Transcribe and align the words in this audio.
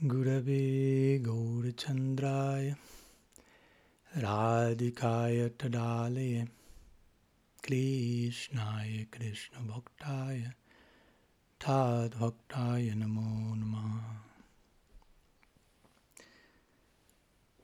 Gurave 0.00 1.20
Gaurachandraya 1.20 2.76
Radhikaya 4.16 5.50
Tadalaye 5.50 6.46
Krishnaya 7.60 9.10
Krishna 9.10 9.58
Bhaktaya 9.58 10.54
Tad 11.58 12.12
Bhaktaya 12.12 12.94
Namo 12.94 13.56
Namaha 13.56 14.20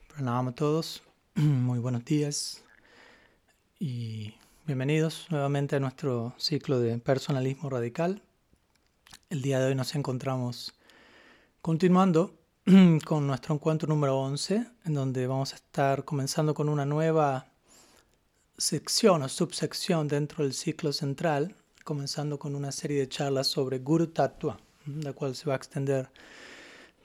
Pranam 0.09 0.49
a 0.49 0.53
todos, 0.53 1.03
muy 1.37 1.79
buenos 1.79 2.05
días 2.05 2.65
y 3.79 4.35
bienvenidos 4.67 5.29
nuevamente 5.31 5.77
a 5.77 5.81
nuestro 5.81 6.35
ciclo 6.37 6.81
de 6.81 6.99
personalismo 6.99 7.71
radical. 7.71 8.23
El 9.31 9.41
día 9.41 9.61
de 9.61 9.67
hoy 9.67 9.77
nos 9.77 9.95
encontramos 9.95 10.75
continuando 11.65 12.35
con 13.07 13.27
nuestro 13.27 13.55
encuentro 13.55 13.89
número 13.89 14.19
11, 14.19 14.67
en 14.85 14.93
donde 14.93 15.27
vamos 15.27 15.55
a 15.55 15.57
estar 15.57 16.05
comenzando 16.05 16.53
con 16.53 16.69
una 16.69 16.85
nueva 16.85 17.47
sección 18.59 19.23
o 19.23 19.31
subsección 19.31 20.07
dentro 20.07 20.45
del 20.45 20.53
ciclo 20.53 20.93
central, 20.93 21.57
comenzando 21.83 22.39
con 22.39 22.55
una 22.55 22.71
serie 22.71 22.99
de 22.99 23.09
charlas 23.09 23.47
sobre 23.47 23.79
Guru 23.79 24.09
Tattva, 24.09 24.59
la 24.85 25.15
cual 25.15 25.35
se 25.35 25.47
va 25.47 25.55
a 25.55 25.57
extender 25.57 26.11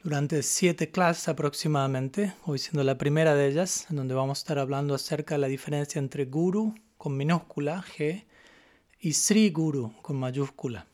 durante 0.03 0.44
siete 0.44 0.91
clases 0.91 1.30
aproximadamente, 1.30 2.34
hoy 2.44 2.59
siendo 2.59 2.84
la 2.84 2.98
primera 2.98 3.36
de 3.36 3.48
ellas, 3.48 3.88
en 3.89 3.95
donde 3.95 4.14
vamos 4.14 4.39
a 4.39 4.41
estar 4.41 4.59
hablando 4.59 4.94
acerca 4.94 5.36
de 5.36 5.39
la 5.39 5.48
diferencia 5.48 6.00
entre 6.00 6.26
Guru 6.26 6.76
con 6.98 7.16
minúscula 7.16 7.81
G 7.95 8.26
y 9.00 9.14
Sri 9.14 9.52
Guru 9.52 9.94
con 10.02 10.17
mayúscula. 10.17 10.89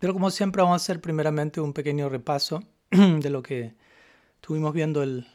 Pero 0.00 0.14
como 0.14 0.30
siempre 0.30 0.62
vamos 0.62 0.80
a 0.80 0.82
hacer 0.82 1.00
primeramente 1.00 1.60
un 1.60 1.72
pequeño 1.72 2.08
repaso 2.08 2.64
de 2.90 3.30
lo 3.30 3.42
que 3.42 3.74
estuvimos 4.34 4.72
viendo 4.72 5.02
el, 5.02 5.28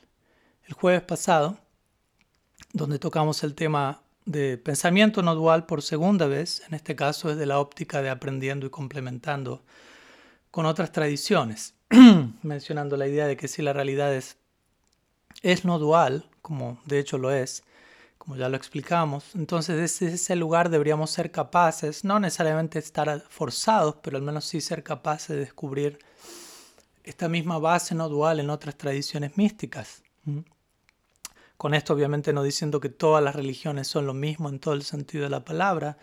jueves 0.73 1.03
pasado, 1.03 1.59
donde 2.73 2.97
tocamos 2.97 3.43
el 3.43 3.53
tema 3.53 4.01
de 4.25 4.57
pensamiento 4.57 5.21
no 5.21 5.35
dual 5.35 5.67
por 5.67 5.83
segunda 5.83 6.25
vez, 6.25 6.63
en 6.67 6.73
este 6.73 6.95
caso 6.95 7.29
es 7.29 7.37
de 7.37 7.45
la 7.45 7.59
óptica 7.59 8.01
de 8.01 8.09
aprendiendo 8.09 8.65
y 8.65 8.71
complementando 8.71 9.63
con 10.49 10.65
otras 10.65 10.91
tradiciones. 10.91 11.75
mencionando 12.41 12.97
la 12.97 13.07
idea 13.07 13.27
de 13.27 13.37
que 13.37 13.47
si 13.47 13.61
la 13.61 13.73
realidad 13.73 14.15
es, 14.15 14.37
es 15.43 15.63
no 15.63 15.77
dual, 15.77 16.27
como 16.41 16.81
de 16.85 16.97
hecho 16.97 17.19
lo 17.19 17.31
es, 17.31 17.63
como 18.25 18.37
ya 18.37 18.49
lo 18.49 18.57
explicamos, 18.57 19.35
entonces 19.35 19.77
desde 19.77 20.15
ese 20.15 20.35
lugar 20.35 20.69
deberíamos 20.69 21.11
ser 21.11 21.29
capaces, 21.31 22.03
no 22.03 22.19
necesariamente 22.19 22.79
estar 22.79 23.23
forzados, 23.29 23.97
pero 24.01 24.17
al 24.17 24.23
menos 24.23 24.45
sí 24.45 24.61
ser 24.61 24.81
capaces 24.81 25.29
de 25.29 25.37
descubrir 25.37 25.99
esta 27.03 27.29
misma 27.29 27.59
base 27.59 27.93
no 27.93 28.09
dual 28.09 28.39
en 28.39 28.49
otras 28.49 28.75
tradiciones 28.75 29.37
místicas. 29.37 30.01
Con 31.55 31.75
esto 31.75 31.93
obviamente 31.93 32.33
no 32.33 32.41
diciendo 32.41 32.79
que 32.79 32.89
todas 32.89 33.23
las 33.23 33.35
religiones 33.35 33.87
son 33.87 34.07
lo 34.07 34.15
mismo 34.15 34.49
en 34.49 34.59
todo 34.59 34.73
el 34.73 34.81
sentido 34.81 35.23
de 35.23 35.29
la 35.29 35.45
palabra, 35.45 35.99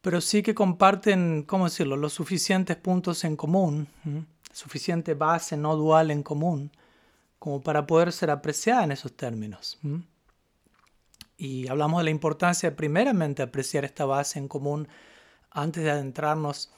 pero 0.00 0.20
sí 0.20 0.42
que 0.42 0.56
comparten, 0.56 1.44
¿cómo 1.44 1.66
decirlo?, 1.66 1.96
los 1.96 2.12
suficientes 2.12 2.76
puntos 2.76 3.22
en 3.22 3.36
común 3.36 3.86
suficiente 4.52 5.14
base 5.14 5.56
no 5.56 5.76
dual 5.76 6.10
en 6.10 6.22
común 6.22 6.72
como 7.38 7.60
para 7.60 7.86
poder 7.86 8.12
ser 8.12 8.30
apreciada 8.30 8.84
en 8.84 8.92
esos 8.92 9.12
términos. 9.12 9.78
Y 11.36 11.68
hablamos 11.68 12.00
de 12.00 12.04
la 12.04 12.10
importancia 12.10 12.70
de 12.70 12.76
primeramente 12.76 13.42
apreciar 13.42 13.84
esta 13.84 14.04
base 14.04 14.38
en 14.38 14.48
común 14.48 14.88
antes 15.50 15.82
de 15.82 15.90
adentrarnos 15.90 16.72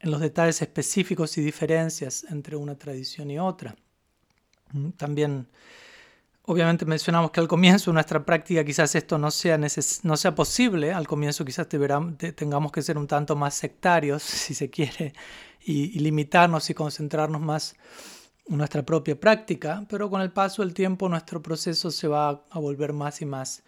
en 0.00 0.10
los 0.10 0.20
detalles 0.20 0.62
específicos 0.62 1.36
y 1.38 1.42
diferencias 1.42 2.24
entre 2.30 2.56
una 2.56 2.76
tradición 2.76 3.30
y 3.30 3.38
otra. 3.38 3.74
También, 4.96 5.48
obviamente 6.42 6.84
mencionamos 6.84 7.30
que 7.30 7.40
al 7.40 7.48
comienzo 7.48 7.90
de 7.90 7.94
nuestra 7.94 8.24
práctica 8.24 8.64
quizás 8.64 8.94
esto 8.94 9.16
no 9.16 9.30
sea, 9.30 9.58
no 9.58 10.16
sea 10.16 10.34
posible, 10.34 10.92
al 10.92 11.06
comienzo 11.06 11.44
quizás 11.44 11.68
tengamos 11.68 12.72
que 12.72 12.82
ser 12.82 12.98
un 12.98 13.06
tanto 13.06 13.36
más 13.36 13.54
sectarios, 13.54 14.22
si 14.22 14.54
se 14.54 14.70
quiere, 14.70 15.14
y, 15.64 15.98
limitarnos 15.98 16.68
y 16.70 16.74
concentrarnos 16.74 17.40
más 17.40 17.74
en 18.48 18.58
nuestra 18.58 18.84
propia 18.84 19.18
práctica, 19.18 19.84
pero 19.88 20.08
con 20.10 20.20
el 20.20 20.32
paso 20.32 20.62
del 20.62 20.74
tiempo 20.74 21.08
nuestro 21.08 21.42
proceso 21.42 21.90
se 21.90 22.06
va 22.06 22.44
a 22.50 22.58
volver 22.58 22.92
más 22.92 23.20
y 23.22 23.26
más 23.26 23.64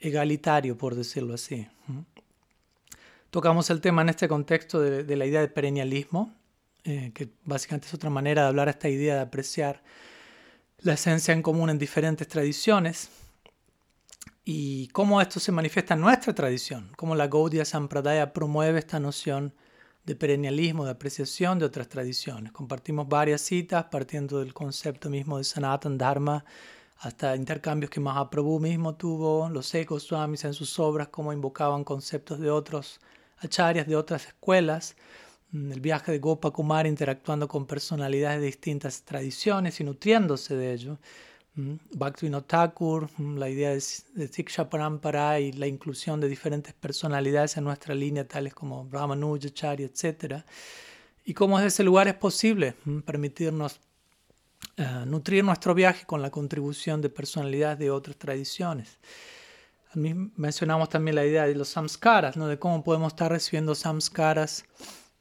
egalitario, 0.00 0.76
por 0.76 0.94
decirlo 0.94 1.34
así. 1.34 1.66
Tocamos 3.30 3.68
el 3.70 3.80
tema 3.80 4.02
en 4.02 4.08
este 4.08 4.28
contexto 4.28 4.80
de, 4.80 5.16
la 5.16 5.26
idea 5.26 5.40
de 5.40 5.48
perennialismo, 5.48 6.34
eh, 6.84 7.12
que 7.14 7.28
básicamente 7.44 7.88
es 7.88 7.94
otra 7.94 8.10
manera 8.10 8.42
de 8.42 8.48
hablar 8.48 8.68
esta 8.68 8.88
idea 8.88 9.16
de 9.16 9.20
apreciar 9.20 9.82
la 10.80 10.94
esencia 10.94 11.34
en 11.34 11.42
común 11.42 11.70
en 11.70 11.78
diferentes 11.78 12.26
tradiciones 12.28 13.10
y 14.44 14.88
cómo 14.88 15.20
esto 15.20 15.40
se 15.40 15.52
manifiesta 15.52 15.94
en 15.94 16.00
nuestra 16.00 16.34
tradición, 16.34 16.90
cómo 16.96 17.14
la 17.14 17.26
Gaudiya 17.26 17.64
Sampradaya 17.64 18.32
promueve 18.32 18.78
esta 18.78 18.98
noción 18.98 19.52
de 20.06 20.16
perennialismo, 20.16 20.86
de 20.86 20.92
apreciación 20.92 21.58
de 21.58 21.66
otras 21.66 21.88
tradiciones. 21.88 22.52
Compartimos 22.52 23.06
varias 23.08 23.42
citas 23.42 23.84
partiendo 23.90 24.38
del 24.38 24.54
concepto 24.54 25.10
mismo 25.10 25.36
de 25.36 25.44
Sanatan 25.44 25.98
Dharma 25.98 26.46
hasta 26.98 27.36
intercambios 27.36 27.90
que 27.90 28.00
Mahaprabhu 28.00 28.58
mismo 28.60 28.96
tuvo, 28.96 29.48
los 29.48 29.72
ecos 29.74 30.02
swamis 30.02 30.44
en 30.44 30.54
sus 30.54 30.78
obras, 30.78 31.08
cómo 31.08 31.32
invocaban 31.32 31.84
conceptos 31.84 32.40
de 32.40 32.50
otros 32.50 33.00
acharyas 33.38 33.86
de 33.86 33.96
otras 33.96 34.26
escuelas, 34.26 34.96
mm, 35.52 35.72
el 35.72 35.80
viaje 35.80 36.12
de 36.12 36.18
Gopa 36.18 36.50
Kumar 36.50 36.86
interactuando 36.86 37.46
con 37.46 37.66
personalidades 37.66 38.40
de 38.40 38.46
distintas 38.46 39.02
tradiciones 39.02 39.80
y 39.80 39.84
nutriéndose 39.84 40.56
de 40.56 40.72
ello. 40.72 40.98
Bhaktivinoda 41.92 42.46
Thakur, 42.46 43.08
la 43.18 43.48
idea 43.48 43.70
de, 43.70 43.80
Siksha 43.80 44.70
Parampara 44.70 45.40
y 45.40 45.50
la 45.52 45.66
inclusión 45.66 46.20
de 46.20 46.28
diferentes 46.28 46.72
personalidades 46.72 47.56
en 47.56 47.64
nuestra 47.64 47.96
línea, 47.96 48.28
tales 48.28 48.54
como 48.54 48.88
Ramanuja, 48.90 49.72
etc. 49.74 50.44
Y 51.24 51.34
cómo 51.34 51.58
desde 51.58 51.68
ese 51.68 51.82
lugar 51.82 52.06
es 52.06 52.14
posible 52.14 52.74
permitirnos 53.04 53.80
eh, 54.76 55.04
nutrir 55.06 55.44
nuestro 55.44 55.74
viaje 55.74 56.06
con 56.06 56.22
la 56.22 56.30
contribución 56.30 57.00
de 57.00 57.10
personalidades 57.10 57.78
de 57.78 57.90
otras 57.90 58.16
tradiciones. 58.16 58.98
Mencionamos 59.94 60.88
también 60.88 61.16
la 61.16 61.24
idea 61.24 61.46
de 61.46 61.54
los 61.54 61.70
samskaras, 61.70 62.36
¿no? 62.36 62.46
de 62.46 62.58
cómo 62.58 62.84
podemos 62.84 63.12
estar 63.12 63.30
recibiendo 63.32 63.74
samskaras 63.74 64.64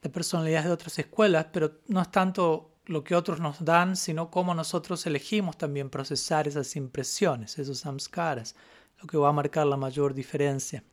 de 0.02 0.10
personalidades 0.10 0.66
de 0.68 0.74
otras 0.74 1.00
escuelas, 1.00 1.48
pero 1.52 1.80
no 1.88 2.02
es 2.02 2.12
tanto 2.12 2.78
lo 2.86 3.04
que 3.04 3.16
otros 3.16 3.40
nos 3.40 3.64
dan, 3.64 3.96
sino 3.96 4.30
cómo 4.30 4.54
nosotros 4.54 5.06
elegimos 5.06 5.58
también 5.58 5.90
procesar 5.90 6.48
esas 6.48 6.76
impresiones, 6.76 7.58
esos 7.58 7.80
samskaras, 7.80 8.56
lo 9.02 9.08
que 9.08 9.18
va 9.18 9.30
a 9.30 9.34
marcar 9.34 9.68
la 9.68 9.78
mayor 9.78 10.14
diferencia. 10.14 10.84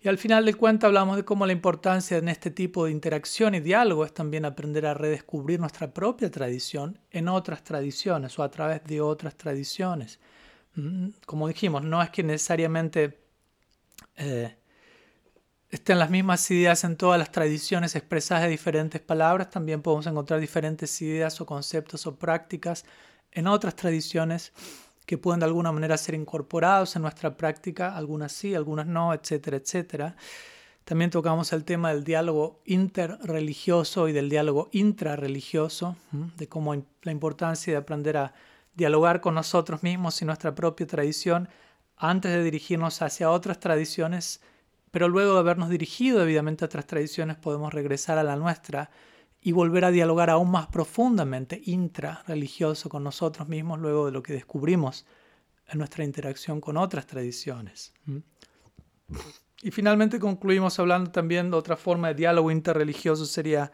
Y 0.00 0.08
al 0.08 0.18
final 0.18 0.44
del 0.44 0.56
cuento 0.56 0.86
hablamos 0.86 1.16
de 1.16 1.24
cómo 1.24 1.46
la 1.46 1.52
importancia 1.52 2.18
en 2.18 2.28
este 2.28 2.50
tipo 2.50 2.84
de 2.84 2.92
interacción 2.92 3.54
y 3.54 3.60
diálogo 3.60 4.04
es 4.04 4.12
también 4.12 4.44
aprender 4.44 4.86
a 4.86 4.94
redescubrir 4.94 5.58
nuestra 5.58 5.92
propia 5.92 6.30
tradición 6.30 6.98
en 7.10 7.28
otras 7.28 7.64
tradiciones 7.64 8.38
o 8.38 8.42
a 8.42 8.50
través 8.50 8.84
de 8.84 9.00
otras 9.00 9.36
tradiciones. 9.36 10.20
Mm, 10.74 11.08
como 11.24 11.48
dijimos, 11.48 11.82
no 11.82 12.02
es 12.02 12.10
que 12.10 12.22
necesariamente 12.22 13.18
eh, 14.16 14.56
estén 15.70 15.98
las 15.98 16.10
mismas 16.10 16.48
ideas 16.50 16.84
en 16.84 16.96
todas 16.96 17.18
las 17.18 17.32
tradiciones 17.32 17.96
expresadas 17.96 18.44
de 18.44 18.50
diferentes 18.50 19.00
palabras, 19.00 19.50
también 19.50 19.82
podemos 19.82 20.06
encontrar 20.06 20.38
diferentes 20.40 21.00
ideas 21.02 21.40
o 21.40 21.46
conceptos 21.46 22.06
o 22.06 22.16
prácticas 22.16 22.84
en 23.32 23.46
otras 23.46 23.74
tradiciones 23.74 24.52
que 25.06 25.18
pueden 25.18 25.40
de 25.40 25.46
alguna 25.46 25.72
manera 25.72 25.96
ser 25.96 26.14
incorporados 26.14 26.96
en 26.96 27.02
nuestra 27.02 27.36
práctica, 27.36 27.96
algunas 27.96 28.32
sí, 28.32 28.54
algunas 28.54 28.86
no, 28.86 29.14
etcétera, 29.14 29.56
etcétera. 29.56 30.16
También 30.84 31.10
tocamos 31.10 31.52
el 31.52 31.64
tema 31.64 31.90
del 31.90 32.04
diálogo 32.04 32.60
interreligioso 32.64 34.08
y 34.08 34.12
del 34.12 34.28
diálogo 34.28 34.68
intrarreligioso, 34.72 35.96
de 36.12 36.48
cómo 36.48 36.74
la 37.02 37.12
importancia 37.12 37.72
de 37.72 37.78
aprender 37.78 38.16
a 38.16 38.34
dialogar 38.74 39.20
con 39.20 39.34
nosotros 39.34 39.82
mismos 39.82 40.20
y 40.20 40.24
nuestra 40.24 40.54
propia 40.54 40.86
tradición 40.86 41.48
antes 41.96 42.30
de 42.30 42.44
dirigirnos 42.44 43.00
hacia 43.00 43.30
otras 43.30 43.58
tradiciones 43.58 44.40
pero 44.96 45.08
luego 45.08 45.34
de 45.34 45.40
habernos 45.40 45.68
dirigido 45.68 46.20
debidamente 46.20 46.64
a 46.64 46.66
otras 46.66 46.86
tradiciones 46.86 47.36
podemos 47.36 47.74
regresar 47.74 48.16
a 48.16 48.22
la 48.22 48.34
nuestra 48.36 48.90
y 49.46 49.52
volver 49.52 49.84
a 49.84 49.92
dialogar 49.92 50.28
aún 50.28 50.50
más 50.50 50.66
profundamente, 50.66 51.62
intra-religioso, 51.66 52.88
con 52.88 53.04
nosotros 53.04 53.46
mismos 53.46 53.78
luego 53.78 54.06
de 54.06 54.10
lo 54.10 54.20
que 54.20 54.32
descubrimos 54.32 55.06
en 55.68 55.78
nuestra 55.78 56.02
interacción 56.02 56.60
con 56.60 56.76
otras 56.76 57.06
tradiciones. 57.06 57.94
Y 59.62 59.70
finalmente 59.70 60.18
concluimos 60.18 60.80
hablando 60.80 61.12
también 61.12 61.52
de 61.52 61.56
otra 61.56 61.76
forma 61.76 62.08
de 62.08 62.14
diálogo 62.14 62.50
interreligioso, 62.50 63.24
sería 63.24 63.70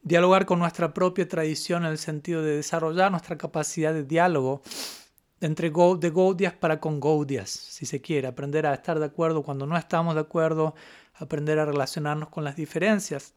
dialogar 0.00 0.46
con 0.46 0.60
nuestra 0.60 0.94
propia 0.94 1.26
tradición 1.26 1.84
en 1.84 1.90
el 1.90 1.98
sentido 1.98 2.44
de 2.44 2.54
desarrollar 2.54 3.10
nuestra 3.10 3.36
capacidad 3.36 3.92
de 3.92 4.04
diálogo 4.04 4.62
entre 5.40 5.70
de 5.70 6.10
Gaudias 6.10 6.52
para 6.52 6.78
con 6.78 7.00
Gaudias, 7.00 7.50
si 7.50 7.84
se 7.84 8.00
quiere, 8.00 8.28
aprender 8.28 8.64
a 8.64 8.74
estar 8.74 9.00
de 9.00 9.06
acuerdo 9.06 9.42
cuando 9.42 9.66
no 9.66 9.76
estamos 9.76 10.14
de 10.14 10.20
acuerdo, 10.20 10.76
aprender 11.14 11.58
a 11.58 11.64
relacionarnos 11.64 12.28
con 12.28 12.44
las 12.44 12.54
diferencias. 12.54 13.34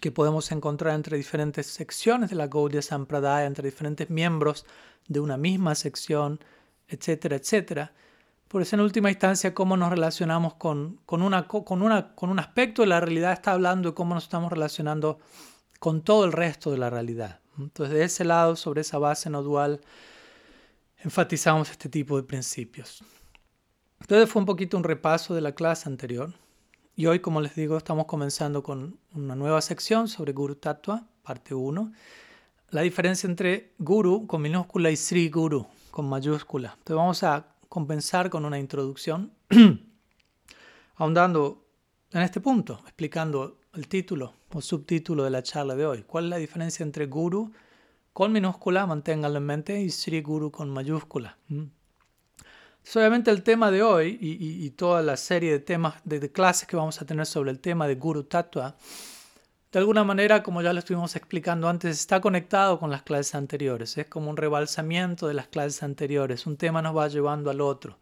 Que 0.00 0.10
podemos 0.10 0.50
encontrar 0.52 0.94
entre 0.94 1.16
diferentes 1.16 1.66
secciones 1.66 2.30
de 2.30 2.36
la 2.36 2.48
Gaudiya 2.48 2.82
Sampradaya, 2.82 3.46
entre 3.46 3.68
diferentes 3.68 4.10
miembros 4.10 4.66
de 5.08 5.20
una 5.20 5.36
misma 5.36 5.74
sección, 5.74 6.40
etcétera, 6.88 7.36
etcétera. 7.36 7.92
Por 8.48 8.62
eso, 8.62 8.76
en 8.76 8.82
última 8.82 9.10
instancia, 9.10 9.54
cómo 9.54 9.76
nos 9.76 9.90
relacionamos 9.90 10.54
con, 10.54 11.00
con, 11.06 11.22
una, 11.22 11.48
con, 11.48 11.82
una, 11.82 12.14
con 12.14 12.30
un 12.30 12.38
aspecto 12.38 12.82
de 12.82 12.88
la 12.88 13.00
realidad 13.00 13.32
está 13.32 13.52
hablando 13.52 13.90
de 13.90 13.94
cómo 13.94 14.14
nos 14.14 14.24
estamos 14.24 14.52
relacionando 14.52 15.18
con 15.78 16.02
todo 16.02 16.24
el 16.24 16.32
resto 16.32 16.70
de 16.70 16.78
la 16.78 16.90
realidad. 16.90 17.40
Entonces, 17.58 17.94
de 17.94 18.04
ese 18.04 18.24
lado, 18.24 18.56
sobre 18.56 18.82
esa 18.82 18.98
base 18.98 19.30
no 19.30 19.42
dual, 19.42 19.80
enfatizamos 20.98 21.70
este 21.70 21.88
tipo 21.88 22.16
de 22.16 22.22
principios. 22.22 23.02
Entonces, 24.00 24.28
fue 24.28 24.40
un 24.40 24.46
poquito 24.46 24.76
un 24.76 24.84
repaso 24.84 25.34
de 25.34 25.40
la 25.40 25.52
clase 25.52 25.88
anterior. 25.88 26.34
Y 26.94 27.06
hoy, 27.06 27.20
como 27.20 27.40
les 27.40 27.54
digo, 27.54 27.78
estamos 27.78 28.04
comenzando 28.04 28.62
con 28.62 28.98
una 29.14 29.34
nueva 29.34 29.62
sección 29.62 30.08
sobre 30.08 30.34
Guru 30.34 30.56
Tattva, 30.56 31.06
parte 31.22 31.54
1. 31.54 31.90
La 32.68 32.82
diferencia 32.82 33.26
entre 33.26 33.72
Guru 33.78 34.26
con 34.26 34.42
minúscula 34.42 34.90
y 34.90 34.96
Sri 34.96 35.30
Guru 35.30 35.66
con 35.90 36.06
mayúscula. 36.06 36.74
Entonces 36.76 36.96
vamos 36.96 37.22
a 37.22 37.46
compensar 37.70 38.28
con 38.28 38.44
una 38.44 38.58
introducción, 38.58 39.32
ahondando 40.96 41.64
en 42.10 42.20
este 42.20 42.42
punto, 42.42 42.80
explicando 42.82 43.60
el 43.72 43.88
título 43.88 44.34
o 44.52 44.60
subtítulo 44.60 45.24
de 45.24 45.30
la 45.30 45.42
charla 45.42 45.74
de 45.74 45.86
hoy. 45.86 46.02
¿Cuál 46.02 46.24
es 46.24 46.30
la 46.30 46.36
diferencia 46.36 46.84
entre 46.84 47.06
Guru 47.06 47.52
con 48.12 48.32
minúscula, 48.32 48.84
manténganlo 48.84 49.38
en 49.38 49.46
mente, 49.46 49.80
y 49.80 49.88
Sri 49.88 50.20
Guru 50.20 50.50
con 50.50 50.68
mayúscula? 50.68 51.38
¿Mm? 52.84 52.98
obviamente 52.98 53.30
el 53.30 53.42
tema 53.42 53.70
de 53.70 53.82
hoy 53.82 54.18
y, 54.20 54.70
toda 54.70 55.02
la 55.02 55.16
serie 55.16 55.52
de 55.52 55.58
temas, 55.58 55.94
de, 56.04 56.30
clases 56.30 56.68
que 56.68 56.76
vamos 56.76 57.00
a 57.00 57.06
tener 57.06 57.26
sobre 57.26 57.50
el 57.50 57.60
tema 57.60 57.86
de 57.86 57.94
Guru 57.94 58.24
Tattva, 58.24 58.76
de 59.72 59.78
alguna 59.78 60.04
manera, 60.04 60.42
como 60.42 60.60
ya 60.60 60.74
lo 60.74 60.80
estuvimos 60.80 61.16
explicando 61.16 61.66
antes, 61.66 61.98
está 61.98 62.20
conectado 62.20 62.78
con 62.78 62.90
las 62.90 63.02
clases 63.02 63.34
anteriores. 63.34 63.96
Es 63.96 64.06
como 64.06 64.28
un 64.28 64.36
rebalsamiento 64.36 65.26
de 65.26 65.32
las 65.32 65.46
clases 65.46 65.82
anteriores. 65.82 66.46
Un 66.46 66.58
tema 66.58 66.82
nos 66.82 66.94
va 66.94 67.08
llevando 67.08 67.48
al 67.50 67.62
otro. 67.62 67.96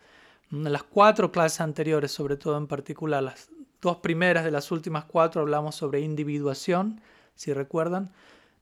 En 0.51 0.73
las 0.73 0.83
cuatro 0.83 1.31
clases 1.31 1.61
anteriores, 1.61 2.11
sobre 2.11 2.37
todo 2.37 2.59
en 2.59 2.67
particular, 2.67 3.23
las 3.23 3.51
dos 3.81 3.99
primeras 3.99 4.45
de 4.45 4.51
las 4.51 4.73
últimas 4.73 5.05
cuatro 5.05 5.43
hablamos 5.43 5.77
sobre 5.77 6.01
individuación, 6.01 7.01
si 7.37 7.53
recuerdan, 7.53 8.11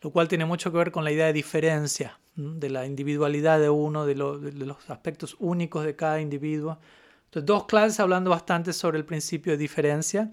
lo 0.00 0.10
cual 0.10 0.28
tiene 0.28 0.44
mucho 0.44 0.70
que 0.70 0.78
ver 0.78 0.92
con 0.92 1.04
la 1.04 1.12
idea 1.12 1.26
de 1.26 1.32
diferencia 1.32 2.18
de 2.38 2.70
la 2.70 2.86
individualidad 2.86 3.58
de 3.58 3.68
uno, 3.68 4.06
de, 4.06 4.14
los 4.14 4.90
aspectos 4.90 5.36
únicos 5.40 5.84
de 5.84 5.96
cada 5.96 6.20
individuo. 6.20 6.78
Entonces, 7.24 7.46
dos 7.46 7.66
clases 7.66 7.98
hablando 7.98 8.30
bastante 8.30 8.72
sobre 8.72 8.98
el 8.98 9.04
principio 9.04 9.52
de 9.52 9.58
diferencia 9.58 10.30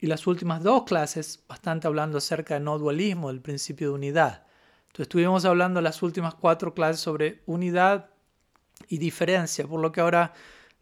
y 0.00 0.08
las 0.08 0.26
últimas 0.26 0.62
dos 0.62 0.82
clases 0.82 1.44
bastante 1.48 1.86
hablando 1.86 2.18
acerca 2.18 2.54
de 2.54 2.60
no 2.60 2.76
dualismo, 2.76 3.28
del 3.28 3.40
principio 3.40 3.88
de 3.88 3.94
unidad. 3.94 4.42
Entonces, 4.86 5.04
estuvimos 5.04 5.44
hablando 5.44 5.80
las 5.80 6.02
últimas 6.02 6.34
cuatro 6.34 6.74
clases 6.74 7.00
sobre 7.00 7.42
unidad 7.46 8.10
y 8.88 8.98
diferencia, 8.98 9.66
por 9.66 9.80
lo 9.80 9.92
que 9.92 10.00
ahora 10.00 10.32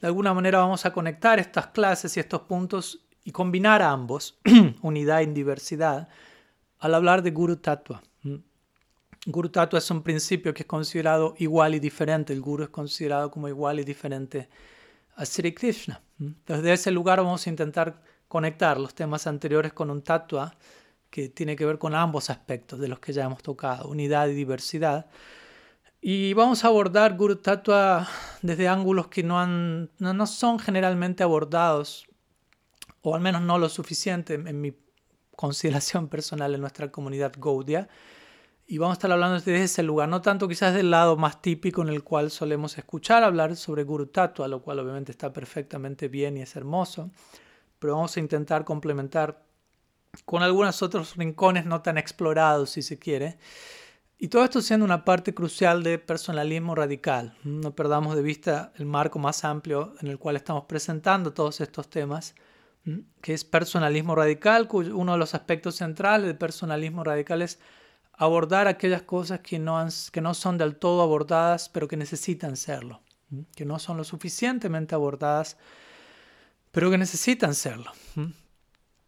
de 0.00 0.06
alguna 0.06 0.32
manera 0.32 0.58
vamos 0.58 0.86
a 0.86 0.92
conectar 0.92 1.38
estas 1.38 1.68
clases 1.68 2.16
y 2.16 2.20
estos 2.20 2.42
puntos 2.42 3.06
y 3.24 3.30
combinar 3.30 3.82
ambos, 3.82 4.38
unidad 4.82 5.20
y 5.20 5.26
diversidad, 5.26 6.08
al 6.78 6.94
hablar 6.94 7.22
de 7.22 7.30
Guru 7.30 7.56
Tattva. 7.56 8.02
Guru 9.26 9.50
Tattva 9.50 9.78
es 9.78 9.90
un 9.90 10.02
principio 10.02 10.52
que 10.52 10.64
es 10.64 10.66
considerado 10.66 11.34
igual 11.38 11.76
y 11.76 11.80
diferente. 11.80 12.32
El 12.32 12.40
Guru 12.40 12.64
es 12.64 12.70
considerado 12.70 13.30
como 13.30 13.48
igual 13.48 13.78
y 13.78 13.84
diferente 13.84 14.48
a 15.14 15.24
Sri 15.24 15.54
Krishna. 15.54 16.02
Desde 16.18 16.72
ese 16.72 16.90
lugar 16.90 17.18
vamos 17.18 17.46
a 17.46 17.50
intentar 17.50 18.02
conectar 18.26 18.80
los 18.80 18.94
temas 18.94 19.26
anteriores 19.28 19.72
con 19.72 19.90
un 19.90 20.02
Tattva 20.02 20.56
que 21.08 21.28
tiene 21.28 21.54
que 21.54 21.66
ver 21.66 21.78
con 21.78 21.94
ambos 21.94 22.30
aspectos 22.30 22.80
de 22.80 22.88
los 22.88 22.98
que 22.98 23.12
ya 23.12 23.24
hemos 23.24 23.42
tocado, 23.42 23.88
unidad 23.88 24.26
y 24.28 24.34
diversidad. 24.34 25.06
Y 26.00 26.32
vamos 26.32 26.64
a 26.64 26.68
abordar 26.68 27.16
Guru 27.16 27.36
Tattva 27.36 28.08
desde 28.40 28.66
ángulos 28.66 29.06
que 29.06 29.22
no, 29.22 29.46
no, 29.46 30.26
son 30.26 30.58
generalmente 30.58 31.22
abordados, 31.22 32.08
o 33.02 33.14
al 33.14 33.20
menos 33.20 33.42
no 33.42 33.58
lo 33.58 33.68
suficiente 33.68 34.34
en, 34.34 34.48
en 34.48 34.60
mi 34.60 34.74
consideración 35.36 36.08
personal 36.08 36.54
en 36.54 36.60
nuestra 36.60 36.90
comunidad 36.90 37.34
Gaudia 37.36 37.88
y 38.72 38.78
vamos 38.78 38.94
a 38.94 38.96
estar 38.96 39.12
hablando 39.12 39.34
desde 39.34 39.62
ese 39.62 39.82
lugar, 39.82 40.08
no 40.08 40.22
tanto 40.22 40.48
quizás 40.48 40.72
del 40.72 40.90
lado 40.90 41.18
más 41.18 41.42
típico 41.42 41.82
en 41.82 41.90
el 41.90 42.02
cual 42.02 42.30
solemos 42.30 42.78
escuchar 42.78 43.22
hablar 43.22 43.54
sobre 43.54 43.84
Guru 43.84 44.06
Tattva, 44.06 44.48
lo 44.48 44.62
cual 44.62 44.78
obviamente 44.78 45.12
está 45.12 45.30
perfectamente 45.30 46.08
bien 46.08 46.38
y 46.38 46.40
es 46.40 46.56
hermoso, 46.56 47.10
pero 47.78 47.96
vamos 47.96 48.16
a 48.16 48.20
intentar 48.20 48.64
complementar 48.64 49.44
con 50.24 50.42
algunos 50.42 50.80
otros 50.80 51.16
rincones 51.16 51.66
no 51.66 51.82
tan 51.82 51.98
explorados, 51.98 52.70
si 52.70 52.80
se 52.80 52.98
quiere. 52.98 53.36
Y 54.16 54.28
todo 54.28 54.42
esto 54.42 54.62
siendo 54.62 54.86
una 54.86 55.04
parte 55.04 55.34
crucial 55.34 55.82
de 55.82 55.98
personalismo 55.98 56.74
radical. 56.74 57.36
No 57.44 57.74
perdamos 57.74 58.16
de 58.16 58.22
vista 58.22 58.72
el 58.76 58.86
marco 58.86 59.18
más 59.18 59.44
amplio 59.44 59.92
en 60.00 60.08
el 60.08 60.18
cual 60.18 60.36
estamos 60.36 60.64
presentando 60.64 61.34
todos 61.34 61.60
estos 61.60 61.90
temas, 61.90 62.34
que 63.20 63.34
es 63.34 63.44
personalismo 63.44 64.14
radical, 64.14 64.66
cuyo 64.66 64.96
uno 64.96 65.12
de 65.12 65.18
los 65.18 65.34
aspectos 65.34 65.76
centrales 65.76 66.26
del 66.26 66.38
personalismo 66.38 67.04
radical 67.04 67.42
es 67.42 67.58
abordar 68.22 68.68
aquellas 68.68 69.02
cosas 69.02 69.40
que 69.40 69.58
no, 69.58 69.84
que 70.12 70.20
no 70.20 70.32
son 70.32 70.56
del 70.56 70.76
todo 70.76 71.02
abordadas, 71.02 71.68
pero 71.68 71.88
que 71.88 71.96
necesitan 71.96 72.56
serlo, 72.56 73.00
que 73.56 73.64
no 73.64 73.80
son 73.80 73.96
lo 73.96 74.04
suficientemente 74.04 74.94
abordadas, 74.94 75.56
pero 76.70 76.88
que 76.88 76.98
necesitan 76.98 77.52
serlo. 77.52 77.90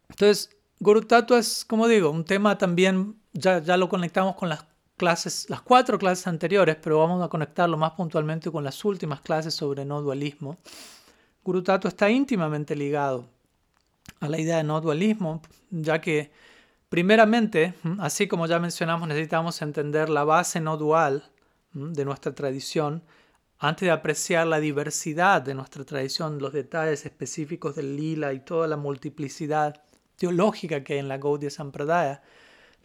Entonces, 0.09 0.49
Guru 0.81 1.01
Tattva 1.01 1.39
es, 1.39 1.63
como 1.63 1.87
digo, 1.87 2.09
un 2.09 2.25
tema 2.25 2.57
también, 2.57 3.15
ya, 3.31 3.59
ya 3.59 3.77
lo 3.77 3.87
conectamos 3.87 4.35
con 4.35 4.49
las 4.49 4.65
clases, 4.97 5.49
las 5.49 5.61
cuatro 5.61 5.97
clases 5.97 6.27
anteriores, 6.27 6.75
pero 6.81 6.99
vamos 6.99 7.23
a 7.23 7.29
conectarlo 7.29 7.77
más 7.77 7.91
puntualmente 7.93 8.51
con 8.51 8.65
las 8.65 8.83
últimas 8.83 9.21
clases 9.21 9.53
sobre 9.53 9.85
no 9.85 10.01
dualismo. 10.01 10.57
Guru 11.41 11.63
Tattva 11.63 11.87
está 11.87 12.09
íntimamente 12.09 12.75
ligado 12.75 13.29
a 14.19 14.27
la 14.27 14.37
idea 14.37 14.57
de 14.57 14.63
no 14.65 14.81
dualismo, 14.81 15.41
ya 15.69 16.01
que 16.01 16.31
Primeramente, 16.89 17.73
así 17.99 18.27
como 18.27 18.47
ya 18.47 18.59
mencionamos, 18.59 19.07
necesitamos 19.07 19.61
entender 19.61 20.09
la 20.09 20.23
base 20.23 20.61
no 20.61 20.77
dual 20.77 21.31
de 21.73 22.05
nuestra 22.05 22.33
tradición 22.33 23.03
antes 23.59 23.87
de 23.87 23.91
apreciar 23.91 24.47
la 24.47 24.59
diversidad 24.59 25.41
de 25.41 25.53
nuestra 25.53 25.83
tradición, 25.85 26.39
los 26.39 26.53
detalles 26.53 27.05
específicos 27.05 27.75
del 27.75 27.95
lila 27.95 28.33
y 28.33 28.39
toda 28.39 28.67
la 28.67 28.77
multiplicidad 28.77 29.81
teológica 30.17 30.83
que 30.83 30.93
hay 30.93 30.99
en 30.99 31.07
la 31.07 31.17
Gaudiya 31.17 31.49
Sampradaya. 31.49 32.21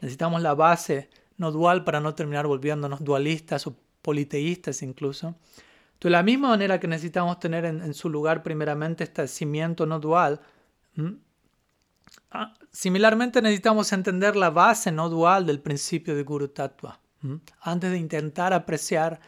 Necesitamos 0.01 0.43
la 0.43 0.55
base 0.55 1.11
no 1.37 1.51
dual 1.51 1.85
para 1.85 2.01
no 2.01 2.15
terminar 2.15 2.47
volviéndonos 2.47 3.03
dualistas 3.05 3.67
o 3.67 3.77
politeístas 4.03 4.83
incluso. 4.83 5.35
De 6.01 6.09
la 6.09 6.23
misma 6.23 6.49
manera 6.49 6.81
que 6.81 6.89
necesitamos 6.89 7.39
tener 7.41 7.65
en, 7.65 7.93
su 7.93 8.09
lugar 8.09 8.43
primeramente 8.43 9.05
este 9.05 9.29
cimiento 9.29 9.85
no 9.87 10.01
dual, 10.01 10.41
Ah, 12.31 12.55
similarmente 12.71 13.43
necesitamos 13.43 13.93
entender 13.93 14.37
la 14.37 14.51
base 14.51 14.93
no 14.93 15.09
dual 15.09 15.47
del 15.47 15.61
principio 15.61 16.15
de 16.15 16.23
Guru 16.23 16.49
Tattva 16.49 17.01
antes 17.61 17.91
de 17.91 17.99
intentar 17.99 18.53
apreciar 18.53 19.21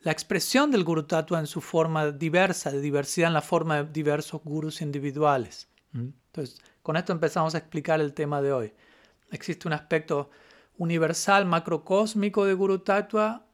la 0.00 0.12
expresión 0.12 0.70
del 0.70 0.84
Guru 0.84 1.04
Tattva 1.04 1.38
en 1.38 1.46
su 1.46 1.60
forma 1.60 2.10
diversa, 2.10 2.70
de 2.70 2.80
diversidad 2.80 3.28
en 3.28 3.34
la 3.34 3.40
forma 3.40 3.82
de 3.82 3.92
diversos 3.92 4.42
gurus 4.44 4.80
individuales. 4.80 5.68
Entonces, 5.94 6.60
con 6.82 6.96
esto 6.96 7.12
empezamos 7.12 7.54
a 7.54 7.58
explicar 7.58 8.00
el 8.00 8.12
tema 8.12 8.42
de 8.42 8.52
hoy. 8.52 8.72
Existe 9.30 9.66
un 9.66 9.74
aspecto 9.74 10.30
universal, 10.78 11.46
macrocósmico 11.46 12.44
de 12.44 12.54
Guru 12.54 12.78
Tattva, 12.80 13.46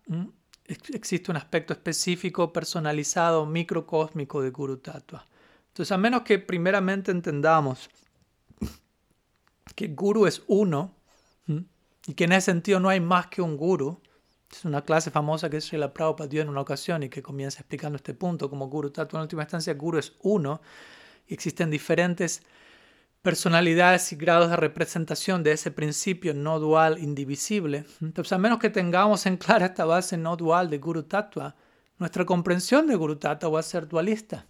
existe 0.66 1.30
un 1.30 1.36
aspecto 1.36 1.72
específico, 1.72 2.52
personalizado, 2.52 3.46
microcósmico 3.46 4.42
de 4.42 4.50
Guru 4.50 4.78
Tattva. 4.78 5.26
Entonces, 5.68 5.92
a 5.92 5.98
menos 5.98 6.22
que 6.22 6.38
primeramente 6.38 7.10
entendamos 7.10 7.88
que 9.74 9.88
guru 9.88 10.26
es 10.26 10.42
uno 10.46 10.94
y 12.06 12.14
que 12.14 12.24
en 12.24 12.32
ese 12.32 12.52
sentido 12.52 12.80
no 12.80 12.88
hay 12.88 13.00
más 13.00 13.26
que 13.26 13.42
un 13.42 13.56
guru. 13.56 14.00
Es 14.50 14.64
una 14.64 14.82
clase 14.82 15.10
famosa 15.10 15.50
que 15.50 15.60
Srila 15.60 15.92
Prabhupada 15.92 16.28
dio 16.28 16.40
en 16.40 16.48
una 16.48 16.62
ocasión 16.62 17.02
y 17.02 17.10
que 17.10 17.22
comienza 17.22 17.60
explicando 17.60 17.96
este 17.96 18.14
punto 18.14 18.48
como 18.48 18.68
guru 18.68 18.90
tattva. 18.90 19.18
En 19.18 19.22
última 19.22 19.42
instancia, 19.42 19.74
guru 19.74 19.98
es 19.98 20.14
uno 20.22 20.62
y 21.26 21.34
existen 21.34 21.70
diferentes 21.70 22.42
personalidades 23.20 24.10
y 24.12 24.16
grados 24.16 24.48
de 24.48 24.56
representación 24.56 25.42
de 25.42 25.52
ese 25.52 25.70
principio 25.70 26.32
no 26.32 26.58
dual 26.58 26.98
indivisible. 26.98 27.84
Entonces, 28.00 28.32
a 28.32 28.38
menos 28.38 28.58
que 28.58 28.70
tengamos 28.70 29.26
en 29.26 29.36
clara 29.36 29.66
esta 29.66 29.84
base 29.84 30.16
no 30.16 30.36
dual 30.36 30.70
de 30.70 30.78
Guru 30.78 31.02
Tattva, 31.02 31.54
nuestra 31.98 32.24
comprensión 32.24 32.86
de 32.86 32.94
Guru 32.94 33.16
Tattva 33.16 33.50
va 33.50 33.60
a 33.60 33.62
ser 33.62 33.88
dualista. 33.88 34.46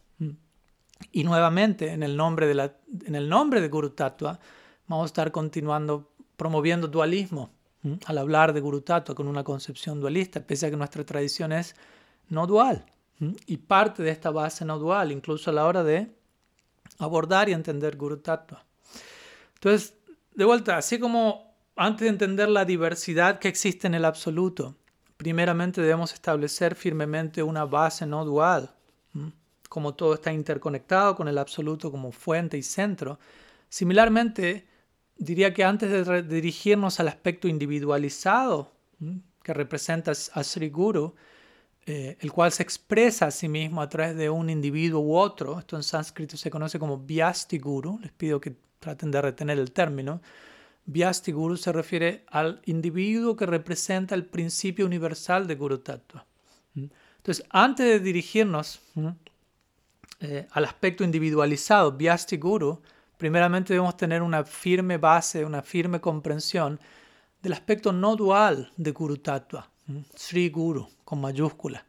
Y 1.13 1.25
nuevamente, 1.25 1.93
en 1.93 2.03
el 2.03 2.17
nombre 2.17 2.47
de, 2.47 2.55
la, 2.55 2.77
en 3.05 3.15
el 3.15 3.29
nombre 3.29 3.61
de 3.61 3.69
Guru 3.69 3.91
Tattva, 3.91 4.39
vamos 4.88 5.04
a 5.04 5.07
estar 5.07 5.30
continuando 5.30 6.11
promoviendo 6.37 6.88
dualismo 6.88 7.50
al 8.07 8.18
hablar 8.18 8.52
de 8.52 8.61
Guru 8.61 8.80
Tattva 8.80 9.14
con 9.14 9.28
una 9.28 9.45
concepción 9.45 10.00
dualista, 10.00 10.40
pese 10.40 10.66
a 10.66 10.71
que 10.71 10.76
nuestra 10.76 11.04
tradición 11.04 11.52
es 11.52 11.76
no 12.28 12.47
dual. 12.47 12.85
Y 13.47 13.57
parte 13.57 14.02
de 14.02 14.11
esta 14.11 14.30
base 14.30 14.64
no 14.64 14.78
dual, 14.78 15.12
incluso 15.12 15.50
a 15.50 15.52
la 15.52 15.66
hora 15.66 15.83
de 15.83 16.11
abordar 16.99 17.49
y 17.49 17.52
entender 17.52 17.97
Guru 17.97 18.18
Tattva. 18.18 18.64
Entonces, 19.54 19.95
de 20.35 20.45
vuelta, 20.45 20.76
así 20.76 20.99
como 20.99 21.54
antes 21.75 22.02
de 22.02 22.09
entender 22.09 22.49
la 22.49 22.64
diversidad 22.64 23.38
que 23.38 23.49
existe 23.49 23.87
en 23.87 23.95
el 23.95 24.04
absoluto, 24.04 24.76
primeramente 25.16 25.80
debemos 25.80 26.12
establecer 26.12 26.75
firmemente 26.75 27.42
una 27.42 27.64
base 27.64 28.07
no 28.07 28.25
dual. 28.25 28.71
Como 29.68 29.95
todo 29.95 30.14
está 30.14 30.33
interconectado 30.33 31.14
con 31.14 31.28
el 31.28 31.38
absoluto 31.38 31.90
como 31.90 32.12
fuente 32.12 32.57
y 32.57 32.62
centro. 32.62 33.18
Similarmente, 33.68 34.66
diría 35.19 35.53
que 35.53 35.65
antes 35.65 36.07
de 36.07 36.23
dirigirnos 36.23 37.01
al 37.01 37.09
aspecto 37.09 37.49
individualizado 37.49 38.73
que 39.43 39.53
representa 39.53 40.13
a 40.13 40.45
Sri 40.45 40.71
Guru, 40.71 41.15
eh, 41.87 42.17
el 42.21 42.33
cual 42.33 42.53
se 42.53 42.63
expresa 42.63 43.27
a 43.27 43.31
sí 43.31 43.49
mismo 43.49 43.81
a 43.81 43.89
través 43.89 44.17
de 44.17 44.29
un 44.31 44.51
individuo 44.51 45.01
u 45.01 45.17
otro, 45.17 45.59
esto 45.59 45.77
en 45.77 45.83
sánscrito 45.83 46.37
se 46.37 46.51
conoce 46.51 46.79
como 46.79 46.99
Vyasti 46.99 47.59
Guru, 47.59 47.99
les 48.01 48.13
pido 48.13 48.41
que 48.41 48.55
traten 48.79 49.11
de 49.11 49.23
retener 49.23 49.59
el 49.59 49.73
término, 49.73 50.21
Vyasti 50.85 51.33
Guru 51.33 51.57
se 51.57 51.73
refiere 51.73 52.25
al 52.29 52.63
individuo 52.67 53.37
que 53.37 53.47
representa 53.47 54.15
el 54.15 54.25
principio 54.25 54.87
universal 54.87 55.47
de 55.47 55.55
Guru 55.55 55.79
Tattva. 55.79 56.25
Entonces, 56.75 57.45
antes 57.51 57.87
de 57.87 58.01
dirigirnos 58.01 58.81
eh, 60.21 60.47
al 60.51 60.65
aspecto 60.65 61.05
individualizado, 61.05 61.93
Vyasti 61.93 62.37
Guru, 62.37 62.81
primeramente 63.19 63.75
debemos 63.75 63.97
tener 63.97 64.23
una 64.23 64.45
firme 64.45 64.97
base, 64.97 65.45
una 65.45 65.61
firme 65.61 66.01
comprensión 66.01 66.81
del 67.43 67.53
aspecto 67.53 67.93
no 67.93 68.17
dual 68.17 68.73
de 68.77 68.93
Guru 68.93 69.19
Tattva, 69.19 69.69
Sri 70.15 70.49
Guru 70.49 70.89
con 71.05 71.21
mayúscula, 71.21 71.85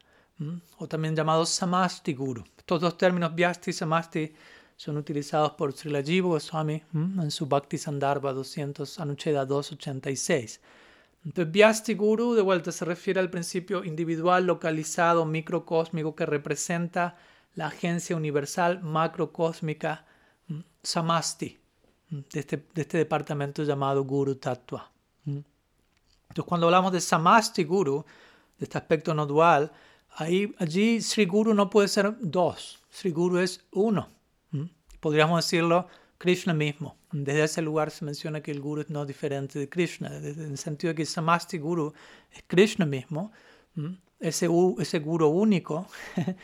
o 0.78 0.86
también 0.86 1.16
llamado 1.16 1.46
Samasti 1.46 2.12
Guru. 2.14 2.44
Estos 2.58 2.80
dos 2.80 2.98
términos, 2.98 3.34
Vyasti 3.34 3.70
y 3.70 3.72
Samasti, 3.72 4.32
son 4.76 4.96
utilizados 4.96 5.52
por 5.52 5.72
Srila 5.72 6.02
Jiva 6.02 6.28
Goswami 6.28 6.82
en 6.94 7.30
su 7.30 7.46
Bhakti 7.46 7.76
Sandarbha 7.76 8.32
200, 8.32 8.98
Anucheda 8.98 9.44
286. 9.44 10.60
Entonces, 11.24 11.52
Vyasti 11.52 11.94
Guru, 11.94 12.34
de 12.34 12.40
vuelta, 12.40 12.72
se 12.72 12.86
refiere 12.86 13.20
al 13.20 13.28
principio 13.28 13.84
individual, 13.84 14.46
localizado, 14.46 15.26
microcósmico, 15.26 16.16
que 16.16 16.24
representa 16.24 17.18
la 17.54 17.66
agencia 17.66 18.16
universal 18.16 18.80
macrocósmica 18.82 20.06
Samasti, 20.82 21.58
de 22.08 22.40
este, 22.40 22.56
de 22.74 22.82
este 22.82 22.98
departamento 22.98 23.62
llamado 23.62 24.04
Guru 24.04 24.36
Tattva. 24.36 24.90
Entonces, 25.24 26.48
cuando 26.48 26.66
hablamos 26.66 26.92
de 26.92 27.00
Samasti 27.00 27.64
Guru, 27.64 28.04
de 28.58 28.64
este 28.64 28.78
aspecto 28.78 29.14
no 29.14 29.26
dual, 29.26 29.72
ahí, 30.16 30.54
allí 30.58 31.00
Sri 31.00 31.24
Guru 31.24 31.54
no 31.54 31.68
puede 31.68 31.88
ser 31.88 32.16
dos, 32.20 32.82
Sri 32.90 33.10
Guru 33.10 33.38
es 33.38 33.64
uno. 33.72 34.08
Podríamos 35.00 35.44
decirlo 35.44 35.88
Krishna 36.18 36.52
mismo. 36.52 36.96
Desde 37.10 37.42
ese 37.42 37.62
lugar 37.62 37.90
se 37.90 38.04
menciona 38.04 38.42
que 38.42 38.50
el 38.50 38.60
Guru 38.60 38.82
es 38.82 38.90
no 38.90 39.06
diferente 39.06 39.58
de 39.58 39.68
Krishna, 39.68 40.14
en 40.16 40.52
el 40.52 40.58
sentido 40.58 40.90
de 40.92 40.96
que 40.96 41.06
Samasti 41.06 41.58
Guru 41.58 41.92
es 42.30 42.44
Krishna 42.46 42.86
mismo, 42.86 43.32
ese, 44.20 44.48
ese 44.78 44.98
Guru 44.98 45.28
único. 45.28 45.86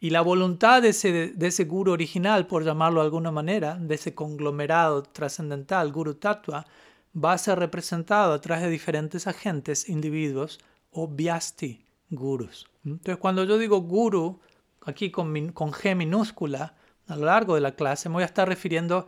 y 0.00 0.10
la 0.10 0.20
voluntad 0.20 0.82
de 0.82 0.90
ese, 0.90 1.32
de 1.34 1.46
ese 1.46 1.64
Guru 1.64 1.92
original, 1.92 2.46
por 2.46 2.64
llamarlo 2.64 3.00
de 3.00 3.06
alguna 3.06 3.32
manera, 3.32 3.74
de 3.74 3.96
ese 3.96 4.14
conglomerado 4.14 5.02
trascendental, 5.02 5.90
Guru 5.90 6.14
Tattva, 6.14 6.64
va 7.12 7.32
a 7.32 7.38
ser 7.38 7.58
representado 7.58 8.32
a 8.32 8.40
través 8.40 8.64
de 8.64 8.70
diferentes 8.70 9.26
agentes, 9.26 9.88
individuos 9.88 10.60
o 10.92 11.08
vyasti 11.08 11.84
gurus. 12.10 12.66
Entonces, 12.84 13.16
cuando 13.16 13.44
yo 13.44 13.58
digo 13.58 13.80
guru, 13.80 14.40
aquí 14.82 15.10
con, 15.10 15.52
con 15.52 15.72
G 15.72 15.96
minúscula, 15.96 16.74
a 17.08 17.16
lo 17.16 17.26
largo 17.26 17.54
de 17.54 17.60
la 17.60 17.74
clase, 17.74 18.08
me 18.08 18.14
voy 18.14 18.22
a 18.22 18.26
estar 18.26 18.48
refiriendo 18.48 19.06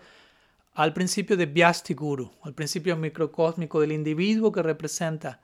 al 0.74 0.92
principio 0.92 1.36
de 1.36 1.46
vyasti 1.46 1.94
guru, 1.94 2.32
al 2.42 2.54
principio 2.54 2.96
microcósmico 2.96 3.80
del 3.80 3.92
individuo 3.92 4.50
que 4.50 4.62
representa 4.62 5.40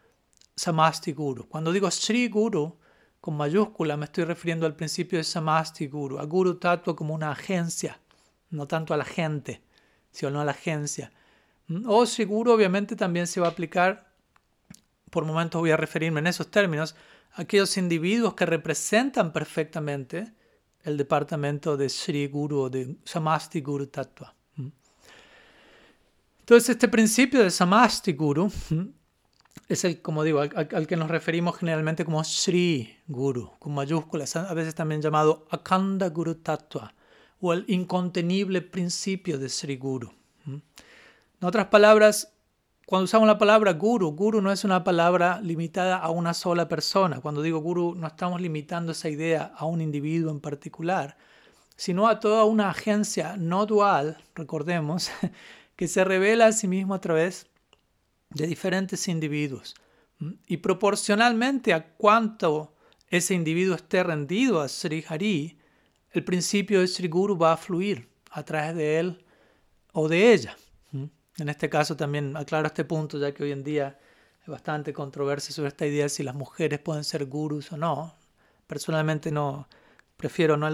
samasti 0.56 1.12
guru. 1.12 1.46
Cuando 1.48 1.72
digo 1.72 1.90
Sri 1.90 2.28
guru, 2.28 2.78
con 3.20 3.36
mayúscula, 3.36 3.96
me 3.96 4.04
estoy 4.04 4.24
refiriendo 4.24 4.66
al 4.66 4.76
principio 4.76 5.18
de 5.18 5.24
samasti 5.24 5.86
guru, 5.86 6.18
a 6.18 6.24
guru 6.24 6.54
tattva 6.54 6.94
como 6.94 7.14
una 7.14 7.30
agencia, 7.30 8.00
no 8.50 8.66
tanto 8.66 8.94
a 8.94 8.96
la 8.96 9.04
gente, 9.04 9.62
sino 10.10 10.40
a 10.40 10.44
la 10.44 10.52
agencia. 10.52 11.12
O 11.86 12.06
seguro 12.06 12.54
obviamente 12.54 12.94
también 12.94 13.26
se 13.26 13.40
va 13.40 13.48
a 13.48 13.50
aplicar, 13.50 14.12
por 15.10 15.24
momentos 15.24 15.60
voy 15.60 15.70
a 15.70 15.76
referirme 15.76 16.20
en 16.20 16.28
esos 16.28 16.50
términos, 16.50 16.94
a 17.32 17.42
aquellos 17.42 17.76
individuos 17.76 18.34
que 18.34 18.46
representan 18.46 19.32
perfectamente 19.32 20.32
el 20.84 20.96
departamento 20.96 21.76
de 21.76 21.88
Sri 21.88 22.28
Guru 22.28 22.60
o 22.60 22.70
de 22.70 22.96
Samasti 23.04 23.60
Guru 23.60 23.88
Tattva. 23.88 24.34
Entonces 26.40 26.68
este 26.68 26.86
principio 26.86 27.42
de 27.42 27.50
Samasti 27.50 28.12
Guru 28.12 28.48
es 29.68 29.84
el, 29.84 30.00
como 30.00 30.22
digo, 30.22 30.40
al, 30.40 30.86
que 30.86 30.96
nos 30.96 31.10
referimos 31.10 31.56
generalmente 31.56 32.04
como 32.04 32.22
Sri 32.22 32.98
Guru, 33.08 33.52
con 33.58 33.74
mayúsculas, 33.74 34.36
a 34.36 34.54
veces 34.54 34.74
también 34.74 35.02
llamado 35.02 35.46
Akanda 35.50 36.08
Guru 36.08 36.36
Tattva, 36.36 36.94
o 37.40 37.52
el 37.52 37.64
incontenible 37.68 38.62
principio 38.62 39.38
de 39.38 39.48
Sri 39.48 39.76
Guru. 39.76 40.12
En 40.46 40.62
otras 41.42 41.66
palabras, 41.66 42.32
cuando 42.86 43.04
usamos 43.04 43.26
la 43.26 43.36
palabra 43.36 43.72
guru, 43.72 44.12
guru 44.12 44.40
no 44.40 44.52
es 44.52 44.62
una 44.64 44.84
palabra 44.84 45.40
limitada 45.42 45.98
a 45.98 46.10
una 46.10 46.32
sola 46.32 46.68
persona. 46.68 47.20
Cuando 47.20 47.42
digo 47.42 47.58
guru, 47.58 47.96
no 47.96 48.06
estamos 48.06 48.40
limitando 48.40 48.92
esa 48.92 49.08
idea 49.08 49.52
a 49.56 49.66
un 49.66 49.80
individuo 49.80 50.30
en 50.30 50.38
particular, 50.38 51.16
sino 51.74 52.06
a 52.06 52.20
toda 52.20 52.44
una 52.44 52.70
agencia 52.70 53.36
no 53.36 53.66
dual, 53.66 54.18
recordemos, 54.36 55.10
que 55.76 55.88
se 55.88 56.04
revela 56.04 56.46
a 56.46 56.52
sí 56.52 56.68
mismo 56.68 56.94
a 56.94 57.00
través 57.00 57.48
de 58.30 58.46
diferentes 58.46 59.08
individuos. 59.08 59.74
Y 60.46 60.58
proporcionalmente 60.58 61.72
a 61.72 61.94
cuánto 61.94 62.74
ese 63.08 63.34
individuo 63.34 63.76
esté 63.76 64.02
rendido 64.02 64.60
a 64.60 64.68
Sri 64.68 65.04
Hari, 65.06 65.58
el 66.10 66.24
principio 66.24 66.80
de 66.80 66.88
Sri 66.88 67.08
Guru 67.08 67.36
va 67.36 67.52
a 67.52 67.56
fluir 67.56 68.08
a 68.30 68.42
través 68.42 68.74
de 68.74 68.98
él 68.98 69.24
o 69.92 70.08
de 70.08 70.32
ella. 70.32 70.56
En 71.38 71.48
este 71.50 71.68
caso 71.68 71.96
también 71.96 72.36
aclaro 72.36 72.66
este 72.66 72.84
punto, 72.84 73.18
ya 73.18 73.32
que 73.32 73.42
hoy 73.42 73.52
en 73.52 73.62
día 73.62 73.98
hay 74.40 74.50
bastante 74.50 74.92
controversia 74.92 75.54
sobre 75.54 75.68
esta 75.68 75.86
idea 75.86 76.04
de 76.04 76.08
si 76.08 76.22
las 76.22 76.34
mujeres 76.34 76.78
pueden 76.78 77.04
ser 77.04 77.26
gurus 77.26 77.72
o 77.72 77.76
no. 77.76 78.14
Personalmente 78.66 79.30
no 79.30 79.68
prefiero 80.16 80.56
no, 80.56 80.68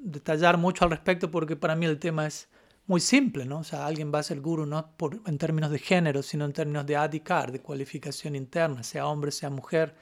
detallar 0.00 0.58
mucho 0.58 0.84
al 0.84 0.90
respecto 0.90 1.30
porque 1.30 1.56
para 1.56 1.76
mí 1.76 1.86
el 1.86 1.98
tema 1.98 2.26
es 2.26 2.48
muy 2.90 3.00
simple, 3.00 3.44
¿no? 3.44 3.60
O 3.60 3.64
sea, 3.64 3.86
alguien 3.86 4.10
va 4.12 4.18
a 4.18 4.24
ser 4.24 4.40
guru 4.40 4.66
no 4.66 4.96
en 5.24 5.38
términos 5.38 5.70
de 5.70 5.78
género, 5.78 6.24
sino 6.24 6.44
en 6.44 6.52
términos 6.52 6.84
de 6.86 6.96
adhikar, 6.96 7.52
de 7.52 7.60
cualificación 7.60 8.34
interna, 8.34 8.82
sea 8.82 9.06
hombre, 9.06 9.30
sea 9.30 9.48
mujer. 9.48 9.94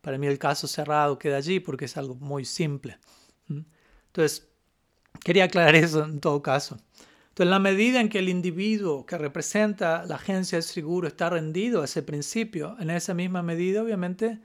Para 0.00 0.16
mí 0.16 0.26
el 0.26 0.38
caso 0.38 0.66
cerrado 0.66 1.18
queda 1.18 1.36
allí 1.36 1.60
porque 1.60 1.84
es 1.84 1.98
algo 1.98 2.14
muy 2.14 2.46
simple. 2.46 2.98
Entonces, 4.06 4.48
quería 5.22 5.44
aclarar 5.44 5.74
eso 5.74 6.02
en 6.04 6.18
todo 6.18 6.40
caso. 6.40 6.78
Entonces, 7.28 7.44
en 7.44 7.50
la 7.50 7.58
medida 7.58 8.00
en 8.00 8.08
que 8.08 8.20
el 8.20 8.30
individuo 8.30 9.04
que 9.04 9.18
representa 9.18 10.06
la 10.06 10.14
agencia 10.14 10.56
del 10.56 10.62
Sri 10.62 10.82
está 11.06 11.28
rendido 11.28 11.82
a 11.82 11.84
ese 11.84 12.02
principio, 12.02 12.74
en 12.80 12.88
esa 12.88 13.12
misma 13.12 13.42
medida, 13.42 13.82
obviamente, 13.82 14.40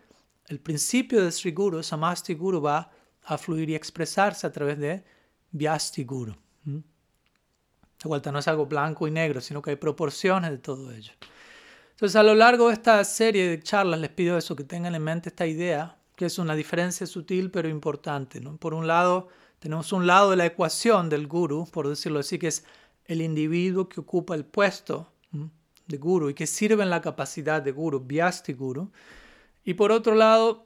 el 0.48 0.59
principio 0.59 1.21
del 1.21 1.31
Sri 1.31 1.53
Guru, 1.53 1.81
Samasti 1.81 2.33
Guru, 2.33 2.59
va 2.59 2.91
a 3.24 3.38
fluir 3.38 3.69
y 3.69 3.75
expresarse 3.75 4.45
a 4.45 4.51
través 4.51 4.77
de 4.79 5.01
Vyasti 5.53 6.03
Guru. 6.03 6.36
De 8.01 8.08
vuelta, 8.08 8.32
no 8.32 8.39
es 8.39 8.48
algo 8.48 8.65
blanco 8.65 9.08
y 9.08 9.12
negro, 9.12 9.41
sino 9.41 9.62
que 9.62 9.72
hay 9.72 9.75
proporciones 9.75 10.51
de 10.51 10.58
todo 10.58 10.91
ello. 10.91 11.12
Entonces, 11.91 12.15
a 12.15 12.24
lo 12.24 12.34
largo 12.34 12.68
de 12.68 12.75
esta 12.75 13.03
serie 13.03 13.50
de 13.50 13.62
charlas, 13.62 14.00
les 14.00 14.10
pido 14.10 14.38
eso, 14.38 14.56
que 14.56 14.63
tengan 14.63 14.96
en 14.96 15.03
mente 15.03 15.29
esta 15.29 15.46
idea, 15.46 15.98
que 16.15 16.25
es 16.25 16.39
una 16.39 16.56
diferencia 16.56 17.06
sutil 17.06 17.51
pero 17.51 17.68
importante. 17.68 18.39
Por 18.41 18.74
un 18.74 18.88
lado, 18.88 19.27
tenemos 19.60 19.91
un 19.91 20.08
lado 20.08 20.32
de 20.32 20.38
la 20.38 20.46
ecuación 20.46 21.10
del 21.10 21.27
guru, 21.27 21.68
por 21.72 21.89
decirlo 21.89 22.20
así, 22.20 22.39
que 22.39 22.48
es 22.48 22.63
el 23.06 23.22
individuo 23.22 23.89
que 23.89 24.00
ocupa 24.00 24.36
el 24.36 24.46
puesto 24.46 25.12
de 25.88 25.98
guru 25.98 26.29
y 26.29 26.34
que 26.34 26.48
sirve 26.48 26.84
en 26.84 26.89
la 26.89 27.01
capacidad 27.01 27.62
de 27.62 27.72
guru, 27.72 28.00
vyasti 28.00 28.53
guru. 28.53 28.91
Y 29.65 29.74
por 29.74 29.91
otro 29.91 30.15
lado, 30.15 30.63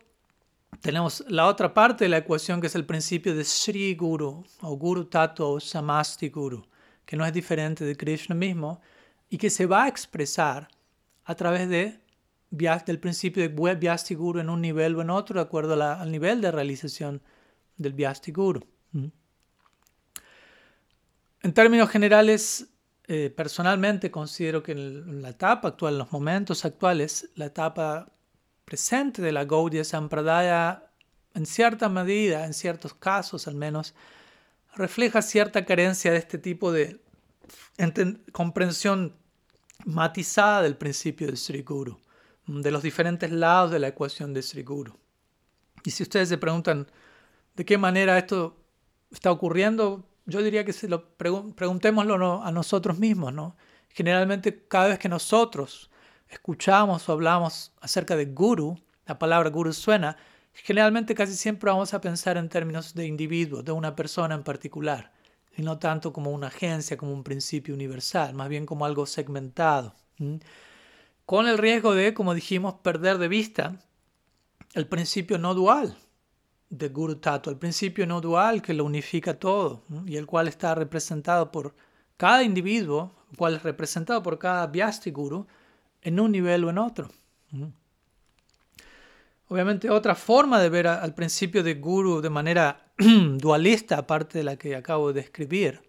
tenemos 0.82 1.24
la 1.30 1.48
otra 1.48 1.74
parte 1.74 2.06
de 2.06 2.10
la 2.10 2.18
ecuación 2.18 2.62
que 2.62 2.68
es 2.68 2.76
el 2.76 2.86
principio 2.86 3.34
de 3.36 3.44
Sri 3.44 3.96
Guru 3.96 4.44
o 4.62 4.76
Guru 4.76 5.06
Tattva 5.06 5.46
o 5.46 5.60
Samasti 5.60 6.30
Guru, 6.30 6.66
que 7.06 7.18
no 7.18 7.26
es 7.26 7.34
diferente 7.34 7.86
de 7.86 7.96
Krishna 7.96 8.36
mismo 8.36 8.82
y 9.30 9.38
que 9.38 9.50
se 9.50 9.66
va 9.66 9.84
a 9.84 9.88
expresar 9.88 10.68
a 11.26 11.36
través 11.36 11.70
de, 11.70 12.00
del 12.50 13.00
principio 13.00 13.48
de 13.48 13.76
Vyasti 13.76 14.16
Guru 14.16 14.40
en 14.40 14.50
un 14.50 14.62
nivel 14.62 14.96
o 14.96 15.02
en 15.02 15.10
otro, 15.10 15.36
de 15.36 15.42
acuerdo 15.42 15.82
al 15.82 16.12
nivel 16.12 16.42
de 16.42 16.52
realización 16.52 17.22
del 17.78 17.94
Vyasti 17.94 18.32
Guru. 18.32 18.62
En 21.42 21.54
términos 21.54 21.90
generales, 21.90 22.68
eh, 23.08 23.30
personalmente 23.36 24.10
considero 24.10 24.64
que 24.64 24.72
en 24.72 25.22
la 25.22 25.30
etapa 25.30 25.70
actual, 25.70 25.94
en 25.94 26.00
los 26.00 26.12
momentos 26.12 26.64
actuales, 26.64 27.30
la 27.36 27.46
etapa 27.46 28.14
presente 28.64 29.22
de 29.22 29.32
la 29.32 29.44
Gaudiya 29.44 29.84
Sampradaya, 29.84 30.90
en 31.34 31.46
cierta 31.46 31.90
medida, 31.90 32.46
en 32.46 32.54
ciertos 32.54 32.94
casos 32.94 33.48
al 33.48 33.56
menos, 33.56 33.94
refleja 34.76 35.22
cierta 35.22 35.66
carencia 35.66 36.12
de 36.12 36.18
este 36.18 36.38
tipo 36.38 36.72
de 36.72 37.00
comprensión 38.32 39.16
matizada 39.86 40.62
del 40.62 40.78
principio 40.78 41.28
de 41.28 41.38
Sri 41.38 41.62
Guru, 41.62 42.00
de 42.48 42.72
los 42.72 42.84
diferentes 42.84 43.32
lados 43.32 43.72
de 43.72 43.80
la 43.80 43.90
ecuación 43.90 44.34
de 44.34 44.42
Sri 44.42 44.64
Guru. 44.64 44.98
Y 45.84 45.92
si 45.92 46.04
ustedes 46.04 46.30
se 46.30 46.38
preguntan 46.38 46.88
de 47.56 47.66
qué 47.66 47.78
manera 47.78 48.18
esto 48.18 48.58
está 49.12 49.32
ocurriendo, 49.32 50.08
yo 50.26 50.42
diría 50.42 50.64
que 50.64 50.74
se 50.74 50.88
lo 50.88 51.16
preguntémoslo 51.18 52.44
a 52.44 52.52
nosotros 52.52 52.98
mismos, 52.98 53.34
¿no? 53.34 53.56
Generalmente 53.90 54.66
cada 54.68 54.88
vez 54.88 55.00
que 55.00 55.10
nosotros 55.10 55.92
escuchamos 56.30 57.08
o 57.08 57.12
hablamos 57.12 57.74
acerca 57.82 58.16
de 58.16 58.26
guru, 58.26 58.80
la 59.06 59.20
palabra 59.20 59.50
guru 59.50 59.74
suena, 59.74 60.18
generalmente 60.54 61.16
casi 61.16 61.36
siempre 61.36 61.72
vamos 61.72 61.94
a 61.94 62.02
pensar 62.02 62.38
en 62.38 62.50
términos 62.50 62.94
de 62.94 63.08
individuo, 63.08 63.64
de 63.64 63.72
una 63.72 63.96
persona 63.96 64.36
en 64.36 64.44
particular, 64.44 65.12
y 65.56 65.62
no 65.62 65.78
tanto 65.80 66.14
como 66.14 66.32
una 66.32 66.48
agencia, 66.48 66.98
como 66.98 67.14
un 67.14 67.24
principio 67.24 67.74
universal, 67.74 68.34
más 68.34 68.50
bien 68.50 68.66
como 68.66 68.86
algo 68.86 69.06
segmentado. 69.06 69.96
Con 71.26 71.48
el 71.48 71.58
riesgo 71.58 71.94
de, 71.94 72.14
como 72.14 72.34
dijimos, 72.34 72.76
perder 72.76 73.18
de 73.18 73.28
vista 73.28 73.80
el 74.74 74.88
principio 74.88 75.38
no 75.38 75.54
dual 75.54 75.98
de 76.70 76.90
Guru 76.90 77.18
Tattva, 77.18 77.52
el 77.52 77.60
principio 77.60 78.08
no 78.08 78.20
dual 78.22 78.62
que 78.62 78.74
lo 78.74 78.86
unifica 78.86 79.38
todo 79.38 79.84
y 80.06 80.18
el 80.18 80.26
cual 80.26 80.48
está 80.48 80.74
representado 80.74 81.52
por 81.52 81.76
cada 82.18 82.44
individuo, 82.44 83.16
el 83.32 83.38
cual 83.38 83.56
es 83.56 83.64
representado 83.64 84.24
por 84.24 84.40
cada 84.40 84.66
Vyasti 84.68 85.12
Guru 85.12 85.46
en 86.02 86.20
un 86.20 86.32
nivel 86.32 86.64
o 86.64 86.70
en 86.70 86.80
otro. 86.80 87.10
Obviamente 89.50 89.90
otra 89.90 90.16
forma 90.16 90.60
de 90.60 90.70
ver 90.70 90.88
al 90.88 91.14
principio 91.14 91.64
de 91.64 91.76
Guru 91.76 92.22
de 92.22 92.30
manera 92.30 92.92
dualista, 92.98 93.98
aparte 93.98 94.38
de 94.38 94.44
la 94.44 94.56
que 94.56 94.76
acabo 94.76 95.12
de 95.12 95.22
describir, 95.22 95.82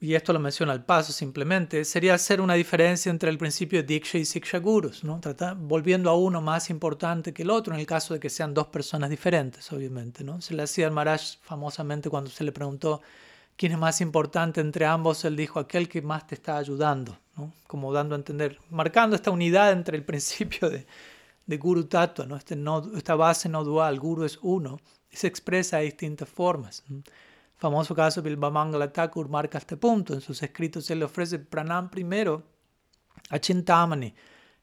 y 0.00 0.14
esto 0.14 0.32
lo 0.32 0.38
menciona 0.38 0.72
al 0.72 0.84
paso 0.84 1.12
simplemente, 1.12 1.84
sería 1.84 2.14
hacer 2.14 2.40
una 2.40 2.54
diferencia 2.54 3.10
entre 3.10 3.30
el 3.30 3.38
principio 3.38 3.80
de 3.80 3.86
Diksha 3.86 4.18
y 4.18 4.24
Siksha 4.24 4.58
Gurus, 4.58 5.02
¿no? 5.02 5.20
volviendo 5.56 6.08
a 6.10 6.16
uno 6.16 6.40
más 6.40 6.70
importante 6.70 7.32
que 7.32 7.42
el 7.42 7.50
otro 7.50 7.74
en 7.74 7.80
el 7.80 7.86
caso 7.86 8.14
de 8.14 8.20
que 8.20 8.30
sean 8.30 8.54
dos 8.54 8.68
personas 8.68 9.10
diferentes, 9.10 9.72
obviamente. 9.72 10.22
¿no? 10.22 10.40
Se 10.40 10.54
le 10.54 10.62
hacía 10.62 10.86
al 10.86 10.92
Maharaj 10.92 11.38
famosamente 11.42 12.10
cuando 12.10 12.30
se 12.30 12.44
le 12.44 12.52
preguntó 12.52 13.02
quién 13.56 13.72
es 13.72 13.78
más 13.78 14.00
importante 14.00 14.60
entre 14.60 14.86
ambos, 14.86 15.24
él 15.24 15.34
dijo 15.34 15.58
aquel 15.58 15.88
que 15.88 16.00
más 16.00 16.28
te 16.28 16.36
está 16.36 16.58
ayudando, 16.58 17.18
¿no? 17.36 17.52
como 17.66 17.92
dando 17.92 18.14
a 18.14 18.18
entender, 18.18 18.58
marcando 18.70 19.16
esta 19.16 19.32
unidad 19.32 19.72
entre 19.72 19.96
el 19.96 20.04
principio 20.06 20.70
de, 20.70 20.86
de 21.48 21.56
Guru 21.56 21.84
Tattva, 21.88 22.26
¿no? 22.26 22.36
Este 22.36 22.54
no, 22.54 22.94
esta 22.94 23.16
base 23.16 23.48
no 23.48 23.64
dual, 23.64 23.98
Guru 23.98 24.22
es 24.22 24.38
uno, 24.42 24.78
se 25.10 25.26
expresa 25.26 25.78
de 25.78 25.86
distintas 25.86 26.28
formas 26.28 26.84
famoso 27.58 27.94
caso 27.94 28.22
Bilbamangala 28.22 28.92
Thakur 28.92 29.28
marca 29.28 29.58
este 29.58 29.76
punto. 29.76 30.14
En 30.14 30.20
sus 30.20 30.42
escritos 30.42 30.88
él 30.90 31.00
le 31.00 31.04
ofrece 31.04 31.38
pranam 31.38 31.90
primero 31.90 32.42
a 33.30 33.38
Chintamani, 33.38 34.14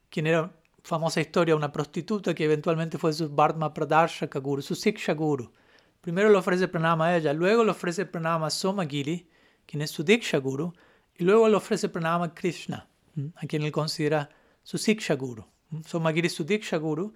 quien 0.10 0.28
era 0.28 0.52
famosa 0.82 1.20
historia, 1.20 1.56
una 1.56 1.72
prostituta 1.72 2.34
que 2.34 2.46
eventualmente 2.46 2.98
fue 2.98 3.12
su 3.14 3.30
Bhartma 3.30 3.74
Pradarshaka 3.74 4.40
Guru, 4.40 4.62
su 4.62 4.76
Siksha 4.76 5.14
Guru. 5.14 5.52
Primero 6.02 6.30
le 6.30 6.38
ofrece 6.38 6.68
pranam 6.68 7.02
a 7.02 7.16
ella, 7.18 7.34
luego 7.34 7.64
le 7.64 7.72
ofrece 7.72 8.06
pranam 8.06 8.44
a 8.44 8.50
Somagiri, 8.50 9.30
quien 9.66 9.82
es 9.82 9.92
su 9.92 10.04
Diksha 10.04 10.38
Guru, 10.38 10.74
y 11.18 11.24
luego 11.24 11.50
le 11.50 11.56
ofrece 11.56 11.90
pranam 11.90 12.22
a 12.22 12.34
Krishna, 12.34 12.88
a 13.36 13.48
quien 13.48 13.64
él 13.64 13.72
considera 13.72 14.30
su 14.64 14.78
Siksha 14.78 15.16
Guru. 15.16 15.46
Somagiri 15.84 16.28
es 16.28 16.34
su 16.34 16.44
Diksha 16.44 16.78
Guru, 16.78 17.14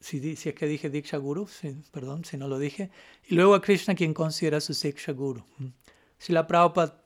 si, 0.00 0.32
es 0.32 0.54
que 0.54 0.66
dije 0.66 0.90
Diksha 0.90 1.16
Guru, 1.18 1.48
perdón 1.90 2.24
si 2.24 2.36
no 2.36 2.48
lo 2.48 2.58
dije, 2.58 2.90
y 3.28 3.34
luego 3.34 3.54
a 3.54 3.60
Krishna 3.60 3.94
quien 3.94 4.14
considera 4.14 4.60
su 4.60 4.74
Siksha 4.74 5.12
Guru. 5.12 5.44
Si 6.18 6.32
la 6.32 6.46
Prabhupada 6.46 7.02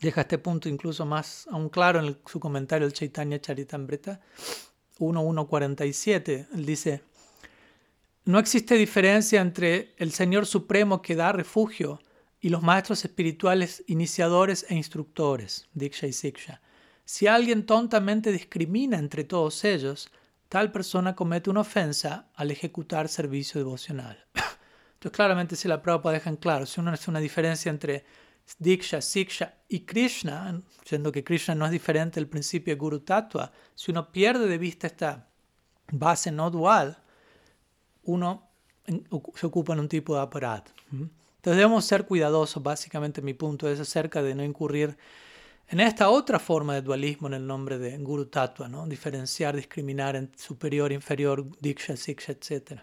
deja 0.00 0.22
este 0.22 0.38
punto 0.38 0.68
incluso 0.68 1.06
más 1.06 1.46
aún 1.50 1.68
claro 1.68 2.00
en 2.00 2.18
su 2.26 2.40
comentario 2.40 2.86
el 2.86 2.92
Chaitanya 2.92 3.40
Charitamrita 3.40 4.20
1.1.47, 4.98 6.48
él 6.54 6.66
dice, 6.66 7.02
no 8.24 8.38
existe 8.38 8.74
diferencia 8.74 9.40
entre 9.40 9.94
el 9.98 10.12
Señor 10.12 10.46
Supremo 10.46 11.00
que 11.00 11.14
da 11.14 11.32
refugio 11.32 12.00
y 12.40 12.48
los 12.48 12.62
maestros 12.62 13.04
espirituales 13.04 13.84
iniciadores 13.86 14.66
e 14.68 14.74
instructores, 14.74 15.68
Diksha 15.74 16.06
y 16.06 16.12
Siksha. 16.12 16.60
Si 17.06 17.28
alguien 17.28 17.64
tontamente 17.66 18.32
discrimina 18.32 18.98
entre 18.98 19.22
todos 19.22 19.64
ellos, 19.64 20.10
tal 20.48 20.72
persona 20.72 21.14
comete 21.14 21.48
una 21.48 21.60
ofensa 21.60 22.28
al 22.34 22.50
ejecutar 22.50 23.08
servicio 23.08 23.60
devocional. 23.60 24.26
Entonces, 24.94 25.12
claramente, 25.12 25.54
si 25.54 25.68
la 25.68 25.80
Prabhupada 25.80 26.14
deja 26.14 26.30
en 26.30 26.36
claro, 26.36 26.66
si 26.66 26.80
uno 26.80 26.90
hace 26.90 27.08
una 27.08 27.20
diferencia 27.20 27.70
entre 27.70 28.04
Diksha, 28.58 29.00
Siksha 29.00 29.54
y 29.68 29.80
Krishna, 29.86 30.60
siendo 30.84 31.12
que 31.12 31.22
Krishna 31.22 31.54
no 31.54 31.64
es 31.64 31.70
diferente 31.70 32.18
del 32.18 32.28
principio 32.28 32.74
de 32.74 32.78
Guru 32.78 32.98
Tattva, 32.98 33.52
si 33.76 33.92
uno 33.92 34.10
pierde 34.10 34.48
de 34.48 34.58
vista 34.58 34.88
esta 34.88 35.28
base 35.92 36.32
no 36.32 36.50
dual, 36.50 36.98
uno 38.02 38.50
se 39.36 39.46
ocupa 39.46 39.74
en 39.74 39.80
un 39.80 39.88
tipo 39.88 40.16
de 40.16 40.22
aparato. 40.22 40.72
Entonces 40.90 41.56
debemos 41.56 41.84
ser 41.84 42.04
cuidadosos, 42.04 42.60
básicamente 42.64 43.22
mi 43.22 43.34
punto 43.34 43.68
es 43.68 43.78
acerca 43.78 44.24
de 44.24 44.34
no 44.34 44.42
incurrir 44.42 44.98
en 45.68 45.80
esta 45.80 46.10
otra 46.10 46.38
forma 46.38 46.74
de 46.74 46.82
dualismo 46.82 47.26
en 47.26 47.34
el 47.34 47.46
nombre 47.46 47.78
de 47.78 47.96
Guru 47.98 48.26
Tattva, 48.26 48.68
¿no? 48.68 48.86
diferenciar, 48.86 49.56
discriminar 49.56 50.14
en 50.14 50.30
superior, 50.36 50.92
inferior, 50.92 51.44
Diksha, 51.60 51.96
Siksha, 51.96 52.32
etc. 52.32 52.80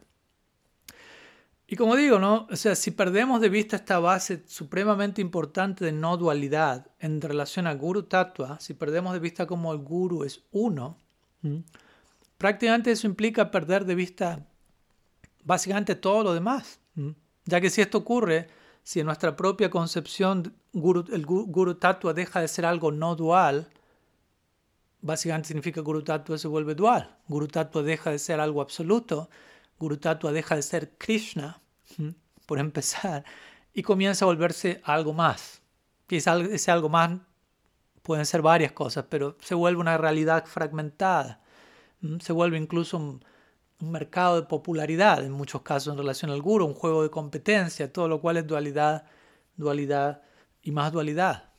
Y 1.66 1.78
como 1.78 1.96
digo, 1.96 2.20
¿no? 2.20 2.48
o 2.52 2.56
sea, 2.58 2.76
si 2.76 2.92
perdemos 2.92 3.40
de 3.40 3.50
vista 3.50 3.78
esta 3.78 4.00
base 4.00 4.44
supremamente 4.48 5.22
importante 5.22 5.86
de 5.86 5.94
no 5.94 6.18
dualidad 6.18 6.88
en 7.00 7.22
relación 7.22 7.68
a 7.68 7.74
Guru 7.74 8.04
Tattva, 8.04 8.60
si 8.60 8.74
perdemos 8.74 9.14
de 9.14 9.20
vista 9.20 9.48
como 9.48 9.72
el 9.72 9.80
Guru 9.80 10.26
es 10.26 10.44
uno, 10.52 10.98
prácticamente 12.38 12.92
eso 12.92 13.08
implica 13.08 13.50
perder 13.50 13.86
de 13.86 13.96
vista 13.96 14.46
básicamente 15.46 15.96
todo 15.96 16.24
lo 16.24 16.34
demás. 16.34 16.80
Ya 17.46 17.62
que 17.62 17.70
si 17.70 17.82
esto 17.82 18.00
ocurre, 18.00 18.50
si 18.84 19.00
en 19.00 19.06
nuestra 19.06 19.36
propia 19.36 19.70
concepción 19.70 20.54
el 20.74 21.26
Guru 21.26 21.76
Tattva 21.76 22.14
deja 22.14 22.42
de 22.42 22.48
ser 22.48 22.66
algo 22.66 22.92
no 22.92 23.16
dual, 23.16 23.70
básicamente 25.02 25.50
significa 25.50 25.82
Guru 25.82 26.04
Tattva 26.04 26.38
se 26.38 26.48
vuelve 26.48 26.74
dual. 26.74 27.16
Guru 27.28 27.48
Tattva 27.48 27.84
deja 27.84 28.10
de 28.10 28.20
ser 28.20 28.40
algo 28.40 28.62
absoluto, 28.62 29.30
Guru 29.78 29.98
Tattva 29.98 30.32
deja 30.32 30.56
de 30.56 30.62
ser 30.64 30.98
Krishna, 30.98 31.62
por 32.46 32.60
empezar, 32.60 33.24
y 33.74 33.84
comienza 33.84 34.26
a 34.26 34.28
volverse 34.28 34.82
algo 34.84 35.14
más. 35.14 35.62
Y 36.10 36.18
ese 36.18 36.72
algo 36.72 36.90
más 36.90 37.20
pueden 38.02 38.26
ser 38.26 38.42
varias 38.42 38.72
cosas, 38.72 39.06
pero 39.10 39.38
se 39.42 39.56
vuelve 39.56 39.82
una 39.82 39.98
realidad 39.98 40.46
fragmentada. 40.46 41.42
Se 42.20 42.34
vuelve 42.34 42.58
incluso 42.58 42.98
un 42.98 43.22
mercado 43.80 44.36
de 44.36 44.48
popularidad 44.48 45.24
en 45.24 45.32
muchos 45.32 45.62
casos 45.62 45.94
en 45.94 45.98
relación 45.98 46.32
al 46.32 46.42
guru, 46.42 46.66
un 46.66 46.74
juego 46.74 47.04
de 47.04 47.10
competencia, 47.10 47.92
todo 47.92 48.08
lo 48.08 48.22
cual 48.22 48.38
es 48.38 48.48
dualidad, 48.48 49.06
dualidad 49.56 50.22
y 50.64 50.72
más 50.72 50.92
dualidad. 50.92 51.52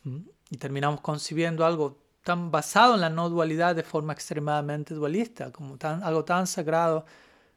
Y 0.50 0.56
terminamos 0.56 1.00
concibiendo 1.00 1.64
algo 1.64 1.98
tan 2.22 2.50
basado 2.50 2.94
en 2.94 3.02
la 3.02 3.10
no 3.10 3.28
dualidad 3.28 3.76
de 3.76 3.82
forma 3.82 4.12
extremadamente 4.12 4.94
dualista, 4.94 5.52
como 5.52 5.76
algo 5.80 6.24
tan 6.24 6.46
sagrado 6.46 7.04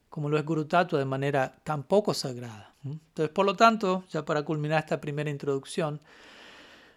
como 0.09 0.29
lo 0.29 0.37
es 0.37 0.45
Guru 0.45 0.65
Tattva 0.65 0.99
de 0.99 1.05
manera 1.05 1.55
tan 1.63 1.83
poco 1.83 2.13
sagrada. 2.13 2.73
Entonces, 2.83 3.29
por 3.33 3.45
lo 3.45 3.55
tanto, 3.55 4.05
ya 4.09 4.23
para 4.23 4.43
culminar 4.43 4.79
esta 4.79 4.99
primera 4.99 5.29
introducción, 5.29 6.01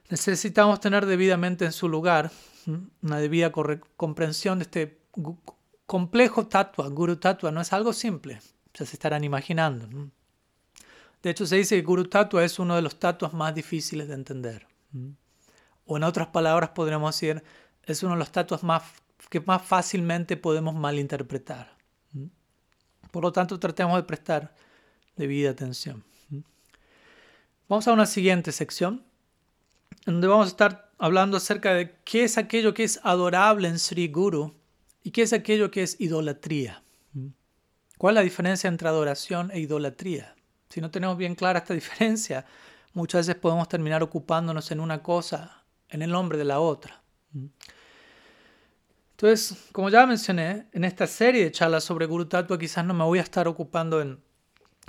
necesitamos 0.09 0.81
tener 0.81 1.07
debidamente 1.07 1.65
en 1.65 1.73
su 1.73 1.89
lugar 1.89 2.31
una 3.03 3.19
debida 3.19 3.53
comprensión 3.97 4.59
de 4.59 4.65
este 4.65 5.01
complejo 5.87 6.47
tatua, 6.47 6.89
guru 6.89 7.17
tatua, 7.17 7.51
no 7.51 7.61
es 7.61 7.73
algo 7.73 7.93
simple, 7.93 8.41
ya 8.75 8.87
se 8.87 8.95
estarán 8.95 9.25
imaginando. 9.25 9.89
De 11.23 11.31
hecho, 11.31 11.47
se 11.47 11.57
dice 11.57 11.77
que 11.77 11.83
guru 11.83 12.05
tatua 12.05 12.45
es 12.45 12.59
uno 12.59 12.77
de 12.77 12.83
los 12.83 12.99
tatuas 12.99 13.33
más 13.33 13.55
difíciles 13.55 14.09
de 14.09 14.15
entender. 14.15 14.67
O 15.85 15.97
en 15.97 16.05
otras 16.05 16.29
palabras, 16.29 16.71
podríamos 16.71 17.15
decir, 17.15 17.43
es 17.85 18.03
uno 18.03 18.15
de 18.15 18.19
los 18.19 18.33
tatuas 18.33 18.63
más, 18.63 18.83
que 19.29 19.41
más 19.41 19.63
fácilmente 19.63 20.37
podemos 20.37 20.75
malinterpretar. 20.75 21.77
Por 23.11 23.23
lo 23.23 23.33
tanto, 23.33 23.59
tratemos 23.59 23.97
de 23.97 24.05
prestar 24.05 24.55
debida 25.17 25.51
atención. 25.51 26.05
Vamos 27.69 27.87
a 27.87 27.93
una 27.93 28.07
siguiente 28.07 28.53
sección, 28.53 29.05
donde 30.07 30.27
vamos 30.27 30.47
a 30.47 30.51
estar 30.51 30.91
hablando 30.99 31.37
acerca 31.37 31.75
de 31.75 31.95
qué 32.05 32.25
es 32.25 32.39
aquello 32.39 32.75
que 32.75 32.85
es 32.85 33.01
adorable 33.03 33.69
en 33.69 33.79
Sri 33.79 34.09
Guru 34.09 34.55
¿Y 35.03 35.13
qué 35.13 35.23
es 35.23 35.33
aquello 35.33 35.71
que 35.71 35.83
es 35.83 36.01
idolatría? 36.01 36.83
¿Cuál 37.97 38.15
es 38.15 38.17
la 38.17 38.23
diferencia 38.23 38.69
entre 38.69 38.89
adoración 38.89 39.51
e 39.51 39.61
idolatría? 39.61 40.35
Si 40.71 40.81
no 40.81 40.91
tenemos 40.91 41.19
bien 41.19 41.35
clara 41.35 41.59
esta 41.59 41.75
diferencia, 41.75 42.47
muchas 42.95 43.27
veces 43.27 43.41
podemos 43.41 43.69
terminar 43.69 44.03
ocupándonos 44.03 44.71
en 44.71 44.81
una 44.81 45.03
cosa 45.03 45.65
en 45.89 46.01
el 46.01 46.11
nombre 46.11 46.39
de 46.39 46.45
la 46.45 46.61
otra. 46.61 47.03
Entonces, 49.11 49.69
como 49.73 49.91
ya 49.91 50.07
mencioné, 50.07 50.69
en 50.73 50.85
esta 50.85 51.07
serie 51.07 51.45
de 51.45 51.53
charlas 51.53 51.85
sobre 51.85 52.07
Guru 52.07 52.25
Tattva 52.25 52.59
quizás 52.59 52.85
no 52.85 52.95
me 52.95 53.05
voy 53.05 53.19
a 53.19 53.23
estar 53.23 53.47
ocupando 53.47 54.01
en 54.01 54.23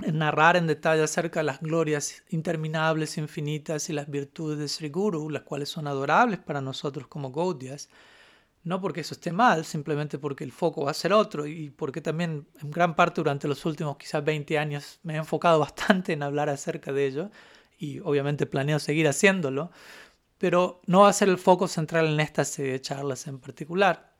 en 0.04 0.18
narrar 0.18 0.56
en 0.56 0.66
detalle 0.66 1.02
acerca 1.02 1.40
de 1.40 1.44
las 1.44 1.60
glorias 1.60 2.22
interminables, 2.30 3.18
infinitas 3.18 3.88
y 3.88 3.92
las 3.92 4.10
virtudes 4.10 4.58
de 4.58 4.68
Sri 4.68 4.88
Guru, 4.88 5.30
las 5.30 5.42
cuales 5.42 5.68
son 5.68 5.86
adorables 5.86 6.40
para 6.40 6.60
nosotros 6.60 7.06
como 7.06 7.30
Gaudias, 7.30 7.88
no 8.64 8.80
porque 8.80 9.00
eso 9.00 9.14
esté 9.14 9.32
mal, 9.32 9.64
simplemente 9.64 10.18
porque 10.18 10.44
el 10.44 10.52
foco 10.52 10.84
va 10.84 10.92
a 10.92 10.94
ser 10.94 11.12
otro 11.12 11.46
y 11.46 11.70
porque 11.70 12.00
también 12.00 12.46
en 12.60 12.70
gran 12.70 12.94
parte 12.94 13.20
durante 13.20 13.48
los 13.48 13.64
últimos 13.64 13.96
quizás 13.96 14.24
20 14.24 14.58
años 14.58 15.00
me 15.02 15.14
he 15.14 15.16
enfocado 15.16 15.58
bastante 15.60 16.12
en 16.12 16.22
hablar 16.22 16.48
acerca 16.48 16.92
de 16.92 17.06
ello 17.06 17.30
y 17.78 17.98
obviamente 18.00 18.46
planeo 18.46 18.78
seguir 18.78 19.08
haciéndolo, 19.08 19.70
pero 20.38 20.80
no 20.86 21.00
va 21.00 21.08
a 21.08 21.12
ser 21.12 21.28
el 21.28 21.38
foco 21.38 21.66
central 21.66 22.06
en 22.06 22.20
esta 22.20 22.44
serie 22.44 22.72
de 22.72 22.80
charlas 22.80 23.26
en 23.26 23.38
particular. 23.40 24.12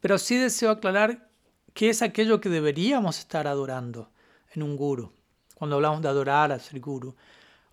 Pero 0.00 0.18
sí 0.18 0.36
deseo 0.36 0.70
aclarar 0.70 1.28
qué 1.74 1.90
es 1.90 2.02
aquello 2.02 2.40
que 2.40 2.48
deberíamos 2.48 3.18
estar 3.18 3.46
adorando 3.46 4.10
en 4.54 4.62
un 4.62 4.76
guru, 4.76 5.12
cuando 5.54 5.76
hablamos 5.76 6.02
de 6.02 6.08
adorar 6.08 6.52
a 6.52 6.58
Sri 6.58 6.80
Guru. 6.80 7.14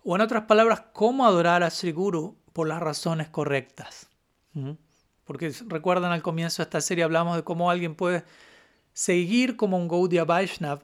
O 0.04 0.14
en 0.14 0.22
otras 0.22 0.44
palabras, 0.44 0.84
cómo 0.92 1.26
adorar 1.26 1.62
a 1.62 1.70
Sri 1.70 1.92
Guru 1.92 2.38
por 2.52 2.68
las 2.68 2.80
razones 2.80 3.28
correctas. 3.28 4.08
Porque 5.26 5.52
recuerdan 5.66 6.12
al 6.12 6.22
comienzo 6.22 6.62
de 6.62 6.64
esta 6.64 6.80
serie 6.80 7.04
hablamos 7.04 7.36
de 7.36 7.44
cómo 7.44 7.70
alguien 7.70 7.94
puede 7.94 8.24
seguir 8.94 9.56
como 9.56 9.76
un 9.76 9.88
Gaudiya 9.88 10.24
Vaishnav 10.24 10.82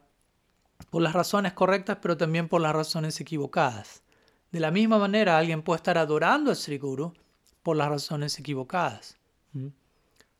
por 0.90 1.00
las 1.00 1.14
razones 1.14 1.54
correctas, 1.54 1.98
pero 2.02 2.18
también 2.18 2.48
por 2.48 2.60
las 2.60 2.74
razones 2.74 3.18
equivocadas. 3.20 4.02
De 4.50 4.60
la 4.60 4.70
misma 4.70 4.98
manera, 4.98 5.38
alguien 5.38 5.62
puede 5.62 5.78
estar 5.78 5.96
adorando 5.96 6.50
a 6.50 6.54
Sri 6.54 6.76
Guru 6.76 7.14
por 7.62 7.76
las 7.76 7.88
razones 7.88 8.38
equivocadas 8.38 9.16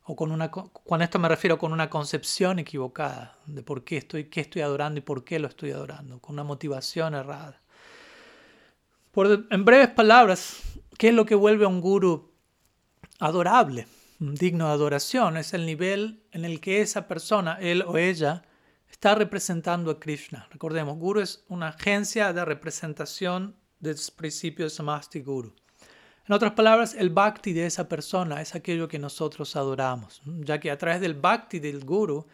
o 0.05 0.17
con 0.17 0.33
una, 0.33 0.51
con 0.51 1.03
esto 1.03 1.19
me 1.19 1.29
refiero 1.29 1.59
con 1.59 1.73
una 1.73 1.89
concepción 1.89 2.59
equivocada 2.59 3.39
de 3.47 3.63
por 3.63 3.85
qué 3.85 3.99
estoy, 3.99 4.25
qué 4.25 4.41
estoy 4.41 4.63
adorando 4.63 4.99
y 4.99 5.03
por 5.03 5.25
qué 5.25 5.39
lo 5.39 5.49
estoy 5.49 5.71
adorando, 5.71 6.19
con 6.19 6.35
una 6.35 6.45
motivación 6.45 7.15
errada. 7.15 7.61
Por, 9.13 9.47
en 9.51 9.65
breves 9.65 9.91
palabras, 9.91 10.61
¿qué 10.99 11.09
es 11.09 11.15
lo 11.15 11.25
que 11.25 11.35
vuelve 11.35 11.65
a 11.65 11.69
un 11.69 11.81
guru 11.81 12.32
adorable, 13.23 13.87
digno 14.19 14.67
de 14.67 14.73
adoración? 14.73 15.37
Es 15.37 15.55
el 15.55 15.65
nivel 15.65 16.23
en 16.33 16.45
el 16.45 16.61
que 16.61 16.81
esa 16.81 17.07
persona, 17.07 17.59
él 17.61 17.83
o 17.87 17.97
ella, 17.97 18.43
está 18.91 19.15
representando 19.15 19.91
a 19.91 20.01
Krishna. 20.01 20.49
Recordemos, 20.51 20.99
guru 20.99 21.21
es 21.21 21.45
una 21.49 21.69
agencia 21.69 22.33
de 22.33 22.45
representación 22.45 23.57
del 23.79 23.97
principio 24.17 24.67
de 24.67 24.71
Samasti 24.71 25.21
Guru. 25.21 25.55
En 26.27 26.35
otras 26.35 26.53
palabras, 26.53 26.95
el 26.95 27.11
bhakti 27.11 27.53
de 27.53 27.67
esa 27.67 27.89
persona 27.89 28.41
es 28.41 28.55
aquello 28.55 28.89
que 28.89 28.99
nosotros 28.99 29.57
adoramos, 29.57 30.23
ya 30.25 30.61
que 30.61 30.71
a 30.71 30.79
través 30.79 31.01
del 31.01 31.15
bhakti 31.15 31.59
del 31.59 31.85
guru, 31.85 32.27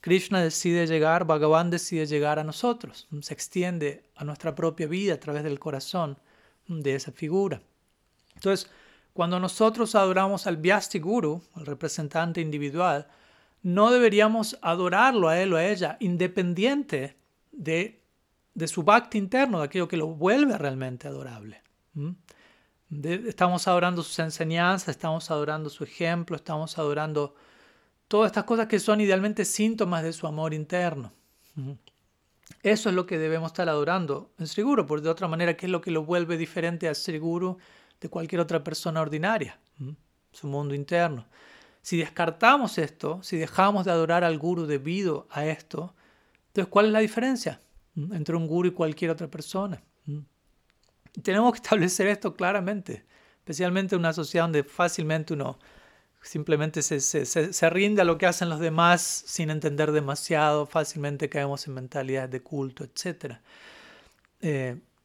Krishna 0.00 0.42
decide 0.42 0.86
llegar, 0.86 1.24
Bhagavan 1.26 1.70
decide 1.70 2.06
llegar 2.06 2.38
a 2.38 2.44
nosotros, 2.44 3.08
se 3.22 3.32
extiende 3.32 4.04
a 4.16 4.24
nuestra 4.24 4.54
propia 4.54 4.86
vida 4.86 5.14
a 5.14 5.20
través 5.20 5.42
del 5.42 5.58
corazón 5.58 6.18
de 6.68 6.94
esa 6.94 7.12
figura. 7.12 7.62
Entonces, 8.34 8.70
cuando 9.14 9.40
nosotros 9.40 9.94
adoramos 9.94 10.46
al 10.46 10.58
Vyasti 10.58 10.98
Guru, 10.98 11.42
el 11.56 11.64
representante 11.64 12.42
individual, 12.42 13.06
no 13.62 13.90
deberíamos 13.90 14.58
adorarlo 14.60 15.28
a 15.28 15.40
él 15.40 15.54
o 15.54 15.56
a 15.56 15.64
ella 15.64 15.96
independiente 16.00 17.16
de, 17.52 18.02
de 18.52 18.68
su 18.68 18.82
bhakti 18.82 19.16
interno, 19.16 19.60
de 19.60 19.64
aquello 19.64 19.88
que 19.88 19.96
lo 19.96 20.08
vuelve 20.08 20.58
realmente 20.58 21.08
adorable 21.08 21.64
estamos 23.02 23.66
adorando 23.66 24.02
sus 24.02 24.18
enseñanzas, 24.18 24.88
estamos 24.90 25.30
adorando 25.30 25.70
su 25.70 25.84
ejemplo, 25.84 26.36
estamos 26.36 26.78
adorando 26.78 27.34
todas 28.08 28.28
estas 28.28 28.44
cosas 28.44 28.66
que 28.66 28.78
son 28.78 29.00
idealmente 29.00 29.44
síntomas 29.44 30.02
de 30.02 30.12
su 30.12 30.26
amor 30.26 30.54
interno. 30.54 31.12
Eso 32.62 32.88
es 32.88 32.94
lo 32.94 33.06
que 33.06 33.18
debemos 33.18 33.52
estar 33.52 33.68
adorando 33.68 34.30
en 34.38 34.46
Sri 34.46 34.62
Guru, 34.62 34.86
porque 34.86 35.04
de 35.04 35.10
otra 35.10 35.28
manera, 35.28 35.56
¿qué 35.56 35.66
es 35.66 35.72
lo 35.72 35.80
que 35.80 35.90
lo 35.90 36.04
vuelve 36.04 36.36
diferente 36.36 36.88
a 36.88 36.94
Sri 36.94 37.18
Guru 37.18 37.58
de 38.04 38.10
cualquier 38.10 38.42
otra 38.42 38.62
persona 38.62 39.00
ordinaria? 39.00 39.58
Su 40.30 40.46
mundo 40.46 40.74
interno. 40.74 41.24
Si 41.80 41.96
descartamos 41.96 42.76
esto, 42.76 43.22
si 43.22 43.38
dejamos 43.38 43.86
de 43.86 43.92
adorar 43.92 44.24
al 44.24 44.38
Guru 44.38 44.66
debido 44.66 45.26
a 45.30 45.46
esto, 45.46 45.94
entonces 46.48 46.70
¿cuál 46.70 46.86
es 46.86 46.92
la 46.92 46.98
diferencia 46.98 47.62
entre 47.96 48.36
un 48.36 48.46
Guru 48.46 48.68
y 48.68 48.72
cualquier 48.72 49.10
otra 49.10 49.28
persona? 49.28 49.82
tenemos 51.22 51.52
que 51.52 51.56
establecer 51.62 52.08
esto 52.08 52.34
claramente, 52.34 53.06
especialmente 53.38 53.94
en 53.94 54.00
una 54.00 54.12
sociedad 54.12 54.44
donde 54.44 54.64
fácilmente 54.64 55.32
uno 55.32 55.58
simplemente 56.20 56.82
se, 56.82 57.00
se, 57.00 57.24
se, 57.24 57.70
rinde 57.70 58.02
a 58.02 58.04
lo 58.04 58.18
que 58.18 58.26
hacen 58.26 58.50
los 58.50 58.60
demás 58.60 59.00
sin 59.02 59.48
entender 59.48 59.92
demasiado, 59.92 60.66
fácilmente 60.66 61.30
caemos 61.30 61.66
en 61.66 61.74
mentalidades 61.74 62.30
de 62.30 62.42
culto, 62.42 62.84
etc. 62.84 63.36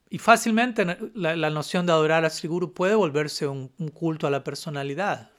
y 0.10 0.18
fácilmente 0.18 0.86
la, 1.14 1.50
noción 1.50 1.86
de 1.86 1.92
adorar 1.92 2.26
a 2.26 2.30
Sri 2.30 2.50
Guru 2.50 2.74
puede 2.74 2.96
volverse 2.96 3.48
un, 3.48 3.70
culto 3.94 4.26
a 4.28 4.32
la 4.32 4.44
personalidad, 4.44 5.32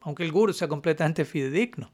aunque 0.00 0.24
el 0.24 0.32
Guru 0.32 0.52
sea 0.52 0.68
completamente 0.68 1.24
fidedigno. 1.24 1.90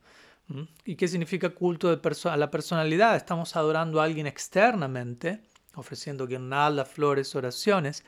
¿Y 0.85 0.95
qué 0.95 1.09
significa 1.09 1.51
culto 1.51 1.89
a 1.89 2.37
la 2.37 2.51
personalidad? 2.51 3.17
Estamos 3.17 3.57
adorando 3.57 4.01
a 4.01 4.05
alguien 4.05 4.27
externamente 4.27 5.41
ofreciendo 5.77 6.27
guirnalda, 6.27 6.85
flores, 6.85 7.35
oraciones, 7.35 8.03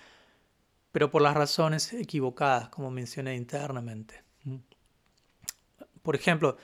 pero 0.90 1.11
por 1.11 1.22
las 1.22 1.35
razones 1.35 1.92
equivocadas, 1.92 2.70
como 2.70 2.90
mencioné 2.90 3.37
internamente. 3.37 4.22
Por 6.02 6.16
ejemplo, 6.16 6.57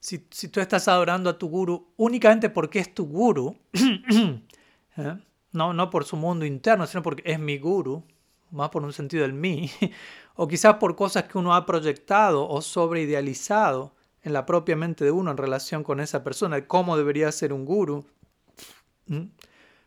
si, 0.00 0.18
tú 0.18 0.60
estás 0.60 0.88
adorando 0.88 1.30
a 1.30 1.38
tu 1.38 1.48
guru 1.48 1.92
únicamente 1.96 2.48
porque 2.50 2.78
es 2.78 2.94
tu 2.94 3.06
guru, 3.06 3.56
¿eh? 4.96 5.18
No, 5.56 5.72
no 5.72 5.90
por 5.90 6.04
su 6.04 6.16
mundo 6.16 6.44
interno, 6.44 6.86
sino 6.86 7.02
porque 7.02 7.22
es 7.24 7.38
mi 7.38 7.58
guru, 7.58 8.04
más 8.50 8.70
por 8.70 8.84
un 8.84 8.92
sentido 8.92 9.22
del 9.22 9.32
mí, 9.32 9.70
o 10.36 10.46
quizás 10.46 10.76
por 10.76 10.94
cosas 10.94 11.24
que 11.24 11.38
uno 11.38 11.54
ha 11.54 11.66
proyectado 11.66 12.48
o 12.48 12.62
sobreidealizado 12.62 13.92
en 14.22 14.32
la 14.32 14.46
propia 14.46 14.76
mente 14.76 15.04
de 15.04 15.10
uno 15.10 15.30
en 15.30 15.36
relación 15.36 15.82
con 15.82 16.00
esa 16.00 16.22
persona, 16.22 16.56
de 16.56 16.66
cómo 16.66 16.96
debería 16.96 17.30
ser 17.32 17.52
un 17.52 17.64
guru 17.64 18.04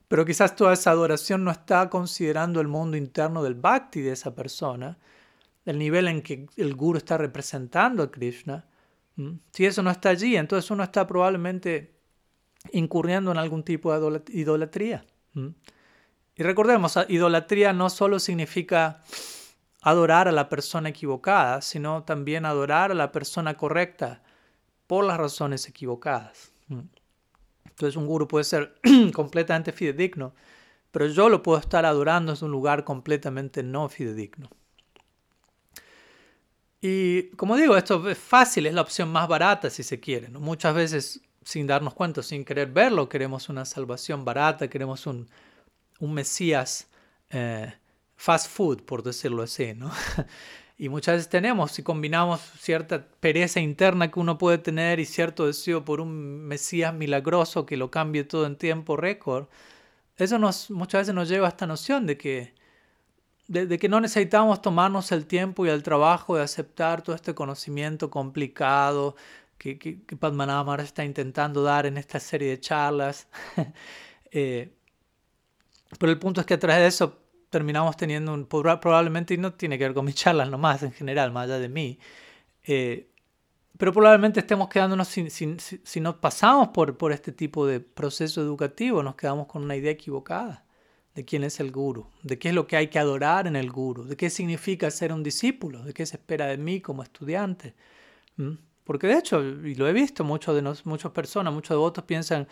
pero 0.09 0.25
quizás 0.25 0.55
toda 0.55 0.73
esa 0.73 0.89
adoración 0.89 1.43
no 1.43 1.51
está 1.51 1.89
considerando 1.89 2.59
el 2.61 2.67
mundo 2.67 2.97
interno 2.97 3.43
del 3.43 3.53
bhakti 3.53 4.01
de 4.01 4.11
esa 4.11 4.33
persona, 4.33 4.97
el 5.65 5.77
nivel 5.77 6.07
en 6.07 6.23
que 6.23 6.47
el 6.57 6.73
guru 6.75 6.97
está 6.97 7.17
representando 7.17 8.01
a 8.01 8.11
Krishna. 8.11 8.65
Si 9.51 9.65
eso 9.65 9.83
no 9.83 9.91
está 9.91 10.09
allí, 10.09 10.35
entonces 10.35 10.71
uno 10.71 10.83
está 10.83 11.05
probablemente 11.05 11.93
incurriendo 12.71 13.31
en 13.31 13.37
algún 13.37 13.63
tipo 13.63 13.93
de 13.93 14.23
idolatría. 14.29 15.05
Y 15.33 16.43
recordemos, 16.43 16.97
idolatría 17.07 17.73
no 17.73 17.89
solo 17.89 18.19
significa 18.19 19.03
adorar 19.81 20.27
a 20.27 20.31
la 20.31 20.49
persona 20.49 20.89
equivocada, 20.89 21.61
sino 21.61 22.03
también 22.03 22.45
adorar 22.45 22.91
a 22.91 22.95
la 22.95 23.11
persona 23.11 23.55
correcta 23.55 24.21
por 24.87 25.05
las 25.05 25.17
razones 25.17 25.67
equivocadas. 25.67 26.51
Entonces 26.69 27.95
un 27.95 28.07
guru 28.07 28.27
puede 28.27 28.43
ser 28.43 28.75
completamente 29.13 29.71
fidedigno, 29.71 30.33
pero 30.91 31.07
yo 31.07 31.29
lo 31.29 31.41
puedo 31.43 31.59
estar 31.59 31.85
adorando 31.85 32.33
en 32.33 32.43
un 32.43 32.51
lugar 32.51 32.83
completamente 32.83 33.63
no 33.63 33.87
fidedigno. 33.87 34.49
Y 36.81 37.29
como 37.31 37.57
digo, 37.57 37.75
esto 37.75 38.09
es 38.09 38.17
fácil, 38.17 38.65
es 38.65 38.73
la 38.73 38.81
opción 38.81 39.11
más 39.11 39.27
barata 39.27 39.69
si 39.69 39.83
se 39.83 39.99
quiere. 39.99 40.29
Muchas 40.29 40.73
veces 40.73 41.21
sin 41.43 41.67
darnos 41.67 41.93
cuenta, 41.93 42.23
sin 42.23 42.45
querer 42.45 42.71
verlo, 42.71 43.09
queremos 43.09 43.49
una 43.49 43.65
salvación 43.65 44.25
barata, 44.25 44.69
queremos 44.69 45.07
un, 45.07 45.27
un 45.99 46.13
Mesías 46.13 46.87
eh, 47.29 47.73
fast 48.15 48.49
food, 48.49 48.83
por 48.83 49.03
decirlo 49.03 49.43
así. 49.43 49.73
¿no? 49.73 49.91
Y 50.81 50.87
muchas 50.87 51.15
veces 51.15 51.29
tenemos, 51.29 51.73
si 51.73 51.83
combinamos 51.83 52.39
cierta 52.57 53.05
pereza 53.19 53.59
interna 53.59 54.09
que 54.09 54.17
uno 54.17 54.37
puede 54.37 54.59
tener 54.59 55.01
y 55.01 55.05
cierto 55.05 55.45
deseo 55.45 55.83
por 55.83 55.99
un 55.99 56.47
Mesías 56.47 56.93
milagroso 56.93 57.65
que 57.65 57.75
lo 57.75 57.91
cambie 57.91 58.23
todo 58.23 58.45
en 58.45 58.55
tiempo 58.55 58.95
récord, 58.95 59.47
eso 60.15 60.39
nos, 60.39 60.71
muchas 60.71 61.01
veces 61.01 61.15
nos 61.15 61.27
lleva 61.27 61.47
a 61.47 61.49
esta 61.49 61.67
noción 61.67 62.05
de 62.05 62.17
que, 62.17 62.53
de, 63.49 63.77
que 63.77 63.89
no 63.89 63.99
necesitamos 63.99 64.61
tomarnos 64.61 65.11
el 65.11 65.25
tiempo 65.25 65.65
y 65.65 65.69
el 65.69 65.83
trabajo 65.83 66.37
de 66.37 66.43
aceptar 66.43 67.01
todo 67.01 67.13
este 67.13 67.35
conocimiento 67.35 68.09
complicado 68.09 69.17
que, 69.59 69.77
que, 69.77 70.03
que 70.03 70.15
Padmanabhara 70.15 70.81
está 70.81 71.05
intentando 71.05 71.61
dar 71.61 71.85
en 71.85 71.97
esta 71.97 72.19
serie 72.19 72.49
de 72.49 72.59
charlas. 72.59 73.27
eh, 74.31 74.73
pero 75.99 76.11
el 76.11 76.17
punto 76.17 76.41
es 76.41 76.47
que 76.47 76.55
a 76.55 76.59
través 76.59 76.81
de 76.81 76.87
eso 76.87 77.19
terminamos 77.49 77.97
teniendo 77.97 78.33
un, 78.33 78.45
probablemente, 78.47 79.33
y 79.33 79.37
no 79.37 79.53
tiene 79.53 79.77
que 79.77 79.83
ver 79.83 79.93
con 79.93 80.05
mis 80.05 80.15
charlas 80.15 80.49
nomás 80.49 80.83
en 80.83 80.91
general, 80.91 81.31
más 81.31 81.45
allá 81.45 81.59
de 81.59 81.69
mí, 81.69 81.99
eh, 82.63 83.09
pero 83.77 83.93
probablemente 83.93 84.41
estemos 84.41 84.69
quedándonos, 84.69 85.07
sin, 85.07 85.29
si 85.29 85.99
no 86.01 86.19
pasamos 86.19 86.69
por, 86.69 86.97
por 86.97 87.11
este 87.11 87.31
tipo 87.31 87.65
de 87.65 87.79
proceso 87.79 88.41
educativo, 88.41 89.01
nos 89.03 89.15
quedamos 89.15 89.47
con 89.47 89.63
una 89.63 89.75
idea 89.75 89.91
equivocada 89.91 90.65
de 91.15 91.25
quién 91.25 91.43
es 91.43 91.59
el 91.59 91.71
guru, 91.71 92.07
de 92.21 92.37
qué 92.37 92.49
es 92.49 92.55
lo 92.55 92.67
que 92.67 92.75
hay 92.75 92.87
que 92.87 92.99
adorar 92.99 93.47
en 93.47 93.55
el 93.55 93.71
guru, 93.71 94.03
de 94.03 94.15
qué 94.15 94.29
significa 94.29 94.91
ser 94.91 95.11
un 95.13 95.23
discípulo, 95.23 95.83
de 95.83 95.93
qué 95.93 96.05
se 96.05 96.17
espera 96.17 96.47
de 96.47 96.57
mí 96.57 96.81
como 96.81 97.03
estudiante. 97.03 97.73
Porque 98.89 99.05
de 99.05 99.19
hecho, 99.19 99.43
y 99.43 99.75
lo 99.75 99.87
he 99.87 99.93
visto, 99.93 100.23
muchos 100.23 100.55
de 100.55 100.63
nos, 100.63 100.83
muchas 100.83 101.11
personas, 101.11 101.53
muchos 101.53 101.75
devotos 101.75 102.03
piensan, 102.05 102.47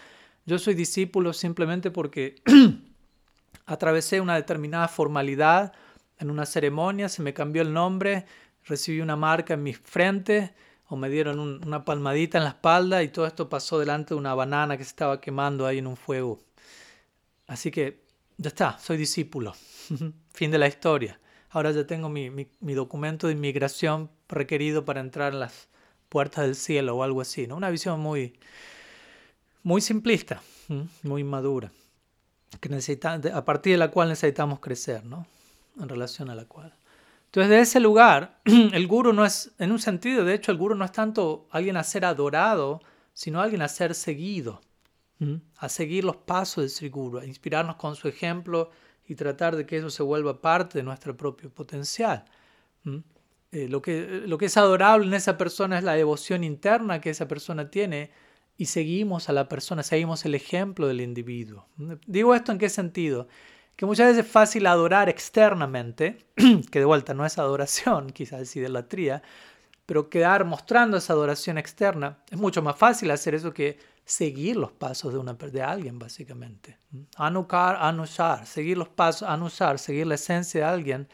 Yo 0.45 0.59
soy 0.59 0.75
discípulo 0.75 1.33
simplemente 1.33 1.89
porque 1.89 2.35
atravesé 3.65 4.21
una 4.21 4.35
determinada 4.35 4.87
formalidad 4.87 5.73
en 6.19 6.29
una 6.29 6.45
ceremonia, 6.45 7.09
se 7.09 7.23
me 7.23 7.33
cambió 7.33 7.63
el 7.63 7.73
nombre, 7.73 8.27
recibí 8.65 9.01
una 9.01 9.15
marca 9.15 9.55
en 9.55 9.63
mi 9.63 9.73
frente 9.73 10.53
o 10.89 10.95
me 10.95 11.09
dieron 11.09 11.39
una 11.39 11.83
palmadita 11.83 12.37
en 12.37 12.43
la 12.43 12.51
espalda 12.51 13.01
y 13.01 13.07
todo 13.07 13.25
esto 13.25 13.49
pasó 13.49 13.79
delante 13.79 14.13
de 14.13 14.19
una 14.19 14.35
banana 14.35 14.77
que 14.77 14.83
se 14.83 14.89
estaba 14.89 15.19
quemando 15.19 15.65
ahí 15.65 15.79
en 15.79 15.87
un 15.87 15.97
fuego. 15.97 16.37
Así 17.47 17.71
que 17.71 18.03
ya 18.37 18.49
está, 18.49 18.77
soy 18.77 18.97
discípulo. 18.97 19.55
fin 20.35 20.51
de 20.51 20.59
la 20.59 20.67
historia. 20.67 21.19
Ahora 21.49 21.71
ya 21.71 21.87
tengo 21.87 22.09
mi, 22.09 22.29
mi, 22.29 22.73
documento 22.75 23.25
de 23.25 23.33
inmigración 23.33 24.11
requerido 24.29 24.85
para 24.85 24.99
entrar 24.99 25.33
en 25.33 25.39
las 25.39 25.69
puertas 26.09 26.45
del 26.45 26.55
cielo 26.55 26.95
o 26.95 27.03
algo 27.03 27.21
así. 27.21 27.47
¿no? 27.47 27.55
Una 27.55 27.69
visión 27.69 27.99
muy, 27.99 28.33
muy 29.63 29.81
simplista, 29.81 30.41
muy 31.03 31.23
madura, 31.23 31.71
que 32.59 32.69
necesita, 32.69 33.13
a 33.13 33.45
partir 33.45 33.73
de 33.73 33.77
la 33.77 33.91
cual 33.91 34.09
necesitamos 34.09 34.59
crecer, 34.59 35.03
¿no? 35.05 35.25
en 35.79 35.89
relación 35.89 36.29
a 36.29 36.35
la 36.35 36.45
cual. 36.45 36.73
Entonces, 37.25 37.49
de 37.49 37.59
ese 37.59 37.79
lugar, 37.79 38.39
el 38.45 38.87
guru 38.87 39.13
no 39.13 39.25
es, 39.25 39.51
en 39.59 39.71
un 39.71 39.79
sentido, 39.79 40.23
de 40.23 40.33
hecho, 40.33 40.51
el 40.51 40.57
guru 40.57 40.75
no 40.75 40.85
es 40.85 40.91
tanto 40.91 41.47
alguien 41.51 41.77
a 41.77 41.83
ser 41.83 42.05
adorado, 42.05 42.81
sino 43.13 43.41
alguien 43.41 43.61
a 43.61 43.67
ser 43.67 43.95
seguido, 43.95 44.61
a 45.57 45.69
seguir 45.69 46.03
los 46.03 46.17
pasos 46.17 46.63
de 46.63 46.69
Sri 46.69 46.89
Guru, 46.89 47.17
a 47.19 47.25
inspirarnos 47.25 47.75
con 47.77 47.95
su 47.95 48.07
ejemplo 48.07 48.69
y 49.07 49.15
tratar 49.15 49.55
de 49.55 49.65
que 49.65 49.77
eso 49.77 49.89
se 49.89 50.03
vuelva 50.03 50.39
parte 50.41 50.77
de 50.77 50.83
nuestro 50.83 51.17
propio 51.17 51.49
potencial. 51.49 52.25
Eh, 53.51 53.67
lo, 53.69 53.81
que, 53.81 54.23
lo 54.25 54.37
que 54.37 54.47
es 54.47 54.57
adorable 54.57 55.07
en 55.07 55.13
esa 55.13 55.37
persona 55.37 55.77
es 55.77 55.83
la 55.83 55.93
devoción 55.93 56.43
interna 56.43 56.99
que 56.99 57.09
esa 57.09 57.27
persona 57.27 57.69
tiene 57.69 58.11
y 58.57 58.65
seguimos 58.65 59.29
a 59.29 59.33
la 59.33 59.47
persona, 59.47 59.83
seguimos 59.83 60.25
el 60.25 60.35
ejemplo 60.35 60.87
del 60.87 61.01
individuo. 61.01 61.67
Digo 62.07 62.35
esto 62.35 62.51
en 62.51 62.57
qué 62.57 62.69
sentido? 62.69 63.27
Que 63.75 63.85
muchas 63.85 64.07
veces 64.07 64.25
es 64.25 64.31
fácil 64.31 64.65
adorar 64.65 65.07
externamente, 65.07 66.25
que 66.71 66.79
de 66.79 66.85
vuelta 66.85 67.13
no 67.13 67.25
es 67.25 67.37
adoración, 67.37 68.09
quizás 68.13 68.41
es 68.41 68.55
idolatría, 68.55 69.21
pero 69.85 70.09
quedar 70.09 70.43
mostrando 70.43 70.97
esa 70.97 71.13
adoración 71.13 71.57
externa 71.57 72.17
es 72.29 72.37
mucho 72.37 72.61
más 72.61 72.75
fácil 72.75 73.11
hacer 73.11 73.35
eso 73.35 73.53
que 73.53 73.79
seguir 74.03 74.57
los 74.57 74.71
pasos 74.71 75.13
de, 75.13 75.19
una, 75.19 75.33
de 75.33 75.61
alguien, 75.61 75.99
básicamente. 75.99 76.77
Anukar, 77.15 77.77
anusar, 77.79 78.45
seguir 78.45 78.77
los 78.77 78.89
pasos, 78.89 79.27
anusar, 79.27 79.79
seguir 79.79 80.07
la 80.07 80.15
esencia 80.15 80.61
de 80.61 80.65
alguien, 80.65 81.07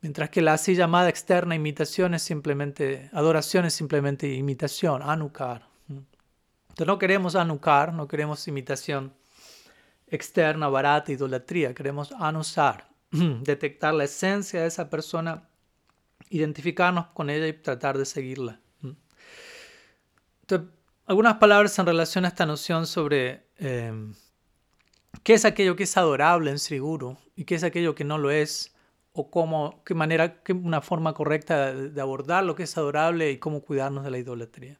mientras 0.00 0.30
que 0.30 0.42
la 0.42 0.54
así 0.54 0.74
llamada 0.74 1.08
externa 1.08 1.54
imitación 1.54 2.14
es 2.14 2.22
simplemente, 2.22 3.10
adoración 3.12 3.64
es 3.64 3.74
simplemente 3.74 4.32
imitación, 4.32 5.02
anukar. 5.02 5.68
Entonces 5.88 6.86
no 6.86 6.98
queremos 6.98 7.34
anukar, 7.34 7.92
no 7.92 8.08
queremos 8.08 8.46
imitación 8.48 9.12
externa, 10.06 10.68
barata, 10.68 11.12
idolatría, 11.12 11.74
queremos 11.74 12.12
anusar, 12.12 12.88
detectar 13.10 13.94
la 13.94 14.04
esencia 14.04 14.62
de 14.62 14.66
esa 14.66 14.88
persona, 14.88 15.48
identificarnos 16.30 17.06
con 17.08 17.30
ella 17.30 17.46
y 17.46 17.52
tratar 17.52 17.98
de 17.98 18.04
seguirla. 18.04 18.60
Entonces, 20.42 20.68
algunas 21.06 21.34
palabras 21.36 21.78
en 21.78 21.86
relación 21.86 22.24
a 22.24 22.28
esta 22.28 22.46
noción 22.46 22.86
sobre 22.86 23.46
em, 23.56 24.14
qué 25.22 25.34
es 25.34 25.44
aquello 25.44 25.76
que 25.76 25.84
es 25.84 25.96
adorable 25.96 26.50
en 26.50 26.58
Sri 26.58 26.78
Guru 26.78 27.16
y 27.36 27.44
qué 27.44 27.56
es 27.56 27.64
aquello 27.64 27.94
que 27.94 28.04
no 28.04 28.18
lo 28.18 28.30
es, 28.30 28.74
o 29.12 29.30
cómo, 29.30 29.82
qué 29.84 29.94
manera, 29.94 30.42
qué 30.42 30.52
una 30.52 30.80
forma 30.80 31.14
correcta 31.14 31.72
de 31.72 32.00
abordar 32.00 32.44
lo 32.44 32.54
que 32.54 32.62
es 32.64 32.76
adorable 32.76 33.30
y 33.30 33.38
cómo 33.38 33.62
cuidarnos 33.62 34.04
de 34.04 34.10
la 34.10 34.18
idolatría. 34.18 34.78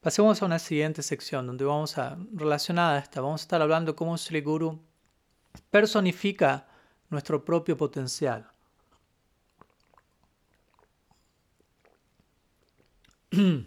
Pasemos 0.00 0.40
a 0.40 0.46
una 0.46 0.58
siguiente 0.58 1.02
sección 1.02 1.46
donde 1.46 1.64
vamos 1.64 1.98
a, 1.98 2.16
relacionada 2.32 2.96
a 2.96 2.98
esta, 2.98 3.20
vamos 3.20 3.42
a 3.42 3.44
estar 3.44 3.60
hablando 3.62 3.96
cómo 3.96 4.16
Sri 4.16 4.40
Guru 4.40 4.80
personifica 5.70 6.68
nuestro 7.10 7.44
propio 7.44 7.76
potencial. 7.76 8.48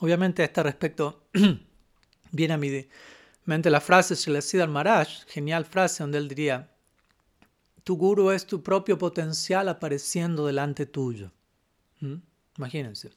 Obviamente 0.00 0.42
a 0.42 0.46
este 0.46 0.62
respecto 0.64 1.26
viene 2.32 2.54
a 2.54 2.58
mi 2.58 2.88
mente 3.44 3.70
la 3.70 3.80
frase 3.80 4.16
de 4.16 4.62
al 4.62 4.68
Maharaj, 4.68 5.26
genial 5.28 5.64
frase 5.64 6.02
donde 6.02 6.18
él 6.18 6.26
diría, 6.28 6.71
tu 7.84 7.96
guru 7.96 8.30
es 8.30 8.46
tu 8.46 8.62
propio 8.62 8.98
potencial 8.98 9.68
apareciendo 9.68 10.46
delante 10.46 10.86
tuyo. 10.86 11.30
¿Mm? 12.00 12.14
Imagínense. 12.58 13.10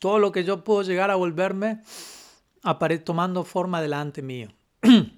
Todo 0.00 0.18
lo 0.18 0.32
que 0.32 0.44
yo 0.44 0.64
puedo 0.64 0.82
llegar 0.82 1.10
a 1.10 1.16
volverme 1.16 1.82
tomando 3.04 3.44
forma 3.44 3.80
delante 3.80 4.22
mío. 4.22 4.48
en 4.82 5.12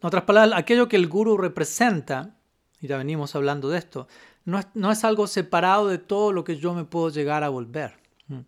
otras 0.00 0.24
palabras, 0.24 0.58
aquello 0.58 0.88
que 0.88 0.96
el 0.96 1.08
guru 1.08 1.36
representa, 1.36 2.36
y 2.80 2.86
ya 2.86 2.96
venimos 2.96 3.34
hablando 3.34 3.68
de 3.68 3.78
esto, 3.78 4.08
no 4.44 4.58
es, 4.58 4.66
no 4.74 4.90
es 4.90 5.04
algo 5.04 5.26
separado 5.26 5.88
de 5.88 5.98
todo 5.98 6.32
lo 6.32 6.44
que 6.44 6.56
yo 6.56 6.74
me 6.74 6.84
puedo 6.84 7.10
llegar 7.10 7.44
a 7.44 7.48
volver. 7.48 7.94
¿Mm? 8.28 8.40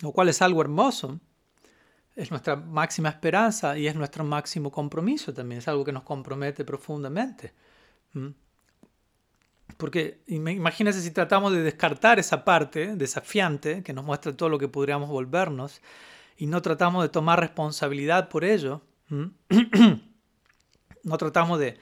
lo 0.00 0.12
cual 0.12 0.28
es 0.28 0.42
algo 0.42 0.60
hermoso. 0.60 1.18
Es 2.14 2.30
nuestra 2.30 2.56
máxima 2.56 3.10
esperanza 3.10 3.76
y 3.76 3.86
es 3.86 3.94
nuestro 3.94 4.24
máximo 4.24 4.70
compromiso 4.70 5.34
también, 5.34 5.58
es 5.58 5.68
algo 5.68 5.84
que 5.84 5.92
nos 5.92 6.02
compromete 6.02 6.64
profundamente. 6.64 7.52
Porque 9.76 10.22
imagínense 10.26 11.02
si 11.02 11.10
tratamos 11.10 11.52
de 11.52 11.62
descartar 11.62 12.18
esa 12.18 12.44
parte 12.44 12.96
desafiante 12.96 13.82
que 13.82 13.92
nos 13.92 14.04
muestra 14.04 14.34
todo 14.34 14.48
lo 14.48 14.58
que 14.58 14.68
podríamos 14.68 15.10
volvernos 15.10 15.82
y 16.38 16.46
no 16.46 16.62
tratamos 16.62 17.02
de 17.02 17.08
tomar 17.10 17.40
responsabilidad 17.40 18.28
por 18.28 18.44
ello, 18.44 18.82
no 21.02 21.18
tratamos 21.18 21.58
de, 21.58 21.78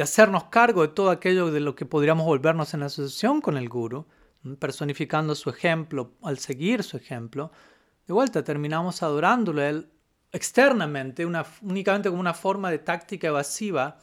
hacernos 0.00 0.44
cargo 0.44 0.82
de 0.82 0.88
todo 0.88 1.10
aquello 1.10 1.50
de 1.50 1.60
lo 1.60 1.74
que 1.74 1.86
podríamos 1.86 2.26
volvernos 2.26 2.74
en 2.74 2.82
asociación 2.82 3.40
con 3.40 3.56
el 3.56 3.68
guru, 3.68 4.06
personificando 4.58 5.34
su 5.34 5.50
ejemplo, 5.50 6.12
al 6.22 6.38
seguir 6.38 6.82
su 6.82 6.96
ejemplo, 6.96 7.50
de 8.06 8.14
vuelta 8.14 8.42
terminamos 8.42 9.02
adorándolo 9.02 9.60
a 9.60 9.68
él 9.68 9.90
externamente, 10.32 11.26
únicamente 11.26 12.08
como 12.08 12.20
una 12.20 12.34
forma 12.34 12.70
de 12.70 12.78
táctica 12.78 13.28
evasiva 13.28 13.98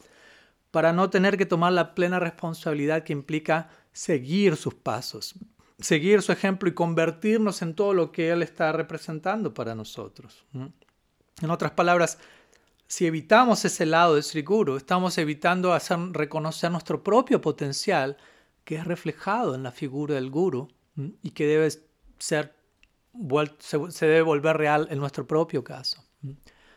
para 0.76 0.92
no 0.92 1.08
tener 1.08 1.38
que 1.38 1.46
tomar 1.46 1.72
la 1.72 1.94
plena 1.94 2.20
responsabilidad 2.20 3.02
que 3.02 3.14
implica 3.14 3.70
seguir 3.94 4.56
sus 4.56 4.74
pasos, 4.74 5.34
seguir 5.78 6.20
su 6.20 6.32
ejemplo 6.32 6.68
y 6.68 6.74
convertirnos 6.74 7.62
en 7.62 7.74
todo 7.74 7.94
lo 7.94 8.12
que 8.12 8.28
él 8.28 8.42
está 8.42 8.72
representando 8.72 9.54
para 9.54 9.74
nosotros. 9.74 10.44
En 10.52 11.50
otras 11.50 11.72
palabras, 11.72 12.18
si 12.86 13.06
evitamos 13.06 13.64
ese 13.64 13.86
lado 13.86 14.16
de 14.16 14.22
Sri 14.22 14.44
estamos 14.76 15.16
evitando 15.16 15.72
hacer 15.72 15.98
reconocer 16.12 16.70
nuestro 16.70 17.02
propio 17.02 17.40
potencial 17.40 18.18
que 18.66 18.74
es 18.74 18.84
reflejado 18.84 19.54
en 19.54 19.62
la 19.62 19.72
figura 19.72 20.16
del 20.16 20.28
guru 20.28 20.68
y 21.22 21.30
que 21.30 21.46
debe 21.46 21.70
ser, 22.18 22.54
se, 23.60 24.06
debe 24.06 24.20
volver 24.20 24.58
real 24.58 24.88
en 24.90 24.98
nuestro 24.98 25.26
propio 25.26 25.64
caso. 25.64 26.04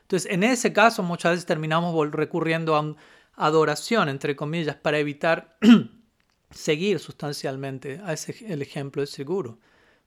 Entonces, 0.03 0.31
en 0.31 0.43
ese 0.43 0.71
caso 0.71 1.03
muchas 1.03 1.33
veces 1.33 1.45
terminamos 1.45 2.11
recurriendo 2.11 2.77
a 2.77 2.95
adoración, 3.39 4.09
entre 4.09 4.35
comillas, 4.35 4.75
para 4.75 4.99
evitar 4.99 5.57
seguir 6.51 6.99
sustancialmente 6.99 8.01
el 8.45 8.61
ejemplo 8.61 9.01
de 9.01 9.05
ese 9.05 9.23
guru. 9.23 9.59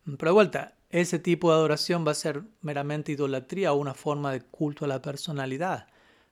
Pero 0.04 0.30
de 0.30 0.34
vuelta, 0.34 0.74
ese 0.90 1.18
tipo 1.18 1.50
de 1.50 1.56
adoración 1.56 2.06
va 2.06 2.12
a 2.12 2.14
ser 2.14 2.42
meramente 2.60 3.12
idolatría 3.12 3.72
o 3.72 3.76
una 3.76 3.94
forma 3.94 4.32
de 4.32 4.42
culto 4.42 4.84
a 4.84 4.88
la 4.88 5.00
personalidad 5.00 5.88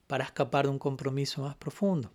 para 0.06 0.24
escapar 0.24 0.66
de 0.66 0.72
un 0.72 0.78
compromiso 0.78 1.42
más 1.42 1.56
profundo. 1.56 2.12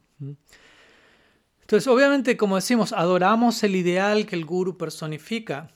Entonces, 1.61 1.87
obviamente, 1.87 2.37
como 2.37 2.55
decimos, 2.55 2.93
adoramos 2.93 3.63
el 3.63 3.75
ideal 3.75 4.27
que 4.27 4.35
el 4.35 4.45
guru 4.45 4.77
personifica. 4.77 5.71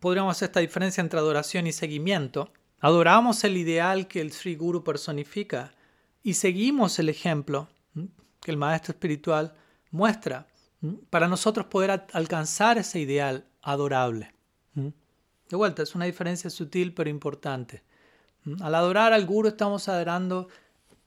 Podríamos 0.00 0.36
hacer 0.36 0.46
esta 0.46 0.60
diferencia 0.60 1.00
entre 1.00 1.20
adoración 1.20 1.68
y 1.68 1.72
seguimiento. 1.72 2.52
Adoramos 2.80 3.44
el 3.44 3.56
ideal 3.56 4.08
que 4.08 4.20
el 4.20 4.32
Sri 4.32 4.56
Guru 4.56 4.82
personifica 4.82 5.72
y 6.22 6.34
seguimos 6.34 6.98
el 6.98 7.08
ejemplo 7.08 7.68
que 8.40 8.50
el 8.50 8.56
maestro 8.56 8.92
espiritual 8.92 9.54
muestra 9.90 10.46
para 11.10 11.28
nosotros 11.28 11.66
poder 11.66 12.06
alcanzar 12.12 12.78
ese 12.78 13.00
ideal 13.00 13.46
adorable. 13.62 14.34
De 14.74 15.56
vuelta, 15.56 15.82
es 15.82 15.94
una 15.94 16.04
diferencia 16.04 16.50
sutil 16.50 16.94
pero 16.94 17.10
importante. 17.10 17.82
Al 18.60 18.74
adorar 18.74 19.12
al 19.12 19.24
guru 19.24 19.48
estamos 19.48 19.88
adorando 19.88 20.48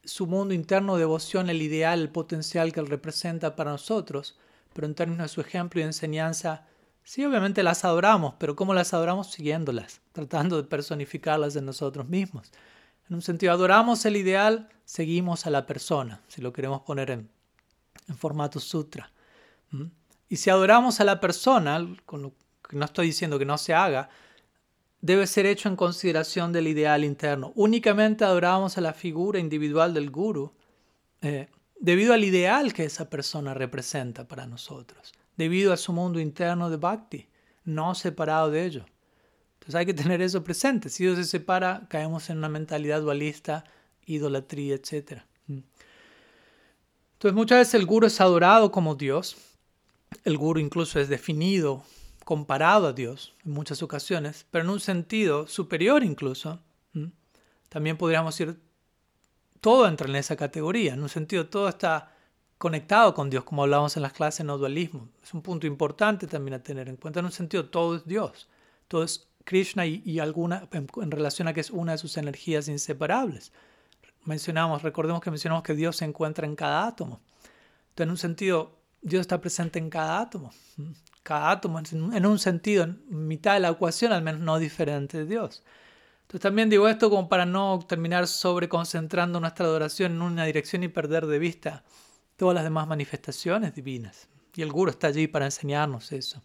su 0.04 0.26
mundo 0.26 0.54
interno 0.54 0.96
de 0.96 1.02
devoción, 1.02 1.50
el 1.50 1.62
ideal, 1.62 2.00
el 2.00 2.10
potencial 2.10 2.72
que 2.72 2.80
él 2.80 2.88
representa 2.88 3.56
para 3.56 3.72
nosotros, 3.72 4.38
pero 4.74 4.88
en 4.88 4.96
términos 4.96 5.24
de 5.24 5.34
su 5.34 5.42
ejemplo 5.42 5.82
y 5.82 5.84
enseñanza, 5.84 6.66
sí, 7.04 7.26
obviamente 7.26 7.62
las 7.62 7.84
adoramos, 7.84 8.36
pero 8.40 8.56
¿cómo 8.56 8.74
las 8.74 8.94
adoramos? 8.94 9.32
Siguiéndolas, 9.32 10.02
tratando 10.14 10.58
de 10.58 10.64
personificarlas 10.64 11.56
en 11.56 11.66
nosotros 11.66 12.08
mismos. 12.08 12.52
En 13.10 13.16
un 13.16 13.22
sentido, 13.22 13.54
adoramos 13.54 14.06
el 14.06 14.18
ideal, 14.18 14.70
seguimos 14.86 15.46
a 15.46 15.50
la 15.50 15.66
persona, 15.66 16.22
si 16.28 16.42
lo 16.42 16.52
queremos 16.52 16.82
poner 16.82 17.12
en, 17.12 17.30
en 18.08 18.18
formato 18.18 18.60
sutra. 18.60 19.12
Y 20.30 20.38
si 20.38 20.50
adoramos 20.50 21.00
a 21.00 21.04
la 21.06 21.20
persona, 21.20 21.86
que 22.06 22.76
no 22.76 22.86
estoy 22.86 23.08
diciendo 23.08 23.40
que 23.40 23.46
no 23.46 23.58
se 23.58 23.74
haga, 23.74 24.10
debe 25.02 25.28
ser 25.28 25.46
hecho 25.46 25.70
en 25.70 25.76
consideración 25.76 26.52
del 26.52 26.68
ideal 26.68 27.04
interno. 27.04 27.54
Únicamente 27.56 28.26
adoramos 28.26 28.78
a 28.78 28.82
la 28.82 28.94
figura 28.94 29.40
individual 29.40 29.94
del 29.94 30.10
guru 30.10 30.54
eh, 31.22 31.48
debido 31.80 32.14
al 32.14 32.24
ideal 32.24 32.74
que 32.74 32.86
esa 32.86 33.10
persona 33.10 33.54
representa 33.54 34.28
para 34.28 34.48
nosotros, 34.48 35.14
debido 35.36 35.72
a 35.72 35.78
su 35.78 35.94
mundo 35.94 36.20
interno 36.20 36.70
de 36.70 36.78
bhakti, 36.78 37.28
no 37.64 37.96
separado 37.96 38.50
de 38.50 38.66
ello. 38.66 38.86
Hay 39.74 39.86
que 39.86 39.94
tener 39.94 40.22
eso 40.22 40.44
presente. 40.44 40.90
Si 40.90 41.04
Dios 41.04 41.18
se 41.18 41.26
separa, 41.26 41.88
caemos 41.90 42.30
en 42.30 42.38
una 42.38 42.50
mentalidad 42.50 43.02
dualista, 43.02 43.64
idolatría, 44.06 44.76
etc. 44.76 45.22
Mm. 45.48 45.60
Entonces 47.14 47.36
muchas 47.36 47.60
veces 47.60 47.74
el 47.76 47.86
guru 47.86 48.08
es 48.08 48.22
adorado 48.22 48.72
como 48.72 48.96
Dios. 48.96 49.36
El 50.24 50.38
guru 50.38 50.60
incluso 50.60 51.00
es 51.00 51.10
definido 51.10 51.84
comparado 52.24 52.88
a 52.88 52.94
Dios 52.94 53.34
en 53.46 53.54
muchas 53.54 53.82
ocasiones, 53.82 54.46
pero 54.52 54.66
en 54.66 54.70
un 54.72 54.80
sentido 54.80 55.48
superior 55.48 56.04
incluso. 56.04 56.60
También 57.70 57.98
podríamos 57.98 58.38
decir, 58.38 58.60
todo 59.62 59.88
entra 59.88 60.08
en 60.08 60.16
esa 60.16 60.36
categoría, 60.36 60.94
en 60.94 61.02
un 61.02 61.10
sentido 61.10 61.48
todo 61.48 61.68
está 61.68 62.14
conectado 62.58 63.14
con 63.14 63.30
Dios, 63.30 63.44
como 63.44 63.64
hablábamos 63.64 63.96
en 63.98 64.04
las 64.04 64.14
clases 64.14 64.46
no 64.46 64.58
dualismo. 64.58 65.10
Es 65.22 65.34
un 65.34 65.42
punto 65.42 65.68
importante 65.68 66.28
también 66.28 66.56
a 66.56 66.64
tener 66.64 66.88
en 66.90 66.96
cuenta. 66.96 67.20
En 67.20 67.26
un 67.26 67.32
sentido 67.32 67.66
todo 67.66 67.98
es 67.98 68.06
Dios, 68.06 68.48
todo 68.88 69.04
es 69.04 69.27
Krishna 69.48 69.86
y, 69.86 70.20
alguna 70.20 70.68
en, 70.72 71.12
relación 71.12 71.48
a 71.48 71.54
que 71.54 71.62
es 71.62 71.72
una 71.72 71.94
de 71.94 71.98
sus 71.98 72.18
energías 72.18 72.68
inseparables. 72.68 73.52
Mencionamos, 74.26 74.84
recordemos 74.84 75.22
que 75.22 75.32
mencionamos 75.32 75.64
que 75.64 75.74
Dios 75.74 75.98
se 75.98 76.06
encuentra 76.06 76.46
en 76.46 76.56
cada 76.56 76.86
átomo. 76.86 77.22
Entonces, 77.90 78.04
en 78.04 78.10
un 78.10 78.18
sentido, 78.18 78.78
Dios 79.02 79.22
está 79.22 79.40
presente 79.42 79.80
en 79.80 79.90
cada 79.90 80.20
átomo 80.20 80.52
cada 81.28 81.52
átomo 81.52 81.82
en 81.92 82.26
un 82.26 82.40
sentido, 82.40 82.86
en 82.86 83.02
mitad 83.10 83.56
de 83.56 83.60
la 83.60 83.68
ecuación, 83.68 84.14
al 84.14 84.22
menos 84.22 84.40
no 84.40 84.60
diferente 84.60 85.18
de 85.18 85.26
Dios. 85.26 85.62
Entonces 86.22 86.40
también 86.40 86.70
digo 86.70 86.88
esto 86.88 87.10
como 87.10 87.28
para 87.28 87.46
no 87.46 87.80
terminar 87.86 88.28
sobreconcentrando 88.28 89.42
nuestra 89.42 89.66
adoración 89.66 90.14
en 90.14 90.22
una 90.22 90.46
dirección 90.46 90.84
y 90.84 90.88
perder 90.88 91.26
de 91.28 91.38
vista 91.38 91.84
todas 92.38 92.56
las 92.56 92.64
demás 92.64 92.88
manifestaciones 92.88 93.76
divinas. 93.76 94.30
Y 94.56 94.62
el 94.62 94.72
Guru 94.72 94.92
está 94.92 95.08
allí 95.08 95.28
para 95.28 95.44
enseñarnos 95.44 96.14
eso. 96.14 96.42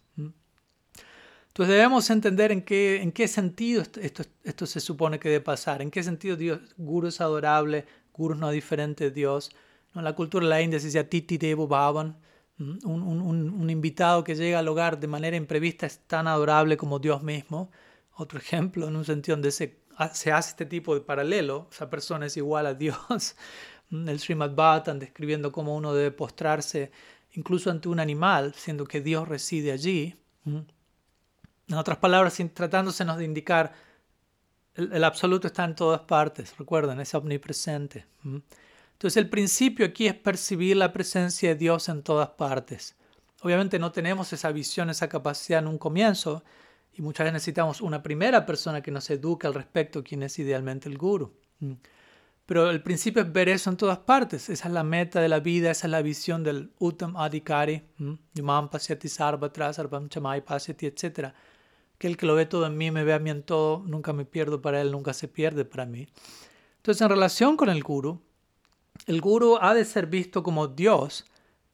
Entonces 1.53 1.75
debemos 1.75 2.09
entender 2.09 2.51
en 2.51 2.63
qué, 2.63 2.99
en 2.99 3.11
qué 3.11 3.27
sentido 3.27 3.83
esto, 3.83 4.23
esto, 4.43 4.65
se 4.65 4.79
supone 4.79 5.19
que 5.19 5.29
debe 5.29 5.43
pasar, 5.43 5.83
en 5.83 5.91
qué 5.91 6.01
sentido 6.01 6.35
Dios, 6.35 6.59
Guru 6.77 7.09
es 7.09 7.21
adorable, 7.21 7.85
Guru 8.11 8.33
es 8.33 8.39
no 8.39 8.49
diferente 8.49 9.03
de 9.03 9.11
Dios. 9.11 9.51
En 9.93 10.03
la 10.03 10.15
cultura 10.15 10.43
de 10.43 10.49
la 10.49 10.63
India 10.63 10.79
se 10.79 10.87
dice 10.87 11.03
Titi 11.03 11.37
Devo 11.37 11.67
Bhavan, 11.67 12.17
un, 12.57 13.69
invitado 13.69 14.23
que 14.23 14.33
llega 14.33 14.57
al 14.57 14.67
hogar 14.67 14.99
de 14.99 15.05
manera 15.05 15.37
imprevista 15.37 15.85
es 15.85 15.99
tan 16.07 16.27
adorable 16.27 16.75
como 16.75 16.97
Dios 16.97 17.21
mismo. 17.21 17.69
Otro 18.15 18.39
ejemplo, 18.39 18.87
en 18.87 18.95
un 18.95 19.05
sentido 19.05 19.35
donde 19.35 19.51
se, 19.51 19.77
se 20.13 20.31
hace 20.31 20.49
este 20.49 20.65
tipo 20.65 20.95
de 20.95 21.01
paralelo, 21.01 21.67
esa 21.71 21.87
persona 21.87 22.25
es 22.25 22.35
igual 22.35 22.65
a 22.65 22.73
Dios. 22.73 23.35
El 23.91 24.19
Srimad 24.19 24.55
Bhattan 24.55 24.97
describiendo 24.97 25.51
cómo 25.51 25.75
uno 25.75 25.93
debe 25.93 26.09
postrarse 26.09 26.91
incluso 27.33 27.69
ante 27.69 27.89
un 27.89 27.99
animal, 27.99 28.55
siendo 28.55 28.85
que 28.85 29.01
Dios 29.01 29.27
reside 29.27 29.71
allí. 29.71 30.15
En 31.67 31.75
otras 31.75 31.97
palabras, 31.97 32.37
tratándosenos 32.53 33.17
de 33.17 33.25
indicar, 33.25 33.73
el, 34.75 34.91
el 34.91 35.03
absoluto 35.03 35.47
está 35.47 35.63
en 35.63 35.75
todas 35.75 36.01
partes, 36.01 36.57
recuerden, 36.57 36.99
es 36.99 37.13
omnipresente. 37.13 38.05
Entonces 38.23 39.17
el 39.17 39.29
principio 39.29 39.85
aquí 39.85 40.07
es 40.07 40.15
percibir 40.15 40.77
la 40.77 40.91
presencia 40.91 41.49
de 41.49 41.55
Dios 41.55 41.89
en 41.89 42.03
todas 42.03 42.29
partes. 42.29 42.95
Obviamente 43.41 43.77
no 43.77 43.91
tenemos 43.91 44.31
esa 44.31 44.51
visión, 44.51 44.89
esa 44.89 45.09
capacidad 45.09 45.59
en 45.59 45.67
un 45.67 45.77
comienzo 45.77 46.43
y 46.93 47.01
muchas 47.01 47.25
veces 47.25 47.33
necesitamos 47.33 47.81
una 47.81 48.01
primera 48.01 48.45
persona 48.45 48.81
que 48.81 48.91
nos 48.91 49.09
eduque 49.09 49.47
al 49.47 49.53
respecto, 49.53 50.03
quien 50.03 50.23
es 50.23 50.37
idealmente 50.39 50.87
el 50.87 50.97
guru. 50.97 51.33
Pero 52.45 52.69
el 52.69 52.83
principio 52.83 53.21
es 53.21 53.31
ver 53.31 53.49
eso 53.49 53.69
en 53.69 53.77
todas 53.77 53.99
partes. 53.99 54.49
Esa 54.49 54.67
es 54.67 54.73
la 54.73 54.83
meta 54.83 55.19
de 55.21 55.29
la 55.29 55.39
vida, 55.39 55.71
esa 55.71 55.87
es 55.87 55.91
la 55.91 56.01
visión 56.01 56.43
del 56.43 56.71
Uttam 56.79 57.15
Adhikari. 57.17 57.81
Yumam 58.33 58.69
Pasyati 58.69 59.07
Sarvatra, 59.07 59.73
Sarvam 59.73 60.09
Chamai 60.09 60.43
Pasyati, 60.43 60.85
etc. 60.85 61.33
Que 62.03 62.07
el 62.07 62.17
que 62.17 62.25
lo 62.25 62.35
ve 62.35 62.45
todo 62.45 62.65
en 62.65 62.75
mí, 62.75 62.91
me 62.91 63.05
ve 63.05 63.13
a 63.13 63.19
mí 63.19 63.29
en 63.29 63.43
todo, 63.43 63.81
nunca 63.85 64.11
me 64.11 64.25
pierdo 64.25 64.61
para 64.61 64.81
él, 64.81 64.91
nunca 64.91 65.13
se 65.13 65.29
pierde 65.29 65.63
para 65.63 65.85
mí. 65.85 66.09
Entonces, 66.75 67.01
en 67.01 67.07
relación 67.07 67.55
con 67.55 67.69
el 67.69 67.81
guru, 67.81 68.21
el 69.05 69.21
guru 69.21 69.57
ha 69.61 69.73
de 69.73 69.85
ser 69.85 70.07
visto 70.07 70.43
como 70.43 70.67
Dios, 70.67 71.23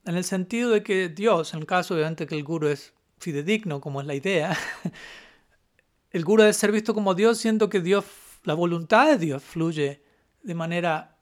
en 0.05 0.15
el 0.15 0.23
sentido 0.23 0.69
de 0.69 0.83
que 0.83 1.09
Dios, 1.09 1.55
en 1.55 1.61
el 1.61 1.65
caso 1.65 1.95
obviamente 1.95 2.27
que 2.27 2.35
el 2.35 2.43
guru 2.43 2.67
es 2.67 2.93
fidedigno, 3.17 3.81
como 3.81 4.01
es 4.01 4.05
la 4.05 4.13
idea, 4.13 4.55
el 6.11 6.23
guru 6.23 6.43
ha 6.43 6.45
de 6.45 6.53
ser 6.53 6.71
visto 6.71 6.93
como 6.93 7.15
Dios, 7.15 7.39
siendo 7.39 7.67
que 7.67 7.81
Dios, 7.81 8.05
la 8.43 8.53
voluntad 8.53 9.07
de 9.07 9.17
Dios 9.17 9.41
fluye 9.41 10.03
de 10.43 10.53
manera 10.53 11.17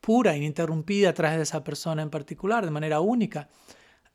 pura, 0.00 0.36
ininterrumpida 0.36 1.10
a 1.10 1.12
través 1.12 1.38
de 1.38 1.42
esa 1.42 1.64
persona 1.64 2.02
en 2.02 2.10
particular, 2.10 2.64
de 2.64 2.70
manera 2.70 3.00
única. 3.00 3.48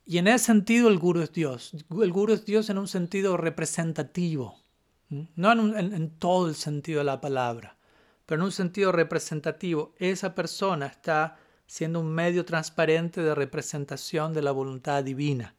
Y 0.06 0.18
en 0.18 0.28
ese 0.28 0.46
sentido 0.46 0.88
el 0.88 0.98
guru 0.98 1.22
es 1.22 1.32
Dios. 1.32 1.72
El 1.90 2.12
guru 2.12 2.34
es 2.34 2.44
Dios 2.44 2.68
en 2.70 2.78
un 2.78 2.88
sentido 2.88 3.36
representativo, 3.36 4.60
no 5.08 5.52
en 5.52 6.10
todo 6.18 6.48
el 6.48 6.54
sentido 6.54 6.98
de 6.98 7.04
la 7.04 7.20
palabra 7.20 7.78
pero 8.26 8.40
en 8.40 8.46
un 8.46 8.52
sentido 8.52 8.92
representativo, 8.92 9.94
esa 9.98 10.34
persona 10.34 10.86
está 10.86 11.36
siendo 11.66 12.00
un 12.00 12.12
medio 12.12 12.44
transparente 12.44 13.22
de 13.22 13.34
representación 13.34 14.32
de 14.32 14.42
la 14.42 14.52
voluntad 14.52 15.04
divina. 15.04 15.54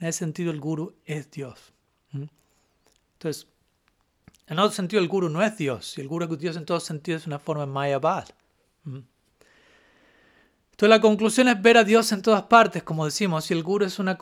En 0.00 0.08
ese 0.08 0.20
sentido, 0.20 0.50
el 0.50 0.60
guru 0.60 0.96
es 1.04 1.30
Dios. 1.30 1.72
Entonces, 2.12 3.48
en 4.46 4.58
otro 4.58 4.72
sentido, 4.72 5.02
el 5.02 5.08
guru 5.08 5.28
no 5.28 5.42
es 5.42 5.56
Dios. 5.56 5.98
Y 5.98 6.00
el 6.00 6.08
guru 6.08 6.32
es 6.32 6.38
Dios 6.38 6.56
en 6.56 6.64
todos 6.64 6.84
sentidos 6.84 7.22
es 7.22 7.26
una 7.26 7.38
forma 7.38 7.66
mayabad. 7.66 8.28
Entonces, 10.78 10.96
la 10.96 11.00
conclusión 11.00 11.48
es 11.48 11.60
ver 11.60 11.76
a 11.76 11.82
Dios 11.82 12.12
en 12.12 12.22
todas 12.22 12.44
partes, 12.44 12.84
como 12.84 13.04
decimos, 13.04 13.50
y 13.50 13.54
el 13.54 13.64
guru 13.64 13.84
es 13.84 13.98
una, 13.98 14.16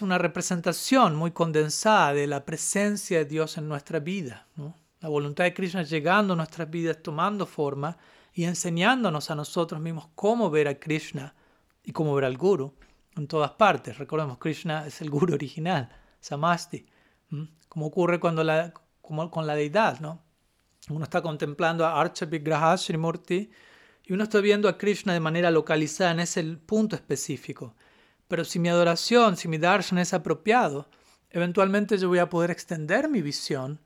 una 0.00 0.16
representación 0.16 1.14
muy 1.14 1.32
condensada 1.32 2.14
de 2.14 2.26
la 2.26 2.46
presencia 2.46 3.18
de 3.18 3.26
Dios 3.26 3.58
en 3.58 3.68
nuestra 3.68 4.00
vida. 4.00 4.46
La 5.00 5.10
voluntad 5.10 5.44
de 5.44 5.52
Krishna 5.52 5.82
llegando 5.82 6.32
a 6.32 6.36
nuestras 6.36 6.70
vidas, 6.70 7.02
tomando 7.02 7.44
forma 7.44 7.98
y 8.32 8.44
enseñándonos 8.44 9.30
a 9.30 9.34
nosotros 9.34 9.78
mismos 9.78 10.08
cómo 10.14 10.48
ver 10.48 10.66
a 10.68 10.80
Krishna 10.80 11.34
y 11.84 11.92
cómo 11.92 12.14
ver 12.14 12.24
al 12.24 12.38
Guru 12.38 12.72
en 13.14 13.28
todas 13.28 13.50
partes. 13.50 13.98
Recordemos, 13.98 14.38
Krishna 14.38 14.86
es 14.86 15.02
el 15.02 15.10
Guru 15.10 15.34
original, 15.34 15.90
Samasti, 16.20 16.86
como 17.68 17.84
ocurre 17.84 18.18
cuando 18.18 18.42
con 19.02 19.46
la 19.46 19.54
deidad, 19.54 20.00
¿no? 20.00 20.22
Uno 20.88 21.04
está 21.04 21.20
contemplando 21.20 21.84
a 21.84 22.00
Archa 22.00 22.24
Vigraha 22.24 22.78
Srimurti 22.78 23.50
y 24.06 24.12
uno 24.12 24.22
está 24.22 24.40
viendo 24.40 24.68
a 24.68 24.78
Krishna 24.78 25.12
de 25.12 25.20
manera 25.20 25.50
localizada 25.50 26.12
en 26.12 26.20
ese 26.20 26.42
punto 26.44 26.94
específico. 26.94 27.74
Pero 28.28 28.44
si 28.44 28.60
mi 28.60 28.68
adoración, 28.68 29.36
si 29.36 29.48
mi 29.48 29.58
darshan 29.58 29.98
es 29.98 30.14
apropiado, 30.14 30.88
eventualmente 31.30 31.98
yo 31.98 32.08
voy 32.08 32.20
a 32.20 32.28
poder 32.28 32.52
extender 32.52 33.08
mi 33.08 33.20
visión 33.20 33.80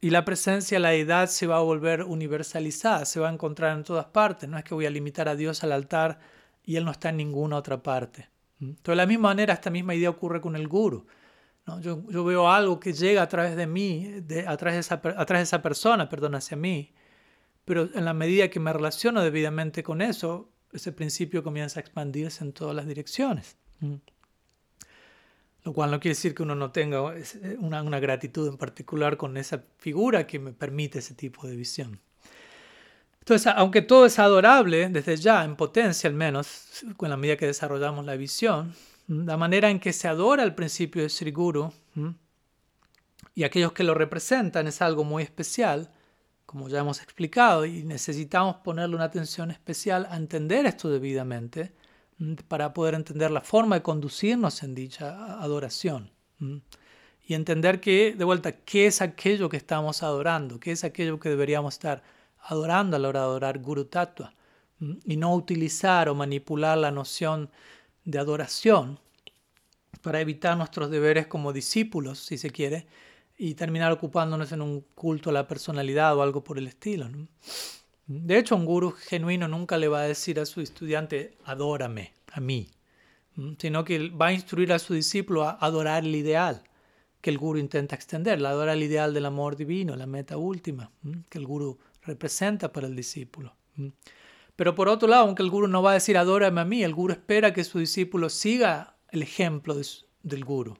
y 0.00 0.10
la 0.10 0.24
presencia, 0.24 0.78
la 0.78 0.94
edad 0.94 1.28
se 1.28 1.46
va 1.46 1.58
a 1.58 1.60
volver 1.60 2.02
universalizada, 2.02 3.04
se 3.04 3.20
va 3.20 3.28
a 3.28 3.32
encontrar 3.32 3.76
en 3.76 3.84
todas 3.84 4.06
partes. 4.06 4.48
No 4.48 4.58
es 4.58 4.64
que 4.64 4.74
voy 4.74 4.86
a 4.86 4.90
limitar 4.90 5.28
a 5.28 5.36
Dios 5.36 5.62
al 5.62 5.72
altar 5.72 6.18
y 6.64 6.76
Él 6.76 6.84
no 6.84 6.90
está 6.90 7.10
en 7.10 7.18
ninguna 7.18 7.56
otra 7.56 7.82
parte. 7.82 8.30
Entonces, 8.58 8.92
de 8.92 8.96
la 8.96 9.06
misma 9.06 9.28
manera, 9.28 9.52
esta 9.52 9.70
misma 9.70 9.94
idea 9.94 10.10
ocurre 10.10 10.40
con 10.40 10.56
el 10.56 10.66
guru. 10.66 11.06
yo, 11.80 12.24
veo 12.24 12.50
algo 12.50 12.80
que 12.80 12.92
llega 12.94 13.22
a 13.22 13.28
través 13.28 13.54
de 13.54 13.66
mí, 13.66 14.20
de, 14.22 14.46
a, 14.46 14.56
través 14.56 14.76
de 14.76 14.80
esa, 14.80 14.94
a 14.94 15.26
través 15.26 15.40
de 15.40 15.42
esa 15.42 15.62
persona, 15.62 16.08
perdón, 16.08 16.34
hacia 16.34 16.56
mí. 16.56 16.92
Pero 17.64 17.88
en 17.94 18.04
la 18.04 18.14
medida 18.14 18.48
que 18.48 18.60
me 18.60 18.72
relaciono 18.72 19.22
debidamente 19.22 19.82
con 19.82 20.02
eso, 20.02 20.48
ese 20.72 20.92
principio 20.92 21.42
comienza 21.42 21.78
a 21.78 21.82
expandirse 21.82 22.44
en 22.44 22.52
todas 22.52 22.74
las 22.74 22.86
direcciones. 22.86 23.56
Lo 25.64 25.72
cual 25.72 25.90
no 25.90 26.00
quiere 26.00 26.14
decir 26.14 26.34
que 26.34 26.42
uno 26.42 26.54
no 26.54 26.72
tenga 26.72 27.16
eh, 27.16 27.56
una, 27.60 27.82
una 27.82 28.00
gratitud 28.00 28.48
en 28.48 28.56
particular 28.56 29.16
con 29.16 29.36
esa 29.36 29.64
figura 29.78 30.26
que 30.26 30.38
me 30.38 30.52
permite 30.52 30.98
ese 30.98 31.14
tipo 31.14 31.46
de 31.46 31.56
visión. 31.56 32.00
Entonces, 33.20 33.52
aunque 33.54 33.82
todo 33.82 34.06
es 34.06 34.18
adorable 34.18 34.88
desde 34.88 35.16
ya, 35.16 35.44
en 35.44 35.54
potencia 35.54 36.10
al 36.10 36.14
menos, 36.14 36.84
con 36.96 37.08
la 37.08 37.16
medida 37.16 37.36
que 37.36 37.46
desarrollamos 37.46 38.04
la 38.04 38.16
visión, 38.16 38.74
la 39.06 39.36
manera 39.36 39.70
en 39.70 39.78
que 39.78 39.92
se 39.92 40.08
adora 40.08 40.42
el 40.42 40.56
principio 40.56 41.02
de 41.02 41.08
Sri 41.08 41.30
Guru 41.30 41.72
y 43.34 43.44
aquellos 43.44 43.72
que 43.72 43.84
lo 43.84 43.94
representan 43.94 44.66
es 44.66 44.82
algo 44.82 45.04
muy 45.04 45.22
especial, 45.22 45.92
como 46.52 46.68
ya 46.68 46.80
hemos 46.80 47.00
explicado, 47.00 47.64
y 47.64 47.82
necesitamos 47.82 48.56
ponerle 48.56 48.94
una 48.94 49.06
atención 49.06 49.50
especial 49.50 50.06
a 50.10 50.18
entender 50.18 50.66
esto 50.66 50.90
debidamente 50.90 51.72
para 52.46 52.74
poder 52.74 52.92
entender 52.92 53.30
la 53.30 53.40
forma 53.40 53.76
de 53.76 53.82
conducirnos 53.82 54.62
en 54.62 54.74
dicha 54.74 55.40
adoración. 55.42 56.10
Y 57.26 57.32
entender 57.32 57.80
que, 57.80 58.14
de 58.14 58.24
vuelta, 58.26 58.52
qué 58.52 58.84
es 58.86 59.00
aquello 59.00 59.48
que 59.48 59.56
estamos 59.56 60.02
adorando, 60.02 60.60
qué 60.60 60.72
es 60.72 60.84
aquello 60.84 61.18
que 61.18 61.30
deberíamos 61.30 61.72
estar 61.72 62.02
adorando 62.38 62.96
a 62.96 62.98
la 62.98 63.08
hora 63.08 63.20
de 63.20 63.26
adorar 63.26 63.58
Guru 63.58 63.86
Tattva. 63.86 64.34
Y 65.06 65.16
no 65.16 65.34
utilizar 65.34 66.10
o 66.10 66.14
manipular 66.14 66.76
la 66.76 66.90
noción 66.90 67.48
de 68.04 68.18
adoración 68.18 69.00
para 70.02 70.20
evitar 70.20 70.54
nuestros 70.58 70.90
deberes 70.90 71.28
como 71.28 71.54
discípulos, 71.54 72.18
si 72.18 72.36
se 72.36 72.50
quiere, 72.50 72.86
y 73.44 73.54
terminar 73.54 73.90
ocupándonos 73.90 74.52
en 74.52 74.62
un 74.62 74.82
culto 74.94 75.30
a 75.30 75.32
la 75.32 75.48
personalidad 75.48 76.16
o 76.16 76.22
algo 76.22 76.44
por 76.44 76.58
el 76.58 76.68
estilo. 76.68 77.08
De 78.06 78.38
hecho, 78.38 78.54
un 78.54 78.64
guru 78.64 78.92
genuino 78.92 79.48
nunca 79.48 79.78
le 79.78 79.88
va 79.88 80.02
a 80.02 80.06
decir 80.06 80.38
a 80.38 80.46
su 80.46 80.60
estudiante, 80.60 81.36
adórame, 81.44 82.14
a 82.30 82.40
mí, 82.40 82.68
sino 83.58 83.82
que 83.82 84.10
va 84.10 84.28
a 84.28 84.32
instruir 84.32 84.72
a 84.72 84.78
su 84.78 84.94
discípulo 84.94 85.42
a 85.42 85.58
adorar 85.60 86.04
el 86.04 86.14
ideal 86.14 86.62
que 87.20 87.30
el 87.30 87.38
guru 87.38 87.58
intenta 87.58 87.96
extender, 87.96 88.40
la 88.40 88.50
adorar 88.50 88.76
el 88.76 88.84
ideal 88.84 89.12
del 89.12 89.26
amor 89.26 89.56
divino, 89.56 89.96
la 89.96 90.06
meta 90.06 90.36
última, 90.36 90.92
que 91.28 91.38
el 91.38 91.46
guru 91.46 91.80
representa 92.02 92.72
para 92.72 92.86
el 92.86 92.94
discípulo. 92.94 93.56
Pero 94.54 94.76
por 94.76 94.88
otro 94.88 95.08
lado, 95.08 95.24
aunque 95.24 95.42
el 95.42 95.50
guru 95.50 95.66
no 95.66 95.82
va 95.82 95.90
a 95.90 95.94
decir 95.94 96.16
adórame 96.16 96.60
a 96.60 96.64
mí, 96.64 96.84
el 96.84 96.94
guru 96.94 97.12
espera 97.12 97.52
que 97.52 97.64
su 97.64 97.80
discípulo 97.80 98.28
siga 98.28 98.94
el 99.08 99.22
ejemplo 99.22 99.74
del 100.22 100.44
guru. 100.44 100.78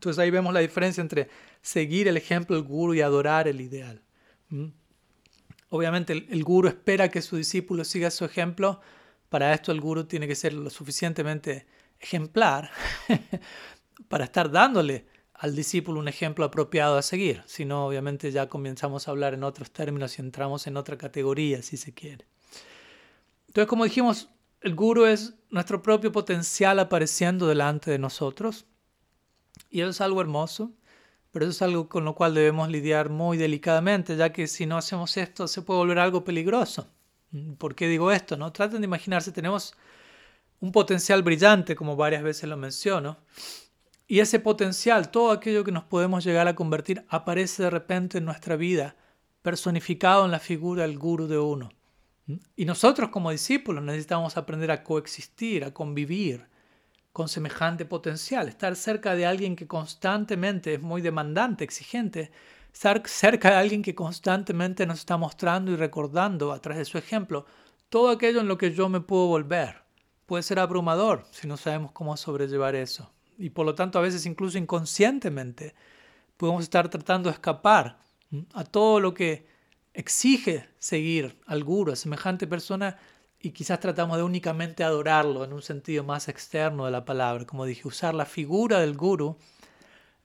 Entonces 0.00 0.18
ahí 0.18 0.30
vemos 0.30 0.54
la 0.54 0.60
diferencia 0.60 1.02
entre 1.02 1.28
seguir 1.62 2.08
el 2.08 2.16
ejemplo 2.16 2.56
del 2.56 2.64
guru 2.64 2.94
y 2.94 3.00
adorar 3.00 3.48
el 3.48 3.60
ideal. 3.60 4.02
Obviamente 5.68 6.12
el, 6.12 6.26
el 6.30 6.42
guru 6.44 6.68
espera 6.68 7.08
que 7.08 7.22
su 7.22 7.36
discípulo 7.36 7.84
siga 7.84 8.10
su 8.10 8.24
ejemplo. 8.24 8.80
Para 9.28 9.52
esto 9.54 9.72
el 9.72 9.80
guru 9.80 10.04
tiene 10.04 10.26
que 10.26 10.34
ser 10.34 10.52
lo 10.52 10.70
suficientemente 10.70 11.66
ejemplar 12.00 12.70
para 14.08 14.24
estar 14.24 14.50
dándole 14.50 15.06
al 15.40 15.54
discípulo 15.54 16.00
un 16.00 16.08
ejemplo 16.08 16.44
apropiado 16.44 16.98
a 16.98 17.02
seguir. 17.02 17.42
Si 17.46 17.64
no, 17.64 17.86
obviamente 17.86 18.30
ya 18.30 18.48
comenzamos 18.48 19.08
a 19.08 19.10
hablar 19.10 19.32
en 19.32 19.42
otros 19.42 19.70
términos 19.70 20.18
y 20.18 20.22
entramos 20.22 20.66
en 20.66 20.76
otra 20.76 20.98
categoría, 20.98 21.62
si 21.62 21.78
se 21.78 21.94
quiere. 21.94 22.26
Entonces, 23.46 23.66
como 23.66 23.84
dijimos, 23.84 24.28
el 24.60 24.74
guru 24.74 25.06
es 25.06 25.34
nuestro 25.48 25.82
propio 25.82 26.12
potencial 26.12 26.78
apareciendo 26.78 27.46
delante 27.46 27.90
de 27.90 27.98
nosotros. 27.98 28.66
Y 29.70 29.80
eso 29.80 29.90
es 29.90 30.00
algo 30.02 30.20
hermoso, 30.20 30.72
pero 31.32 31.44
eso 31.44 31.52
es 31.52 31.62
algo 31.62 31.88
con 31.88 32.04
lo 32.04 32.14
cual 32.14 32.34
debemos 32.34 32.68
lidiar 32.68 33.08
muy 33.10 33.36
delicadamente, 33.38 34.16
ya 34.16 34.32
que 34.32 34.46
si 34.46 34.66
no 34.66 34.76
hacemos 34.76 35.16
esto 35.16 35.46
se 35.46 35.62
puede 35.62 35.78
volver 35.78 35.98
algo 35.98 36.24
peligroso. 36.24 36.88
¿Por 37.58 37.74
qué 37.74 37.86
digo 37.86 38.10
esto? 38.10 38.36
No? 38.36 38.52
Traten 38.52 38.80
de 38.80 38.86
imaginarse, 38.86 39.30
tenemos 39.30 39.74
un 40.60 40.72
potencial 40.72 41.22
brillante, 41.22 41.76
como 41.76 41.96
varias 41.96 42.22
veces 42.22 42.48
lo 42.48 42.56
menciono, 42.56 43.18
y 44.06 44.18
ese 44.18 44.40
potencial, 44.40 45.10
todo 45.10 45.30
aquello 45.30 45.62
que 45.62 45.70
nos 45.70 45.84
podemos 45.84 46.24
llegar 46.24 46.48
a 46.48 46.56
convertir, 46.56 47.04
aparece 47.08 47.62
de 47.62 47.70
repente 47.70 48.18
en 48.18 48.24
nuestra 48.24 48.56
vida, 48.56 48.96
personificado 49.42 50.24
en 50.24 50.32
la 50.32 50.40
figura 50.40 50.82
del 50.82 50.98
guru 50.98 51.28
de 51.28 51.38
uno. 51.38 51.70
Y 52.56 52.64
nosotros 52.64 53.10
como 53.10 53.30
discípulos 53.30 53.84
necesitamos 53.84 54.36
aprender 54.36 54.70
a 54.70 54.82
coexistir, 54.82 55.64
a 55.64 55.72
convivir 55.72 56.46
con 57.12 57.28
semejante 57.28 57.84
potencial, 57.84 58.48
estar 58.48 58.76
cerca 58.76 59.14
de 59.14 59.26
alguien 59.26 59.56
que 59.56 59.66
constantemente 59.66 60.74
es 60.74 60.80
muy 60.80 61.02
demandante, 61.02 61.64
exigente, 61.64 62.30
estar 62.72 63.02
cerca 63.06 63.50
de 63.50 63.56
alguien 63.56 63.82
que 63.82 63.94
constantemente 63.94 64.86
nos 64.86 65.00
está 65.00 65.16
mostrando 65.16 65.72
y 65.72 65.76
recordando 65.76 66.52
a 66.52 66.60
través 66.60 66.78
de 66.78 66.84
su 66.84 66.98
ejemplo 66.98 67.46
todo 67.88 68.10
aquello 68.10 68.40
en 68.40 68.48
lo 68.48 68.56
que 68.56 68.72
yo 68.72 68.88
me 68.88 69.00
puedo 69.00 69.26
volver. 69.26 69.82
Puede 70.26 70.44
ser 70.44 70.60
abrumador 70.60 71.26
si 71.32 71.48
no 71.48 71.56
sabemos 71.56 71.90
cómo 71.90 72.16
sobrellevar 72.16 72.76
eso. 72.76 73.10
Y 73.36 73.50
por 73.50 73.66
lo 73.66 73.74
tanto 73.74 73.98
a 73.98 74.02
veces 74.02 74.26
incluso 74.26 74.58
inconscientemente 74.58 75.74
podemos 76.36 76.62
estar 76.62 76.88
tratando 76.88 77.28
de 77.28 77.34
escapar 77.34 77.98
a 78.54 78.64
todo 78.64 79.00
lo 79.00 79.12
que 79.12 79.46
exige 79.92 80.68
seguir 80.78 81.40
al 81.46 81.64
guru, 81.64 81.92
a 81.92 81.96
semejante 81.96 82.46
persona, 82.46 82.96
y 83.42 83.50
quizás 83.52 83.80
tratamos 83.80 84.18
de 84.18 84.22
únicamente 84.22 84.84
adorarlo 84.84 85.44
en 85.44 85.52
un 85.52 85.62
sentido 85.62 86.04
más 86.04 86.28
externo 86.28 86.84
de 86.84 86.90
la 86.90 87.04
palabra, 87.04 87.46
como 87.46 87.64
dije, 87.64 87.88
usar 87.88 88.14
la 88.14 88.26
figura 88.26 88.80
del 88.80 88.96
guru 88.96 89.38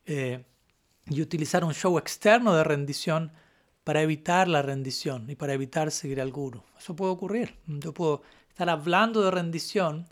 eh, 0.06 0.44
y 1.08 1.22
utilizar 1.22 1.64
un 1.64 1.74
show 1.74 1.98
externo 1.98 2.54
de 2.54 2.64
rendición 2.64 3.32
para 3.86 4.02
evitar 4.02 4.48
la 4.48 4.62
rendición 4.62 5.30
y 5.30 5.36
para 5.36 5.54
evitar 5.54 5.92
seguir 5.92 6.20
al 6.20 6.32
guru. 6.32 6.64
Eso 6.78 6.96
puede 6.96 7.12
ocurrir. 7.12 7.56
Yo 7.68 7.94
puedo 7.94 8.24
estar 8.50 8.70
hablando 8.70 9.22
de 9.22 9.32
rendición 9.32 10.08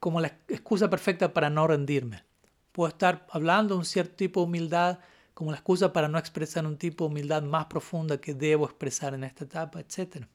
como 0.00 0.20
la 0.20 0.28
excusa 0.48 0.88
perfecta 0.88 1.34
para 1.34 1.50
no 1.50 1.66
rendirme. 1.66 2.24
Puedo 2.72 2.88
estar 2.88 3.26
hablando 3.30 3.74
de 3.74 3.80
un 3.80 3.84
cierto 3.84 4.14
tipo 4.14 4.40
de 4.40 4.46
humildad 4.46 4.98
como 5.34 5.50
la 5.50 5.58
excusa 5.58 5.92
para 5.92 6.08
no 6.08 6.18
expresar 6.18 6.64
un 6.66 6.78
tipo 6.78 7.04
de 7.04 7.10
humildad 7.10 7.42
más 7.42 7.66
profunda 7.66 8.20
que 8.20 8.34
debo 8.34 8.64
expresar 8.64 9.14
en 9.14 9.24
esta 9.24 9.44
etapa, 9.44 9.80
etc. 9.80 10.26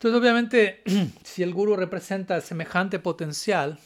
Entonces, 0.00 0.18
obviamente, 0.18 0.82
si 1.24 1.42
el 1.42 1.52
guru 1.52 1.76
representa 1.76 2.40
semejante 2.40 2.98
potencial 2.98 3.78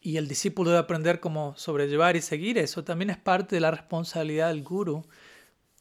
y 0.00 0.16
el 0.16 0.26
discípulo 0.26 0.70
debe 0.70 0.80
aprender 0.80 1.20
cómo 1.20 1.54
sobrellevar 1.56 2.16
y 2.16 2.20
seguir 2.20 2.58
eso, 2.58 2.82
también 2.82 3.10
es 3.10 3.16
parte 3.16 3.54
de 3.54 3.60
la 3.60 3.70
responsabilidad 3.70 4.48
del 4.48 4.64
guru 4.64 5.06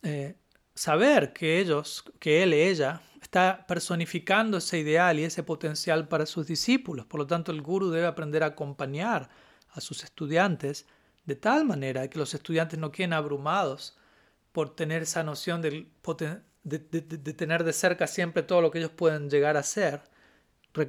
eh, 0.04 0.36
saber 0.76 1.34
que 1.34 1.60
ellos, 1.60 2.04
que 2.20 2.44
él 2.44 2.54
ella, 2.54 3.02
está 3.20 3.66
personificando 3.68 4.58
ese 4.58 4.78
ideal 4.78 5.18
y 5.18 5.24
ese 5.24 5.42
potencial 5.42 6.08
para 6.08 6.28
sus 6.28 6.46
discípulos. 6.46 7.08
Por 7.08 7.22
lo 7.22 7.26
tanto, 7.26 7.52
el 7.52 7.64
guru 7.64 7.90
debe 7.90 8.06
aprender 8.06 8.44
a 8.44 8.54
acompañar 8.54 9.32
a 9.70 9.82
sus 9.82 10.04
estudiantes 10.04 10.86
de 11.26 11.36
tal 11.36 11.66
manera 11.66 12.08
que 12.12 12.20
los 12.20 12.36
estudiantes 12.36 12.78
no 12.78 12.92
queden 12.92 13.14
abrumados 13.14 13.98
por 14.52 14.76
tener 14.76 15.02
esa 15.02 15.24
noción 15.24 15.64
de, 16.66 16.80
tener 16.80 17.64
de 17.64 17.72
cerca 17.72 18.08
siempre 18.08 18.44
todo 18.44 18.62
lo 18.62 18.72
que 18.72 18.80
ellos 18.80 18.92
pueden 18.92 19.30
llegar 19.30 19.56
a 19.56 19.64
ser, 19.64 20.02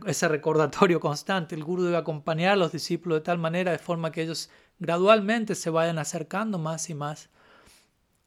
ese 0.06 0.26
recordatorio 0.26 0.98
constante. 0.98 1.54
El 1.54 1.62
guru 1.62 1.84
debe 1.84 1.96
acompañar 1.96 2.54
a 2.54 2.56
los 2.56 2.72
discípulos 2.72 3.18
de 3.18 3.22
tal 3.22 3.38
manera, 3.38 3.70
de 3.70 3.78
forma 3.78 4.10
que 4.10 4.22
ellos 4.22 4.50
gradualmente 4.80 5.54
se 5.54 5.70
vayan 5.70 5.98
acercando 5.98 6.58
más 6.58 6.90
y 6.90 6.94
más 6.94 7.28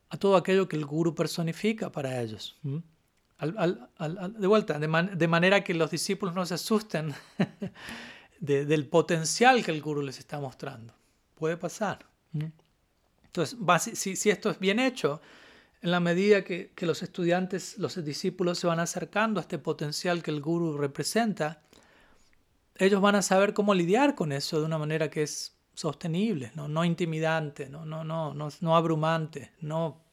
a 0.09 0.17
todo 0.17 0.37
aquello 0.37 0.69
que 0.69 0.77
el 0.77 0.85
guru 0.85 1.13
personifica 1.13 1.91
para 1.91 2.21
ellos 2.21 2.57
de 3.39 4.47
vuelta, 4.47 4.77
de, 4.79 5.27
manera 5.27 5.63
que 5.63 5.73
los 5.73 5.91
discípulos 5.91 6.35
no 6.35 6.45
se 6.45 6.55
asusten 6.55 7.13
del 8.39 8.87
potencial 8.87 9.63
que 9.63 9.71
el 9.71 9.81
guru 9.81 10.01
les 10.01 10.19
está 10.19 10.39
mostrando. 10.39 10.93
Puede 11.35 11.55
pasar. 11.55 12.05
Entonces, 13.23 13.57
si, 13.97 14.29
esto 14.29 14.49
es 14.49 14.59
bien 14.59 14.79
hecho, 14.79 15.21
en 15.81 15.91
la 15.91 15.99
medida 15.99 16.43
que, 16.43 16.71
los 16.81 17.03
estudiantes, 17.03 17.77
los 17.77 18.03
discípulos 18.03 18.59
se 18.59 18.67
van 18.67 18.79
acercando 18.79 19.39
a 19.39 19.41
este 19.41 19.57
potencial 19.57 20.21
que 20.21 20.31
el 20.31 20.41
guru 20.41 20.77
representa, 20.77 21.61
ellos 22.75 23.01
van 23.01 23.15
a 23.15 23.21
saber 23.21 23.53
cómo 23.53 23.73
lidiar 23.73 24.15
con 24.15 24.31
eso 24.31 24.59
de 24.59 24.65
una 24.65 24.77
manera 24.77 25.09
que 25.09 25.23
es 25.23 25.57
sostenible, 25.73 26.51
no, 26.55 26.83
intimidante, 26.83 27.69
no, 27.69 27.85
no, 27.85 28.03
no, 28.03 28.33
no, 28.33 28.49
no 28.59 28.75
abrumante, 28.75 29.53
no 29.61 30.03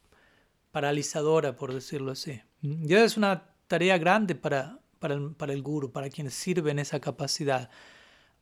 paralizadora, 0.70 1.56
por 1.56 1.74
decirlo 1.74 2.12
así. 2.12 2.40
Y 2.60 2.94
es 2.94 3.16
una 3.16 3.50
tarea 3.66 3.98
grande 3.98 4.36
para, 4.36 4.78
para, 5.00 5.14
el, 5.14 5.32
para 5.32 5.52
el 5.52 5.62
guru, 5.62 5.90
para 5.90 6.10
quienes 6.10 6.34
sirven 6.34 6.78
esa 6.78 7.00
capacidad. 7.00 7.70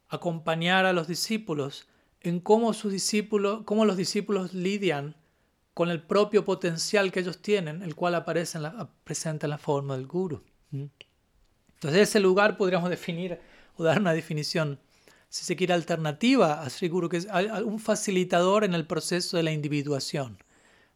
Acompañar 0.08 0.84
a 0.84 0.92
los 0.92 1.08
discípulos 1.08 1.88
en 2.20 2.40
cómo, 2.40 2.74
sus 2.74 2.92
discípulos, 2.92 3.62
cómo 3.64 3.86
los 3.86 3.96
discípulos 3.96 4.52
lidian 4.52 5.16
con 5.74 5.90
el 5.90 6.00
propio 6.00 6.44
potencial 6.44 7.10
que 7.10 7.20
ellos 7.20 7.42
tienen, 7.42 7.82
el 7.82 7.96
cual 7.96 8.14
aparece 8.14 8.58
en 8.58 8.62
la, 8.62 8.88
presenta 9.02 9.46
en 9.46 9.50
la 9.50 9.58
forma 9.58 9.96
del 9.96 10.06
guru. 10.06 10.42
Entonces, 10.72 12.08
ese 12.08 12.20
lugar 12.20 12.56
podríamos 12.56 12.88
definir 12.88 13.40
o 13.76 13.82
dar 13.82 14.00
una 14.00 14.12
definición, 14.12 14.78
si 15.28 15.44
se 15.44 15.56
quiere, 15.56 15.74
alternativa 15.74 16.62
a 16.62 16.70
Sri 16.70 16.88
Guru, 16.88 17.08
que 17.08 17.16
es 17.18 17.26
un 17.64 17.80
facilitador 17.80 18.62
en 18.62 18.74
el 18.74 18.86
proceso 18.86 19.36
de 19.36 19.42
la 19.42 19.50
individuación. 19.50 20.38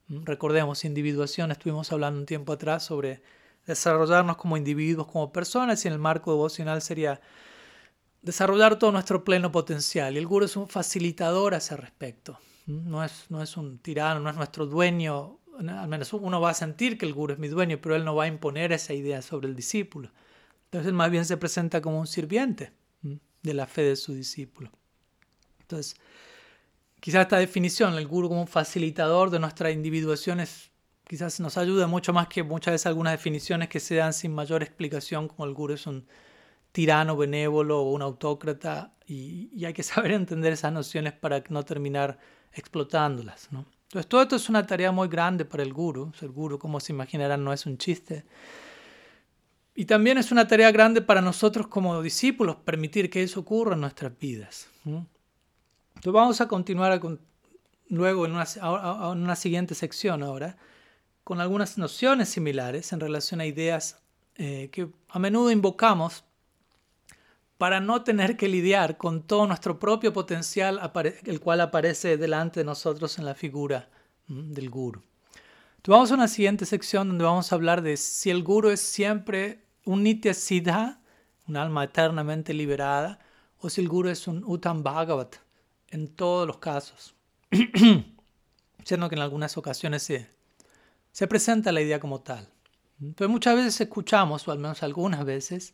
Recordemos, 0.08 0.84
individuación, 0.84 1.50
estuvimos 1.50 1.92
hablando 1.92 2.20
un 2.20 2.26
tiempo 2.26 2.52
atrás 2.52 2.84
sobre 2.84 3.20
desarrollarnos 3.66 4.36
como 4.36 4.56
individuos, 4.56 5.08
como 5.08 5.32
personas, 5.32 5.84
y 5.84 5.88
en 5.88 5.94
el 5.94 6.00
marco 6.00 6.30
devocional 6.30 6.80
sería 6.82 7.20
desarrollar 8.22 8.78
todo 8.78 8.92
nuestro 8.92 9.24
pleno 9.24 9.50
potencial. 9.50 10.14
Y 10.14 10.18
el 10.18 10.26
guru 10.26 10.46
es 10.46 10.56
un 10.56 10.68
facilitador 10.68 11.54
a 11.54 11.58
ese 11.58 11.76
respecto. 11.76 12.38
No 12.68 13.02
es, 13.02 13.26
no 13.30 13.42
es 13.42 13.56
un 13.56 13.78
tirano, 13.78 14.20
no 14.20 14.28
es 14.28 14.36
nuestro 14.36 14.66
dueño. 14.66 15.38
Al 15.58 15.88
menos 15.88 16.12
uno 16.12 16.40
va 16.40 16.50
a 16.50 16.54
sentir 16.54 16.98
que 16.98 17.06
el 17.06 17.14
guru 17.14 17.32
es 17.32 17.38
mi 17.38 17.48
dueño, 17.48 17.78
pero 17.80 17.96
él 17.96 18.04
no 18.04 18.14
va 18.14 18.24
a 18.24 18.26
imponer 18.28 18.72
esa 18.72 18.92
idea 18.92 19.22
sobre 19.22 19.48
el 19.48 19.56
discípulo. 19.56 20.10
Entonces, 20.66 20.92
más 20.92 21.10
bien 21.10 21.24
se 21.24 21.38
presenta 21.38 21.80
como 21.80 21.98
un 21.98 22.06
sirviente 22.06 22.72
de 23.42 23.54
la 23.54 23.66
fe 23.66 23.82
de 23.82 23.96
su 23.96 24.12
discípulo. 24.12 24.70
Entonces, 25.60 25.96
quizás 27.00 27.22
esta 27.22 27.38
definición, 27.38 27.94
el 27.94 28.06
guru 28.06 28.28
como 28.28 28.42
un 28.42 28.48
facilitador 28.48 29.30
de 29.30 29.38
nuestras 29.38 29.72
individuaciones, 29.72 30.70
quizás 31.04 31.40
nos 31.40 31.56
ayuda 31.56 31.86
mucho 31.86 32.12
más 32.12 32.28
que 32.28 32.42
muchas 32.42 32.72
veces 32.72 32.86
algunas 32.86 33.14
definiciones 33.14 33.70
que 33.70 33.80
se 33.80 33.94
dan 33.94 34.12
sin 34.12 34.34
mayor 34.34 34.62
explicación, 34.62 35.28
como 35.28 35.46
el 35.46 35.54
guru 35.54 35.72
es 35.72 35.86
un 35.86 36.06
tirano 36.72 37.16
benévolo 37.16 37.80
o 37.80 37.92
un 37.92 38.02
autócrata, 38.02 38.94
y, 39.06 39.64
hay 39.64 39.72
que 39.72 39.82
saber 39.94 40.12
entender 40.12 40.52
esas 40.52 40.72
nociones 40.72 41.14
para 41.14 41.42
no 41.48 41.64
terminar 41.64 42.18
explotándolas. 42.52 43.48
¿no? 43.50 43.64
Entonces, 43.84 44.08
todo 44.08 44.22
esto 44.22 44.36
es 44.36 44.48
una 44.48 44.66
tarea 44.66 44.92
muy 44.92 45.08
grande 45.08 45.44
para 45.44 45.62
el 45.62 45.72
guru. 45.72 46.12
El 46.20 46.30
guru, 46.30 46.58
como 46.58 46.80
se 46.80 46.92
imaginarán, 46.92 47.42
no 47.42 47.52
es 47.52 47.66
un 47.66 47.78
chiste. 47.78 48.24
Y 49.74 49.84
también 49.84 50.18
es 50.18 50.32
una 50.32 50.46
tarea 50.46 50.70
grande 50.72 51.00
para 51.00 51.20
nosotros 51.20 51.68
como 51.68 52.02
discípulos 52.02 52.56
permitir 52.56 53.08
que 53.08 53.22
eso 53.22 53.40
ocurra 53.40 53.74
en 53.74 53.80
nuestras 53.80 54.18
vidas. 54.18 54.68
Entonces 54.84 56.12
vamos 56.12 56.40
a 56.40 56.48
continuar 56.48 57.00
luego 57.88 58.26
en 58.26 58.32
una, 58.32 58.44
en 58.44 59.22
una 59.22 59.36
siguiente 59.36 59.74
sección 59.74 60.22
ahora 60.22 60.56
con 61.28 61.40
algunas 61.40 61.76
nociones 61.76 62.30
similares 62.30 62.90
en 62.94 63.00
relación 63.00 63.42
a 63.42 63.46
ideas 63.46 64.00
eh, 64.36 64.70
que 64.72 64.88
a 65.10 65.18
menudo 65.18 65.50
invocamos 65.50 66.24
para 67.58 67.80
no 67.80 68.02
tener 68.04 68.36
que 68.36 68.48
lidiar 68.48 68.96
con 68.96 69.22
todo 69.22 69.46
nuestro 69.46 69.78
propio 69.78 70.12
potencial, 70.12 70.80
el 71.24 71.40
cual 71.40 71.60
aparece 71.60 72.16
delante 72.16 72.60
de 72.60 72.64
nosotros 72.64 73.18
en 73.18 73.24
la 73.24 73.34
figura 73.34 73.88
del 74.28 74.70
guru. 74.70 75.02
Vamos 75.86 76.10
a 76.12 76.14
una 76.14 76.28
siguiente 76.28 76.66
sección 76.66 77.08
donde 77.08 77.24
vamos 77.24 77.50
a 77.50 77.54
hablar 77.54 77.80
de 77.80 77.96
si 77.96 78.28
el 78.28 78.42
guru 78.42 78.68
es 78.68 78.80
siempre 78.80 79.64
un 79.86 80.02
nitya 80.02 80.34
siddha, 80.34 81.00
un 81.48 81.56
alma 81.56 81.84
eternamente 81.84 82.52
liberada, 82.52 83.18
o 83.58 83.70
si 83.70 83.80
el 83.80 83.88
guru 83.88 84.10
es 84.10 84.28
un 84.28 84.44
uttam 84.44 84.82
bhagavat 84.82 85.36
en 85.88 86.08
todos 86.08 86.46
los 86.46 86.58
casos. 86.58 87.14
Siendo 88.84 89.08
que 89.08 89.14
en 89.14 89.22
algunas 89.22 89.56
ocasiones 89.56 90.02
se, 90.02 90.28
se 91.10 91.26
presenta 91.26 91.72
la 91.72 91.80
idea 91.80 91.98
como 91.98 92.20
tal. 92.20 92.46
Pero 93.16 93.30
muchas 93.30 93.56
veces 93.56 93.80
escuchamos, 93.80 94.46
o 94.46 94.52
al 94.52 94.58
menos 94.58 94.82
algunas 94.82 95.24
veces, 95.24 95.72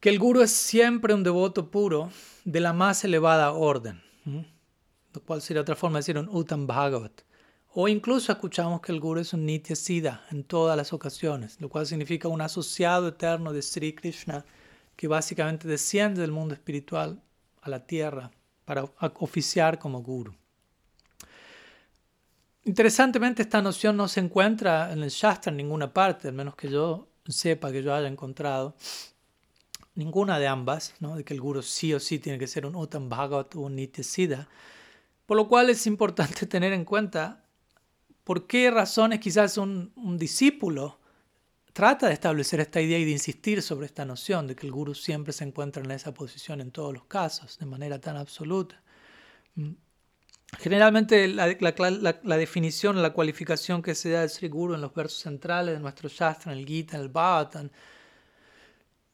que 0.00 0.08
el 0.08 0.18
guru 0.18 0.40
es 0.40 0.50
siempre 0.50 1.12
un 1.12 1.22
devoto 1.22 1.70
puro 1.70 2.10
de 2.44 2.60
la 2.60 2.72
más 2.72 3.04
elevada 3.04 3.52
orden, 3.52 4.02
lo 4.24 5.20
cual 5.24 5.42
sería 5.42 5.60
otra 5.60 5.76
forma 5.76 5.98
de 5.98 6.00
decir 6.00 6.18
un 6.18 6.28
Uttam 6.28 6.66
Bhagavat. 6.66 7.20
O 7.72 7.86
incluso 7.86 8.32
escuchamos 8.32 8.80
que 8.80 8.92
el 8.92 8.98
guru 8.98 9.20
es 9.20 9.32
un 9.32 9.46
Nitya 9.46 9.76
Siddha 9.76 10.24
en 10.30 10.42
todas 10.42 10.76
las 10.76 10.92
ocasiones, 10.92 11.60
lo 11.60 11.68
cual 11.68 11.86
significa 11.86 12.26
un 12.28 12.40
asociado 12.40 13.08
eterno 13.08 13.52
de 13.52 13.62
Sri 13.62 13.94
Krishna 13.94 14.44
que 14.96 15.06
básicamente 15.06 15.68
desciende 15.68 16.22
del 16.22 16.32
mundo 16.32 16.54
espiritual 16.54 17.22
a 17.60 17.70
la 17.70 17.86
tierra 17.86 18.30
para 18.64 18.84
oficiar 19.18 19.78
como 19.78 20.02
guru. 20.02 20.34
Interesantemente, 22.64 23.42
esta 23.42 23.62
noción 23.62 23.96
no 23.96 24.08
se 24.08 24.20
encuentra 24.20 24.92
en 24.92 25.02
el 25.02 25.10
Shastra 25.10 25.50
en 25.50 25.58
ninguna 25.58 25.92
parte, 25.92 26.28
al 26.28 26.34
menos 26.34 26.56
que 26.56 26.68
yo 26.68 27.08
sepa, 27.26 27.70
que 27.70 27.82
yo 27.82 27.94
haya 27.94 28.08
encontrado 28.08 28.74
ninguna 29.94 30.38
de 30.38 30.46
ambas, 30.46 30.94
¿no? 31.00 31.16
de 31.16 31.24
que 31.24 31.34
el 31.34 31.40
guru 31.40 31.62
sí 31.62 31.92
o 31.92 32.00
sí 32.00 32.18
tiene 32.18 32.38
que 32.38 32.46
ser 32.46 32.66
un 32.66 32.76
Uttam 32.76 33.08
Bhagavat 33.08 33.54
o 33.56 33.60
un 33.60 33.76
Nitya 33.76 34.48
por 35.26 35.36
lo 35.36 35.46
cual 35.46 35.70
es 35.70 35.86
importante 35.86 36.46
tener 36.46 36.72
en 36.72 36.84
cuenta 36.84 37.44
por 38.24 38.46
qué 38.46 38.70
razones 38.70 39.20
quizás 39.20 39.56
un, 39.58 39.92
discípulo 40.18 40.98
trata 41.72 42.08
de 42.08 42.14
establecer 42.14 42.60
esta 42.60 42.80
idea 42.80 42.98
y 42.98 43.04
de 43.04 43.12
insistir 43.12 43.62
sobre 43.62 43.86
esta 43.86 44.04
noción 44.04 44.46
de 44.46 44.56
que 44.56 44.66
el 44.66 44.72
guru 44.72 44.94
siempre 44.94 45.32
se 45.32 45.44
encuentra 45.44 45.82
en 45.82 45.90
esa 45.92 46.12
posición 46.12 46.60
en 46.60 46.70
todos 46.70 46.92
los 46.92 47.04
casos, 47.04 47.58
de 47.58 47.66
manera 47.66 48.00
tan 48.00 48.16
absoluta. 48.16 48.82
Mm. 49.54 49.70
Generalmente 50.58 51.28
la, 51.28 51.46
definición, 52.36 53.00
la 53.00 53.12
cualificación 53.12 53.82
que 53.82 53.94
se 53.94 54.10
da 54.10 54.20
del 54.20 54.30
Sri 54.30 54.48
Guru 54.48 54.74
en 54.74 54.80
los 54.80 54.92
versos 54.92 55.20
centrales 55.20 55.74
de 55.74 55.80
nuestro 55.80 56.08
Shastra, 56.08 56.52
en 56.52 56.58
el 56.58 56.66
Gita, 56.66 56.96
en 56.96 57.02
el 57.02 57.08
Bhavatan, 57.08 57.70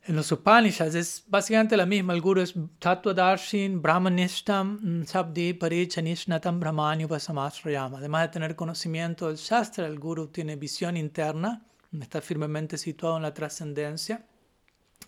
en 0.07 0.17
los 0.17 0.31
Upanishads 0.31 0.95
es 0.95 1.25
básicamente 1.27 1.77
la 1.77 1.87
misma. 1.87 2.15
El 2.15 2.21
Guru 2.21 2.41
es 2.41 2.55
Tattva-darshin, 2.79 3.83
Brahmanishtam, 3.83 5.01
mm, 5.01 5.07
Sabdi, 5.07 5.53
Parichanishnatam, 5.55 6.61
Brahmanyupasamasrayama. 6.61 7.99
Además 7.99 8.23
de 8.23 8.29
tener 8.29 8.55
conocimiento 8.55 9.29
del 9.29 9.37
Shastra, 9.37 9.87
el 9.87 9.99
Guru 9.99 10.29
tiene 10.29 10.57
visión 10.57 10.97
interna, 10.97 11.67
está 12.01 12.21
firmemente 12.21 12.79
situado 12.79 13.17
en 13.17 13.23
la 13.23 13.35
trascendencia 13.35 14.25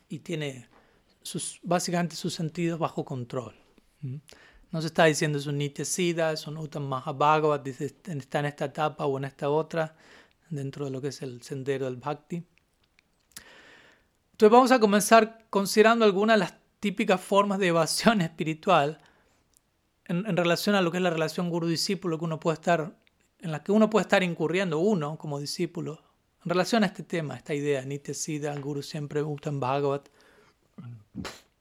y 0.09 0.18
tiene 0.20 0.68
sus, 1.22 1.61
básicamente 1.62 2.16
sus 2.16 2.34
sentidos 2.34 2.78
bajo 2.78 3.05
control. 3.05 3.55
¿Mm? 4.01 4.16
No 4.70 4.80
se 4.80 4.88
está 4.88 5.05
diciendo 5.05 5.38
es 5.38 5.46
un 5.46 5.59
Nitya 5.59 5.84
Siddha, 5.84 6.32
es 6.32 6.46
un 6.46 6.59
Uttam 6.59 6.86
Mahabhagavat, 6.86 7.66
está 7.66 8.40
en 8.40 8.46
esta 8.46 8.64
etapa 8.66 9.07
o 9.07 9.16
en 9.16 9.24
esta 9.24 9.49
otra, 9.49 9.96
dentro 10.51 10.84
de 10.86 10.90
lo 10.90 11.01
que 11.01 11.09
es 11.09 11.22
el 11.22 11.40
sendero 11.42 11.86
del 11.86 11.96
Bhakti. 11.96 12.44
Entonces 14.39 14.53
vamos 14.53 14.70
a 14.70 14.78
comenzar 14.78 15.47
considerando 15.51 16.05
algunas 16.05 16.36
de 16.36 16.39
las 16.39 16.55
típicas 16.78 17.20
formas 17.20 17.59
de 17.59 17.66
evasión 17.66 18.20
espiritual 18.20 19.01
en, 20.05 20.36
relación 20.36 20.76
a 20.76 20.80
lo 20.80 20.93
que 20.93 20.99
es 20.99 21.03
la 21.03 21.11
relación 21.11 21.51
guru-discípulo 21.51 22.20
que 22.20 22.24
uno 22.24 22.39
puede 22.39 22.55
estar, 22.55 22.97
en 23.41 23.51
la 23.51 23.64
que 23.64 23.72
uno 23.72 23.91
puede 23.91 24.03
estar 24.03 24.22
incurriendo, 24.22 24.78
uno 24.78 25.18
como 25.18 25.41
discípulo, 25.41 26.01
en 26.45 26.51
relación 26.51 26.84
a 26.84 26.86
este 26.86 27.03
tema, 27.03 27.34
esta 27.34 27.53
idea, 27.53 27.84
Nitya 27.84 28.14
Siddha, 28.14 28.57
Guru 28.61 28.80
siempre 28.80 29.24
Uttam 29.24 29.59
Bhagavat. 29.59 30.09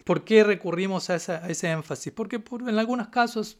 ¿Por 0.03 0.23
qué 0.23 0.43
recurrimos 0.43 1.09
a, 1.09 1.15
ese 1.15 1.71
énfasis? 1.71 2.13
Porque 2.13 2.43
en 2.67 2.77
algunos 2.77 3.07
casos, 3.07 3.57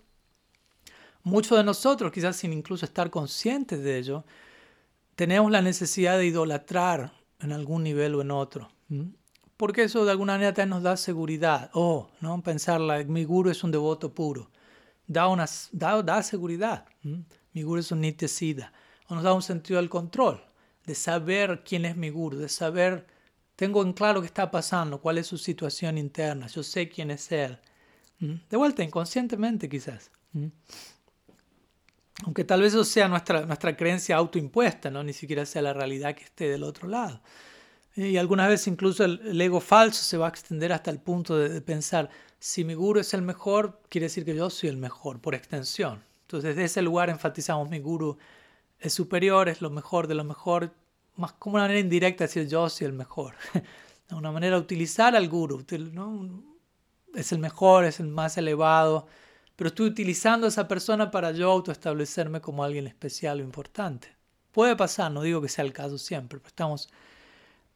muchos 1.23 1.57
de 1.57 1.63
nosotros, 1.63 2.11
quizás 2.11 2.35
sin 2.35 2.53
incluso 2.53 2.85
estar 2.85 3.09
conscientes 3.09 3.81
de 3.81 3.97
ello, 3.97 4.25
tenemos 5.15 5.51
la 5.51 5.63
necesidad 5.63 6.19
de 6.19 6.27
idolatrar 6.27 7.13
en 7.39 7.51
algún 7.51 7.81
nivel 7.81 8.13
o 8.13 8.21
en 8.21 8.29
otro. 8.29 8.76
Porque 9.57 9.83
eso 9.83 10.05
de 10.05 10.11
alguna 10.11 10.33
manera 10.33 10.65
nos 10.65 10.83
da 10.83 10.97
seguridad. 10.97 11.69
Oh, 11.73 12.09
¿no? 12.21 12.41
Pensarla, 12.41 13.03
mi 13.03 13.23
guru 13.23 13.49
es 13.49 13.63
un 13.63 13.71
devoto 13.71 14.13
puro. 14.13 14.51
Da, 15.07 15.27
una, 15.27 15.45
da, 15.71 16.01
da 16.03 16.21
seguridad. 16.23 16.85
Mi 17.53 17.63
guru 17.63 17.79
es 17.79 17.91
un 17.91 18.01
nitya 18.01 18.71
O 19.07 19.15
nos 19.15 19.23
da 19.23 19.33
un 19.33 19.41
sentido 19.41 19.79
del 19.79 19.89
control, 19.89 20.43
de 20.85 20.95
saber 20.95 21.63
quién 21.65 21.85
es 21.85 21.95
mi 21.95 22.09
guru, 22.09 22.37
de 22.37 22.49
saber 22.49 23.07
tengo 23.57 23.81
en 23.81 23.91
claro 23.91 24.21
qué 24.21 24.27
está 24.27 24.51
pasando, 24.51 25.01
cuál 25.01 25.17
es 25.17 25.25
su 25.25 25.37
situación 25.39 25.97
interna, 25.97 26.45
yo 26.45 26.61
sé 26.61 26.87
quién 26.87 27.09
es 27.09 27.31
él. 27.31 27.57
De 28.19 28.55
vuelta, 28.55 28.83
inconscientemente 28.83 29.67
quizás. 29.67 30.11
Aunque 32.23 32.43
tal 32.43 32.61
vez 32.61 32.73
eso 32.73 32.83
sea 32.83 33.07
nuestra, 33.07 33.47
nuestra 33.47 33.75
creencia 33.75 34.15
autoimpuesta, 34.15 34.91
¿no? 34.91 35.03
ni 35.03 35.11
siquiera 35.11 35.43
sea 35.45 35.63
la 35.63 35.73
realidad 35.73 36.15
que 36.15 36.23
esté 36.23 36.49
del 36.49 36.61
otro 36.61 36.87
lado. 36.87 37.19
Y 37.97 38.17
algunas 38.17 38.47
veces 38.47 38.67
incluso 38.67 39.03
el, 39.03 39.41
ego 39.41 39.59
falso 39.59 40.03
se 40.03 40.17
va 40.17 40.27
a 40.27 40.29
extender 40.29 40.71
hasta 40.71 40.91
el 40.91 40.99
punto 40.99 41.35
de, 41.35 41.61
pensar, 41.61 42.11
si 42.39 42.63
mi 42.63 42.75
guru 42.75 42.99
es 42.99 43.11
el 43.15 43.23
mejor, 43.23 43.81
quiere 43.89 44.05
decir 44.05 44.23
que 44.23 44.35
yo 44.35 44.51
soy 44.51 44.69
el 44.69 44.77
mejor, 44.77 45.19
por 45.19 45.33
extensión. 45.33 46.03
Entonces 46.21 46.55
desde 46.55 46.65
ese 46.65 46.81
lugar 46.83 47.09
enfatizamos 47.09 47.69
mi 47.69 47.79
guru 47.79 48.15
es 48.79 48.93
superior, 48.93 49.49
es 49.49 49.63
lo 49.63 49.71
mejor 49.71 50.05
de 50.05 50.13
lo 50.13 50.23
mejor, 50.23 50.71
más 51.15 51.33
como 51.33 51.55
una 51.55 51.63
manera 51.63 51.79
indirecta 51.79 52.23
de 52.23 52.27
decir 52.27 52.47
yo 52.47 52.69
soy 52.69 52.85
el 52.85 52.93
mejor. 52.93 53.33
una 54.11 54.31
manera 54.31 54.57
de 54.57 54.61
utilizar 54.61 55.15
al 55.15 55.27
guru. 55.27 55.65
¿no? 55.91 56.43
Es 57.15 57.31
el 57.31 57.39
mejor, 57.39 57.83
es 57.83 57.99
el 57.99 58.09
más 58.09 58.37
elevado, 58.37 59.07
pero 59.55 59.69
estoy 59.69 59.87
utilizando 59.87 60.45
a 60.45 60.49
esa 60.49 60.67
persona 60.67 61.09
para 61.09 61.31
yo 61.31 61.51
autoestablecerme 61.51 62.41
como 62.41 62.63
alguien 62.63 62.85
especial 62.85 63.39
o 63.39 63.43
importante. 63.43 64.15
Puede 64.51 64.75
pasar, 64.75 65.11
no 65.11 65.23
digo 65.23 65.41
que 65.41 65.49
sea 65.49 65.65
el 65.65 65.73
caso 65.73 65.97
siempre, 65.97 66.37
pero 66.37 66.49
estamos 66.49 66.89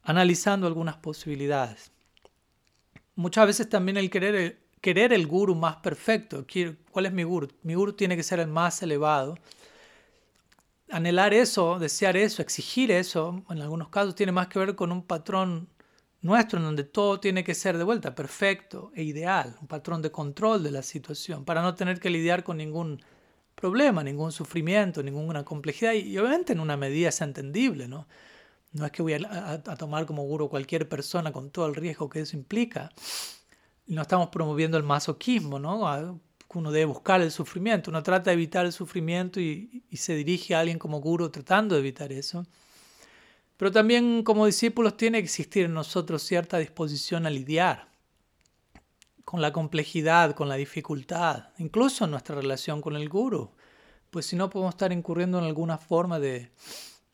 analizando 0.02 0.66
algunas 0.66 0.96
posibilidades. 0.96 1.92
Muchas 3.14 3.46
veces 3.46 3.68
también 3.68 3.96
el 3.96 4.10
querer 4.10 4.34
el, 4.34 4.58
querer 4.80 5.12
el 5.12 5.26
guru 5.26 5.54
más 5.54 5.76
perfecto. 5.76 6.46
¿Cuál 6.90 7.06
es 7.06 7.12
mi 7.12 7.22
guru? 7.22 7.48
Mi 7.62 7.74
guru 7.74 7.92
tiene 7.92 8.16
que 8.16 8.22
ser 8.22 8.40
el 8.40 8.48
más 8.48 8.82
elevado 8.82 9.36
anhelar 10.92 11.32
eso, 11.32 11.78
desear 11.78 12.16
eso, 12.16 12.42
exigir 12.42 12.90
eso, 12.90 13.42
en 13.48 13.62
algunos 13.62 13.88
casos 13.88 14.14
tiene 14.14 14.30
más 14.30 14.48
que 14.48 14.58
ver 14.58 14.74
con 14.74 14.92
un 14.92 15.02
patrón 15.02 15.68
nuestro 16.20 16.58
en 16.58 16.66
donde 16.66 16.84
todo 16.84 17.18
tiene 17.18 17.42
que 17.42 17.54
ser 17.54 17.78
de 17.78 17.84
vuelta 17.84 18.14
perfecto 18.14 18.92
e 18.94 19.02
ideal, 19.02 19.56
un 19.60 19.66
patrón 19.66 20.02
de 20.02 20.12
control 20.12 20.62
de 20.62 20.70
la 20.70 20.82
situación, 20.82 21.44
para 21.44 21.62
no 21.62 21.74
tener 21.74 21.98
que 21.98 22.10
lidiar 22.10 22.44
con 22.44 22.58
ningún 22.58 23.02
problema, 23.54 24.04
ningún 24.04 24.32
sufrimiento, 24.32 25.02
ninguna 25.02 25.44
complejidad 25.44 25.94
y, 25.94 26.16
obviamente 26.18 26.52
en 26.52 26.60
una 26.60 26.76
medida 26.76 27.08
es 27.08 27.20
entendible, 27.22 27.88
¿no? 27.88 28.06
No 28.72 28.86
es 28.86 28.92
que 28.92 29.02
voy 29.02 29.14
a, 29.14 29.62
tomar 29.62 30.06
como 30.06 30.22
guru 30.24 30.48
cualquier 30.48 30.88
persona 30.88 31.32
con 31.32 31.50
todo 31.50 31.66
el 31.66 31.74
riesgo 31.74 32.08
que 32.08 32.20
eso 32.20 32.36
implica. 32.36 32.90
No 33.86 34.02
estamos 34.02 34.28
promoviendo 34.28 34.78
el 34.78 34.82
masoquismo, 34.82 35.58
¿no? 35.58 36.20
uno 36.54 36.70
debe 36.70 36.86
buscar 36.86 37.20
el 37.20 37.30
sufrimiento, 37.30 37.90
uno 37.90 38.02
trata 38.02 38.30
de 38.30 38.34
evitar 38.34 38.66
el 38.66 38.72
sufrimiento 38.72 39.40
y, 39.40 39.82
se 39.94 40.14
dirige 40.14 40.54
a 40.54 40.60
alguien 40.60 40.78
como 40.78 41.00
guru 41.00 41.30
tratando 41.30 41.74
de 41.74 41.80
evitar 41.80 42.12
eso. 42.12 42.46
Pero 43.56 43.70
también 43.70 44.22
como 44.22 44.46
discípulos 44.46 44.96
tiene 44.96 45.18
que 45.18 45.24
existir 45.24 45.66
en 45.66 45.74
nosotros 45.74 46.22
cierta 46.22 46.58
disposición 46.58 47.26
a 47.26 47.30
lidiar 47.30 47.88
con 49.24 49.40
la 49.40 49.52
complejidad, 49.52 50.34
con 50.34 50.48
la 50.48 50.56
dificultad, 50.56 51.50
incluso 51.58 52.04
en 52.04 52.10
nuestra 52.10 52.34
relación 52.36 52.80
con 52.80 52.96
el 52.96 53.08
guru, 53.08 53.52
pues 54.10 54.26
si 54.26 54.36
no 54.36 54.50
podemos 54.50 54.74
estar 54.74 54.92
incurriendo 54.92 55.38
en 55.38 55.44
alguna 55.44 55.78
forma 55.78 56.18
de, 56.18 56.50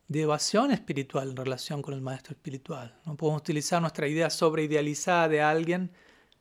de 0.08 0.22
evasión 0.22 0.70
espiritual 0.70 1.30
en 1.30 1.36
relación 1.36 1.82
con 1.82 1.94
el 1.94 2.00
maestro 2.00 2.32
espiritual. 2.32 2.98
No 3.04 3.16
podemos 3.16 3.42
utilizar 3.42 3.80
nuestra 3.80 4.08
idea 4.08 4.30
sobreidealizada 4.30 5.28
de 5.28 5.42
alguien 5.42 5.92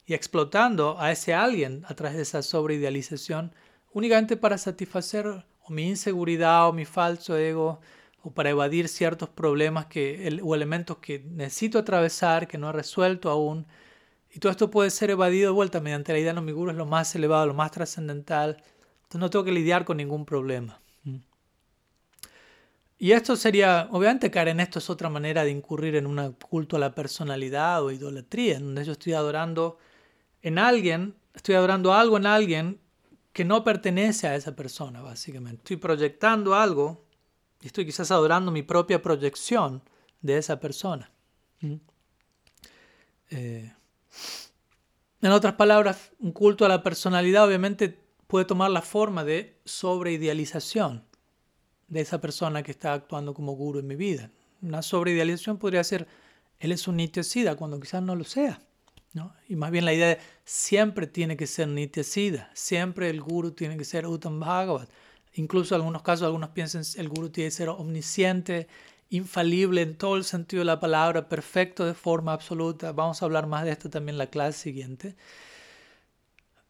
y 0.06 0.14
explotando 0.14 1.00
a 1.00 1.12
ese 1.12 1.34
alguien 1.34 1.84
a 1.88 1.94
través 1.94 2.16
de 2.16 2.24
esa 2.24 2.42
sobreidealización 2.42 3.54
únicamente 3.92 4.38
para 4.38 4.58
satisfacer 4.58 5.28
o 5.28 5.70
mi 5.70 5.90
inseguridad 5.90 6.70
o 6.70 6.74
mi 6.74 6.86
falso 6.86 7.38
ego 7.38 7.82
o 8.22 8.32
para 8.32 8.50
evadir 8.50 8.88
ciertos 8.88 9.30
problemas 9.30 9.88
que, 9.88 10.40
o 10.44 10.56
elementos 10.56 10.98
que 10.98 11.20
necesito 11.20 11.78
atravesar, 11.80 12.48
que 12.48 12.58
no 12.58 12.70
he 12.70 12.74
resuelto 12.74 13.30
aún. 13.30 13.68
Y 14.32 14.40
todo 14.40 14.52
esto 14.52 14.72
puede 14.72 14.90
ser 14.92 15.12
evadido 15.12 15.50
de 15.50 15.56
vuelta 15.56 15.82
mediante 15.82 16.14
la 16.14 16.20
idea, 16.20 16.34
no, 16.34 16.42
mi 16.42 16.52
guru 16.52 16.72
es 16.72 16.78
lo 16.78 16.86
más 16.86 17.14
elevado, 17.16 17.46
lo 17.48 17.54
más 17.54 17.72
trascendental. 17.72 18.58
Entonces 19.04 19.20
no 19.20 19.30
tengo 19.30 19.46
que 19.46 19.52
lidiar 19.52 19.86
con 19.86 19.98
ningún 19.98 20.26
problema. 20.26 20.82
Y 23.00 23.12
esto 23.12 23.36
sería, 23.36 23.88
obviamente 23.92 24.32
caer 24.32 24.48
en 24.48 24.60
esto 24.60 24.80
es 24.80 24.90
otra 24.90 25.10
manera 25.10 25.44
de 25.44 25.52
incurrir 25.52 25.96
en 25.96 26.08
un 26.08 26.34
culto 26.34 26.78
a 26.78 26.80
la 26.80 26.96
personalidad 26.96 27.84
o 27.84 27.92
idolatría, 27.92 28.58
en 28.58 28.66
donde 28.66 28.86
yo 28.86 28.94
estoy 28.94 29.14
adorando 29.14 29.78
en 30.42 30.58
alguien, 30.58 31.16
estoy 31.34 31.56
adorando 31.56 31.94
algo 31.94 32.18
en 32.18 32.26
alguien 32.26 32.82
que 33.34 33.46
no 33.46 33.64
pertenece 33.64 34.28
a 34.28 34.36
esa 34.36 34.56
persona, 34.56 35.02
básicamente. 35.02 35.58
Estoy 35.58 35.78
proyectando 35.78 36.56
algo 36.56 37.06
y 37.62 37.68
estoy 37.68 37.86
quizás 37.86 38.10
adorando 38.10 38.52
mi 38.52 38.64
propia 38.64 39.00
proyección 39.02 39.84
de 40.22 40.40
esa 40.40 40.60
persona. 40.60 41.12
Eh, 43.30 43.74
en 45.22 45.32
otras 45.32 45.54
palabras, 45.54 46.14
un 46.18 46.32
culto 46.32 46.66
a 46.66 46.70
la 46.70 46.82
personalidad 46.82 47.46
obviamente 47.46 48.00
puede 48.26 48.46
tomar 48.46 48.72
la 48.72 48.82
forma 48.82 49.24
de 49.24 49.60
sobreidealización 49.66 51.07
de 51.88 52.02
esa 52.02 52.20
persona 52.20 52.64
que 52.64 52.72
está 52.72 52.94
actuando 52.94 53.34
como 53.34 53.54
guru 53.54 53.80
en 53.80 53.88
mi 53.88 53.96
vida. 53.96 54.30
Una 54.62 54.82
sobreidealización 54.82 55.58
podría 55.58 55.84
ser, 55.84 56.08
él 56.60 56.72
es 56.72 56.88
un 56.88 56.98
nitya 56.98 57.56
cuando 57.56 57.80
quizás 57.80 58.02
no 58.02 58.16
lo 58.16 58.24
sea. 58.24 58.60
¿no? 59.14 59.34
Y 59.48 59.56
más 59.56 59.72
bien 59.72 59.86
la 59.86 59.94
idea 59.94 60.08
de 60.08 60.20
siempre 60.44 61.08
tiene 61.08 61.38
que 61.38 61.48
ser 61.48 61.68
nitya 61.68 62.04
siempre 62.54 63.10
el 63.10 63.22
guru 63.22 63.52
tiene 63.52 63.78
que 63.78 63.86
ser 63.86 64.06
Uttam 64.06 64.40
Bhagavat. 64.40 64.90
Incluso 65.34 65.76
en 65.76 65.82
algunos 65.82 66.02
casos, 66.02 66.26
algunos 66.26 66.50
piensan 66.50 66.84
el 66.98 67.10
guru 67.10 67.30
tiene 67.30 67.50
que 67.50 67.56
ser 67.56 67.70
omnisciente, 67.70 68.68
infalible 69.10 69.82
en 69.82 69.96
todo 69.96 70.18
el 70.18 70.24
sentido 70.24 70.62
de 70.62 70.66
la 70.66 70.80
palabra, 70.80 71.30
perfecto 71.30 71.86
de 71.86 71.94
forma 71.94 72.34
absoluta. 72.34 72.92
Vamos 72.92 73.22
a 73.22 73.26
hablar 73.26 73.48
más 73.48 73.64
de 73.64 73.72
esto 73.72 73.90
también 73.90 74.16
en 74.16 74.20
la 74.20 74.28
clase 74.28 74.60
siguiente. 74.60 75.16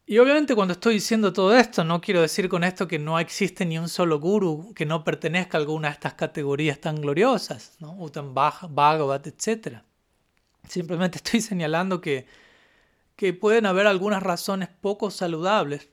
Y 0.09 0.19
obviamente 0.19 0.55
cuando 0.55 0.71
estoy 0.71 0.93
diciendo 0.95 1.33
todo 1.33 1.53
esto, 1.53 1.83
no 1.83 1.99
quiero 1.99 2.21
decir 2.21 2.47
con 2.47 2.63
esto 2.63 2.87
que 2.87 2.97
no 2.97 3.19
existe 3.19 3.65
ni 3.65 3.77
un 3.77 3.89
solo 3.89 4.21
guru 4.21 4.73
que 4.73 4.85
no 4.85 5.03
pertenezca 5.03 5.57
a 5.57 5.59
alguna 5.59 5.89
de 5.89 5.95
estas 5.95 6.13
categorías 6.13 6.79
tan 6.79 7.01
gloriosas, 7.01 7.75
¿no? 7.79 7.93
Uttam 7.99 8.33
Bhagavat, 8.33 9.27
etc. 9.27 9.79
Simplemente 10.65 11.17
estoy 11.17 11.41
señalando 11.51 11.99
que, 11.99 12.25
que 13.17 13.33
pueden 13.33 13.65
haber 13.65 13.85
algunas 13.85 14.23
razones 14.23 14.69
poco 14.69 15.11
saludables 15.11 15.89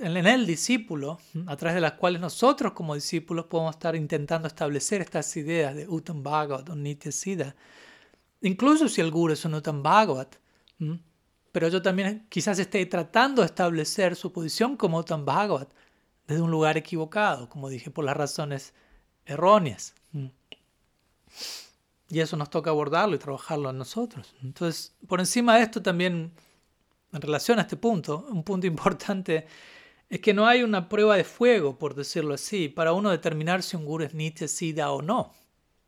en 0.00 0.26
el 0.26 0.44
discípulo, 0.44 1.18
a 1.46 1.56
través 1.56 1.76
de 1.76 1.80
las 1.80 1.92
cuales 1.92 2.20
nosotros 2.20 2.74
como 2.74 2.94
discípulos 2.94 3.46
podemos 3.46 3.76
estar 3.76 3.96
intentando 3.96 4.48
establecer 4.48 5.00
estas 5.00 5.34
ideas 5.34 5.74
de 5.74 5.88
Uttam 5.88 6.22
Bhagavat 6.22 6.68
o 6.68 6.76
Nitya 6.76 7.10
Siddha. 7.10 7.56
Incluso 8.42 8.86
si 8.90 9.00
el 9.00 9.10
guru 9.10 9.32
es 9.32 9.46
un 9.46 9.62
Bhagavat, 9.82 10.36
pero 11.56 11.68
yo 11.68 11.80
también 11.80 12.26
quizás 12.28 12.58
esté 12.58 12.84
tratando 12.84 13.40
de 13.40 13.46
establecer 13.46 14.14
su 14.14 14.30
posición 14.30 14.76
como 14.76 14.98
Uttam 14.98 15.24
Bhagavat 15.24 15.72
desde 16.26 16.42
un 16.42 16.50
lugar 16.50 16.76
equivocado, 16.76 17.48
como 17.48 17.70
dije, 17.70 17.90
por 17.90 18.04
las 18.04 18.14
razones 18.14 18.74
erróneas. 19.24 19.94
Mm. 20.12 20.26
Y 22.10 22.20
eso 22.20 22.36
nos 22.36 22.50
toca 22.50 22.68
abordarlo 22.68 23.16
y 23.16 23.18
trabajarlo 23.18 23.70
en 23.70 23.78
nosotros. 23.78 24.34
Entonces, 24.42 24.94
por 25.08 25.18
encima 25.18 25.56
de 25.56 25.62
esto 25.62 25.80
también, 25.80 26.30
en 27.10 27.22
relación 27.22 27.58
a 27.58 27.62
este 27.62 27.78
punto, 27.78 28.26
un 28.28 28.44
punto 28.44 28.66
importante 28.74 29.46
es 30.10 30.20
que 30.20 30.34
no 30.34 30.46
hay 30.46 30.62
una 30.62 30.90
prueba 30.90 31.16
de 31.16 31.24
fuego, 31.24 31.78
por 31.78 31.94
decirlo 31.94 32.34
así, 32.34 32.68
para 32.68 32.92
uno 32.92 33.08
determinar 33.08 33.62
si 33.62 33.78
un 33.78 33.86
guru 33.86 34.04
es 34.04 34.12
Nitya 34.12 34.46
Siddha 34.46 34.90
o 34.90 35.00
no. 35.00 35.32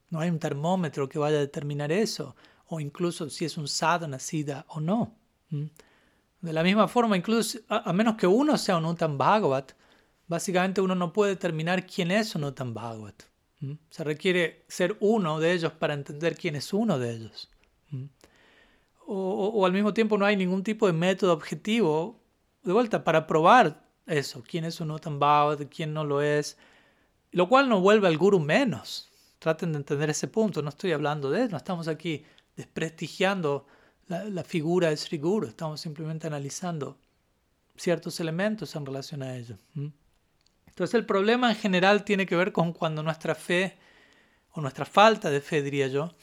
No 0.08 0.20
hay 0.20 0.30
un 0.30 0.38
termómetro 0.38 1.10
que 1.10 1.18
vaya 1.18 1.36
a 1.36 1.40
determinar 1.40 1.92
eso, 1.92 2.36
o 2.68 2.80
incluso 2.80 3.28
si 3.28 3.44
es 3.44 3.58
un 3.58 3.68
sadhana 3.68 4.18
Siddha 4.18 4.64
o 4.68 4.80
no. 4.80 5.18
De 5.50 6.52
la 6.52 6.62
misma 6.62 6.86
forma, 6.88 7.16
incluso 7.16 7.58
a, 7.68 7.92
menos 7.92 8.16
que 8.16 8.26
uno 8.26 8.56
sea 8.56 8.76
un 8.76 8.84
Uttam 8.84 9.18
Bhagavat, 9.18 9.72
básicamente 10.26 10.80
uno 10.80 10.94
no 10.94 11.12
puede 11.12 11.32
determinar 11.32 11.86
quién 11.86 12.10
es 12.10 12.34
un 12.34 12.44
Uttam 12.44 12.74
Bhagavat. 12.74 13.24
Se 13.90 14.04
requiere 14.04 14.64
ser 14.68 14.96
uno 15.00 15.40
de 15.40 15.52
ellos 15.52 15.72
para 15.72 15.94
entender 15.94 16.36
quién 16.36 16.54
es 16.54 16.72
uno 16.72 16.98
de 16.98 17.10
ellos. 17.10 17.50
¿Mm? 17.90 18.04
O, 19.06 19.66
al 19.66 19.72
mismo 19.72 19.92
tiempo 19.94 20.16
no 20.16 20.26
hay 20.26 20.36
ningún 20.36 20.62
tipo 20.62 20.86
de 20.86 20.92
método 20.92 21.32
objetivo, 21.32 22.20
de 22.62 22.72
vuelta, 22.72 23.02
para 23.02 23.26
probar 23.26 23.88
eso, 24.06 24.44
quién 24.46 24.64
es 24.64 24.80
un 24.80 24.90
Uttam 24.90 25.18
Bhagavat, 25.18 25.68
quién 25.74 25.92
no 25.92 26.04
lo 26.04 26.22
es, 26.22 26.56
lo 27.32 27.48
cual 27.48 27.68
no 27.68 27.80
vuelve 27.80 28.06
al 28.06 28.16
guru 28.16 28.38
menos. 28.38 29.10
Traten 29.40 29.72
de 29.72 29.78
entender 29.78 30.10
ese 30.10 30.28
punto, 30.28 30.62
no 30.62 30.68
estoy 30.68 30.92
hablando 30.92 31.30
de 31.30 31.42
eso, 31.42 31.50
no 31.52 31.56
estamos 31.56 31.88
aquí 31.88 32.24
desprestigiando 32.54 33.66
la, 34.08 34.42
figura 34.44 34.90
de 34.90 34.96
Sri 34.96 35.20
estamos 35.46 35.80
simplemente 35.80 36.26
analizando 36.26 36.98
ciertos 37.76 38.18
elementos 38.20 38.74
en 38.74 38.86
relación 38.86 39.22
a 39.22 39.36
ello. 39.36 39.56
Entonces 40.66 40.94
el 40.94 41.06
problema 41.06 41.50
en 41.50 41.56
general 41.56 42.04
tiene 42.04 42.26
que 42.26 42.36
ver 42.36 42.52
con 42.52 42.72
cuando 42.72 43.02
nuestra 43.02 43.34
fe, 43.34 43.76
o 44.52 44.60
nuestra 44.60 44.84
falta 44.84 45.30
de 45.30 45.40
fe 45.40 45.62
diría 45.62 45.88
yo, 45.88 46.14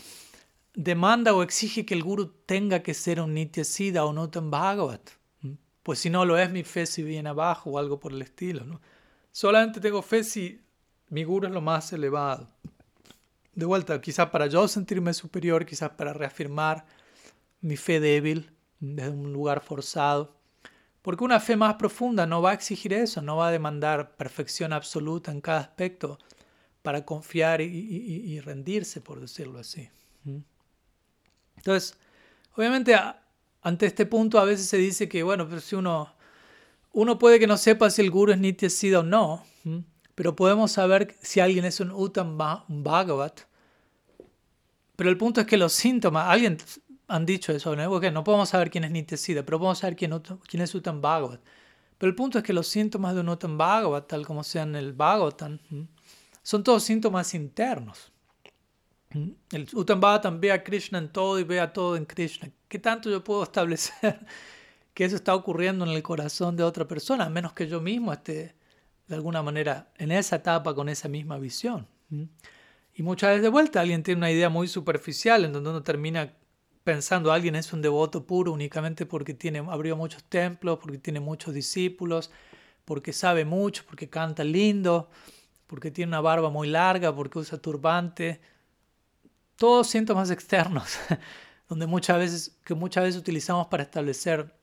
demanda 0.74 1.34
o 1.34 1.44
exige 1.44 1.86
que 1.86 1.94
el 1.94 2.04
guru 2.04 2.28
tenga 2.46 2.82
que 2.82 2.94
ser 2.94 3.22
un 3.22 3.34
Nitya 3.34 3.64
Siddha 3.64 4.06
o 4.06 4.10
un 4.10 4.18
Uttam 4.18 4.50
Bhagavat. 4.50 5.12
Pues 5.84 6.00
si 6.00 6.10
no 6.10 6.26
lo 6.26 6.38
es, 6.38 6.50
mi 6.50 6.64
fe 6.64 6.88
si 6.88 7.04
viene 7.04 7.30
abajo 7.30 7.70
o 7.72 7.78
algo 7.78 8.00
por 8.00 8.12
el 8.12 8.22
estilo. 8.24 8.66
¿no? 8.66 8.82
Solamente 9.32 9.80
tengo 9.80 10.02
fe 10.02 10.24
si 10.24 10.60
mi 11.10 11.24
guru 11.24 11.46
es 11.48 11.54
lo 11.54 11.62
más 11.62 11.94
elevado. 11.94 12.50
De 13.54 13.66
vuelta, 13.66 14.02
quizás 14.02 14.30
para 14.30 14.48
yo 14.48 14.68
sentirme 14.68 15.14
superior, 15.14 15.64
quizás 15.66 15.92
para 15.92 16.12
reafirmar 16.12 16.86
mi 17.62 17.78
fe 17.78 18.00
débil 18.00 18.52
desde 18.80 19.10
un 19.10 19.34
lugar 19.34 19.62
forzado. 19.62 20.36
Porque 21.02 21.24
una 21.24 21.40
fe 21.40 21.56
más 21.56 21.76
profunda 21.76 22.26
no 22.26 22.42
va 22.42 22.52
a 22.52 22.54
exigir 22.56 22.92
eso, 22.94 23.22
no 23.22 23.38
va 23.38 23.50
a 23.50 23.52
demandar 23.52 24.16
perfección 24.16 24.74
absoluta 24.74 25.32
en 25.32 25.40
cada 25.40 25.60
aspecto 25.60 26.18
para 26.82 27.06
confiar 27.06 27.62
y, 27.62 28.40
rendirse, 28.42 29.02
por 29.02 29.20
decirlo 29.20 29.60
así. 29.60 29.90
Entonces, 31.58 31.98
obviamente, 32.56 32.96
ante 33.62 33.86
este 33.86 34.06
punto 34.06 34.40
a 34.40 34.46
veces 34.46 34.68
se 34.68 34.78
dice 34.78 35.10
que, 35.10 35.24
bueno, 35.24 35.48
pero 35.48 35.62
si 35.62 35.76
uno, 35.76 36.14
uno 36.92 37.18
puede 37.18 37.40
que 37.40 37.48
no 37.48 37.58
sepa 37.58 37.90
si 37.90 38.02
el 38.02 38.12
guru 38.12 38.32
es 38.32 38.40
Nitya 38.40 39.00
o 39.00 39.04
no, 39.04 39.44
pero 40.14 40.36
podemos 40.36 40.72
saber 40.72 41.16
si 41.22 41.40
alguien 41.40 41.66
es 41.66 41.80
un 41.80 41.92
Uttam 41.92 42.38
Bhagavat. 42.38 43.42
Pero 44.96 45.10
el 45.10 45.18
punto 45.18 45.42
es 45.42 45.48
que 45.48 45.58
los 45.58 45.74
síntomas, 45.74 46.28
alguien 46.30 46.58
han 47.08 47.26
dicho 47.26 47.52
eso, 47.52 47.76
¿no? 47.76 47.90
Porque 47.90 48.12
no 48.12 48.24
podemos 48.24 48.50
saber 48.50 48.70
quién 48.70 48.84
es 48.84 48.92
Nitya 48.92 49.46
pero 49.46 49.60
podemos 49.60 49.80
saber 49.80 49.96
quién, 49.96 50.20
quién 50.48 50.62
es 50.62 50.74
Uttam 50.74 51.02
Bhagavat. 51.02 51.42
Pero 51.98 52.10
el 52.10 52.16
punto 52.16 52.38
es 52.40 52.44
que 52.44 52.54
los 52.54 52.68
síntomas 52.68 53.14
de 53.14 53.22
un 53.22 53.30
Uttam 53.30 53.58
Bhagavat, 53.58 54.08
tal 54.08 54.26
como 54.26 54.44
sean 54.44 54.76
el 54.76 54.94
Bhagavatam, 54.94 55.60
son 56.42 56.64
todos 56.64 56.84
síntomas 56.84 57.34
internos. 57.34 58.12
El 59.52 59.68
Uttam 59.74 60.02
Bhagavatam 60.02 60.42
ve 60.42 60.52
a 60.52 60.64
Krishna 60.64 60.98
en 60.98 61.10
todo 61.10 61.40
y 61.40 61.44
ve 61.44 61.60
a 61.60 61.72
todo 61.72 61.96
en 61.96 62.06
Krishna. 62.06 62.50
¿Qué 62.68 62.80
tanto 62.80 63.10
yo 63.10 63.24
puedo 63.24 63.44
establecer 63.44 64.20
que 64.94 65.06
eso 65.06 65.16
está 65.16 65.36
ocurriendo 65.36 65.86
en 65.86 65.92
el 65.92 66.04
corazón 66.04 66.56
de 66.56 66.64
otra 66.64 66.88
persona, 66.88 67.26
a 67.26 67.30
menos 67.30 67.54
que 67.54 67.68
yo 67.68 67.80
mismo 67.80 68.12
esté 68.12 68.56
de 69.08 69.16
alguna 69.16 69.42
manera 69.44 69.92
en 69.98 70.12
esa 70.12 70.38
etapa 70.38 70.74
con 70.74 70.90
esa 70.90 71.08
misma 71.08 71.38
visión? 71.38 71.88
Y 72.94 73.04
muchas 73.04 73.30
veces 73.30 73.44
de 73.44 73.50
vuelta 73.50 73.82
alguien 73.82 74.04
tiene 74.04 74.20
una 74.20 74.32
idea 74.32 74.50
muy 74.50 74.68
superficial 74.68 75.46
en 75.46 75.54
donde 75.54 75.70
uno 75.70 75.84
termina 75.84 76.34
pensando 76.86 77.34
alguien 77.34 77.56
es 77.56 77.74
un 77.74 77.82
devoto 77.82 78.26
puro 78.26 78.54
únicamente 78.54 79.08
porque 79.08 79.34
tiene, 79.34 79.58
abrió 79.60 79.98
muchos 79.98 80.24
templos, 80.24 80.78
porque 80.80 81.00
tiene 81.00 81.20
muchos 81.20 81.54
discípulos, 81.54 82.30
porque 82.86 83.12
sabe 83.12 83.44
mucho, 83.44 83.84
porque 83.88 84.08
canta 84.08 84.44
lindo, 84.44 85.10
porque 85.66 85.90
tiene 85.90 86.10
una 86.10 86.22
barba 86.22 86.52
muy 86.52 86.68
larga, 86.68 87.14
porque 87.14 87.40
usa 87.40 87.58
turbante. 87.58 88.40
Todos 89.56 89.88
síntomas 89.88 90.30
externos, 90.38 91.00
donde 91.68 91.88
muchas 91.88 92.20
veces, 92.20 92.58
que 92.64 92.76
muchas 92.76 93.04
veces 93.04 93.20
utilizamos 93.20 93.66
para 93.66 93.82
establecer 93.82 94.54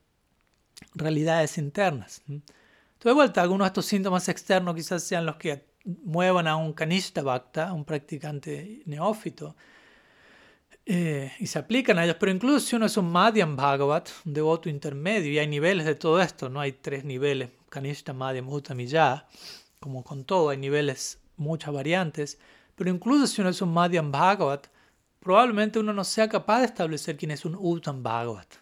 realidades 0.95 1.57
internas. 1.57 2.21
Entonces, 2.29 3.03
de 3.03 3.11
vuelta, 3.11 3.41
algunos 3.41 3.65
de 3.65 3.67
estos 3.67 3.85
síntomas 3.85 4.29
externos 4.29 4.75
quizás 4.75 5.03
sean 5.03 5.25
los 5.25 5.35
que 5.35 5.65
muevan 5.83 6.47
a 6.47 6.55
un 6.55 6.71
kanishta 6.71 7.21
bhakta, 7.21 7.73
un 7.73 7.83
practicante 7.83 8.81
neófito, 8.85 9.57
eh, 10.85 11.31
y 11.39 11.47
se 11.47 11.59
aplican 11.59 11.97
a 11.97 12.03
ellos, 12.03 12.17
pero 12.19 12.31
incluso 12.31 12.59
si 12.59 12.75
uno 12.75 12.85
es 12.85 12.97
un 12.97 13.09
Madhyam 13.11 13.55
Bhagavat, 13.55 14.09
un 14.25 14.33
devoto 14.33 14.67
intermedio, 14.67 15.31
y 15.31 15.39
hay 15.39 15.47
niveles 15.47 15.85
de 15.85 15.95
todo 15.95 16.21
esto, 16.21 16.49
no 16.49 16.59
hay 16.59 16.73
tres 16.73 17.05
niveles, 17.05 17.51
Kanishta, 17.69 18.11
Madhyam, 18.11 18.49
Uttam 18.49 18.79
y 18.81 18.87
Ya, 18.87 19.27
como 19.79 20.03
con 20.03 20.25
todo, 20.25 20.49
hay 20.49 20.57
niveles, 20.57 21.19
muchas 21.37 21.73
variantes, 21.73 22.37
pero 22.75 22.89
incluso 22.89 23.27
si 23.27 23.41
uno 23.41 23.49
es 23.49 23.61
un 23.61 23.73
Madhyam 23.73 24.11
Bhagavat, 24.11 24.67
probablemente 25.19 25.79
uno 25.79 25.93
no 25.93 26.03
sea 26.03 26.27
capaz 26.27 26.59
de 26.59 26.65
establecer 26.65 27.17
quién 27.17 27.31
es 27.31 27.45
un 27.45 27.55
Uttam 27.55 28.03
Bhagavat. 28.03 28.55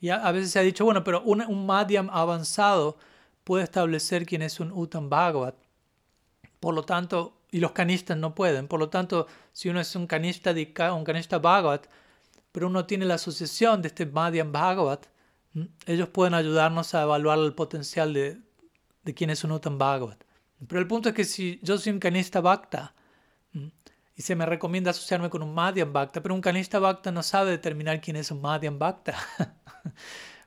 Y 0.00 0.08
a, 0.08 0.32
veces 0.32 0.50
se 0.50 0.58
ha 0.58 0.62
dicho, 0.62 0.84
bueno, 0.84 1.04
pero 1.04 1.22
un, 1.22 1.42
un 1.42 1.66
Madhyam 1.66 2.10
avanzado 2.10 2.96
puede 3.44 3.64
establecer 3.64 4.26
quién 4.26 4.42
es 4.42 4.58
un 4.58 4.72
Uttam 4.72 5.08
Bhagavat. 5.08 5.54
Por 6.58 6.74
lo 6.74 6.82
tanto, 6.82 7.39
y 7.50 7.58
los 7.60 7.72
canistas 7.72 8.16
no 8.16 8.34
pueden. 8.34 8.68
Por 8.68 8.80
lo 8.80 8.88
tanto, 8.88 9.26
si 9.52 9.68
uno 9.68 9.80
es 9.80 9.94
un 9.96 10.06
canista, 10.06 10.54
un 10.94 11.04
canista 11.04 11.38
Bhagavat, 11.38 11.86
pero 12.52 12.66
uno 12.66 12.86
tiene 12.86 13.04
la 13.04 13.14
asociación 13.14 13.82
de 13.82 13.88
este 13.88 14.06
Madhyam 14.06 14.52
Bhagavat, 14.52 15.06
ellos 15.86 16.08
pueden 16.08 16.34
ayudarnos 16.34 16.94
a 16.94 17.02
evaluar 17.02 17.38
el 17.38 17.54
potencial 17.54 18.12
de, 18.12 18.40
de 19.02 19.14
quién 19.14 19.30
es 19.30 19.44
un 19.44 19.52
Uttam 19.52 19.78
Bhagavat. 19.78 20.22
Pero 20.66 20.80
el 20.80 20.86
punto 20.86 21.08
es 21.08 21.14
que 21.14 21.24
si 21.24 21.58
yo 21.62 21.78
soy 21.78 21.92
un 21.92 21.98
Kanista 21.98 22.40
Bhakta 22.40 22.94
y 24.14 24.22
se 24.22 24.36
me 24.36 24.44
recomienda 24.46 24.90
asociarme 24.90 25.30
con 25.30 25.42
un 25.42 25.54
Madhyam 25.54 25.92
Bhakta, 25.92 26.22
pero 26.22 26.34
un 26.34 26.40
Kanista 26.40 26.78
Bhakta 26.78 27.10
no 27.10 27.22
sabe 27.22 27.52
determinar 27.52 28.00
quién 28.00 28.16
es 28.16 28.30
un 28.30 28.40
Madhyam 28.40 28.78
Bhakta, 28.78 29.14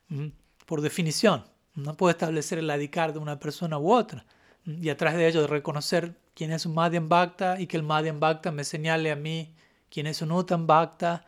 por 0.66 0.80
definición. 0.80 1.44
No 1.74 1.96
puede 1.96 2.12
establecer 2.12 2.58
el 2.58 2.70
adhikar 2.70 3.12
de 3.12 3.18
una 3.18 3.40
persona 3.40 3.78
u 3.78 3.92
otra. 3.92 4.24
Y 4.66 4.88
atrás 4.88 5.14
de 5.14 5.28
ello, 5.28 5.46
reconocer 5.46 6.14
quién 6.34 6.52
es 6.52 6.66
un 6.66 6.74
Madhyam 6.74 7.08
Bhakta 7.08 7.60
y 7.60 7.66
que 7.66 7.76
el 7.76 7.82
Madhyam 7.82 8.18
Bhakta 8.18 8.50
me 8.50 8.64
señale 8.64 9.10
a 9.10 9.16
mí 9.16 9.54
quién 9.90 10.06
es 10.06 10.22
un 10.22 10.32
Uttam 10.32 10.66
Bhakta. 10.66 11.24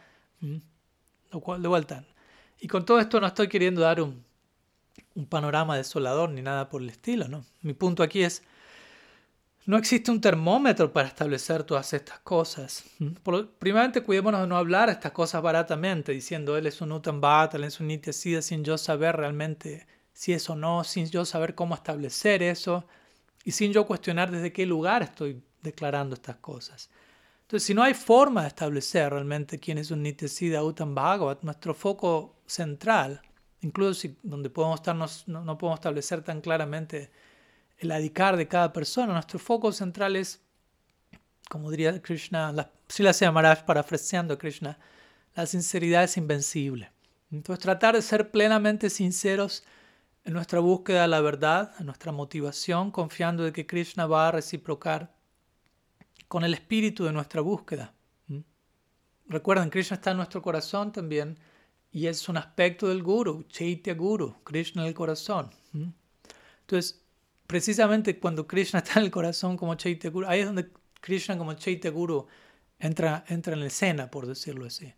Lo 1.30 1.40
cual, 1.40 1.62
de 1.62 1.68
vuelta. 1.68 2.04
Y 2.60 2.68
con 2.68 2.84
todo 2.84 2.98
esto 2.98 3.20
no 3.20 3.26
estoy 3.26 3.48
queriendo 3.48 3.82
dar 3.82 4.00
un, 4.00 4.24
un 5.14 5.26
panorama 5.26 5.76
desolador 5.76 6.30
ni 6.30 6.42
nada 6.42 6.68
por 6.68 6.80
el 6.80 6.88
estilo. 6.88 7.28
¿no? 7.28 7.44
Mi 7.62 7.74
punto 7.74 8.02
aquí 8.02 8.22
es 8.22 8.42
no 9.66 9.76
existe 9.76 10.12
un 10.12 10.20
termómetro 10.20 10.92
para 10.92 11.08
establecer 11.08 11.64
todas 11.64 11.92
estas 11.92 12.20
cosas. 12.20 12.84
Por, 13.24 13.50
primeramente, 13.50 14.00
cuidémonos 14.00 14.42
de 14.42 14.46
no 14.46 14.56
hablar 14.56 14.88
estas 14.88 15.10
cosas 15.10 15.42
baratamente, 15.42 16.12
diciendo 16.12 16.56
él 16.56 16.68
es 16.68 16.80
un 16.80 16.92
Utambata, 16.92 17.56
él 17.56 17.64
es 17.64 17.80
un 17.80 17.88
Nityasida, 17.88 18.42
sin 18.42 18.62
yo 18.62 18.78
saber 18.78 19.16
realmente 19.16 19.86
si 20.12 20.32
es 20.32 20.48
o 20.48 20.54
no, 20.54 20.84
sin 20.84 21.10
yo 21.10 21.24
saber 21.24 21.56
cómo 21.56 21.74
establecer 21.74 22.44
eso 22.44 22.86
y 23.46 23.52
sin 23.52 23.72
yo 23.72 23.86
cuestionar 23.86 24.28
desde 24.32 24.52
qué 24.52 24.66
lugar 24.66 25.04
estoy 25.04 25.40
declarando 25.62 26.14
estas 26.14 26.36
cosas. 26.36 26.90
Entonces, 27.42 27.64
si 27.64 27.74
no 27.74 27.82
hay 27.84 27.94
forma 27.94 28.42
de 28.42 28.48
establecer 28.48 29.12
realmente 29.12 29.60
quién 29.60 29.78
es 29.78 29.92
un 29.92 30.02
Nityasida 30.02 30.64
Utam 30.64 30.96
Bhagavat, 30.96 31.44
nuestro 31.44 31.72
foco 31.72 32.40
central, 32.44 33.22
incluso 33.60 33.94
si 33.94 34.16
donde 34.24 34.50
podemos 34.50 34.80
estarnos, 34.80 35.28
no, 35.28 35.44
no 35.44 35.56
podemos 35.56 35.78
establecer 35.78 36.22
tan 36.22 36.40
claramente 36.40 37.12
el 37.78 37.92
adicar 37.92 38.36
de 38.36 38.48
cada 38.48 38.72
persona. 38.72 39.12
Nuestro 39.12 39.38
foco 39.38 39.70
central 39.70 40.16
es, 40.16 40.42
como 41.48 41.70
diría 41.70 42.02
Krishna, 42.02 42.50
la, 42.50 42.72
si 42.88 43.04
la 43.04 43.12
Maharaj 43.30 43.64
parafraseando 43.64 44.34
a 44.34 44.38
Krishna, 44.38 44.76
la 45.36 45.46
sinceridad 45.46 46.02
es 46.02 46.16
invencible. 46.16 46.90
Entonces 47.30 47.62
tratar 47.62 47.94
de 47.94 48.02
ser 48.02 48.32
plenamente 48.32 48.90
sinceros 48.90 49.62
en 50.26 50.32
nuestra 50.32 50.58
búsqueda 50.58 51.02
de 51.02 51.08
la 51.08 51.20
verdad, 51.20 51.72
en 51.78 51.86
nuestra 51.86 52.10
motivación, 52.10 52.90
confiando 52.90 53.44
de 53.44 53.52
que 53.52 53.64
Krishna 53.64 54.06
va 54.06 54.28
a 54.28 54.32
reciprocar 54.32 55.14
con 56.26 56.42
el 56.44 56.52
espíritu 56.52 57.04
de 57.04 57.12
nuestra 57.12 57.40
búsqueda. 57.40 57.94
¿Mm? 58.26 58.40
Recuerden, 59.28 59.70
Krishna 59.70 59.94
está 59.94 60.10
en 60.10 60.16
nuestro 60.16 60.42
corazón 60.42 60.90
también 60.90 61.38
y 61.92 62.08
es 62.08 62.28
un 62.28 62.36
aspecto 62.36 62.88
del 62.88 63.04
Guru, 63.04 63.44
Chaitya 63.44 63.94
Guru, 63.94 64.34
Krishna 64.42 64.82
en 64.82 64.88
el 64.88 64.94
corazón. 64.94 65.50
Entonces, 66.62 67.00
precisamente 67.46 68.18
cuando 68.18 68.48
Krishna 68.48 68.80
está 68.84 68.98
en 68.98 69.06
el 69.06 69.12
corazón 69.12 69.56
como 69.56 69.76
Chaitya 69.76 70.10
Guru, 70.10 70.26
ahí 70.26 70.40
es 70.40 70.46
donde 70.46 70.72
Krishna 71.00 71.38
como 71.38 71.54
Chaitya 71.54 71.92
Guru 71.92 72.26
entra, 72.80 73.24
entra 73.28 73.52
en 73.52 73.60
la 73.60 73.66
escena, 73.66 74.10
por 74.10 74.26
decirlo 74.26 74.66
así. 74.66 74.92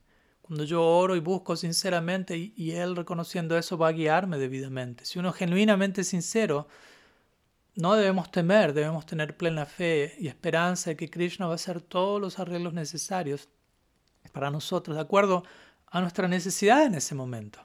Cuando 0.48 0.64
yo 0.64 0.82
oro 0.82 1.14
y 1.14 1.20
busco 1.20 1.56
sinceramente 1.56 2.34
y, 2.56 2.70
Él 2.70 2.96
reconociendo 2.96 3.58
eso 3.58 3.76
va 3.76 3.88
a 3.88 3.92
guiarme 3.92 4.38
debidamente. 4.38 5.04
Si 5.04 5.18
uno 5.18 5.28
es 5.28 5.36
genuinamente 5.36 6.04
sincero, 6.04 6.68
no 7.74 7.94
debemos 7.94 8.30
temer, 8.30 8.72
debemos 8.72 9.04
tener 9.04 9.36
plena 9.36 9.66
fe 9.66 10.16
y 10.18 10.26
esperanza 10.26 10.88
de 10.88 10.96
que 10.96 11.10
Krishna 11.10 11.44
va 11.44 11.52
a 11.52 11.56
hacer 11.56 11.82
todos 11.82 12.18
los 12.18 12.38
arreglos 12.38 12.72
necesarios 12.72 13.50
para 14.32 14.50
nosotros, 14.50 14.96
de 14.96 15.02
acuerdo 15.02 15.44
a 15.86 16.00
nuestra 16.00 16.28
necesidad 16.28 16.86
en 16.86 16.94
ese 16.94 17.14
momento. 17.14 17.60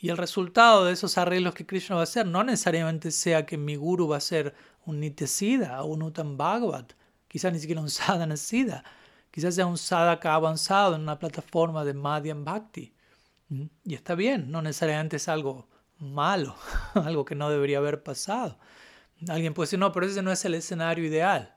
Y 0.00 0.08
el 0.08 0.16
resultado 0.16 0.86
de 0.86 0.92
esos 0.92 1.16
arreglos 1.18 1.54
que 1.54 1.66
Krishna 1.66 1.94
va 1.94 2.00
a 2.00 2.04
hacer 2.04 2.26
no 2.26 2.42
necesariamente 2.42 3.12
sea 3.12 3.46
que 3.46 3.56
mi 3.58 3.76
guru 3.76 4.08
va 4.08 4.16
a 4.16 4.20
ser 4.20 4.56
un 4.86 4.98
Nityasida 4.98 5.80
o 5.84 5.86
un 5.86 6.02
Uttam 6.02 6.36
Bhagavat, 6.36 6.94
quizás 7.28 7.52
ni 7.52 7.60
siquiera 7.60 7.80
un 7.80 7.90
Sadhana 7.90 8.36
Siddha, 8.36 8.82
quizás 9.36 9.54
sea 9.54 9.66
un 9.66 9.76
Sadhaka 9.76 10.32
avanzado 10.32 10.94
en 10.94 11.02
una 11.02 11.18
plataforma 11.18 11.84
de 11.84 11.92
Madhyam 11.92 12.42
Bhakti. 12.42 12.94
¿Mm? 13.50 13.66
Y 13.84 13.94
está 13.94 14.14
bien, 14.14 14.50
no 14.50 14.62
necesariamente 14.62 15.16
es 15.16 15.28
algo 15.28 15.68
malo, 15.98 16.56
algo 16.94 17.26
que 17.26 17.34
no 17.34 17.50
debería 17.50 17.76
haber 17.76 18.02
pasado. 18.02 18.58
Alguien 19.28 19.52
puede 19.52 19.66
decir, 19.66 19.78
no, 19.78 19.92
pero 19.92 20.06
ese 20.06 20.22
no 20.22 20.32
es 20.32 20.42
el 20.46 20.54
escenario 20.54 21.04
ideal, 21.04 21.54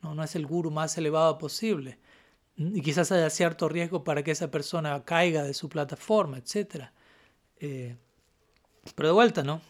no, 0.00 0.14
no 0.14 0.22
es 0.22 0.36
el 0.36 0.46
guru 0.46 0.70
más 0.70 0.96
elevado 0.96 1.36
posible. 1.36 1.98
¿Mm? 2.56 2.78
Y 2.78 2.80
quizás 2.80 3.12
haya 3.12 3.28
cierto 3.28 3.68
riesgo 3.68 4.04
para 4.04 4.22
que 4.22 4.30
esa 4.30 4.50
persona 4.50 5.04
caiga 5.04 5.42
de 5.42 5.52
su 5.52 5.68
plataforma, 5.68 6.38
etcétera. 6.38 6.94
Eh, 7.60 7.94
pero 8.94 9.08
de 9.08 9.12
vuelta, 9.12 9.42
¿no? 9.42 9.60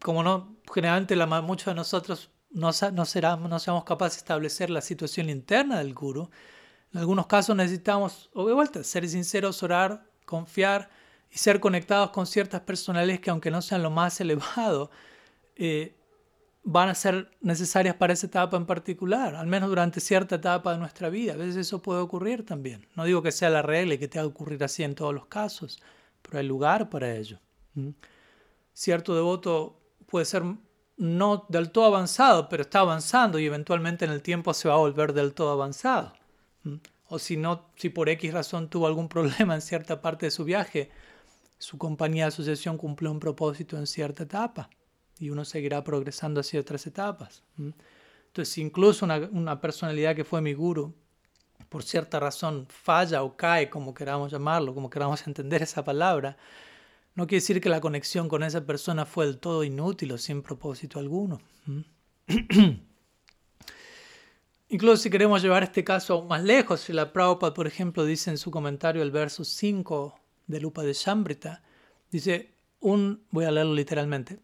Como 0.00 0.22
no, 0.22 0.58
generalmente 0.72 1.16
la, 1.16 1.26
muchos 1.26 1.66
de 1.66 1.74
nosotros 1.74 2.30
no, 2.50 2.70
no, 2.92 3.04
no 3.48 3.58
seamos 3.58 3.82
capaces 3.82 4.18
de 4.18 4.20
establecer 4.20 4.70
la 4.70 4.80
situación 4.80 5.28
interna 5.28 5.78
del 5.78 5.92
guru, 5.92 6.30
en 6.94 7.00
algunos 7.00 7.26
casos 7.26 7.56
necesitamos, 7.56 8.30
o 8.34 8.46
de 8.46 8.54
vuelta, 8.54 8.84
ser 8.84 9.08
sinceros, 9.08 9.64
orar, 9.64 10.06
confiar 10.24 10.88
y 11.28 11.38
ser 11.38 11.58
conectados 11.58 12.10
con 12.10 12.24
ciertas 12.24 12.60
personalidades 12.60 13.20
que 13.20 13.30
aunque 13.30 13.50
no 13.50 13.60
sean 13.62 13.82
lo 13.82 13.90
más 13.90 14.20
elevado, 14.20 14.92
eh, 15.56 15.96
van 16.62 16.88
a 16.88 16.94
ser 16.94 17.30
necesarias 17.40 17.96
para 17.96 18.12
esa 18.12 18.28
etapa 18.28 18.56
en 18.56 18.64
particular, 18.64 19.34
al 19.34 19.48
menos 19.48 19.68
durante 19.68 19.98
cierta 20.00 20.36
etapa 20.36 20.72
de 20.72 20.78
nuestra 20.78 21.08
vida. 21.08 21.34
A 21.34 21.36
veces 21.36 21.56
eso 21.56 21.82
puede 21.82 22.00
ocurrir 22.00 22.46
también. 22.46 22.86
No 22.94 23.04
digo 23.04 23.22
que 23.22 23.32
sea 23.32 23.50
la 23.50 23.62
regla 23.62 23.94
y 23.94 23.98
que 23.98 24.06
tenga 24.06 24.24
que 24.24 24.30
ocurrir 24.30 24.62
así 24.62 24.84
en 24.84 24.94
todos 24.94 25.12
los 25.12 25.26
casos, 25.26 25.82
pero 26.22 26.38
hay 26.38 26.46
lugar 26.46 26.88
para 26.90 27.12
ello. 27.14 27.40
Cierto 28.72 29.16
devoto 29.16 29.80
puede 30.06 30.26
ser 30.26 30.44
no 30.96 31.44
del 31.48 31.72
todo 31.72 31.86
avanzado, 31.86 32.48
pero 32.48 32.62
está 32.62 32.80
avanzando 32.80 33.40
y 33.40 33.46
eventualmente 33.46 34.04
en 34.04 34.12
el 34.12 34.22
tiempo 34.22 34.54
se 34.54 34.68
va 34.68 34.74
a 34.74 34.78
volver 34.78 35.12
del 35.12 35.34
todo 35.34 35.50
avanzado. 35.50 36.12
O 37.08 37.18
si 37.18 37.36
no, 37.36 37.70
si 37.76 37.90
por 37.90 38.08
X 38.08 38.32
razón 38.32 38.68
tuvo 38.68 38.86
algún 38.86 39.08
problema 39.14 39.54
en 39.54 39.60
cierta 39.60 40.00
parte 40.00 40.26
de 40.26 40.30
su 40.30 40.44
viaje, 40.44 40.90
su 41.58 41.78
compañía 41.78 42.24
de 42.24 42.28
asociación 42.28 42.76
cumplió 42.78 43.10
un 43.10 43.20
propósito 43.20 43.76
en 43.78 43.86
cierta 43.86 44.24
etapa 44.24 44.70
y 45.18 45.30
uno 45.30 45.44
seguirá 45.44 45.82
progresando 45.84 46.40
hacia 46.40 46.60
otras 46.60 46.86
etapas. 46.86 47.42
Entonces, 47.56 48.58
incluso 48.58 49.04
una, 49.04 49.18
una 49.32 49.60
personalidad 49.60 50.16
que 50.16 50.24
fue 50.24 50.40
mi 50.40 50.54
guru 50.54 50.94
por 51.68 51.82
cierta 51.82 52.20
razón 52.20 52.66
falla 52.68 53.22
o 53.22 53.36
cae, 53.36 53.68
como 53.70 53.94
queramos 53.94 54.30
llamarlo, 54.30 54.74
como 54.74 54.90
queramos 54.90 55.26
entender 55.26 55.62
esa 55.62 55.84
palabra, 55.84 56.36
no 57.14 57.26
quiere 57.26 57.40
decir 57.40 57.60
que 57.60 57.68
la 57.68 57.80
conexión 57.80 58.28
con 58.28 58.42
esa 58.42 58.64
persona 58.64 59.04
fue 59.06 59.26
del 59.26 59.38
todo 59.38 59.64
inútil 59.64 60.12
o 60.12 60.18
sin 60.18 60.42
propósito 60.42 60.98
alguno. 60.98 61.40
Incluso 64.74 65.04
si 65.04 65.08
queremos 65.08 65.40
llevar 65.40 65.62
este 65.62 65.84
caso 65.84 66.14
aún 66.14 66.26
más 66.26 66.42
lejos, 66.42 66.80
si 66.80 66.92
la 66.92 67.12
Prabhupada, 67.12 67.54
por 67.54 67.68
ejemplo, 67.68 68.04
dice 68.04 68.30
en 68.30 68.38
su 68.38 68.50
comentario 68.50 69.04
el 69.04 69.12
verso 69.12 69.44
5 69.44 70.18
de 70.48 70.60
Lupa 70.60 70.82
de 70.82 70.92
Shambrita, 70.92 71.62
dice, 72.10 72.56
un, 72.80 73.22
voy 73.30 73.44
a 73.44 73.52
leerlo 73.52 73.72
literalmente, 73.72 74.40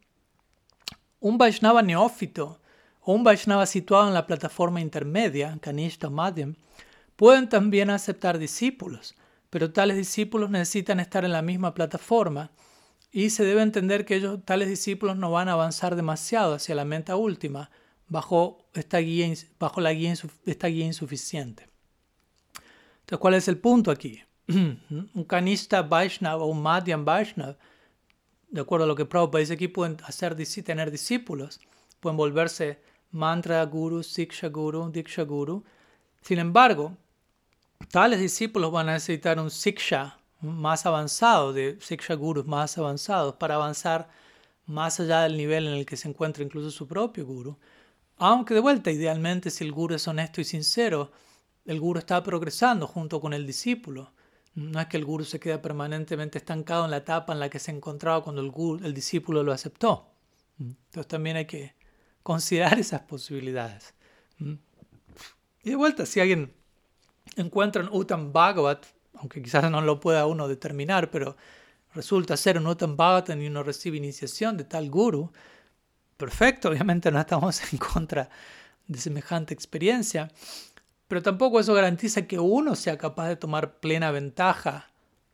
un 1.18 1.36
Vaishnava 1.36 1.82
neófito 1.82 2.60
o 3.00 3.12
un 3.12 3.24
Vaishnava 3.24 3.66
situado 3.66 4.06
en 4.06 4.14
la 4.14 4.28
plataforma 4.28 4.80
intermedia, 4.80 5.58
Kanishta 5.60 6.08
Madhyam, 6.10 6.54
Pueden 7.16 7.48
también 7.48 7.90
aceptar 7.90 8.38
discípulos, 8.38 9.16
pero 9.50 9.72
tales 9.72 9.96
discípulos 9.96 10.48
necesitan 10.48 11.00
estar 11.00 11.24
en 11.24 11.32
la 11.32 11.42
misma 11.42 11.74
plataforma 11.74 12.52
y 13.10 13.30
se 13.30 13.44
debe 13.44 13.62
entender 13.62 14.04
que 14.04 14.14
ellos, 14.14 14.38
tales 14.44 14.68
discípulos 14.68 15.16
no 15.16 15.32
van 15.32 15.48
a 15.48 15.54
avanzar 15.54 15.96
demasiado 15.96 16.54
hacia 16.54 16.76
la 16.76 16.84
meta 16.84 17.16
última 17.16 17.72
bajo, 18.10 18.68
esta 18.74 18.98
guía, 18.98 19.32
bajo 19.58 19.80
la 19.80 19.94
guía, 19.94 20.12
esta 20.44 20.66
guía 20.66 20.84
insuficiente. 20.84 21.68
Entonces, 23.00 23.18
¿cuál 23.18 23.34
es 23.34 23.48
el 23.48 23.56
punto 23.56 23.90
aquí? 23.90 24.22
un 24.48 25.24
Kanista 25.26 25.80
Vaishnava 25.80 26.42
o 26.42 26.48
un 26.48 26.60
Madhyam 26.60 27.04
Vaishnava, 27.04 27.56
de 28.48 28.60
acuerdo 28.60 28.84
a 28.84 28.88
lo 28.88 28.96
que 28.96 29.06
Prabhupada 29.06 29.40
dice 29.40 29.54
aquí, 29.54 29.68
pueden 29.68 29.96
hacer, 30.04 30.36
tener 30.64 30.90
discípulos, 30.90 31.60
pueden 32.00 32.16
volverse 32.16 32.82
mantra 33.12 33.64
guru, 33.64 34.02
siksha 34.02 34.48
guru, 34.48 34.90
diksha 34.90 35.22
guru. 35.22 35.64
Sin 36.20 36.38
embargo, 36.38 36.96
Tales 37.90 38.20
discípulos 38.20 38.70
van 38.70 38.88
a 38.88 38.92
necesitar 38.94 39.38
un 39.38 39.50
siksha 39.50 40.18
más 40.40 40.84
avanzado, 40.84 41.52
de 41.52 41.78
siksha 41.80 42.14
gurus 42.14 42.46
más 42.46 42.76
avanzados, 42.76 43.36
para 43.36 43.54
avanzar 43.54 44.08
más 44.66 45.00
allá 45.00 45.22
del 45.22 45.36
nivel 45.36 45.66
en 45.66 45.74
el 45.74 45.86
que 45.86 45.96
se 45.96 46.08
encuentra 46.08 46.42
incluso 46.42 46.70
su 46.70 46.86
propio 46.86 47.24
guru. 47.24 47.56
Aunque 48.22 48.52
de 48.52 48.60
vuelta, 48.60 48.90
idealmente, 48.90 49.48
si 49.48 49.64
el 49.64 49.72
guru 49.72 49.94
es 49.94 50.06
honesto 50.06 50.42
y 50.42 50.44
sincero, 50.44 51.10
el 51.64 51.80
guru 51.80 52.00
está 52.00 52.22
progresando 52.22 52.86
junto 52.86 53.18
con 53.18 53.32
el 53.32 53.46
discípulo. 53.46 54.12
No 54.54 54.78
es 54.78 54.88
que 54.88 54.98
el 54.98 55.06
guru 55.06 55.24
se 55.24 55.40
quede 55.40 55.56
permanentemente 55.56 56.36
estancado 56.36 56.84
en 56.84 56.90
la 56.90 56.98
etapa 56.98 57.32
en 57.32 57.40
la 57.40 57.48
que 57.48 57.58
se 57.58 57.70
encontraba 57.70 58.22
cuando 58.22 58.42
el, 58.42 58.50
guru, 58.50 58.84
el 58.84 58.92
discípulo 58.92 59.42
lo 59.42 59.52
aceptó. 59.52 60.12
Entonces 60.58 61.08
también 61.08 61.38
hay 61.38 61.46
que 61.46 61.74
considerar 62.22 62.78
esas 62.78 63.00
posibilidades. 63.00 63.94
Y 64.38 65.70
de 65.70 65.76
vuelta, 65.76 66.04
si 66.04 66.20
alguien 66.20 66.52
encuentran 67.36 67.88
Uttam 67.90 68.34
Bhagavat, 68.34 68.84
aunque 69.14 69.40
quizás 69.40 69.70
no 69.70 69.80
lo 69.80 69.98
pueda 69.98 70.26
uno 70.26 70.46
determinar, 70.46 71.10
pero 71.10 71.38
resulta 71.94 72.36
ser 72.36 72.58
un 72.58 72.66
Uttam 72.66 72.98
Bhagavat 72.98 73.30
y 73.30 73.46
uno 73.46 73.62
recibe 73.62 73.96
iniciación 73.96 74.58
de 74.58 74.64
tal 74.64 74.90
guru, 74.90 75.32
perfecto, 76.20 76.68
obviamente 76.68 77.10
no 77.10 77.18
estamos 77.18 77.60
en 77.72 77.78
contra 77.78 78.28
de 78.86 78.98
semejante 78.98 79.54
experiencia, 79.54 80.30
pero 81.08 81.22
tampoco 81.22 81.58
eso 81.58 81.74
garantiza 81.74 82.26
que 82.28 82.38
uno 82.38 82.76
sea 82.76 82.96
capaz 82.98 83.28
de 83.28 83.36
tomar 83.36 83.80
plena 83.80 84.12
ventaja, 84.12 84.90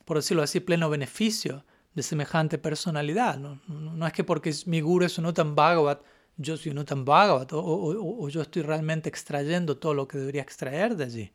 por 0.06 0.16
decirlo 0.16 0.42
así, 0.42 0.60
pleno 0.60 0.88
beneficio 0.88 1.64
de 1.94 2.02
semejante 2.02 2.56
personalidad. 2.56 3.38
No, 3.38 4.06
es 4.06 4.12
que 4.12 4.24
porque 4.24 4.54
mi 4.66 4.80
guru 4.80 5.04
es 5.04 5.18
un 5.18 5.26
Uttam 5.26 5.54
Bhagavat, 5.54 6.00
yo 6.36 6.56
soy 6.56 6.72
un 6.72 6.78
Uttam 6.78 7.04
Bhagavat, 7.04 7.50
o, 7.52 8.28
yo 8.28 8.42
estoy 8.42 8.62
realmente 8.62 9.08
extrayendo 9.08 9.76
todo 9.76 9.92
lo 9.94 10.06
que 10.06 10.18
debería 10.18 10.42
extraer 10.42 10.96
de 10.96 11.04
allí. 11.04 11.32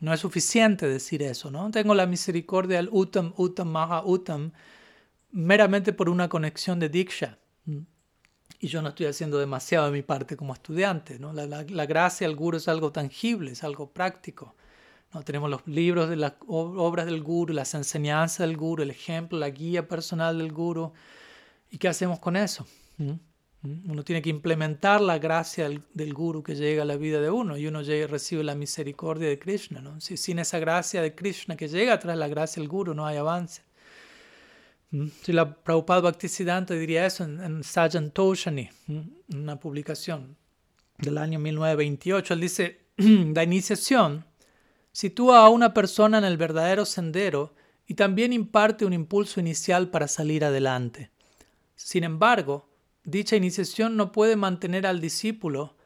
No 0.00 0.12
es 0.12 0.20
suficiente 0.20 0.86
decir 0.86 1.22
eso, 1.22 1.50
¿no? 1.50 1.70
Tengo 1.70 1.94
la 1.94 2.06
misericordia 2.06 2.76
del 2.76 2.90
Uttam, 2.92 3.32
Uttam, 3.36 3.68
Maha 3.68 4.04
Uttam, 4.04 4.52
meramente 5.32 5.92
por 5.92 6.08
una 6.08 6.28
conexión 6.28 6.78
de 6.78 6.90
Diksha. 6.90 7.38
Y 8.64 8.68
yo 8.68 8.80
no 8.80 8.88
estoy 8.88 9.04
haciendo 9.04 9.38
demasiado 9.38 9.84
de 9.84 9.92
mi 9.92 10.00
parte 10.00 10.38
como 10.38 10.54
estudiante, 10.54 11.18
¿no? 11.18 11.34
La, 11.34 11.44
la, 11.44 11.84
gracia 11.84 12.26
del 12.26 12.34
Guru 12.34 12.56
es 12.56 12.66
algo 12.66 12.92
tangible, 12.92 13.50
es 13.52 13.62
algo 13.62 13.90
práctico. 13.90 14.54
¿no? 15.12 15.22
Tenemos 15.22 15.50
los 15.50 15.66
libros 15.66 16.08
de 16.08 16.16
las 16.16 16.32
obras 16.46 17.04
del 17.04 17.22
Guru, 17.22 17.52
las 17.52 17.74
enseñanzas 17.74 18.48
del 18.48 18.56
Guru, 18.56 18.82
el 18.82 18.90
ejemplo, 18.90 19.38
la 19.38 19.50
guía 19.50 19.86
personal 19.86 20.38
del 20.38 20.50
Guru. 20.50 20.94
¿Y 21.70 21.76
qué 21.76 21.88
hacemos 21.88 22.20
con 22.20 22.36
eso? 22.36 22.66
Uno 22.96 24.02
tiene 24.02 24.22
que 24.22 24.30
implementar 24.30 25.02
la 25.02 25.18
gracia 25.18 25.68
del, 25.68 26.14
Guru 26.14 26.42
que 26.42 26.54
llega 26.54 26.84
a 26.84 26.86
la 26.86 26.96
vida 26.96 27.20
de 27.20 27.28
uno 27.28 27.58
y 27.58 27.66
uno 27.66 27.82
recibe 27.82 28.44
la 28.44 28.54
misericordia 28.54 29.28
de 29.28 29.38
Krishna. 29.38 29.82
¿no? 29.82 30.00
Si, 30.00 30.16
sin 30.16 30.38
esa 30.38 30.58
gracia 30.58 31.02
de 31.02 31.14
Krishna 31.14 31.54
que 31.54 31.68
llega 31.68 31.98
tras 31.98 32.16
la 32.16 32.28
gracia 32.28 32.62
del 32.62 32.70
Guru 32.70 32.94
no 32.94 33.04
hay 33.04 33.18
avance. 33.18 33.60
Si 35.22 35.32
la 35.32 35.54
Prabhupada 35.54 36.02
Bhaktisiddhanta 36.02 36.74
diría 36.74 37.06
eso 37.06 37.24
en, 37.24 37.40
en 37.40 37.64
Sajan 37.64 38.10
Toshani, 38.12 38.70
una 39.34 39.58
publicación 39.58 40.36
del 40.98 41.18
año 41.18 41.38
1928. 41.38 42.34
Él 42.34 42.40
dice, 42.40 42.80
la 42.96 43.42
iniciación 43.42 44.24
sitúa 44.92 45.44
a 45.44 45.48
una 45.48 45.74
persona 45.74 46.18
en 46.18 46.24
el 46.24 46.36
verdadero 46.36 46.84
sendero 46.84 47.54
y 47.86 47.94
también 47.94 48.32
imparte 48.32 48.84
un 48.84 48.92
impulso 48.92 49.40
inicial 49.40 49.90
para 49.90 50.06
salir 50.06 50.44
adelante. 50.44 51.10
Sin 51.74 52.04
embargo, 52.04 52.68
dicha 53.02 53.36
iniciación 53.36 53.96
no 53.96 54.12
puede 54.12 54.36
mantener 54.36 54.86
al 54.86 55.00
discípulo 55.00 55.76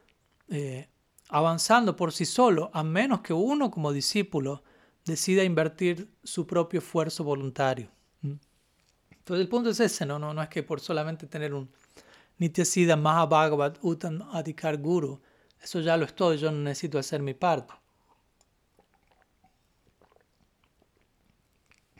eh, 0.49 0.87
avanzando 1.29 1.95
por 1.95 2.11
sí 2.11 2.25
solo, 2.25 2.69
a 2.73 2.83
menos 2.83 3.21
que 3.21 3.33
uno 3.33 3.71
como 3.71 3.91
discípulo 3.91 4.63
decida 5.05 5.43
invertir 5.43 6.11
su 6.23 6.45
propio 6.45 6.79
esfuerzo 6.79 7.23
voluntario. 7.23 7.89
Entonces 9.29 9.45
el 9.45 9.49
punto 9.49 9.69
es 9.69 9.79
ese, 9.79 10.07
¿no? 10.07 10.17
No, 10.17 10.33
no 10.33 10.41
es 10.41 10.49
que 10.49 10.63
por 10.63 10.79
solamente 10.79 11.27
tener 11.27 11.53
un 11.53 11.69
Nityasida 12.39 12.95
Mahabhagavat 12.95 13.77
Uttam 13.83 14.23
Adhikar 14.33 14.77
Guru, 14.77 15.21
eso 15.61 15.81
ya 15.81 15.95
lo 15.97 16.05
estoy, 16.05 16.39
yo 16.39 16.51
no 16.51 16.57
necesito 16.57 16.97
hacer 16.97 17.21
mi 17.21 17.35
parte. 17.35 17.75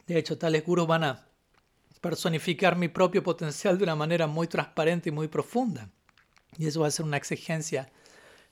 De 0.07 0.17
hecho, 0.17 0.39
tales 0.39 0.65
gurus 0.65 0.87
van 0.87 1.03
a 1.03 1.23
personificar 2.01 2.75
mi 2.75 2.87
propio 2.87 3.21
potencial 3.21 3.77
de 3.77 3.83
una 3.83 3.95
manera 3.95 4.25
muy 4.25 4.47
transparente 4.47 5.09
y 5.09 5.11
muy 5.11 5.27
profunda. 5.27 5.87
Y 6.57 6.65
eso 6.65 6.79
va 6.79 6.87
a 6.87 6.91
ser 6.91 7.05
una 7.05 7.17
exigencia 7.17 7.91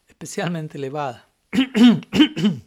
especialmente 0.07 0.77
elevada. 0.77 1.27
Entonces, 1.51 2.63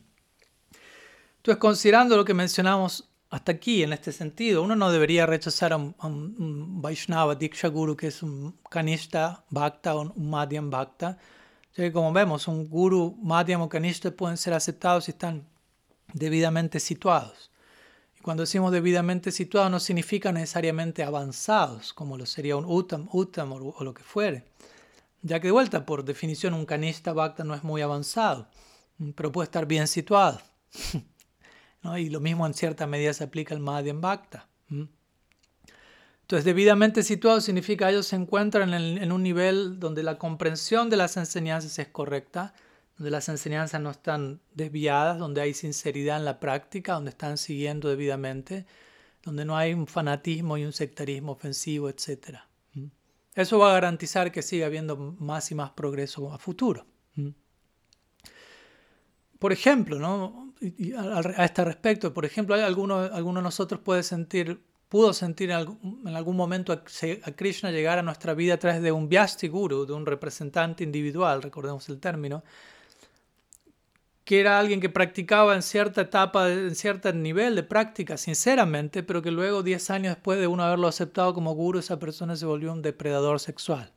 considerando 1.60 2.16
lo 2.16 2.24
que 2.24 2.34
mencionamos 2.34 3.09
hasta 3.30 3.52
aquí, 3.52 3.84
en 3.84 3.92
este 3.92 4.10
sentido, 4.10 4.62
uno 4.62 4.74
no 4.74 4.90
debería 4.90 5.24
rechazar 5.24 5.72
a 5.72 5.76
un, 5.76 6.82
Vaishnava 6.82 7.36
Diksha 7.36 7.68
Guru 7.68 7.96
que 7.96 8.08
es 8.08 8.24
un 8.24 8.58
Kanishta 8.68 9.44
Bhakta 9.50 9.94
o 9.94 10.00
un 10.02 10.30
Madhyam 10.30 10.68
Bhakta, 10.68 11.16
ya 11.76 11.84
que 11.84 11.92
como 11.92 12.12
vemos, 12.12 12.48
un 12.48 12.68
Guru 12.68 13.16
Madhyam 13.22 13.62
o 13.62 13.68
Kanishta 13.68 14.10
pueden 14.10 14.36
ser 14.36 14.52
aceptados 14.52 15.04
si 15.04 15.12
están 15.12 15.46
debidamente 16.12 16.80
situados. 16.80 17.52
Cuando 18.20 18.42
decimos 18.42 18.72
debidamente 18.72 19.30
situados 19.30 19.70
no 19.70 19.78
significa 19.78 20.32
necesariamente 20.32 21.04
avanzados, 21.04 21.92
como 21.92 22.18
lo 22.18 22.26
sería 22.26 22.56
un 22.56 22.64
Uttam, 22.66 23.08
Uttam 23.12 23.52
o, 23.52 23.84
lo 23.84 23.94
que 23.94 24.02
fuere. 24.02 24.44
Ya 25.22 25.38
que 25.38 25.46
de 25.48 25.52
vuelta, 25.52 25.86
por 25.86 26.04
definición, 26.04 26.52
un 26.52 26.66
canista 26.66 27.12
Bhakta 27.12 27.44
no 27.44 27.54
es 27.54 27.62
muy 27.62 27.80
avanzado, 27.80 28.48
pero 29.14 29.30
puede 29.30 29.44
estar 29.44 29.66
bien 29.66 29.86
situado. 29.86 30.40
Y 31.82 32.10
lo 32.10 32.20
mismo 32.20 32.46
en 32.46 32.54
cierta 32.54 32.86
medida 32.86 33.12
se 33.12 33.24
aplica 33.24 33.54
al 33.54 33.60
Madhyam 33.60 34.00
Bhakta. 34.00 34.48
Entonces, 34.70 36.44
debidamente 36.44 37.02
situado 37.02 37.40
significa 37.40 37.90
ellos 37.90 38.06
se 38.06 38.16
encuentran 38.16 38.72
en 38.72 39.12
un 39.12 39.22
nivel 39.22 39.80
donde 39.80 40.02
la 40.02 40.18
comprensión 40.18 40.88
de 40.90 40.96
las 40.96 41.16
enseñanzas 41.16 41.78
es 41.78 41.88
correcta, 41.88 42.54
donde 42.96 43.10
las 43.10 43.28
enseñanzas 43.28 43.80
no 43.80 43.90
están 43.90 44.40
desviadas, 44.54 45.18
donde 45.18 45.40
hay 45.40 45.54
sinceridad 45.54 46.18
en 46.18 46.26
la 46.26 46.38
práctica, 46.38 46.92
donde 46.92 47.10
están 47.10 47.38
siguiendo 47.38 47.88
debidamente, 47.88 48.66
donde 49.24 49.44
no 49.44 49.56
hay 49.56 49.72
un 49.72 49.86
fanatismo 49.86 50.58
y 50.58 50.64
un 50.64 50.72
sectarismo 50.72 51.32
ofensivo, 51.32 51.88
etc. 51.88 52.40
Eso 53.34 53.58
va 53.58 53.70
a 53.70 53.74
garantizar 53.74 54.30
que 54.30 54.42
siga 54.42 54.66
habiendo 54.66 54.96
más 54.96 55.50
y 55.50 55.54
más 55.54 55.70
progreso 55.70 56.32
a 56.32 56.38
futuro. 56.38 56.86
Por 59.38 59.52
ejemplo, 59.52 59.98
¿no? 59.98 60.49
A 60.96 61.44
este 61.44 61.64
respecto, 61.64 62.12
por 62.12 62.24
ejemplo, 62.24 62.54
hay 62.54 62.60
alguno, 62.60 63.08
de 63.08 63.42
nosotros 63.42 63.80
puede 63.80 64.02
sentir, 64.02 64.60
pudo 64.88 65.14
sentir 65.14 65.50
en 65.50 65.56
algún, 65.56 66.36
momento 66.36 66.72
a, 66.72 66.82
Krishna 66.82 67.70
llegar 67.70 67.98
a 67.98 68.02
nuestra 68.02 68.34
vida 68.34 68.54
a 68.54 68.58
través 68.58 68.82
de 68.82 68.92
un 68.92 69.08
Vyasti 69.08 69.48
Guru, 69.48 69.86
de 69.86 69.94
un 69.94 70.04
representante 70.04 70.84
individual, 70.84 71.42
recordemos 71.42 71.88
el 71.88 71.98
término, 71.98 72.42
que 74.24 74.38
era 74.38 74.58
alguien 74.58 74.80
que 74.80 74.90
practicaba 74.90 75.54
en 75.54 75.62
cierta 75.62 76.02
etapa, 76.02 76.50
en 76.50 76.74
cierto 76.74 77.10
nivel 77.12 77.56
de 77.56 77.62
práctica, 77.62 78.18
sinceramente, 78.18 79.02
pero 79.02 79.22
que 79.22 79.30
luego, 79.30 79.62
10 79.62 79.90
años 79.90 80.14
después 80.14 80.38
de 80.38 80.46
uno 80.46 80.62
haberlo 80.62 80.88
aceptado 80.88 81.32
como 81.32 81.54
guru, 81.54 81.78
esa 81.78 81.98
persona 81.98 82.36
se 82.36 82.44
volvió 82.46 82.72
un 82.72 82.82
depredador 82.82 83.40
sexual. 83.40 83.92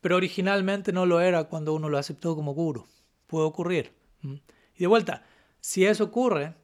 Pero 0.00 0.16
originalmente 0.16 0.92
no 0.92 1.06
lo 1.06 1.20
era 1.20 1.44
cuando 1.44 1.72
uno 1.72 1.88
lo 1.88 1.96
aceptó 1.96 2.34
como 2.34 2.52
guru. 2.52 2.86
Puede 3.26 3.46
ocurrir. 3.46 3.92
Y 4.22 4.80
de 4.80 4.86
vuelta, 4.86 5.22
si 5.66 5.86
eso 5.86 6.04
ocurre, 6.04 6.54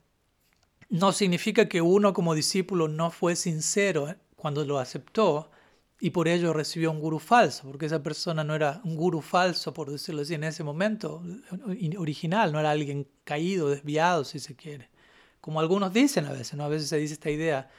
no 0.91 1.13
significa 1.13 1.71
que 1.71 1.81
uno 1.81 2.13
como 2.13 2.35
discípulo 2.35 2.87
no 2.87 3.11
fue 3.11 3.35
sincero 3.35 4.15
cuando 4.37 4.63
lo 4.67 4.79
aceptó, 4.79 5.51
y 6.01 6.11
por 6.11 6.29
ello 6.29 6.53
recibió 6.53 6.91
un 6.91 7.01
gurú 7.01 7.19
falso, 7.19 7.63
porque 7.67 7.87
esa 7.87 8.03
persona 8.03 8.45
no 8.45 8.55
era 8.55 8.83
un 8.85 8.97
gurú 8.97 9.23
falso, 9.23 9.73
por 9.73 9.91
decirlo 9.91 10.21
así, 10.21 10.35
en 10.35 10.45
ese 10.45 10.65
momento 10.65 11.23
original, 11.97 12.53
no 12.53 12.61
era 12.61 12.73
alguien 12.73 13.09
caído, 13.25 13.71
desviado, 13.71 14.23
si 14.23 14.39
se 14.39 14.55
quiere. 14.55 14.91
Como 15.41 15.61
algunos 15.61 15.95
dicen 15.95 16.27
a 16.27 16.33
veces, 16.33 16.53
¿no? 16.59 16.65
A 16.65 16.69
veces 16.69 16.91
se 16.91 16.99
dice 16.99 17.15
esta 17.15 17.31
idea, 17.31 17.71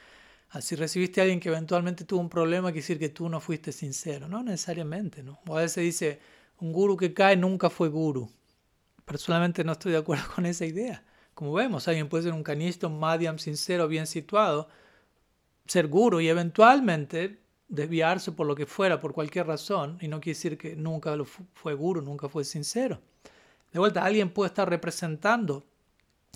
ah, 0.50 0.60
si 0.60 0.74
recibiste 0.74 1.20
a 1.20 1.22
alguien 1.22 1.38
que 1.38 1.50
eventualmente 1.50 2.04
tuvo 2.04 2.20
un 2.20 2.30
problema, 2.30 2.72
quiere 2.72 2.82
decir 2.82 2.98
que 2.98 3.10
tú 3.10 3.28
no 3.28 3.40
fuiste 3.40 3.70
sincero. 3.70 4.26
No 4.26 4.42
necesariamente, 4.42 5.22
¿no? 5.22 5.38
O 5.46 5.56
a 5.56 5.60
veces 5.60 5.84
dice, 5.84 6.18
un 6.58 6.72
gurú 6.72 6.96
que 6.96 7.14
cae 7.14 7.36
nunca 7.36 7.70
fue 7.70 7.88
gurú. 7.88 8.28
Personalmente 9.04 9.62
no 9.62 9.70
estoy 9.70 9.92
de 9.92 9.98
acuerdo 9.98 10.24
con 10.34 10.46
esa 10.46 10.64
idea. 10.64 11.04
Como 11.34 11.52
vemos, 11.52 11.88
alguien 11.88 12.08
puede 12.08 12.24
ser 12.24 12.32
un 12.32 12.42
canista, 12.42 12.86
un 12.86 12.98
madhyam 12.98 13.38
sincero, 13.38 13.88
bien 13.88 14.06
situado, 14.06 14.68
ser 15.66 15.88
guru 15.88 16.20
y 16.20 16.28
eventualmente 16.28 17.40
desviarse 17.68 18.32
por 18.32 18.46
lo 18.46 18.54
que 18.54 18.66
fuera, 18.66 19.00
por 19.00 19.14
cualquier 19.14 19.46
razón, 19.46 19.96
y 20.00 20.08
no 20.08 20.20
quiere 20.20 20.36
decir 20.36 20.58
que 20.58 20.76
nunca 20.76 21.16
lo 21.16 21.24
fue 21.24 21.74
guru, 21.74 22.02
nunca 22.02 22.28
fue 22.28 22.44
sincero. 22.44 23.00
De 23.72 23.78
vuelta, 23.78 24.04
alguien 24.04 24.28
puede 24.28 24.48
estar 24.48 24.68
representando 24.68 25.64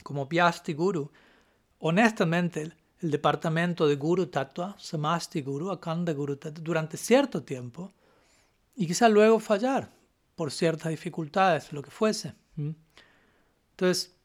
como 0.03 0.29
Pyasti 0.29 0.73
Guru, 0.73 1.11
honestamente, 1.81 2.63
el, 2.63 2.75
departamento 2.99 3.87
de 3.87 3.97
Guru 3.97 4.27
Tattva, 4.27 4.75
Samasti 4.79 5.43
Guru, 5.43 5.71
Akanda 5.71 6.15
Guru 6.15 6.37
Tattva, 6.37 6.63
durante 6.65 6.97
cierto 6.97 7.43
tiempo, 7.43 7.93
y 8.75 8.87
quizá 8.87 9.09
luego 9.11 9.39
fallar 9.39 9.91
por 10.35 10.51
ciertas 10.51 10.91
dificultades, 10.91 11.73
lo 11.73 11.83
que 11.83 11.91
fuese. 11.91 12.35
Entonces, 12.57 14.16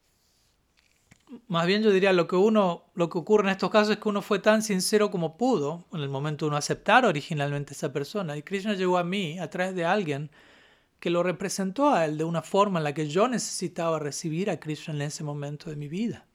más 1.47 1.65
bien 1.65 1.81
yo 1.81 1.91
diría 1.91 2.13
lo 2.13 2.27
que 2.27 2.35
uno 2.35 2.85
lo 2.93 3.09
que 3.09 3.17
ocurre 3.17 3.43
en 3.43 3.51
estos 3.51 3.69
casos 3.69 3.91
es 3.91 3.97
que 3.97 4.09
uno 4.09 4.21
fue 4.21 4.39
tan 4.39 4.61
sincero 4.61 5.11
como 5.11 5.37
pudo 5.37 5.85
en 5.93 6.01
el 6.01 6.09
momento 6.09 6.45
de 6.45 6.49
uno 6.49 6.57
aceptar 6.57 7.05
originalmente 7.05 7.73
a 7.73 7.75
esa 7.75 7.93
persona. 7.93 8.37
Y 8.37 8.43
Krishna 8.43 8.73
llegó 8.73 8.97
a 8.97 9.03
mí 9.03 9.39
a 9.39 9.49
través 9.49 9.75
de 9.75 9.85
alguien 9.85 10.29
que 10.99 11.09
lo 11.09 11.23
representó 11.23 11.91
a 11.91 12.05
él 12.05 12.17
de 12.17 12.23
una 12.23 12.41
forma 12.41 12.79
en 12.79 12.83
la 12.83 12.93
que 12.93 13.07
yo 13.07 13.27
necesitaba 13.27 13.97
recibir 13.99 14.49
a 14.49 14.59
Krishna 14.59 14.93
en 14.93 15.01
ese 15.01 15.23
momento 15.23 15.69
de 15.69 15.75
mi 15.75 15.87
vida. 15.87 16.25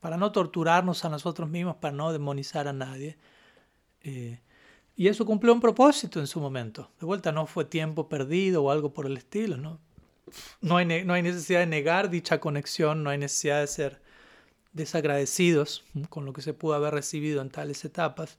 Para 0.00 0.16
no 0.16 0.30
torturarnos 0.30 1.04
a 1.04 1.08
nosotros 1.08 1.48
mismos 1.48 1.76
para 1.76 1.96
no 1.96 2.12
demonizar 2.12 2.68
a 2.68 2.72
nadie. 2.72 3.18
Eh, 4.02 4.40
y 4.94 5.08
eso 5.08 5.24
cumplió 5.26 5.52
un 5.52 5.60
propósito 5.60 6.20
en 6.20 6.26
su 6.26 6.40
momento. 6.40 6.90
De 7.00 7.06
vuelta 7.06 7.32
no 7.32 7.46
fue 7.46 7.64
tiempo 7.64 8.08
perdido 8.08 8.64
o 8.64 8.70
algo 8.70 8.92
por 8.92 9.06
el 9.06 9.16
estilo 9.16 9.56
no 9.56 9.80
no 10.60 10.76
hay, 10.76 11.04
no 11.04 11.14
hay 11.14 11.22
necesidad 11.22 11.60
de 11.60 11.66
negar 11.66 12.10
dicha 12.10 12.40
conexión, 12.40 13.02
no 13.02 13.10
hay 13.10 13.18
necesidad 13.18 13.60
de 13.60 13.66
ser 13.66 14.00
desagradecidos 14.72 15.84
con 16.08 16.24
lo 16.24 16.32
que 16.32 16.42
se 16.42 16.54
pudo 16.54 16.74
haber 16.74 16.94
recibido 16.94 17.42
en 17.42 17.50
tales 17.50 17.84
etapas. 17.84 18.38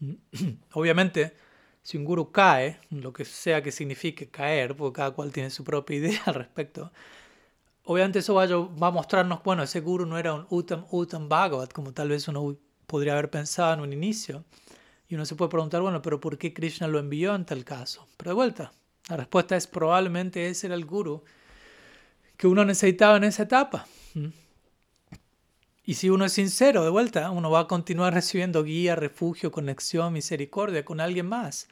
Obviamente, 0.72 1.36
si 1.82 1.98
un 1.98 2.04
guru 2.04 2.32
cae, 2.32 2.80
lo 2.90 3.12
que 3.12 3.24
sea 3.24 3.62
que 3.62 3.70
signifique 3.70 4.30
caer, 4.30 4.74
porque 4.74 4.96
cada 4.96 5.10
cual 5.12 5.32
tiene 5.32 5.50
su 5.50 5.64
propia 5.64 5.96
idea 5.98 6.22
al 6.26 6.34
respecto, 6.34 6.90
obviamente 7.84 8.20
eso 8.20 8.34
va 8.34 8.44
a, 8.44 8.90
mostrarnos, 8.90 9.42
bueno, 9.42 9.62
ese 9.62 9.80
guru 9.80 10.06
no 10.06 10.18
era 10.18 10.34
un 10.34 10.46
Uttam 10.48 10.86
Uttam 10.90 11.28
Bhagavat, 11.28 11.72
como 11.72 11.92
tal 11.92 12.08
vez 12.08 12.26
uno 12.28 12.56
podría 12.86 13.12
haber 13.12 13.30
pensado 13.30 13.74
en 13.74 13.80
un 13.80 13.92
inicio. 13.92 14.44
Y 15.06 15.14
uno 15.16 15.26
se 15.26 15.36
puede 15.36 15.50
preguntar, 15.50 15.82
bueno, 15.82 16.00
pero 16.00 16.18
¿por 16.18 16.38
qué 16.38 16.54
Krishna 16.54 16.88
lo 16.88 16.98
envió 16.98 17.34
en 17.34 17.44
tal 17.44 17.62
caso? 17.64 18.06
Pero 18.16 18.30
de 18.30 18.34
vuelta, 18.34 18.72
la 19.10 19.18
respuesta 19.18 19.54
es 19.54 19.66
probablemente 19.66 20.48
ese 20.48 20.66
era 20.66 20.76
el 20.76 20.86
guru 20.86 21.22
que 22.38 22.46
uno 22.46 22.64
necesitaba 22.64 23.18
en 23.18 23.24
esa 23.24 23.42
etapa. 23.42 23.86
Y 25.86 25.94
si 25.94 26.08
uno 26.08 26.24
es 26.24 26.32
sincero, 26.32 26.82
de 26.82 26.88
vuelta, 26.88 27.30
uno 27.30 27.50
va 27.50 27.60
a 27.60 27.66
continuar 27.66 28.14
recibiendo 28.14 28.64
guía, 28.64 28.96
refugio, 28.96 29.52
conexión, 29.52 30.14
misericordia 30.14 30.82
con 30.82 30.98
alguien 30.98 31.26
más, 31.26 31.68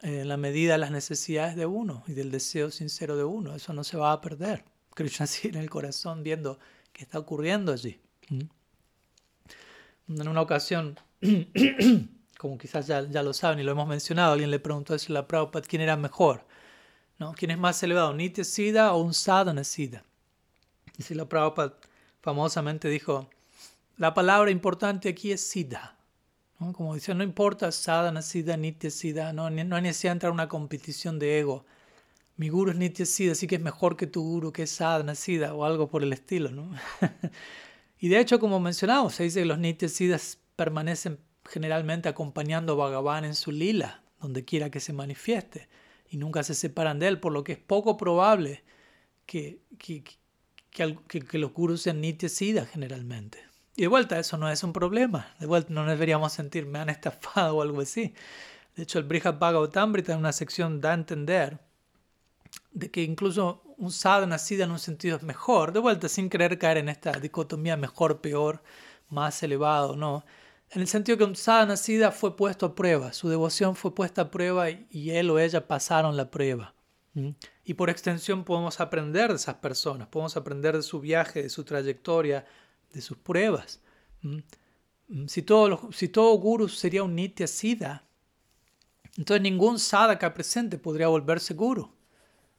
en 0.00 0.26
la 0.28 0.36
medida 0.36 0.72
de 0.72 0.78
las 0.78 0.90
necesidades 0.90 1.54
de 1.54 1.66
uno 1.66 2.02
y 2.08 2.14
del 2.14 2.32
deseo 2.32 2.72
sincero 2.72 3.16
de 3.16 3.22
uno. 3.22 3.54
Eso 3.54 3.72
no 3.72 3.84
se 3.84 3.96
va 3.96 4.12
a 4.12 4.20
perder. 4.20 4.64
Krishna 4.94 5.28
sigue 5.28 5.56
en 5.56 5.62
el 5.62 5.70
corazón 5.70 6.24
viendo 6.24 6.58
qué 6.92 7.04
está 7.04 7.20
ocurriendo 7.20 7.72
allí. 7.72 8.00
En 8.30 8.50
una 10.08 10.40
ocasión, 10.40 10.98
como 12.38 12.58
quizás 12.58 12.88
ya, 12.88 13.08
ya, 13.08 13.22
lo 13.22 13.32
saben 13.32 13.60
y 13.60 13.62
lo 13.62 13.70
hemos 13.70 13.86
mencionado, 13.86 14.32
alguien 14.32 14.50
le 14.50 14.58
preguntó 14.58 14.94
a 14.94 14.96
la 15.06 15.28
Prabhupada 15.28 15.64
quién 15.64 15.82
era 15.82 15.96
mejor, 15.96 16.44
¿no? 17.20 17.32
¿Quién 17.34 17.52
es 17.52 17.58
más 17.58 17.80
elevado, 17.84 18.12
Nitya 18.12 18.42
Siddha 18.42 18.92
o 18.92 19.00
un 19.00 19.14
Sadhana 19.14 19.62
Siddha? 19.62 20.02
Y 20.98 21.14
la 21.14 21.28
Prabhupada 21.28 21.76
famosamente 22.20 22.88
dijo, 22.88 23.30
la 23.96 24.14
palabra 24.14 24.50
importante 24.50 25.08
aquí 25.08 25.32
es 25.32 25.40
Siddha. 25.40 25.96
¿no? 26.58 26.72
Como 26.72 26.94
dice, 26.94 27.14
no 27.14 27.24
importa 27.24 27.70
sadhana, 27.72 28.22
siddha, 28.22 28.56
nitya, 28.56 28.90
siddha, 28.90 29.32
no, 29.32 29.50
no 29.50 29.76
hay 29.76 29.82
necesidad 29.82 30.12
de 30.12 30.14
entrar 30.14 30.30
en 30.30 30.34
una 30.34 30.48
competición 30.48 31.18
de 31.18 31.40
ego. 31.40 31.64
Mi 32.36 32.48
guru 32.48 32.70
es 32.70 32.76
nitya, 32.76 33.04
siddha, 33.04 33.32
así 33.32 33.46
que 33.46 33.56
es 33.56 33.60
mejor 33.60 33.96
que 33.96 34.06
tu 34.06 34.22
guru, 34.22 34.52
que 34.52 34.62
es 34.64 34.70
sadhana, 34.70 35.14
siddha, 35.14 35.54
o 35.54 35.64
algo 35.64 35.88
por 35.88 36.02
el 36.02 36.12
estilo. 36.12 36.50
¿no? 36.50 36.70
y 37.98 38.08
de 38.08 38.20
hecho, 38.20 38.38
como 38.38 38.60
mencionamos, 38.60 39.14
se 39.14 39.24
dice 39.24 39.40
que 39.40 39.46
los 39.46 39.58
nitya, 39.58 39.88
siddhas 39.88 40.38
permanecen 40.56 41.18
generalmente 41.44 42.08
acompañando 42.08 42.72
a 42.72 42.76
Bhagavan 42.76 43.24
en 43.24 43.34
su 43.34 43.50
lila, 43.52 44.02
donde 44.20 44.44
quiera 44.44 44.70
que 44.70 44.80
se 44.80 44.92
manifieste, 44.92 45.68
y 46.08 46.16
nunca 46.16 46.42
se 46.42 46.54
separan 46.54 46.98
de 46.98 47.08
él, 47.08 47.20
por 47.20 47.32
lo 47.32 47.42
que 47.42 47.52
es 47.52 47.58
poco 47.58 47.96
probable 47.96 48.62
que, 49.26 49.60
que, 49.78 50.04
que, 50.70 50.96
que 51.06 51.38
los 51.38 51.52
gurus 51.52 51.82
sean 51.82 52.00
nitya, 52.00 52.28
siddha 52.28 52.66
generalmente. 52.66 53.51
Y 53.74 53.82
de 53.82 53.88
vuelta, 53.88 54.18
eso 54.18 54.36
no 54.36 54.50
es 54.50 54.62
un 54.62 54.72
problema. 54.72 55.34
De 55.38 55.46
vuelta, 55.46 55.72
no 55.72 55.86
deberíamos 55.86 56.32
sentir, 56.32 56.66
me 56.66 56.78
han 56.78 56.90
estafado 56.90 57.56
o 57.56 57.62
algo 57.62 57.80
así. 57.80 58.14
De 58.76 58.82
hecho, 58.82 58.98
el 58.98 59.04
Brihad 59.04 59.38
Bhagavatamrita 59.38 60.12
en 60.12 60.18
una 60.18 60.32
sección 60.32 60.80
da 60.80 60.90
a 60.90 60.94
entender 60.94 61.58
de 62.70 62.90
que 62.90 63.02
incluso 63.02 63.62
un 63.78 63.90
sadhana 63.90 64.38
siddha 64.38 64.64
en 64.64 64.70
un 64.70 64.78
sentido 64.78 65.16
es 65.16 65.22
mejor. 65.22 65.72
De 65.72 65.80
vuelta, 65.80 66.08
sin 66.08 66.28
querer 66.30 66.58
caer 66.58 66.78
en 66.78 66.88
esta 66.88 67.12
dicotomía 67.12 67.76
mejor, 67.76 68.20
peor, 68.20 68.62
más 69.08 69.42
elevado, 69.42 69.96
no. 69.96 70.24
En 70.70 70.80
el 70.80 70.88
sentido 70.88 71.18
que 71.18 71.24
un 71.24 71.36
sadhana 71.36 71.76
siddha 71.76 72.12
fue 72.12 72.36
puesto 72.36 72.64
a 72.66 72.74
prueba, 72.74 73.12
su 73.12 73.28
devoción 73.28 73.76
fue 73.76 73.94
puesta 73.94 74.22
a 74.22 74.30
prueba 74.30 74.70
y 74.70 75.10
él 75.10 75.30
o 75.30 75.38
ella 75.38 75.66
pasaron 75.66 76.16
la 76.16 76.30
prueba. 76.30 76.74
Y 77.62 77.74
por 77.74 77.90
extensión 77.90 78.44
podemos 78.44 78.80
aprender 78.80 79.28
de 79.28 79.36
esas 79.36 79.56
personas, 79.56 80.08
podemos 80.08 80.34
aprender 80.38 80.74
de 80.74 80.82
su 80.82 80.98
viaje, 80.98 81.42
de 81.42 81.50
su 81.50 81.62
trayectoria, 81.62 82.46
de 82.92 83.00
sus 83.00 83.16
pruebas. 83.16 83.80
Si 85.26 85.42
todo, 85.42 85.92
si 85.92 86.08
todo 86.08 86.34
guru 86.38 86.68
sería 86.68 87.02
un 87.02 87.14
nitya 87.14 87.46
siddha, 87.46 88.04
entonces 89.16 89.42
ningún 89.42 89.78
sadhaka 89.78 90.32
presente 90.32 90.78
podría 90.78 91.08
volverse 91.08 91.54
guru. 91.54 91.90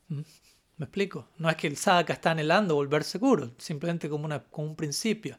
¿Me 0.08 0.86
explico? 0.86 1.28
No 1.38 1.50
es 1.50 1.56
que 1.56 1.68
el 1.68 1.78
sadhaka 1.78 2.14
está 2.14 2.32
anhelando 2.32 2.76
volverse 2.76 3.18
guru, 3.18 3.54
simplemente 3.58 4.10
como, 4.10 4.26
una, 4.26 4.44
como 4.44 4.68
un 4.68 4.76
principio. 4.76 5.38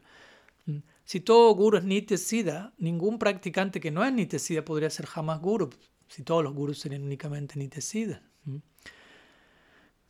Si 1.05 1.19
todo 1.19 1.53
guru 1.53 1.77
es 1.77 1.83
nitya 1.83 2.17
siddha, 2.17 2.73
ningún 2.77 3.19
practicante 3.19 3.79
que 3.79 3.91
no 3.91 4.03
es 4.03 4.11
nitya 4.11 4.39
siddha 4.39 4.65
podría 4.65 4.89
ser 4.89 5.05
jamás 5.05 5.39
guru, 5.39 5.69
si 6.07 6.23
todos 6.23 6.43
los 6.43 6.53
gurus 6.53 6.79
serían 6.79 7.03
únicamente 7.03 7.59
nitya 7.59 7.81
siddha. 7.81 8.21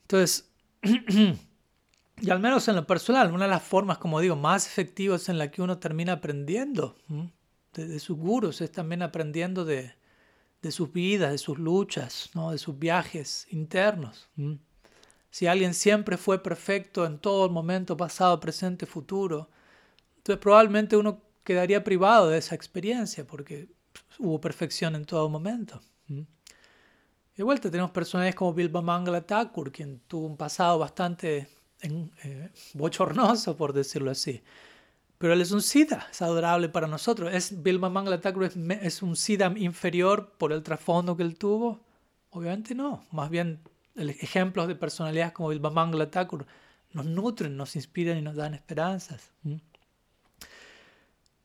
Entonces, 0.04 0.50
Y 2.22 2.30
al 2.30 2.40
menos 2.40 2.68
en 2.68 2.76
lo 2.76 2.88
personal, 2.88 3.34
una 3.34 3.46
de 3.46 3.52
las 3.52 3.64
formas, 3.64 3.98
como 3.98 4.20
digo, 4.20 4.36
más 4.36 4.68
efectivas 4.68 5.28
en 5.30 5.38
la 5.38 5.52
que 5.52 5.62
uno 5.62 5.80
termina 5.80 6.14
aprendiendo 6.14 6.96
de, 7.84 8.00
sus 8.00 8.18
gurus 8.18 8.62
es 8.62 8.72
también 8.72 9.02
aprendiendo 9.02 9.66
de, 9.66 9.94
de, 10.62 10.72
sus 10.72 10.92
vidas, 10.92 11.32
de 11.32 11.38
sus 11.38 11.60
luchas, 11.60 12.30
¿no? 12.34 12.52
de 12.52 12.58
sus 12.58 12.78
viajes 12.80 13.48
internos. 13.52 14.30
Si 15.30 15.48
alguien 15.48 15.74
siempre 15.74 16.18
fue 16.18 16.42
perfecto 16.42 17.06
en 17.06 17.20
todo 17.20 17.46
el 17.46 17.52
momento, 17.52 17.98
pasado, 17.98 18.40
presente, 18.40 18.86
futuro, 18.86 19.50
entonces 20.18 20.42
probablemente 20.42 20.96
uno 20.96 21.22
quedaría 21.44 21.84
privado 21.84 22.30
de 22.30 22.38
esa 22.38 22.56
experiencia 22.56 23.28
porque 23.28 23.68
hubo 24.20 24.40
perfección 24.40 24.96
en 24.96 25.06
todo 25.06 25.30
momento. 25.30 25.82
De 26.08 27.44
vuelta 27.44 27.70
tenemos 27.70 27.92
personajes 27.92 28.34
como 28.34 28.54
Bilba 28.54 28.82
Mangala 28.82 29.26
Thakur, 29.26 29.70
quien 29.70 30.00
tuvo 30.08 30.26
un 30.26 30.38
pasado 30.38 30.80
bastante 30.80 31.50
eh, 31.82 32.50
bochornoso, 32.74 33.56
por 33.58 33.74
decirlo 33.74 34.12
así. 34.12 34.42
Pero 35.18 35.34
él 35.34 35.42
es 35.42 35.52
un 35.52 35.62
SIDA, 35.62 36.08
es 36.12 36.22
adorable 36.22 36.70
para 36.70 36.88
nosotros. 36.88 37.34
¿Es 37.34 37.54
Thakur 38.22 38.52
es, 38.82 39.02
un 39.02 39.16
SIDA 39.16 39.54
inferior 39.58 40.34
por 40.38 40.52
el 40.52 40.62
trasfondo 40.62 41.16
que 41.16 41.24
él 41.24 41.38
tuvo? 41.38 41.80
Obviamente 42.32 42.76
no. 42.76 43.06
Más 43.12 43.30
bien, 43.30 43.62
ejemplos 43.96 44.68
de 44.68 44.76
personalidades 44.76 45.34
como 45.34 45.50
Bilma 45.50 45.70
Mangala 45.70 46.12
Thakur 46.12 46.46
nos 46.92 47.06
nutren, 47.06 47.58
nos 47.58 47.76
inspiran 47.76 48.18
y 48.18 48.22
nos 48.22 48.36
dan 48.36 48.54
esperanzas. 48.54 49.32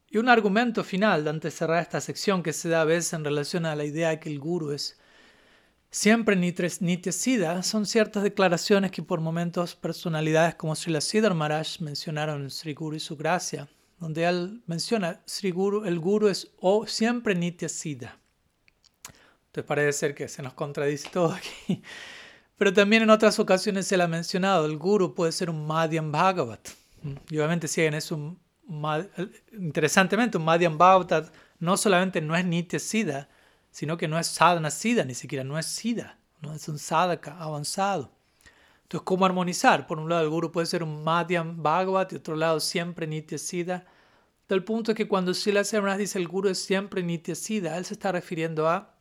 Y 0.08 0.18
un 0.18 0.28
argumento 0.28 0.84
final, 0.84 1.26
antes 1.26 1.54
de 1.54 1.58
cerrar 1.58 1.82
esta 1.82 2.00
sección, 2.00 2.42
que 2.42 2.52
se 2.52 2.68
da 2.68 2.82
a 2.82 2.84
veces 2.84 3.12
en 3.12 3.24
relación 3.24 3.64
a 3.66 3.76
la 3.76 3.84
idea 3.84 4.10
de 4.10 4.20
que 4.20 4.28
el 4.28 4.40
guru 4.40 4.72
es 4.72 4.99
Siempre 5.92 6.36
Siddha 7.10 7.64
son 7.64 7.84
ciertas 7.84 8.22
declaraciones 8.22 8.92
que 8.92 9.02
por 9.02 9.20
momentos 9.20 9.74
personalidades 9.74 10.54
como 10.54 10.76
Srila 10.76 11.00
Siddhar 11.00 11.34
Maharaj 11.34 11.80
mencionaron 11.80 12.42
en 12.42 12.50
Sri 12.50 12.74
Guru 12.74 12.94
y 12.94 13.00
su 13.00 13.16
gracia, 13.16 13.68
donde 13.98 14.24
él 14.24 14.62
menciona 14.66 15.20
Sri 15.26 15.50
Guru, 15.50 15.84
el 15.84 15.98
Guru 15.98 16.28
es 16.28 16.52
o 16.60 16.86
siempre 16.86 17.34
Siddha. 17.68 18.16
Entonces 19.46 19.66
parece 19.66 19.92
ser 19.98 20.14
que 20.14 20.28
se 20.28 20.42
nos 20.42 20.52
contradice 20.52 21.08
todo 21.10 21.32
aquí. 21.32 21.82
Pero 22.56 22.72
también 22.72 23.02
en 23.02 23.10
otras 23.10 23.40
ocasiones 23.40 23.90
él 23.90 24.00
ha 24.02 24.06
mencionado, 24.06 24.66
el 24.66 24.78
Guru 24.78 25.12
puede 25.12 25.32
ser 25.32 25.50
un 25.50 25.66
Madhyam 25.66 26.12
Bhagavat. 26.12 26.68
Y 27.30 27.38
obviamente 27.38 27.66
si 27.66 27.80
es 27.80 28.12
un... 28.12 28.38
Interesantemente, 29.50 30.38
un 30.38 30.44
Madhyam 30.44 30.78
Bhagavat 30.78 31.34
no 31.58 31.76
solamente 31.76 32.20
no 32.20 32.36
es 32.36 32.44
Nitya 32.44 32.78
Siddha, 32.78 33.28
sino 33.70 33.96
que 33.96 34.08
no 34.08 34.18
es 34.18 34.26
sadhana 34.26 34.70
siddha, 34.70 35.04
ni 35.04 35.14
siquiera 35.14 35.44
no 35.44 35.58
es 35.58 35.66
siddha, 35.66 36.18
no 36.40 36.52
es 36.54 36.68
un 36.68 36.78
sadhaka 36.78 37.38
avanzado. 37.38 38.10
Entonces, 38.82 39.04
¿cómo 39.04 39.24
armonizar? 39.24 39.86
Por 39.86 39.98
un 40.00 40.08
lado, 40.08 40.22
el 40.22 40.30
guru 40.30 40.50
puede 40.50 40.66
ser 40.66 40.82
un 40.82 41.04
madhyam 41.04 41.62
bhagavat 41.62 42.12
y 42.12 42.16
otro 42.16 42.34
lado, 42.34 42.58
siempre 42.58 43.06
nitya 43.06 43.38
siddha. 43.38 43.86
Del 44.48 44.64
punto 44.64 44.90
es 44.90 44.96
que 44.96 45.06
cuando 45.06 45.32
Sila 45.32 45.62
Semanas 45.62 45.98
dice 45.98 46.18
el 46.18 46.26
guru 46.26 46.48
es 46.48 46.58
siempre 46.58 47.02
nitya 47.02 47.36
siddha, 47.36 47.76
él 47.78 47.84
se 47.84 47.94
está 47.94 48.10
refiriendo 48.10 48.68
a 48.68 48.96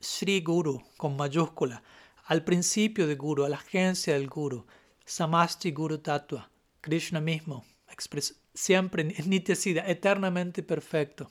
Sri 0.00 0.40
Guru 0.40 0.82
con 0.96 1.16
mayúscula, 1.16 1.84
al 2.26 2.42
principio 2.42 3.06
de 3.06 3.14
Guru, 3.14 3.44
a 3.44 3.48
la 3.48 3.58
agencia 3.58 4.14
del 4.14 4.28
Guru, 4.28 4.66
Samasti 5.04 5.70
Guru 5.70 5.98
Tattva, 5.98 6.50
Krishna 6.80 7.20
mismo, 7.20 7.64
siempre 8.52 9.04
nitya 9.04 9.54
siddha, 9.54 9.84
eternamente 9.86 10.64
perfecto. 10.64 11.30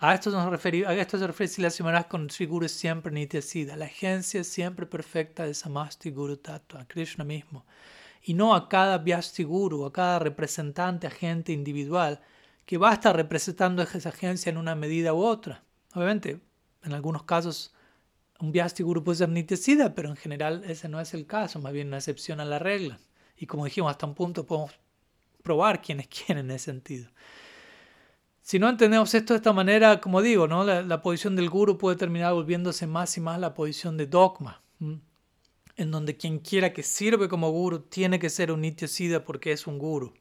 A 0.00 0.14
esto, 0.14 0.30
nos 0.30 0.64
a 0.64 0.94
esto 0.94 1.18
se 1.18 1.26
refiere 1.26 1.48
si 1.48 1.60
la 1.60 2.08
con 2.08 2.30
Sri 2.30 2.46
Guru 2.46 2.68
siempre 2.68 3.10
Nitya 3.10 3.42
Siddha, 3.42 3.74
la 3.74 3.86
agencia 3.86 4.44
siempre 4.44 4.86
perfecta 4.86 5.44
de 5.44 5.54
Samasti 5.54 6.12
Guru 6.12 6.36
Tattva, 6.36 6.86
Krishna 6.86 7.24
mismo, 7.24 7.66
y 8.22 8.34
no 8.34 8.54
a 8.54 8.68
cada 8.68 8.98
Vyasti 8.98 9.42
Guru, 9.42 9.84
a 9.84 9.92
cada 9.92 10.20
representante, 10.20 11.08
agente 11.08 11.52
individual, 11.52 12.20
que 12.64 12.78
va 12.78 12.90
a 12.90 12.94
estar 12.94 13.16
representando 13.16 13.82
esa 13.82 14.10
agencia 14.10 14.50
en 14.50 14.58
una 14.58 14.76
medida 14.76 15.14
u 15.14 15.24
otra. 15.24 15.64
Obviamente, 15.94 16.40
en 16.84 16.92
algunos 16.92 17.24
casos, 17.24 17.74
un 18.38 18.52
Vyasti 18.52 18.84
Guru 18.84 19.02
puede 19.02 19.18
ser 19.18 19.30
Nitya 19.30 19.56
Siddha, 19.56 19.96
pero 19.96 20.10
en 20.10 20.16
general 20.16 20.62
ese 20.64 20.88
no 20.88 21.00
es 21.00 21.12
el 21.12 21.26
caso, 21.26 21.58
más 21.58 21.72
bien 21.72 21.88
una 21.88 21.96
excepción 21.96 22.38
a 22.38 22.44
la 22.44 22.60
regla. 22.60 23.00
Y 23.36 23.46
como 23.46 23.64
dijimos, 23.64 23.90
hasta 23.90 24.06
un 24.06 24.14
punto 24.14 24.46
podemos 24.46 24.78
probar 25.42 25.82
quién 25.82 25.98
es 25.98 26.06
quién 26.26 26.38
en 26.38 26.52
ese 26.52 26.66
sentido. 26.66 27.10
Si 28.48 28.58
no 28.58 28.66
entendemos 28.70 29.12
esto 29.12 29.34
de 29.34 29.36
esta 29.36 29.52
manera, 29.52 30.00
como 30.00 30.22
digo, 30.22 30.48
¿no? 30.48 30.64
la, 30.64 31.02
posición 31.02 31.36
del 31.36 31.50
guru 31.50 31.76
puede 31.76 31.96
terminar 31.96 32.32
volviéndose 32.32 32.86
más 32.86 33.14
y 33.18 33.20
más 33.20 33.38
la 33.38 33.52
posición 33.52 33.98
de 33.98 34.06
dogma, 34.06 34.62
en 35.76 35.90
donde 35.90 36.16
quien 36.16 36.38
quiera 36.38 36.72
que 36.72 36.82
sirve 36.82 37.28
como 37.28 37.50
guru 37.50 37.80
tiene 37.80 38.18
que 38.18 38.30
ser 38.30 38.50
un 38.50 38.62
nitya 38.62 39.22
porque 39.22 39.52
es 39.52 39.66
un 39.66 39.78
guru. 39.78 40.14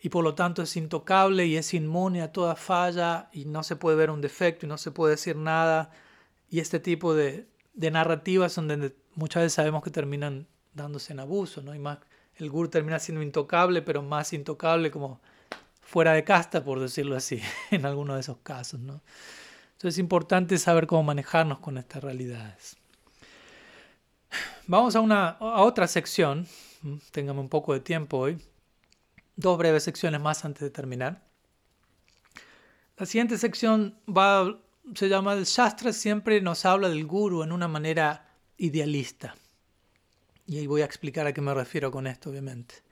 Y 0.00 0.08
por 0.08 0.24
lo 0.24 0.34
tanto 0.34 0.62
es 0.62 0.76
intocable 0.76 1.46
y 1.46 1.56
es 1.56 1.74
inmune 1.74 2.22
a 2.22 2.32
toda 2.32 2.56
falla 2.56 3.28
y 3.32 3.44
no 3.44 3.62
se 3.62 3.76
puede 3.76 3.96
ver 3.96 4.10
un 4.10 4.20
defecto 4.20 4.66
y 4.66 4.68
no 4.68 4.76
se 4.76 4.90
puede 4.90 5.12
decir 5.12 5.36
nada 5.36 5.92
y 6.50 6.58
este 6.58 6.80
tipo 6.80 7.14
de, 7.14 7.46
narrativas 7.76 8.56
donde 8.56 8.96
muchas 9.14 9.44
veces 9.44 9.52
sabemos 9.52 9.84
que 9.84 9.90
terminan 9.90 10.48
dándose 10.74 11.12
en 11.12 11.20
abuso, 11.20 11.62
¿no? 11.62 11.72
Y 11.72 11.78
más, 11.78 11.98
el 12.34 12.50
guru 12.50 12.68
termina 12.68 12.98
siendo 12.98 13.22
intocable, 13.22 13.80
pero 13.80 14.02
más 14.02 14.32
intocable 14.32 14.90
como 14.90 15.20
fuera 15.86 16.12
de 16.12 16.24
casta, 16.24 16.64
por 16.64 16.80
decirlo 16.80 17.16
así, 17.16 17.40
en 17.70 17.86
algunos 17.86 18.16
de 18.16 18.20
esos 18.20 18.38
casos, 18.38 18.80
¿no? 18.80 19.00
Entonces 19.72 19.94
es 19.94 19.98
importante 19.98 20.58
saber 20.58 20.86
cómo 20.86 21.02
manejarnos 21.02 21.60
con 21.60 21.78
estas 21.78 22.02
realidades. 22.02 22.76
Vamos 24.66 24.96
a, 24.96 25.00
una, 25.00 25.28
a 25.28 25.62
otra 25.62 25.86
sección, 25.86 26.46
téngame 27.12 27.40
un 27.40 27.48
poco 27.48 27.72
de 27.72 27.80
tiempo 27.80 28.18
hoy, 28.18 28.38
dos 29.36 29.56
breves 29.58 29.84
secciones 29.84 30.20
más 30.20 30.44
antes 30.44 30.62
de 30.62 30.70
terminar. 30.70 31.22
La 32.96 33.06
siguiente 33.06 33.38
sección 33.38 33.96
va, 34.08 34.58
se 34.94 35.08
llama 35.08 35.34
el 35.34 35.44
Shastra, 35.44 35.92
siempre 35.92 36.40
nos 36.40 36.64
habla 36.64 36.88
del 36.88 37.06
guru 37.06 37.42
en 37.42 37.52
una 37.52 37.68
manera 37.68 38.28
idealista. 38.56 39.36
Y 40.46 40.58
ahí 40.58 40.66
voy 40.66 40.80
a 40.82 40.86
explicar 40.86 41.26
a 41.26 41.32
qué 41.32 41.40
me 41.40 41.54
refiero 41.54 41.90
con 41.90 42.06
esto, 42.06 42.30
obviamente. 42.30 42.85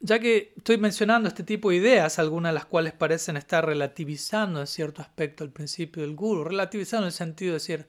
Ya 0.00 0.20
que 0.20 0.52
estoy 0.56 0.78
mencionando 0.78 1.28
este 1.28 1.42
tipo 1.42 1.70
de 1.70 1.76
ideas, 1.76 2.18
algunas 2.20 2.50
de 2.50 2.54
las 2.54 2.66
cuales 2.66 2.92
parecen 2.92 3.36
estar 3.36 3.66
relativizando 3.66 4.60
en 4.60 4.66
cierto 4.68 5.02
aspecto 5.02 5.42
el 5.42 5.50
principio 5.50 6.02
del 6.02 6.14
guru, 6.14 6.44
relativizando 6.44 7.06
en 7.06 7.08
el 7.08 7.12
sentido 7.12 7.50
de 7.50 7.54
decir, 7.54 7.88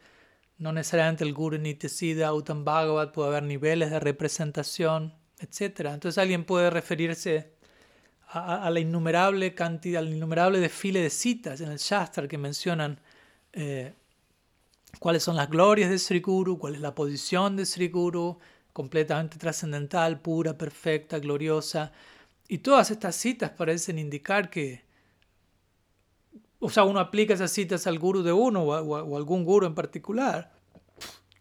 no 0.57 0.73
necesariamente 0.73 1.23
el 1.23 1.33
guru 1.33 1.59
ni 1.59 1.75
Tesida, 1.75 2.33
Uttam 2.33 2.65
Bhagavat, 2.65 3.13
puede 3.13 3.29
haber 3.29 3.43
niveles 3.43 3.91
de 3.91 3.99
representación, 3.99 5.13
etc. 5.37 5.81
Entonces 5.93 6.17
alguien 6.17 6.45
puede 6.45 6.71
referirse 6.71 7.53
a, 8.27 8.69
la 8.69 8.79
innumerable 8.79 9.55
cantidad, 9.55 10.01
al 10.01 10.13
innumerable 10.13 10.59
desfile 10.59 11.01
de 11.01 11.09
citas 11.09 11.61
en 11.61 11.71
el 11.71 11.77
Shastra 11.77 12.27
que 12.27 12.37
mencionan 12.37 12.99
eh, 13.53 13.93
cuáles 14.99 15.23
son 15.23 15.35
las 15.35 15.49
glorias 15.49 15.89
de 15.89 15.97
Sri 15.97 16.19
Guru, 16.19 16.59
cuál 16.59 16.75
es 16.75 16.81
la 16.81 16.93
posición 16.93 17.55
de 17.55 17.65
Sri 17.65 17.87
Guru, 17.87 18.39
completamente 18.73 19.37
trascendental, 19.37 20.21
pura, 20.21 20.57
perfecta, 20.57 21.19
gloriosa. 21.19 21.91
Y 22.47 22.59
todas 22.59 22.91
estas 22.91 23.15
citas 23.15 23.51
parecen 23.51 23.99
indicar 23.99 24.49
que, 24.49 24.83
o 26.59 26.69
sea, 26.69 26.83
uno 26.83 26.99
aplica 26.99 27.33
esas 27.33 27.51
citas 27.51 27.87
al 27.87 27.99
guru 27.99 28.23
de 28.23 28.33
uno 28.33 28.63
o, 28.63 28.79
o 28.79 29.17
algún 29.17 29.45
guru 29.45 29.65
en 29.67 29.75
particular, 29.75 30.59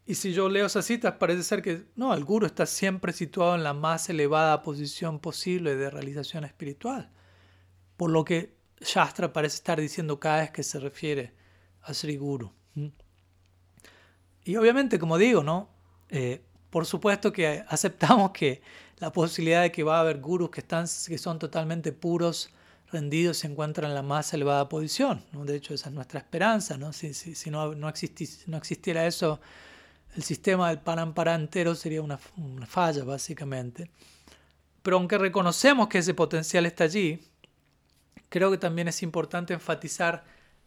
y 0.08 0.14
si 0.14 0.32
yo 0.32 0.48
leo 0.48 0.64
esas 0.64 0.86
citas, 0.86 1.16
parece 1.18 1.42
ser 1.42 1.60
que 1.60 1.84
no, 1.94 2.14
el 2.14 2.24
guru 2.24 2.46
está 2.46 2.64
siempre 2.64 3.12
situado 3.12 3.54
en 3.54 3.62
la 3.62 3.74
más 3.74 4.08
elevada 4.08 4.62
posición 4.62 5.18
posible 5.18 5.76
de 5.76 5.90
realización 5.90 6.44
espiritual. 6.44 7.10
Por 7.98 8.10
lo 8.10 8.24
que 8.24 8.54
Shastra 8.80 9.34
parece 9.34 9.56
estar 9.56 9.78
diciendo 9.78 10.18
cada 10.18 10.40
vez 10.40 10.50
que 10.50 10.62
se 10.62 10.80
refiere 10.80 11.34
a 11.82 11.92
Sri 11.92 12.16
Guru. 12.16 12.50
Y 14.44 14.56
obviamente, 14.56 14.98
como 14.98 15.18
digo, 15.18 15.42
¿no? 15.42 15.68
Eh, 16.08 16.42
por 16.70 16.86
supuesto 16.86 17.32
que 17.32 17.64
aceptamos 17.68 18.32
que 18.32 18.62
la 18.98 19.12
posibilidad 19.12 19.62
de 19.62 19.72
que 19.72 19.82
va 19.82 19.98
a 19.98 20.00
haber 20.00 20.20
gurus 20.20 20.50
que, 20.50 20.60
están, 20.60 20.86
que 21.06 21.18
son 21.18 21.38
totalmente 21.38 21.92
puros, 21.92 22.50
rendidos, 22.90 23.38
se 23.38 23.46
encuentran 23.46 23.90
en 23.90 23.94
la 23.94 24.02
más 24.02 24.32
elevada 24.32 24.68
posición. 24.68 25.22
¿no? 25.32 25.44
De 25.44 25.56
hecho, 25.56 25.74
esa 25.74 25.88
es 25.88 25.94
nuestra 25.94 26.20
esperanza. 26.20 26.76
¿no? 26.76 26.92
Si, 26.92 27.12
no, 27.50 27.88
existiera 27.88 29.06
eso, 29.06 29.40
el 30.16 30.22
sistema 30.22 30.68
del 30.68 30.80
Parampara 30.80 31.34
entero 31.34 31.74
sería 31.74 32.02
una, 32.02 32.18
falla, 32.66 33.04
básicamente. 33.04 33.90
Pero 34.82 34.96
aunque 34.96 35.18
reconocemos 35.18 35.88
que 35.88 35.98
ese 35.98 36.14
potencial 36.14 36.66
está 36.66 36.84
allí, 36.84 37.20
creo 38.28 38.50
que 38.50 38.58
también 38.58 38.88
es 38.88 39.02
importante 39.02 39.52
enfatizar 39.52 40.24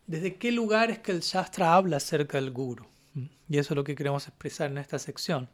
desde 0.08 0.36
qué 0.36 0.52
lugares 0.52 1.00
que 1.00 1.12
el 1.12 1.22
Shastra 1.22 1.74
habla 1.74 1.98
acerca 1.98 2.38
del 2.38 2.52
Guru. 2.52 2.86
Y 3.14 3.58
eso 3.58 3.74
es 3.74 3.76
lo 3.76 3.84
que 3.84 3.96
queremos 3.96 4.28
expresar 4.28 4.72
en 4.72 4.78
esta 4.78 5.00
sección. 5.00 5.50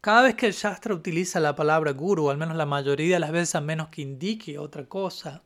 Cada 0.00 0.22
vez 0.22 0.34
que 0.34 0.46
el 0.46 0.52
Shastra 0.52 0.94
utiliza 0.94 1.40
la 1.40 1.54
palabra 1.54 1.92
Guru, 1.92 2.30
al 2.30 2.36
menos 2.36 2.56
la 2.56 2.66
mayoría 2.66 3.16
de 3.16 3.20
las 3.20 3.32
veces 3.32 3.54
a 3.54 3.60
menos 3.60 3.88
que 3.88 4.02
indique 4.02 4.58
otra 4.58 4.86
cosa, 4.86 5.42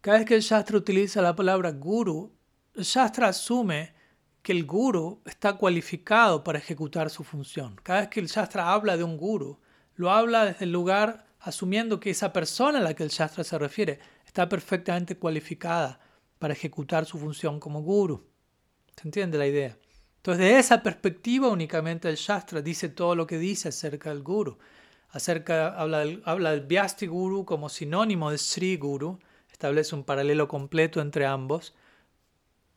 cada 0.00 0.18
vez 0.18 0.26
que 0.26 0.34
el 0.34 0.42
Shastra 0.42 0.76
utiliza 0.76 1.22
la 1.22 1.36
palabra 1.36 1.70
Guru, 1.72 2.32
el 2.74 2.84
Shastra 2.84 3.28
asume 3.28 3.94
que 4.42 4.52
el 4.52 4.64
guru 4.64 5.20
está 5.26 5.54
cualificado 5.54 6.42
para 6.42 6.58
ejecutar 6.58 7.10
su 7.10 7.24
función. 7.24 7.76
Cada 7.82 8.00
vez 8.00 8.08
que 8.08 8.20
el 8.20 8.28
Shastra 8.28 8.72
habla 8.72 8.96
de 8.96 9.04
un 9.04 9.16
guru, 9.16 9.60
lo 9.94 10.10
habla 10.10 10.44
desde 10.44 10.64
el 10.64 10.72
lugar 10.72 11.26
asumiendo 11.40 12.00
que 12.00 12.10
esa 12.10 12.32
persona 12.32 12.78
a 12.78 12.82
la 12.82 12.94
que 12.94 13.02
el 13.02 13.10
Shastra 13.10 13.44
se 13.44 13.58
refiere 13.58 13.98
está 14.24 14.48
perfectamente 14.48 15.18
cualificada 15.18 16.00
para 16.38 16.54
ejecutar 16.54 17.04
su 17.04 17.18
función 17.18 17.60
como 17.60 17.82
guru. 17.82 18.26
¿Se 19.00 19.06
entiende 19.06 19.38
la 19.38 19.46
idea? 19.46 19.76
Entonces, 20.16 20.44
de 20.44 20.58
esa 20.58 20.82
perspectiva 20.82 21.48
únicamente 21.48 22.08
el 22.08 22.16
Shastra 22.16 22.60
dice 22.60 22.88
todo 22.88 23.14
lo 23.14 23.26
que 23.26 23.38
dice 23.38 23.68
acerca 23.68 24.10
del 24.10 24.22
guru. 24.22 24.58
Acerca, 25.10 25.68
habla, 25.80 26.00
del, 26.00 26.20
habla 26.24 26.56
Vyasti 26.56 27.06
Guru 27.06 27.44
como 27.44 27.68
sinónimo 27.68 28.30
de 28.30 28.38
Sri 28.38 28.76
Guru, 28.76 29.18
establece 29.50 29.94
un 29.94 30.04
paralelo 30.04 30.48
completo 30.48 31.00
entre 31.00 31.24
ambos 31.26 31.74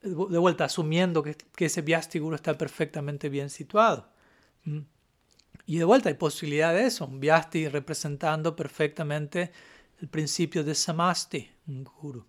de 0.01 0.37
vuelta, 0.37 0.65
asumiendo 0.65 1.21
que, 1.21 1.35
que 1.55 1.65
ese 1.65 1.81
Vyastiguru 1.81 2.35
está 2.35 2.57
perfectamente 2.57 3.29
bien 3.29 3.49
situado. 3.49 4.07
¿Mm? 4.63 4.79
Y 5.67 5.77
de 5.77 5.83
vuelta 5.83 6.09
hay 6.09 6.15
posibilidad 6.15 6.73
de 6.73 6.85
eso, 6.85 7.05
un 7.05 7.19
Vyasti 7.19 7.67
representando 7.67 8.55
perfectamente 8.55 9.51
el 10.01 10.07
principio 10.07 10.63
de 10.63 10.73
Samasti, 10.73 11.49
un 11.67 11.83
guru. 11.83 12.25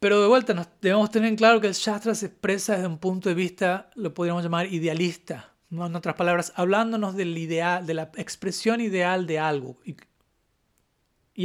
Pero 0.00 0.20
de 0.22 0.28
vuelta 0.28 0.54
nos 0.54 0.68
debemos 0.80 1.10
tener 1.10 1.28
en 1.28 1.36
claro 1.36 1.60
que 1.60 1.66
el 1.66 1.74
Shastra 1.74 2.14
se 2.14 2.26
expresa 2.26 2.74
desde 2.74 2.86
un 2.86 2.98
punto 2.98 3.28
de 3.28 3.34
vista, 3.34 3.90
lo 3.96 4.14
podríamos 4.14 4.44
llamar 4.44 4.72
idealista, 4.72 5.52
¿no? 5.70 5.86
en 5.86 5.96
otras 5.96 6.14
palabras, 6.14 6.52
hablándonos 6.54 7.16
del 7.16 7.36
ideal, 7.36 7.84
de 7.86 7.94
la 7.94 8.10
expresión 8.16 8.80
ideal 8.80 9.26
de 9.26 9.38
algo. 9.38 9.78
Y, 9.84 9.96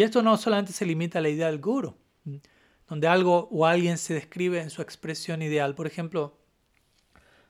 esto 0.01 0.21
no 0.21 0.37
solamente 0.37 0.73
se 0.73 0.85
limita 0.85 1.19
a 1.19 1.21
la 1.21 1.29
idea 1.29 1.47
del 1.47 1.59
guru 1.59 1.95
donde 2.87 3.07
algo 3.07 3.47
o 3.51 3.65
alguien 3.65 3.97
se 3.97 4.13
describe 4.13 4.61
en 4.61 4.69
su 4.69 4.81
expresión 4.81 5.41
ideal. 5.41 5.73
Por 5.73 5.87
ejemplo, 5.87 6.37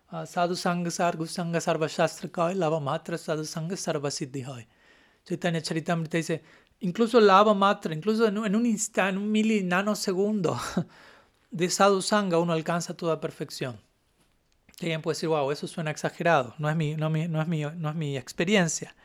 ah, 0.08 0.26
Sadhu 0.26 0.56
Sangha 0.56 0.92
Sarva 0.92 1.88
Shastra 1.88 2.54
Lava 2.54 2.80
Matra 2.80 3.18
Sadhu 3.18 3.44
Sangha 3.44 3.76
Sarva 3.76 4.10
Siddhi 4.10 4.46
Chaitanya 5.26 5.62
Charitamrita 5.62 6.18
dice, 6.18 6.44
incluso 6.84 7.20
Lava 7.20 7.54
Matra, 7.54 7.94
incluso 7.94 8.28
en 8.28 8.56
un 8.56 8.66
instante, 8.66 9.10
en 9.10 9.18
un 9.18 9.32
mili 9.32 9.64
nanosegundo 9.64 10.60
de 11.52 11.70
Sadhu 11.70 12.02
Sangha 12.02 12.38
uno 12.38 12.54
alcanza 12.54 12.96
toda 12.96 13.20
perfección. 13.20 13.80
Alguien 14.80 15.02
puede 15.02 15.16
decir, 15.16 15.30
wow, 15.30 15.52
eso 15.52 15.68
suena 15.68 15.92
exagerado, 15.92 16.56
no 16.58 16.70
es 16.70 16.76
mi, 16.76 16.96
no, 16.96 17.10
no 17.10 17.42
es 17.42 17.48
mi, 17.48 17.62
no 17.62 17.90
es 17.90 17.96
mi 17.96 18.18
experiencia. 18.18 18.96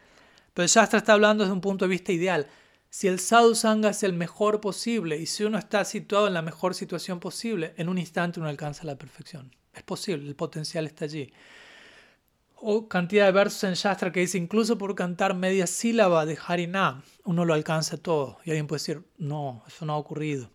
Pero 0.55 0.65
el 0.65 0.69
Shastra 0.69 0.99
está 0.99 1.13
hablando 1.13 1.45
desde 1.45 1.53
un 1.53 1.61
punto 1.61 1.85
de 1.85 1.91
vista 1.91 2.13
ideal 2.13 2.49
si 2.91 3.07
el 3.07 3.19
sadhu 3.19 3.55
sangha 3.55 3.91
es 3.91 4.03
el 4.03 4.13
mejor 4.13 4.61
posible 4.61 5.19
y 5.19 5.27
si 5.27 5.45
uno 5.45 5.59
está 5.59 5.85
situado 5.85 6.27
en 6.27 6.35
la 6.35 6.43
mejor 6.43 6.75
situación 6.75 7.21
posible, 7.21 7.75
en 7.77 7.89
un 7.89 7.99
instante 7.99 8.41
uno 8.41 8.49
alcanza 8.49 8.85
la 8.85 8.97
perfección. 8.97 9.55
Es 9.75 9.83
posible, 9.83 10.27
el 10.27 10.35
potencial 10.35 10.87
está 10.87 11.05
allí. 11.05 11.33
O 12.61 12.89
cantidad 12.89 13.27
de 13.27 13.33
versos 13.33 13.65
en 13.65 13.75
Shastra 13.75 14.11
que 14.11 14.21
dice, 14.21 14.37
incluso 14.37 14.77
por 14.79 14.95
cantar 14.95 15.35
media 15.35 15.67
sílaba 15.67 16.27
de 16.27 16.37
Harinam, 16.45 17.03
uno 17.25 17.45
lo 17.45 17.55
alcanza 17.55 17.97
todo. 17.97 18.39
Y 18.45 18.51
alguien 18.51 18.67
puede 18.67 18.81
decir, 18.81 19.05
no, 19.17 19.63
eso 19.67 19.87
no 19.87 19.93
ha 19.93 19.97
ocurrido. 19.97 20.51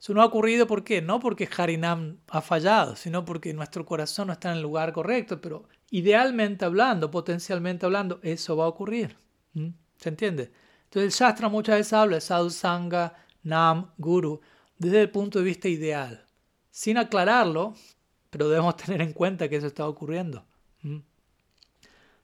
Eso 0.00 0.14
no 0.14 0.22
ha 0.22 0.26
ocurrido 0.26 0.66
¿por 0.66 0.84
qué? 0.84 1.02
No 1.02 1.18
porque 1.18 1.48
Harinam 1.56 2.18
ha 2.28 2.40
fallado, 2.40 2.94
sino 2.94 3.24
porque 3.24 3.52
nuestro 3.52 3.84
corazón 3.84 4.28
no 4.28 4.32
está 4.32 4.50
en 4.50 4.58
el 4.58 4.62
lugar 4.62 4.92
correcto, 4.92 5.40
pero 5.40 5.68
idealmente 5.90 6.64
hablando, 6.64 7.10
potencialmente 7.10 7.86
hablando, 7.86 8.20
eso 8.22 8.56
va 8.56 8.64
a 8.64 8.68
ocurrir. 8.68 9.16
¿Se 9.96 10.08
entiende? 10.08 10.52
Entonces 10.84 11.20
el 11.20 11.26
Shastra 11.26 11.48
muchas 11.48 11.78
veces 11.78 11.92
habla 11.92 12.16
de 12.16 12.20
sadhu, 12.20 12.50
sangha, 12.50 13.14
nam, 13.42 13.90
guru, 13.98 14.40
desde 14.78 15.02
el 15.02 15.10
punto 15.10 15.40
de 15.40 15.44
vista 15.44 15.68
ideal, 15.68 16.24
sin 16.70 16.96
aclararlo, 16.96 17.74
pero 18.30 18.48
debemos 18.48 18.76
tener 18.82 19.02
en 19.02 19.12
cuenta 19.12 19.48
que 19.48 19.56
eso 19.56 19.66
está 19.66 19.88
ocurriendo. 19.88 20.46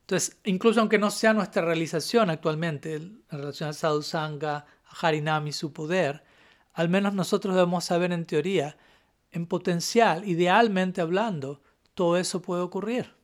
Entonces, 0.04 0.36
incluso 0.44 0.80
aunque 0.80 0.98
no 0.98 1.10
sea 1.10 1.32
nuestra 1.32 1.64
realización 1.64 2.28
actualmente 2.28 2.96
en 2.96 3.22
relación 3.30 3.68
al 3.68 3.74
sadhu, 3.74 4.02
sangha, 4.02 4.66
a 4.84 5.06
harinam 5.06 5.46
y 5.46 5.52
su 5.52 5.72
poder, 5.72 6.22
al 6.74 6.90
menos 6.90 7.14
nosotros 7.14 7.54
debemos 7.54 7.86
saber 7.86 8.12
en 8.12 8.26
teoría, 8.26 8.76
en 9.30 9.46
potencial, 9.46 10.28
idealmente 10.28 11.00
hablando, 11.00 11.62
todo 11.94 12.18
eso 12.18 12.42
puede 12.42 12.60
ocurrir, 12.60 13.14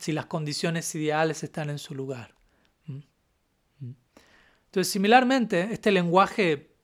si 0.00 0.10
las 0.10 0.26
condiciones 0.26 0.92
ideales 0.96 1.44
están 1.44 1.70
en 1.70 1.78
su 1.78 1.94
lugar. 1.94 2.34
Entonces, 2.88 4.92
similarmente, 4.92 5.68
este 5.70 5.92
lenguaje 5.92 6.74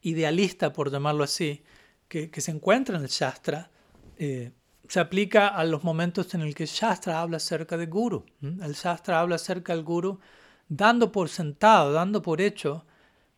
idealista, 0.00 0.72
por 0.72 0.90
llamarlo 0.90 1.24
así, 1.24 1.62
que, 2.08 2.30
se 2.40 2.50
encuentra 2.50 2.96
en 2.96 3.02
el 3.02 3.10
Shastra, 3.10 3.70
eh, 4.16 4.52
se 4.88 5.00
aplica 5.00 5.48
a 5.48 5.64
los 5.64 5.84
momentos 5.84 6.34
en 6.34 6.42
el 6.42 6.54
que 6.54 6.66
Shastra 6.66 7.20
habla 7.20 7.38
acerca 7.38 7.76
de 7.76 7.86
Guru. 7.86 8.24
El 8.40 8.72
Shastra 8.74 9.20
habla 9.20 9.36
acerca 9.36 9.74
del 9.74 9.84
Guru 9.84 10.20
dando 10.68 11.12
por 11.12 11.28
sentado, 11.28 11.92
dando 11.92 12.22
por 12.22 12.40
hecho 12.40 12.84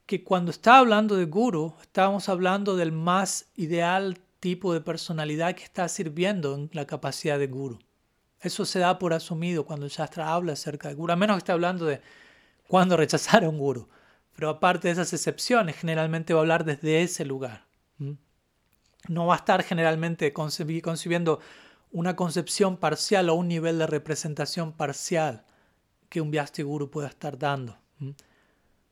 que 0.07 0.23
cuando 0.23 0.51
está 0.51 0.79
hablando 0.79 1.17
de 1.17 1.25
Guru, 1.25 1.75
estamos 1.81 2.29
hablando 2.29 2.77
del 2.77 2.93
más 2.93 3.47
ideal 3.57 4.19
tipo 4.45 4.75
de 4.75 4.83
personalidad 4.83 5.55
que 5.55 5.65
está 5.65 5.89
sirviendo 5.89 6.55
en 6.55 6.69
la 6.75 6.87
capacidad 6.87 7.39
de 7.39 7.47
guru. 7.47 7.79
Eso 8.41 8.67
se 8.67 8.79
da 8.79 8.99
por 8.99 9.15
asumido 9.15 9.65
cuando 9.65 9.87
el 9.87 9.91
Shastra 9.91 10.35
habla 10.35 10.53
acerca 10.53 10.89
de 10.89 10.95
guru, 10.95 11.15
a 11.15 11.17
menos 11.17 11.37
que 11.37 11.39
esté 11.39 11.53
hablando 11.53 11.87
de 11.87 12.03
cuándo 12.69 12.95
rechazar 12.99 13.43
a 13.43 13.49
un 13.49 13.57
guru. 13.57 13.89
Pero 14.37 14.51
aparte 14.51 14.89
de 14.89 14.93
esas 14.93 15.15
excepciones, 15.15 15.77
generalmente 15.77 16.35
va 16.35 16.41
a 16.41 16.43
hablar 16.43 16.67
desde 16.67 17.03
ese 17.03 17.25
lugar. 17.25 17.65
No 19.09 19.27
va 19.27 19.35
a 19.35 19.39
estar 19.39 19.63
generalmente 19.63 20.33
concibiendo 20.33 21.41
una 21.93 22.17
concepción 22.17 22.77
parcial 22.77 23.29
o 23.29 23.35
un 23.35 23.49
nivel 23.49 23.79
de 23.79 23.87
representación 23.87 24.73
parcial 24.73 25.45
que 26.09 26.21
un 26.21 26.31
Vyasti 26.31 26.63
Guru 26.63 26.91
pueda 26.91 27.09
estar 27.09 27.39
dando. 27.39 27.77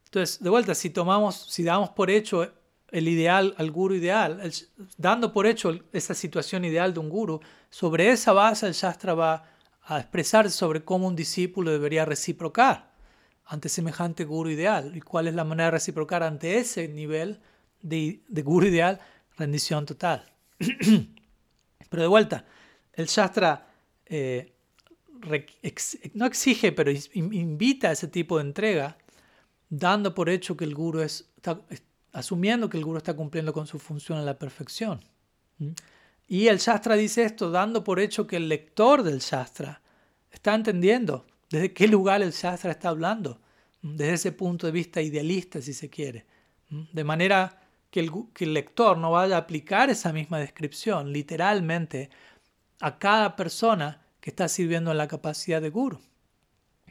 Entonces, 0.05 0.43
de 0.43 0.51
vuelta, 0.51 0.75
si 0.75 0.91
tomamos, 0.91 1.37
si 1.49 1.65
damos 1.65 1.91
por 1.91 2.11
hecho 2.11 2.53
el 2.93 3.09
ideal 3.09 3.55
al 3.57 3.71
guru 3.71 3.95
ideal, 3.95 4.53
dando 4.99 5.33
por 5.33 5.47
hecho 5.47 5.81
esa 5.93 6.15
situación 6.15 6.65
ideal 6.65 6.93
de 6.93 7.01
un 7.01 7.09
guru, 7.09 7.41
sobre 7.71 8.11
esa 8.11 8.33
base 8.33 8.67
el 8.67 8.75
Shastra 8.75 9.15
va 9.15 9.45
a 9.83 9.99
expresar 9.99 10.51
sobre 10.51 10.85
cómo 10.85 11.09
un 11.09 11.17
discípulo 11.17 11.71
debería 11.71 12.05
reciprocar 12.05 12.93
ante 13.47 13.69
semejante 13.69 14.25
guru 14.25 14.51
ideal 14.51 14.95
y 14.95 15.01
cuál 15.01 15.27
es 15.27 15.35
la 15.35 15.45
manera 15.45 15.67
de 15.67 15.71
reciprocar 15.73 16.23
ante 16.23 16.59
ese 16.59 16.87
nivel 16.89 17.41
de, 17.81 18.23
de 18.29 18.43
guru 18.43 18.67
ideal, 18.67 19.01
rendición 19.37 19.87
total. 19.87 20.25
pero 21.89 22.03
de 22.03 22.09
vuelta, 22.09 22.45
el 22.93 23.07
Shastra 23.07 23.69
eh, 24.07 24.53
no 26.15 26.27
exige, 26.27 26.73
pero 26.73 26.91
invita 27.15 27.89
a 27.89 27.93
ese 27.93 28.09
tipo 28.09 28.39
de 28.39 28.45
entrega, 28.45 28.97
dando 29.69 30.15
por 30.15 30.29
hecho 30.29 30.57
que 30.57 30.65
el 30.65 30.75
guru 30.75 31.01
es, 31.01 31.31
asumiendo 32.13 32.69
que 32.69 32.79
el 32.79 32.85
guru 32.85 32.99
está 32.99 33.15
cumpliendo 33.15 33.53
con 33.53 33.67
su 33.67 33.79
función 33.79 34.19
a 34.19 34.23
la 34.23 34.39
perfección. 34.39 35.01
Y 36.29 36.49
el 36.49 36.59
Shastra 36.59 36.97
dice 36.97 37.25
esto, 37.25 37.51
dando 37.51 37.85
por 37.85 38.01
hecho 38.01 38.27
que 38.27 38.37
el 38.37 38.49
lector 38.49 39.03
del 39.03 39.19
Shastra 39.19 39.81
está 40.31 40.55
entendiendo 40.55 41.27
desde 41.51 41.73
qué 41.73 41.87
lugar 41.87 42.23
el 42.23 42.33
Shastra 42.33 42.73
está 42.73 42.89
hablando, 42.89 43.41
desde 43.83 44.15
ese 44.15 44.33
punto 44.33 44.67
de 44.67 44.73
vista 44.73 45.03
idealista, 45.03 45.61
si 45.61 45.75
se 45.75 45.91
quiere. 45.91 46.25
De 46.71 47.05
manera 47.05 47.62
que 47.93 48.01
el, 48.01 48.55
lector 48.55 48.97
no 48.97 49.11
vaya 49.11 49.37
a 49.37 49.41
aplicar 49.41 49.91
esa 49.91 50.15
misma 50.15 50.39
descripción 50.39 51.13
literalmente 51.13 52.09
a 52.81 52.99
cada 52.99 53.37
persona 53.37 54.01
que 54.19 54.31
está 54.31 54.49
sirviendo 54.49 54.91
en 54.91 54.97
la 54.97 55.07
capacidad 55.07 55.61
de 55.61 55.69
guru. 55.69 56.01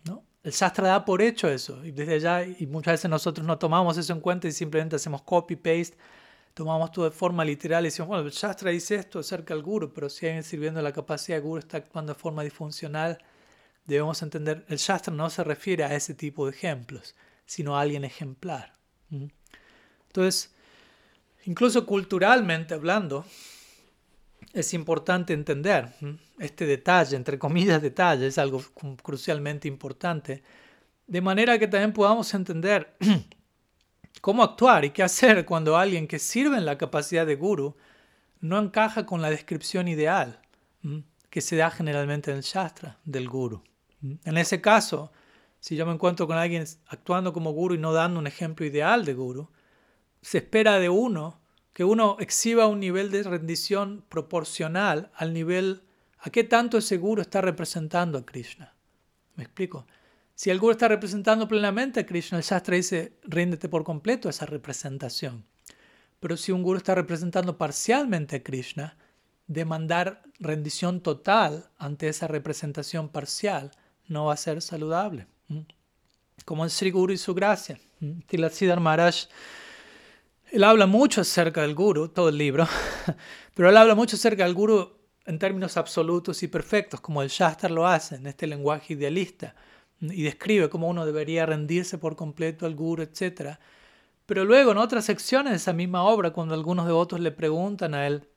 ¿no? 0.05 0.23
El 0.43 0.51
Shastra 0.51 0.87
da 0.87 1.03
por 1.03 1.23
hecho 1.23 1.49
eso, 1.49 1.83
y 1.83 1.89
desde 1.89 2.13
allá, 2.13 2.43
y 2.45 2.67
muchas 2.67 2.93
veces 2.93 3.09
nosotros 3.09 3.45
no 3.47 3.57
tomamos 3.57 3.97
eso 3.97 4.13
en 4.13 4.19
cuenta 4.21 4.47
y 4.47 4.51
simplemente 4.51 4.95
hacemos 4.95 5.23
copy-paste, 5.23 5.97
tomamos 6.53 6.91
todo 6.91 7.05
de 7.05 7.11
forma 7.11 7.43
literal 7.43 7.83
y 7.83 7.87
decimos, 7.87 8.09
bueno, 8.09 8.23
el 8.23 8.31
Shastra 8.31 8.69
dice 8.69 8.93
esto 8.93 9.17
acerca 9.17 9.55
del 9.55 9.63
guru, 9.63 9.91
pero 9.91 10.07
si 10.07 10.27
alguien 10.27 10.43
sirviendo 10.43 10.81
en 10.81 10.83
la 10.83 10.93
capacidad 10.93 11.37
de 11.37 11.41
guru 11.41 11.57
está 11.57 11.77
actuando 11.77 12.13
de 12.13 12.19
forma 12.19 12.43
disfuncional, 12.43 13.17
debemos 13.85 14.21
entender, 14.21 14.65
el 14.69 14.77
Shastra 14.77 15.11
no 15.11 15.31
se 15.31 15.43
refiere 15.43 15.83
a 15.83 15.95
ese 15.95 16.13
tipo 16.13 16.45
de 16.45 16.51
ejemplos, 16.51 17.15
sino 17.47 17.75
a 17.75 17.81
alguien 17.81 18.03
ejemplar. 18.03 18.75
Entonces, 19.09 20.53
incluso 21.45 21.85
culturalmente 21.85 22.73
hablando, 22.73 23.25
es 24.53 24.73
importante 24.73 25.33
entender 25.33 25.89
este 26.39 26.65
detalle, 26.65 27.15
entre 27.15 27.39
comillas 27.39 27.81
detalle, 27.81 28.27
es 28.27 28.37
algo 28.37 28.61
crucialmente 29.01 29.67
importante, 29.67 30.43
de 31.07 31.21
manera 31.21 31.57
que 31.57 31.67
también 31.67 31.93
podamos 31.93 32.33
entender 32.33 32.95
cómo 34.21 34.43
actuar 34.43 34.85
y 34.85 34.91
qué 34.91 35.03
hacer 35.03 35.45
cuando 35.45 35.77
alguien 35.77 36.07
que 36.07 36.19
sirve 36.19 36.57
en 36.57 36.65
la 36.65 36.77
capacidad 36.77 37.25
de 37.25 37.35
guru 37.35 37.75
no 38.39 38.59
encaja 38.59 39.05
con 39.05 39.21
la 39.21 39.29
descripción 39.29 39.87
ideal 39.87 40.39
que 41.29 41.41
se 41.41 41.55
da 41.55 41.69
generalmente 41.69 42.31
en 42.31 42.37
el 42.37 42.43
Shastra 42.43 42.97
del 43.05 43.29
guru. 43.29 43.63
En 44.01 44.37
ese 44.37 44.59
caso, 44.61 45.11
si 45.59 45.75
yo 45.75 45.85
me 45.85 45.93
encuentro 45.93 46.27
con 46.27 46.37
alguien 46.37 46.65
actuando 46.87 47.33
como 47.33 47.51
guru 47.51 47.75
y 47.75 47.77
no 47.77 47.93
dando 47.93 48.19
un 48.19 48.25
ejemplo 48.25 48.65
ideal 48.65 49.05
de 49.05 49.13
guru, 49.13 49.49
se 50.21 50.39
espera 50.39 50.79
de 50.79 50.89
uno 50.89 51.41
que 51.73 51.83
uno 51.83 52.17
exhiba 52.19 52.67
un 52.67 52.79
nivel 52.79 53.11
de 53.11 53.23
rendición 53.23 54.03
proporcional 54.09 55.11
al 55.15 55.33
nivel 55.33 55.83
a 56.19 56.29
qué 56.29 56.43
tanto 56.43 56.77
ese 56.77 56.97
guru 56.97 57.21
está 57.21 57.41
representando 57.41 58.17
a 58.17 58.25
Krishna. 58.25 58.75
¿Me 59.35 59.43
explico? 59.43 59.87
Si 60.35 60.49
el 60.49 60.59
guru 60.59 60.71
está 60.71 60.87
representando 60.87 61.47
plenamente 61.47 61.99
a 61.99 62.05
Krishna, 62.05 62.37
el 62.37 62.43
Shastra 62.43 62.75
dice, 62.75 63.17
ríndete 63.23 63.69
por 63.69 63.83
completo 63.83 64.27
a 64.27 64.31
esa 64.31 64.45
representación. 64.45 65.45
Pero 66.19 66.37
si 66.37 66.51
un 66.51 66.61
guru 66.61 66.77
está 66.77 66.93
representando 66.93 67.57
parcialmente 67.57 68.37
a 68.37 68.43
Krishna, 68.43 68.97
demandar 69.47 70.23
rendición 70.39 71.01
total 71.01 71.69
ante 71.77 72.07
esa 72.07 72.27
representación 72.27 73.09
parcial 73.09 73.71
no 74.07 74.25
va 74.25 74.33
a 74.33 74.37
ser 74.37 74.61
saludable. 74.61 75.27
Como 76.45 76.63
el 76.63 76.69
Sri 76.69 76.91
Guru 76.91 77.13
y 77.13 77.17
su 77.17 77.33
gracia. 77.33 77.79
Tilasidhar 78.27 78.79
Maharaj 78.79 79.27
él 80.51 80.65
habla 80.65 80.85
mucho 80.85 81.21
acerca 81.21 81.61
del 81.61 81.73
guru, 81.73 82.09
todo 82.09 82.27
el 82.29 82.37
libro, 82.37 82.67
pero 83.55 83.69
él 83.69 83.77
habla 83.77 83.95
mucho 83.95 84.17
acerca 84.17 84.43
del 84.43 84.53
guru 84.53 84.97
en 85.25 85.39
términos 85.39 85.77
absolutos 85.77 86.43
y 86.43 86.49
perfectos, 86.49 86.99
como 86.99 87.21
el 87.21 87.29
Shastra 87.29 87.69
lo 87.69 87.87
hace 87.87 88.15
en 88.15 88.27
este 88.27 88.47
lenguaje 88.47 88.93
idealista, 88.93 89.55
y 90.01 90.23
describe 90.23 90.69
cómo 90.69 90.89
uno 90.89 91.05
debería 91.05 91.45
rendirse 91.45 91.97
por 91.97 92.17
completo 92.17 92.65
al 92.65 92.75
guru, 92.75 93.03
etc. 93.03 93.57
Pero 94.25 94.43
luego 94.43 94.71
en 94.71 94.77
otras 94.77 95.05
secciones 95.05 95.51
de 95.51 95.57
esa 95.57 95.73
misma 95.73 96.03
obra, 96.03 96.31
cuando 96.31 96.53
algunos 96.53 96.85
devotos 96.85 97.19
le 97.21 97.31
preguntan 97.31 97.93
a 97.93 98.07
él 98.07 98.27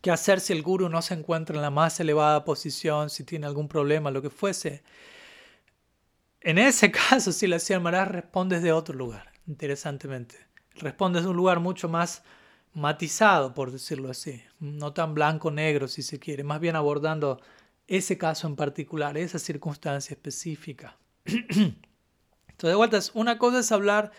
qué 0.00 0.10
hacer 0.10 0.38
si 0.38 0.52
el 0.52 0.62
guru 0.62 0.88
no 0.88 1.02
se 1.02 1.14
encuentra 1.14 1.56
en 1.56 1.62
la 1.62 1.70
más 1.70 1.98
elevada 1.98 2.44
posición, 2.44 3.10
si 3.10 3.24
tiene 3.24 3.46
algún 3.46 3.68
problema, 3.68 4.12
lo 4.12 4.22
que 4.22 4.30
fuese, 4.30 4.84
en 6.40 6.58
ese 6.58 6.92
caso, 7.10 7.32
si 7.32 7.48
la 7.48 7.58
Maharaj 7.80 8.08
responde 8.10 8.56
desde 8.56 8.70
otro 8.70 8.94
lugar, 8.94 9.32
interesantemente 9.46 10.51
responde 10.76 11.18
desde 11.18 11.30
un 11.30 11.36
lugar 11.36 11.60
mucho 11.60 11.88
más 11.88 12.22
matizado, 12.74 13.54
por 13.54 13.70
decirlo 13.70 14.10
así, 14.10 14.42
no 14.58 14.92
tan 14.92 15.14
blanco-negro 15.14 15.88
si 15.88 16.02
se 16.02 16.18
quiere, 16.18 16.44
más 16.44 16.60
bien 16.60 16.76
abordando 16.76 17.40
ese 17.86 18.16
caso 18.16 18.46
en 18.46 18.56
particular, 18.56 19.18
esa 19.18 19.38
circunstancia 19.38 20.14
específica. 20.14 20.96
Entonces, 21.24 21.76
de 22.60 22.74
vuelta, 22.74 22.98
una 23.14 23.38
cosa 23.38 23.58
es 23.58 23.72
hablar 23.72 24.12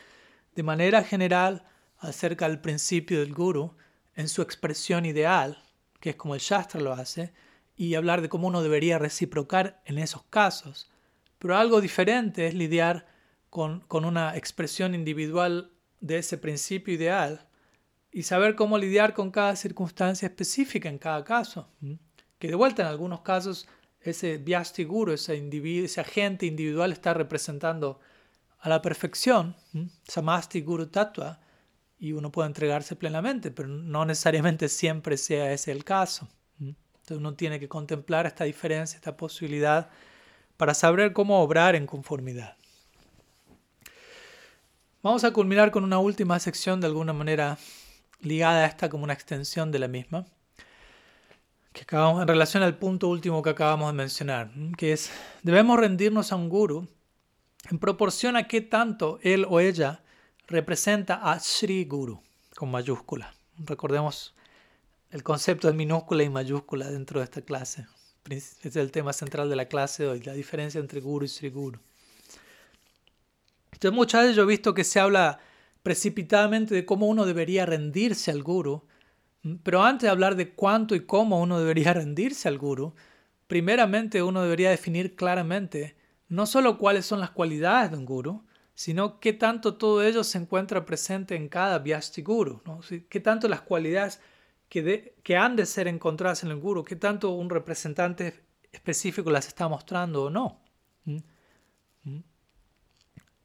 de 0.55 0.63
manera 0.63 1.03
general 1.03 1.65
acerca 1.99 2.47
del 2.47 2.59
principio 2.59 3.19
del 3.19 3.33
guru 3.33 3.75
en 4.15 4.27
su 4.27 4.41
expresión 4.41 5.05
ideal, 5.05 5.63
que 5.99 6.11
es 6.11 6.15
como 6.15 6.35
el 6.35 6.41
Shastra 6.41 6.81
lo 6.81 6.93
hace, 6.93 7.33
y 7.75 7.95
hablar 7.95 8.21
de 8.21 8.29
cómo 8.29 8.47
uno 8.47 8.61
debería 8.61 8.99
reciprocar 8.99 9.81
en 9.85 9.97
esos 9.97 10.23
casos. 10.25 10.91
Pero 11.39 11.57
algo 11.57 11.81
diferente 11.81 12.45
es 12.45 12.53
lidiar 12.53 13.07
con, 13.49 13.81
con 13.81 14.05
una 14.05 14.37
expresión 14.37 14.93
individual 14.93 15.72
de 16.03 16.17
ese 16.17 16.37
principio 16.37 16.93
ideal 16.93 17.47
y 18.11 18.23
saber 18.23 18.55
cómo 18.55 18.77
lidiar 18.77 19.13
con 19.13 19.31
cada 19.31 19.55
circunstancia 19.55 20.27
específica 20.27 20.89
en 20.89 20.97
cada 20.97 21.23
caso. 21.23 21.69
Que 22.37 22.49
de 22.49 22.55
vuelta 22.55 22.81
en 22.81 22.89
algunos 22.89 23.21
casos 23.21 23.67
ese 24.01 24.37
Vyasti 24.37 24.83
Guru, 24.83 25.13
ese, 25.13 25.37
individuo, 25.37 25.85
ese 25.85 26.01
agente 26.01 26.45
individual 26.45 26.91
está 26.91 27.13
representando 27.13 28.01
a 28.59 28.67
la 28.67 28.81
perfección, 28.81 29.55
Samasti 30.05 30.61
Guru 30.61 30.87
Tattva, 30.87 31.39
y 31.97 32.11
uno 32.11 32.33
puede 32.33 32.47
entregarse 32.47 32.97
plenamente, 32.97 33.49
pero 33.49 33.69
no 33.69 34.03
necesariamente 34.03 34.67
siempre 34.67 35.15
sea 35.15 35.53
ese 35.53 35.71
el 35.71 35.85
caso. 35.85 36.27
Entonces 36.59 37.17
uno 37.17 37.33
tiene 37.35 37.61
que 37.61 37.69
contemplar 37.69 38.25
esta 38.25 38.43
diferencia, 38.43 38.97
esta 38.97 39.15
posibilidad, 39.15 39.89
para 40.57 40.73
saber 40.73 41.13
cómo 41.13 41.41
obrar 41.41 41.75
en 41.75 41.87
conformidad. 41.87 42.57
Vamos 45.03 45.25
a 45.25 45.33
culminar 45.33 45.69
con 45.69 45.83
una 45.83 45.99
última 45.99 46.39
sección 46.39 46.79
de 46.79 46.87
alguna 46.87 47.11
manera 47.11 47.57
ligada 48.21 48.63
a 48.63 48.67
esta 48.67 48.87
como 48.89 49.03
una 49.03 49.11
extensión 49.11 49.69
de 49.69 49.77
la 49.77 49.89
misma, 49.89 50.25
que 51.73 51.81
acabamos, 51.81 52.21
en 52.21 52.27
relación 52.29 52.63
al 52.63 52.77
punto 52.77 53.09
último 53.09 53.43
que 53.43 53.49
acabamos 53.49 53.91
de 53.91 53.97
mencionar, 53.97 54.49
que 54.77 54.93
es, 54.93 55.11
debemos 55.41 55.77
rendirnos 55.77 56.31
a 56.31 56.37
un 56.37 56.47
guru 56.47 56.87
en 57.69 57.79
proporción 57.79 58.37
a 58.37 58.47
qué 58.47 58.61
tanto 58.61 59.19
él 59.23 59.45
o 59.49 59.59
ella 59.59 60.01
representa 60.47 61.15
a 61.15 61.37
Sri 61.37 61.83
Guru, 61.83 62.21
con 62.55 62.71
mayúscula. 62.71 63.35
Recordemos 63.57 64.33
el 65.11 65.21
concepto 65.21 65.67
de 65.67 65.73
minúscula 65.73 66.23
y 66.23 66.29
mayúscula 66.29 66.89
dentro 66.89 67.19
de 67.19 67.25
esta 67.25 67.41
clase. 67.41 67.87
es 68.29 68.75
el 68.77 68.89
tema 68.93 69.11
central 69.11 69.49
de 69.49 69.57
la 69.57 69.67
clase 69.67 70.07
hoy, 70.07 70.21
la 70.21 70.31
diferencia 70.31 70.79
entre 70.79 71.01
Guru 71.01 71.25
y 71.25 71.27
Sri 71.27 71.49
Guru. 71.49 71.81
Muchas 73.91 74.21
veces 74.21 74.35
yo 74.35 74.43
he 74.43 74.47
visto 74.47 74.73
que 74.73 74.83
se 74.83 74.99
habla 74.99 75.39
precipitadamente 75.81 76.73
de 76.73 76.85
cómo 76.85 77.07
uno 77.07 77.25
debería 77.25 77.65
rendirse 77.65 78.31
al 78.31 78.43
guru, 78.43 78.85
pero 79.63 79.83
antes 79.83 80.03
de 80.03 80.09
hablar 80.09 80.35
de 80.35 80.53
cuánto 80.53 80.95
y 80.95 81.01
cómo 81.01 81.41
uno 81.41 81.59
debería 81.59 81.93
rendirse 81.93 82.47
al 82.47 82.57
guru, 82.57 82.93
primeramente 83.47 84.23
uno 84.23 84.41
debería 84.41 84.69
definir 84.69 85.15
claramente 85.15 85.95
no 86.29 86.45
solo 86.45 86.77
cuáles 86.77 87.05
son 87.05 87.19
las 87.19 87.31
cualidades 87.31 87.91
de 87.91 87.97
un 87.97 88.05
guru, 88.05 88.43
sino 88.73 89.19
qué 89.19 89.33
tanto 89.33 89.75
todo 89.75 90.01
ello 90.01 90.23
se 90.23 90.39
encuentra 90.39 90.85
presente 90.85 91.35
en 91.35 91.47
cada 91.47 91.79
Vyasti 91.79 92.23
Guru, 92.23 92.61
qué 93.09 93.19
tanto 93.19 93.47
las 93.47 93.61
cualidades 93.61 94.19
que, 94.67 95.15
que 95.21 95.37
han 95.37 95.55
de 95.55 95.65
ser 95.67 95.87
encontradas 95.87 96.43
en 96.43 96.49
el 96.49 96.57
guru, 96.57 96.83
qué 96.83 96.95
tanto 96.95 97.29
un 97.31 97.49
representante 97.49 98.43
específico 98.71 99.29
las 99.29 99.47
está 99.47 99.67
mostrando 99.67 100.23
o 100.23 100.29
no. 100.31 100.59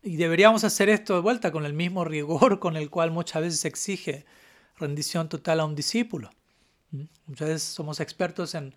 Y 0.09 0.17
deberíamos 0.17 0.65
hacer 0.65 0.89
esto 0.89 1.13
de 1.17 1.21
vuelta 1.21 1.53
con 1.53 1.67
el 1.67 1.75
mismo 1.75 2.03
rigor 2.03 2.61
con 2.61 2.79
el 2.79 2.89
cual 2.89 3.11
muchas 3.11 3.43
veces 3.43 3.61
se 3.61 3.69
exige 3.69 4.25
rendición 4.79 5.29
total 5.29 5.61
a 5.61 5.67
un 5.67 5.75
discípulo. 5.75 6.31
Muchas 7.27 7.49
veces 7.49 7.63
somos 7.65 8.01
expertos 8.01 8.55
en, 8.55 8.75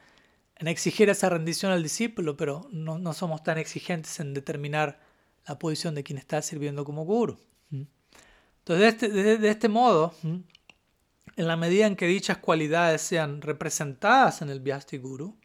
en 0.58 0.68
exigir 0.68 1.10
esa 1.10 1.30
rendición 1.30 1.72
al 1.72 1.84
discípulo, 1.84 2.36
pero 2.36 2.68
no, 2.74 2.98
no, 2.98 3.14
somos 3.14 3.44
tan 3.44 3.58
exigentes 3.58 4.20
en 4.20 4.34
determinar 4.34 5.00
la 5.48 5.58
posición 5.58 5.96
de 5.96 6.04
quien 6.04 6.18
está 6.18 6.42
sirviendo 6.42 6.84
como 6.84 7.06
guru. 7.06 7.40
Entonces, 7.72 8.80
de 8.80 8.88
este, 8.90 9.38
de, 9.38 9.50
este 9.50 9.70
modo, 9.70 10.14
en 10.24 11.48
la 11.48 11.56
medida 11.56 11.88
en 11.88 11.96
que 11.96 12.08
dichas 12.08 12.40
cualidades 12.40 13.04
sean 13.04 13.42
representadas 13.42 14.42
en 14.42 14.50
el 14.50 14.60
Vyasti 14.60 14.98
Guru, 14.98 15.38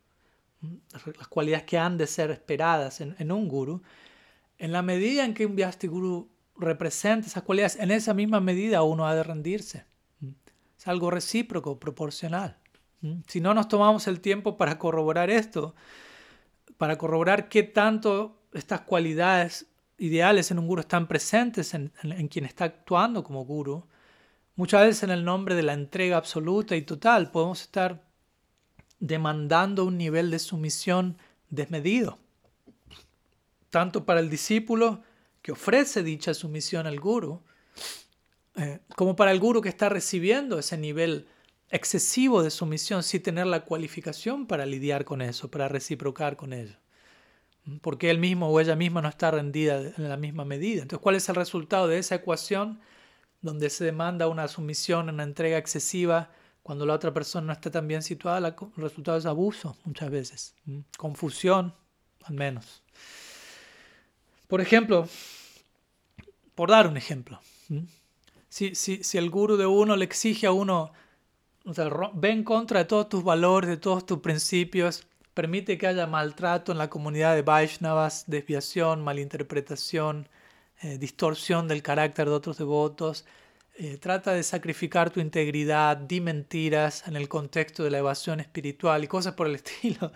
las 1.17 1.29
cualidades 1.29 1.65
que 1.65 1.79
han 1.79 1.97
de 1.97 2.09
ser 2.09 2.33
esperadas 2.33 3.01
en, 3.01 3.15
en 3.21 3.31
un 3.31 3.47
guru, 3.47 3.85
en 4.59 4.73
la 4.73 4.83
medida 4.83 5.25
en 5.25 5.35
que 5.35 5.47
un 5.47 5.57
Vyasti 5.57 5.87
Guru 5.87 6.31
representa 6.57 7.27
esas 7.27 7.43
cualidades, 7.43 7.77
en 7.77 7.91
esa 7.91 8.15
misma 8.15 8.41
medida 8.41 8.83
uno 8.83 9.07
ha 9.07 9.15
de 9.15 9.23
rendirse. 9.23 9.85
Es 10.79 10.89
algo 10.89 11.11
recíproco, 11.11 11.79
proporcional. 11.79 12.59
Si 13.27 13.41
no 13.41 13.55
nos 13.55 13.69
tomamos 13.69 14.07
el 14.07 14.21
tiempo 14.21 14.57
para 14.57 14.79
corroborar 14.79 15.31
esto, 15.31 15.75
para 16.79 16.99
corroborar 16.99 17.49
qué 17.49 17.63
tanto 17.63 18.43
estas 18.53 18.83
cualidades 18.83 19.67
ideales 19.99 20.51
en 20.51 20.59
un 20.59 20.67
guru 20.67 20.81
están 20.81 21.07
presentes 21.07 21.75
en, 21.75 21.93
en, 22.03 22.29
quien 22.29 22.45
está 22.45 22.65
actuando 22.65 23.23
como 23.23 23.45
guru, 23.45 23.87
muchas 24.55 24.87
veces 24.87 25.03
en 25.05 25.11
el 25.11 25.25
nombre 25.25 25.55
de 25.55 25.63
la 25.63 25.73
entrega 25.73 26.17
absoluta 26.17 26.77
y 26.77 26.83
total 26.83 27.31
podemos 27.31 27.63
estar 27.63 28.05
demandando 28.99 29.85
un 29.85 29.99
nivel 29.99 30.31
de 30.31 30.39
sumisión 30.39 31.19
desmedido, 31.51 32.19
tanto 33.77 34.07
para 34.07 34.21
el 34.21 34.31
discípulo 34.31 35.03
que 35.43 35.53
ofrece 35.53 36.03
dicha 36.03 36.33
sumisión 36.33 36.87
al 36.87 36.99
guru, 36.99 37.43
eh, 38.57 38.81
como 38.97 39.15
para 39.15 39.33
el 39.33 39.39
guru 39.39 39.61
que 39.61 39.69
está 39.69 39.91
recibiendo 39.91 40.59
ese 40.59 40.79
nivel 40.79 41.29
excesivo 41.69 42.43
de 42.43 42.49
sumisión 42.49 43.03
sin 43.03 43.23
tener 43.23 43.47
la 43.47 43.67
cualificación 43.67 44.47
para 44.47 44.65
lidiar 44.65 45.05
con 45.05 45.21
eso, 45.21 45.51
para 45.51 45.69
reciprocar 45.69 46.39
con 46.39 46.55
ello. 46.55 46.79
Porque 47.83 48.09
él 48.09 48.19
mismo 48.19 48.49
o 48.49 48.59
ella 48.59 48.77
misma 48.77 49.03
no 49.03 49.11
está 49.11 49.31
rendida 49.31 49.79
en 49.79 50.09
la 50.09 50.17
misma 50.17 50.47
medida. 50.47 50.81
Entonces, 50.81 51.03
¿cuál 51.03 51.17
es 51.17 51.29
el 51.29 51.35
resultado 51.35 51.87
de 51.87 51.99
esa 51.99 52.15
ecuación 52.15 52.81
donde 53.43 53.69
se 53.69 53.85
demanda 53.85 54.27
una 54.27 54.49
sumisión, 54.49 55.11
una 55.11 55.23
entrega 55.23 55.59
excesiva 55.59 56.31
cuando 56.63 56.87
la 56.87 56.95
otra 56.95 57.13
persona 57.13 57.49
no 57.49 57.53
está 57.53 57.71
tan 57.71 57.87
bien 57.87 58.01
situada? 58.01 58.39
el 58.49 58.83
resultado 58.83 59.19
es 59.19 59.27
abuso 59.27 59.77
muchas 59.85 60.09
veces, 60.09 60.55
confusión 60.97 61.75
al 62.25 62.37
menos. 62.37 62.86
Por 64.49 64.61
ejemplo, 64.61 65.09
por 66.55 66.71
dar 66.71 66.87
un 66.87 66.97
ejemplo, 66.97 67.41
si, 68.49 68.73
el 69.15 69.31
guru 69.31 69.57
de 69.57 69.67
uno 69.67 69.97
le 69.97 70.05
exige 70.05 70.47
a 70.47 70.53
uno 70.53 70.93
o 71.67 71.75
sea, 71.75 71.91
ve 72.15 72.31
en 72.31 72.45
contra 72.45 72.81
de 72.81 72.85
todos 72.85 73.09
tus 73.09 73.25
valores, 73.25 73.69
de 73.69 73.77
todos 73.77 74.07
tus 74.07 74.21
principios, 74.21 75.05
permite 75.35 75.77
que 75.77 75.89
haya 75.89 76.07
maltrato 76.07 76.71
en 76.71 76.79
la 76.79 76.89
comunidad 76.89 77.35
de 77.35 77.43
Vaishnavas, 77.43 78.25
desviación, 78.29 79.03
malinterpretación, 79.03 80.29
eh, 80.83 80.97
distorsión 80.99 81.67
del 81.67 81.83
carácter 81.83 82.29
de 82.29 82.35
otros 82.35 82.57
devotos, 82.57 83.25
eh, 83.79 83.99
trata 83.99 84.33
de 84.33 84.43
sacrificar 84.43 85.11
tu 85.11 85.21
integridad, 85.21 85.97
di 85.97 86.21
mentiras 86.21 87.07
en 87.09 87.17
el 87.17 87.29
contexto 87.29 87.83
de 87.83 87.91
la 87.91 87.99
evasión 87.99 88.41
espiritual 88.41 89.03
y 89.05 89.09
cosas 89.09 89.35
por 89.35 89.49
el 89.49 89.55
estilo. 89.57 90.13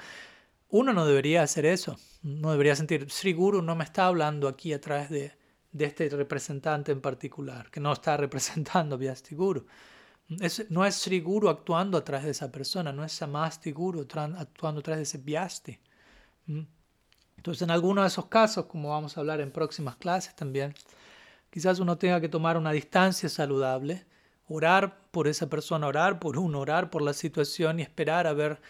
Uno 0.70 0.92
no 0.92 1.04
debería 1.04 1.42
hacer 1.42 1.66
eso, 1.66 1.98
no 2.22 2.52
debería 2.52 2.76
sentir, 2.76 3.10
Sri 3.10 3.32
Guru 3.32 3.60
no 3.62 3.74
me 3.74 3.84
está 3.84 4.06
hablando 4.06 4.48
aquí 4.48 4.72
a 4.72 4.80
través 4.80 5.10
de, 5.10 5.32
este 5.78 6.08
representante 6.08 6.92
en 6.92 7.00
particular, 7.00 7.70
que 7.70 7.80
no 7.80 7.92
está 7.92 8.16
representando 8.16 8.96
Vyasti 8.96 9.34
Guru 9.34 9.66
no 10.68 10.86
es 10.86 10.94
Sri 10.94 11.20
Guru 11.20 11.48
actuando 11.48 11.98
a 11.98 12.04
través 12.04 12.24
de 12.24 12.30
esa 12.30 12.52
persona, 12.52 12.92
no 12.92 13.04
es 13.04 13.12
Samasti 13.12 13.72
Guru 13.72 14.02
actuando 14.02 14.80
a 14.80 14.82
través 14.82 14.98
de 14.98 15.02
ese 15.02 15.18
Vyasti. 15.18 15.78
Entonces, 17.36 17.62
en 17.62 17.70
algunos 17.70 18.04
de 18.04 18.08
esos 18.08 18.26
casos, 18.26 18.66
como 18.66 18.90
vamos 18.90 19.16
a 19.16 19.20
hablar 19.20 19.40
en 19.40 19.50
próximas 19.50 19.96
clases 19.96 20.36
también, 20.36 20.74
quizás 21.50 21.80
uno 21.80 21.98
tenga 21.98 22.20
que 22.20 22.28
tomar 22.28 22.56
una 22.56 22.70
distancia 22.70 23.28
saludable, 23.28 24.06
orar 24.46 25.08
por 25.10 25.26
esa 25.26 25.48
persona, 25.48 25.88
orar 25.88 26.20
por 26.20 26.38
uno, 26.38 26.60
orar 26.60 26.90
por 26.90 27.02
la 27.02 27.12
situación 27.12 27.80
y 27.80 27.82
esperar 27.82 28.28
a 28.28 28.32
ver 28.32 28.60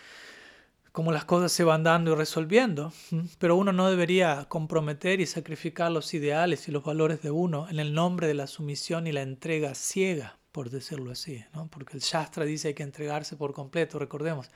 cómo 0.93 1.13
las 1.13 1.25
cosas 1.25 1.53
se 1.53 1.65
van 1.65 1.85
dando 1.85 2.13
y 2.13 2.15
resolviendo. 2.15 2.93
Pero 3.39 3.57
uno 3.57 3.73
no 3.73 3.89
debería 3.91 4.47
comprometer 4.49 5.21
y 5.21 5.27
sacrificar 5.27 5.91
los 5.91 6.13
ideales 6.15 6.69
y 6.69 6.73
los 6.73 6.85
valores 6.85 7.23
de 7.23 7.31
uno 7.31 7.69
en 7.69 7.81
el 7.81 7.95
nombre 7.95 8.27
de 8.27 8.35
la 8.35 8.47
sumisión 8.47 9.07
y 9.07 9.13
la 9.13 9.23
entrega 9.23 9.75
ciega 9.75 10.41
por 10.53 10.71
decirlo 10.71 11.13
así, 11.13 11.45
¿no? 11.55 11.69
porque 11.69 11.97
el 11.97 12.03
Shastra 12.03 12.45
dice 12.45 12.69
hay 12.69 12.75
que 12.75 12.83
entregarse 12.83 13.37
por 13.37 13.53
completo, 13.53 13.99
recordemos. 13.99 14.51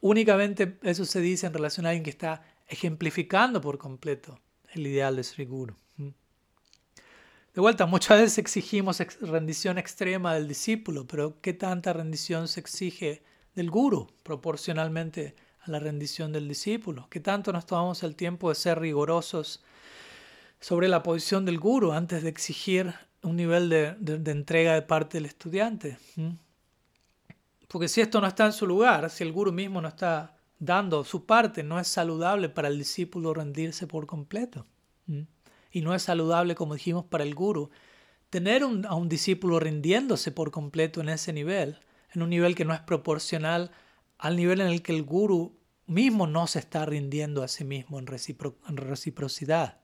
Únicamente 0.00 0.78
eso 0.82 1.04
se 1.04 1.20
dice 1.20 1.46
en 1.46 1.54
relación 1.54 1.86
a 1.86 1.90
alguien 1.90 2.04
que 2.04 2.10
está 2.10 2.42
ejemplificando 2.68 3.60
por 3.60 3.78
completo 3.78 4.40
el 4.72 4.86
ideal 4.86 5.16
de 5.16 5.24
Sri 5.24 5.44
Guru. 5.44 5.74
De 5.96 7.60
vuelta, 7.60 7.84
muchas 7.86 8.20
veces 8.20 8.38
exigimos 8.38 9.00
rendición 9.20 9.76
extrema 9.76 10.34
del 10.34 10.46
discípulo, 10.46 11.06
pero 11.06 11.40
¿qué 11.40 11.52
tanta 11.52 11.92
rendición 11.92 12.46
se 12.46 12.60
exige 12.60 13.24
del 13.56 13.70
guru 13.70 14.06
proporcionalmente 14.22 15.34
la 15.70 15.78
rendición 15.78 16.32
del 16.32 16.48
discípulo? 16.48 17.06
¿Qué 17.10 17.20
tanto 17.20 17.52
nos 17.52 17.66
tomamos 17.66 18.02
el 18.02 18.16
tiempo 18.16 18.48
de 18.48 18.54
ser 18.54 18.78
rigurosos 18.78 19.62
sobre 20.60 20.88
la 20.88 21.02
posición 21.02 21.44
del 21.44 21.58
guru 21.58 21.92
antes 21.92 22.22
de 22.22 22.28
exigir 22.28 22.94
un 23.22 23.36
nivel 23.36 23.68
de, 23.68 23.96
entrega 24.30 24.74
de 24.74 24.82
parte 24.82 25.18
del 25.18 25.26
estudiante. 25.26 25.98
Porque 27.68 27.88
si 27.88 28.00
esto 28.00 28.20
no 28.20 28.26
está 28.26 28.46
en 28.46 28.52
su 28.52 28.66
lugar, 28.66 29.10
si 29.10 29.24
el 29.24 29.32
guru 29.32 29.52
mismo 29.52 29.80
no 29.80 29.88
está 29.88 30.36
dando 30.58 31.04
su 31.04 31.24
parte, 31.24 31.62
no 31.62 31.78
es 31.78 31.88
saludable 31.88 32.48
para 32.48 32.68
el 32.68 32.78
discípulo 32.78 33.34
rendirse 33.34 33.86
por 33.86 34.06
completo. 34.06 34.66
Y 35.72 35.80
no 35.82 35.94
es 35.94 36.02
saludable, 36.02 36.54
como 36.54 36.74
dijimos, 36.74 37.04
para 37.04 37.24
el 37.24 37.34
guru 37.34 37.70
tener 38.28 38.62
a 38.62 38.94
un 38.94 39.08
discípulo 39.08 39.58
rindiéndose 39.58 40.30
por 40.30 40.50
completo 40.50 41.00
en 41.00 41.08
ese 41.08 41.32
nivel, 41.32 41.78
en 42.12 42.22
un 42.22 42.30
nivel 42.30 42.54
que 42.54 42.64
no 42.64 42.74
es 42.74 42.80
proporcional 42.80 43.72
al 44.18 44.36
nivel 44.36 44.60
en 44.60 44.68
el 44.68 44.82
que 44.82 44.94
el 44.94 45.02
guru 45.02 45.59
mismo 45.90 46.26
no 46.26 46.46
se 46.46 46.60
está 46.60 46.86
rindiendo 46.86 47.42
a 47.42 47.48
sí 47.48 47.64
mismo 47.64 47.98
en, 47.98 48.06
recipro, 48.06 48.56
en 48.68 48.76
reciprocidad. 48.76 49.80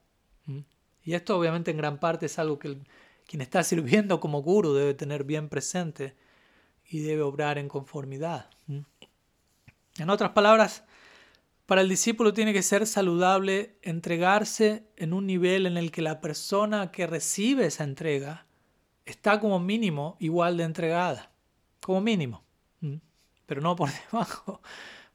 Y 1.03 1.15
esto 1.15 1.39
obviamente 1.39 1.71
en 1.71 1.77
gran 1.77 2.01
parte 2.01 2.27
es 2.27 2.39
algo 2.39 2.59
que 2.59 2.69
el, 2.69 2.87
quien 3.27 3.43
está 3.43 3.63
sirviendo 3.63 4.21
como 4.21 4.43
guru 4.43 4.73
debe 4.73 4.95
tener 4.95 5.25
bien 5.25 5.49
presente 5.49 6.17
y 6.89 7.01
debe 7.01 7.23
obrar 7.23 7.59
en 7.59 7.69
conformidad. 7.69 8.51
En 9.99 10.11
otras 10.11 10.31
palabras, 10.31 10.85
para 11.67 11.81
el 11.81 11.89
discípulo 11.89 12.33
tiene 12.33 12.53
que 12.53 12.63
ser 12.63 12.87
saludable 12.87 13.77
entregarse 13.83 14.87
en 14.97 15.13
un 15.13 15.27
nivel 15.27 15.67
en 15.67 15.77
el 15.77 15.91
que 15.91 16.03
la 16.03 16.21
persona 16.21 16.93
que 16.93 17.07
recibe 17.07 17.67
esa 17.67 17.85
entrega 17.85 18.47
está 19.05 19.41
como 19.41 19.59
mínimo 19.59 20.17
igual 20.21 20.57
de 20.57 20.65
entregada, 20.65 21.33
como 21.81 22.01
mínimo, 22.01 22.45
pero 23.47 23.61
no 23.61 23.75
por 23.75 23.91
debajo, 24.13 24.61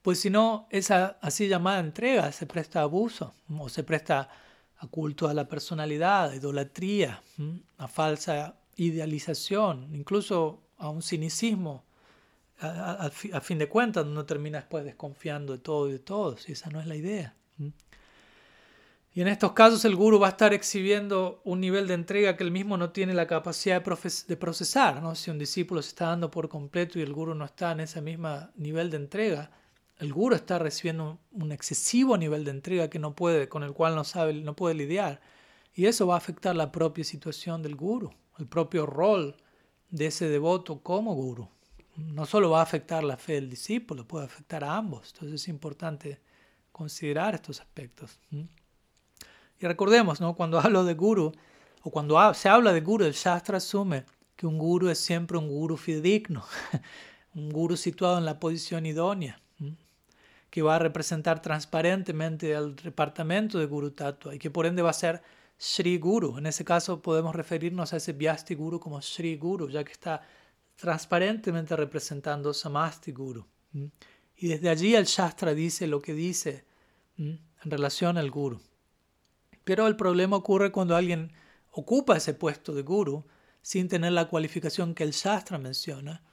pues 0.02 0.20
si 0.20 0.30
no, 0.30 0.68
esa 0.70 1.18
así 1.22 1.48
llamada 1.48 1.80
entrega 1.80 2.32
se 2.32 2.46
presta 2.46 2.80
a 2.80 2.84
abuso 2.84 3.34
o 3.58 3.70
se 3.70 3.84
presta 3.84 4.30
a 4.78 4.88
culto 4.88 5.28
a 5.28 5.34
la 5.34 5.48
personalidad, 5.48 6.32
a 6.32 6.36
idolatría, 6.36 7.22
a 7.78 7.88
falsa 7.88 8.56
idealización, 8.78 9.90
incluso 9.94 10.62
a 10.78 10.90
un 10.90 11.02
cinicismo. 11.02 11.86
A, 12.60 13.10
fin 13.10 13.58
de 13.58 13.68
cuentas, 13.68 14.06
uno 14.06 14.24
termina 14.26 14.60
después 14.60 14.86
desconfiando 14.86 15.54
de 15.54 15.60
todo 15.60 15.90
y 15.90 15.94
de 15.94 16.00
todos, 16.00 16.48
y 16.48 16.52
esa 16.52 16.70
no 16.70 16.80
es 16.80 16.86
la 16.86 16.96
idea. 16.96 17.36
Y 19.14 19.22
en 19.22 19.28
estos 19.28 19.52
casos 19.52 19.84
el 19.84 19.96
guru 19.96 20.20
va 20.20 20.28
a 20.28 20.32
estar 20.32 20.54
exhibiendo 20.54 21.42
un 21.44 21.60
nivel 21.60 21.88
de 21.88 21.96
entrega 21.96 22.38
que 22.38 22.44
él 22.44 22.52
mismo 22.52 22.78
no 22.78 22.92
tiene 22.92 23.14
la 23.14 23.28
capacidad 23.28 23.84
de, 23.84 24.38
procesar. 24.38 25.02
¿no? 25.02 25.16
Si 25.16 25.30
un 25.30 25.38
discípulo 25.38 25.82
se 25.82 25.90
está 25.90 26.08
dando 26.08 26.32
por 26.32 26.48
completo 26.48 26.98
y 26.98 27.02
el 27.02 27.14
guru 27.14 27.36
no 27.36 27.46
está 27.46 27.74
en 27.74 27.82
ese 27.82 28.02
mismo 28.02 28.50
nivel 28.56 28.90
de 28.90 28.98
entrega, 28.98 29.52
el 30.02 30.14
guru 30.14 30.36
está 30.36 30.58
recibiendo 30.58 31.20
un 31.32 31.52
excesivo 31.52 32.18
nivel 32.18 32.44
de 32.44 32.50
entrega 32.50 32.90
que 32.90 32.98
no 32.98 33.16
puede, 33.16 33.48
con 33.48 33.62
el 33.62 33.72
cual 33.72 33.94
no 33.94 34.04
sabe, 34.04 34.34
no 34.34 34.56
puede 34.56 34.74
lidiar. 34.74 35.22
Y 35.76 35.86
eso 35.86 36.08
va 36.08 36.16
a 36.16 36.18
afectar 36.18 36.56
la 36.56 36.72
propia 36.72 37.04
situación 37.04 37.62
del 37.62 37.76
guru, 37.76 38.12
el 38.40 38.48
propio 38.48 38.88
rol 38.88 39.38
de 39.92 40.08
ese 40.08 40.28
devoto 40.28 40.82
como 40.82 41.14
guru. 41.14 41.48
No 41.98 42.26
solo 42.26 42.50
va 42.50 42.62
a 42.62 42.64
afectar 42.64 43.04
la 43.04 43.16
fe 43.16 43.34
del 43.34 43.48
discípulo, 43.48 44.08
puede 44.08 44.26
afectar 44.26 44.64
a 44.64 44.76
ambos. 44.76 45.12
Entonces 45.14 45.44
es 45.44 45.48
importante 45.50 46.20
considerar 46.72 47.36
estos 47.36 47.62
aspectos. 47.62 48.20
Y 48.32 49.68
recordemos, 49.68 50.20
¿no? 50.20 50.36
cuando 50.36 50.60
hablo 50.60 50.84
de 50.84 50.96
guru, 50.96 51.32
o 51.84 51.92
cuando 51.92 52.34
se 52.34 52.50
habla 52.50 52.74
de 52.74 52.82
guru, 52.82 53.06
el 53.06 53.14
Shastra 53.14 53.58
asume 53.58 54.06
que 54.36 54.48
un 54.48 54.58
guru 54.58 54.90
es 54.90 54.98
siempre 54.98 55.38
un 55.38 55.48
guru 55.48 55.78
fidedigno. 55.78 56.44
un 57.36 57.50
guru 57.50 57.78
situado 57.78 58.18
en 58.18 58.26
la 58.26 58.40
posición 58.40 58.86
idónea, 58.86 59.40
que 60.52 60.62
va 60.62 60.76
a 60.76 60.80
representar 60.80 61.42
transparentemente 61.42 62.56
al 62.56 62.76
departamento 62.76 63.58
de 63.58 63.66
Guru 63.66 63.92
Tattva 63.92 64.36
y 64.36 64.38
que 64.38 64.52
por 64.52 64.66
ende 64.66 64.82
va 64.82 64.90
a 64.90 64.94
ser 64.94 65.24
Sri 65.58 65.98
Guru. 65.98 66.38
En 66.38 66.46
ese 66.46 66.66
caso 66.66 67.02
podemos 67.02 67.34
referirnos 67.34 67.94
a 67.94 67.98
ese 67.98 68.12
Vyasti 68.12 68.54
Guru 68.54 68.80
como 68.80 69.02
Sri 69.02 69.38
Guru, 69.38 69.70
ya 69.70 69.84
que 69.84 69.94
está 69.94 70.22
transparentemente 70.76 71.76
representando 71.76 72.54
Samasti 72.54 73.14
Guru. 73.14 73.48
Y 74.36 74.48
desde 74.50 74.70
allí 74.70 74.94
el 74.94 75.06
Shastra 75.06 75.54
dice 75.54 75.88
lo 75.88 76.02
que 76.02 76.14
dice 76.14 76.66
en 77.18 77.40
relación 77.64 78.18
al 78.18 78.30
Guru. 78.30 78.60
Pero 79.64 79.88
el 79.88 79.96
problema 79.96 80.36
ocurre 80.36 80.72
cuando 80.72 80.98
alguien 80.98 81.32
ocupa 81.72 82.18
ese 82.18 82.34
puesto 82.34 82.74
de 82.74 82.82
Guru 82.82 83.26
sin 83.62 83.88
tener 83.88 84.12
la 84.12 84.28
cualificación 84.28 84.96
que 84.96 85.04
el 85.04 85.12
Shastra 85.12 85.58
menciona, 85.60 86.24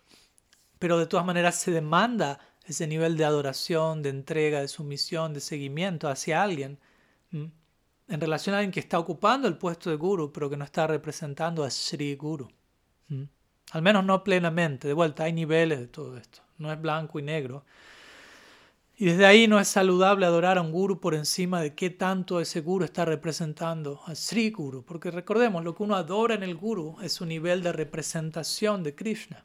pero 0.80 0.98
de 0.98 1.06
todas 1.06 1.26
maneras 1.26 1.54
se 1.54 1.70
demanda 1.70 2.40
ese 2.68 2.86
nivel 2.86 3.16
de 3.16 3.24
adoración, 3.24 4.02
de 4.02 4.10
entrega, 4.10 4.60
de 4.60 4.68
sumisión, 4.68 5.32
de 5.32 5.40
seguimiento 5.40 6.08
hacia 6.08 6.42
alguien, 6.42 6.78
en 7.32 8.20
relación 8.20 8.54
a 8.54 8.58
alguien 8.58 8.72
que 8.72 8.80
está 8.80 8.98
ocupando 8.98 9.48
el 9.48 9.56
puesto 9.56 9.90
de 9.90 9.96
Guru, 9.96 10.32
pero 10.32 10.48
que 10.50 10.56
no 10.56 10.64
está 10.64 10.86
representando 10.86 11.64
a 11.64 11.70
Sri 11.70 12.14
Guru. 12.14 12.48
Al 13.70 13.82
menos 13.82 14.04
no 14.04 14.22
plenamente. 14.24 14.88
De 14.88 14.94
vuelta, 14.94 15.24
hay 15.24 15.32
niveles 15.32 15.78
de 15.80 15.88
todo 15.88 16.16
esto. 16.16 16.40
No 16.58 16.72
es 16.72 16.80
blanco 16.80 17.18
y 17.18 17.22
negro. 17.22 17.64
Y 18.96 19.04
desde 19.06 19.26
ahí 19.26 19.46
no 19.46 19.60
es 19.60 19.68
saludable 19.68 20.26
adorar 20.26 20.58
a 20.58 20.60
un 20.60 20.72
guru 20.72 21.00
por 21.00 21.14
encima 21.14 21.60
de 21.60 21.74
qué 21.74 21.88
tanto 21.88 22.40
ese 22.40 22.60
guru 22.60 22.84
está 22.84 23.04
representando 23.04 24.00
a 24.06 24.14
Sri 24.14 24.50
Guru. 24.50 24.84
Porque 24.84 25.10
recordemos, 25.10 25.62
lo 25.62 25.74
que 25.74 25.84
uno 25.84 25.94
adora 25.94 26.34
en 26.34 26.42
el 26.42 26.56
guru 26.56 26.96
es 27.00 27.12
su 27.12 27.24
nivel 27.24 27.62
de 27.62 27.72
representación 27.72 28.82
de 28.82 28.94
Krishna. 28.94 29.44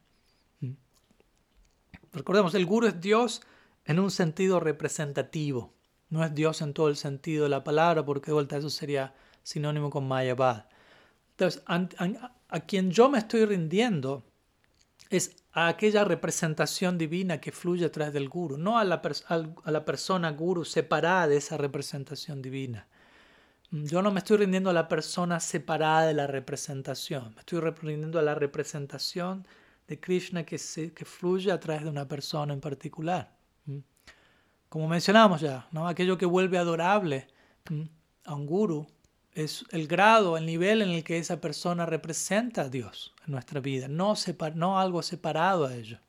Recordemos, 2.13 2.53
el 2.55 2.65
guru 2.65 2.87
es 2.87 3.01
Dios 3.01 3.41
en 3.85 3.99
un 3.99 4.11
sentido 4.11 4.59
representativo. 4.59 5.73
No 6.09 6.23
es 6.23 6.33
Dios 6.33 6.61
en 6.61 6.73
todo 6.73 6.89
el 6.89 6.95
sentido 6.95 7.43
de 7.43 7.49
la 7.49 7.63
palabra, 7.63 8.05
porque 8.05 8.27
de 8.27 8.33
vuelta 8.33 8.57
eso 8.57 8.69
sería 8.69 9.13
sinónimo 9.41 9.89
con 9.89 10.07
Mayavad. 10.07 10.65
Entonces, 11.31 11.63
a 11.67 12.59
quien 12.61 12.91
yo 12.91 13.09
me 13.09 13.17
estoy 13.17 13.45
rindiendo 13.45 14.23
es 15.09 15.35
a 15.51 15.67
aquella 15.67 16.03
representación 16.03 16.97
divina 16.97 17.39
que 17.39 17.51
fluye 17.51 17.85
a 17.85 18.11
del 18.11 18.29
guru, 18.29 18.57
no 18.57 18.79
a 18.79 18.83
la, 18.83 19.01
a 19.27 19.71
la 19.71 19.85
persona 19.85 20.31
guru 20.31 20.65
separada 20.65 21.27
de 21.27 21.37
esa 21.37 21.57
representación 21.57 22.41
divina. 22.41 22.87
Mm, 23.69 23.85
yo 23.85 24.01
no 24.01 24.11
me 24.11 24.19
estoy 24.19 24.37
rindiendo 24.37 24.71
a 24.71 24.73
la 24.73 24.87
persona 24.87 25.39
separada 25.39 26.07
de 26.07 26.13
la 26.15 26.27
representación, 26.27 27.33
me 27.35 27.41
estoy 27.41 27.59
rindiendo 27.59 28.17
a 28.19 28.23
la 28.23 28.35
representación 28.35 29.47
de 29.87 29.99
Krishna 29.99 30.43
que, 30.43 30.57
se, 30.57 30.93
que 30.93 31.05
fluye 31.05 31.51
a 31.51 31.59
través 31.59 31.83
de 31.83 31.89
una 31.89 32.07
persona 32.07 32.53
en 32.53 32.61
particular. 32.61 33.35
Como 34.69 34.87
mencionamos 34.87 35.41
ya, 35.41 35.67
¿no? 35.71 35.87
aquello 35.87 36.17
que 36.17 36.25
vuelve 36.25 36.57
adorable 36.57 37.27
a 38.25 38.33
un 38.33 38.45
guru 38.45 38.87
es 39.33 39.65
el 39.71 39.87
grado, 39.87 40.37
el 40.37 40.45
nivel 40.45 40.81
en 40.81 40.89
el 40.89 41.03
que 41.03 41.17
esa 41.17 41.41
persona 41.41 41.85
representa 41.85 42.63
a 42.63 42.69
Dios 42.69 43.13
en 43.25 43.33
nuestra 43.33 43.59
vida, 43.59 43.87
no, 43.87 44.13
no 44.55 44.79
algo 44.79 45.01
separado 45.01 45.65
a 45.65 45.75
ello. 45.75 45.99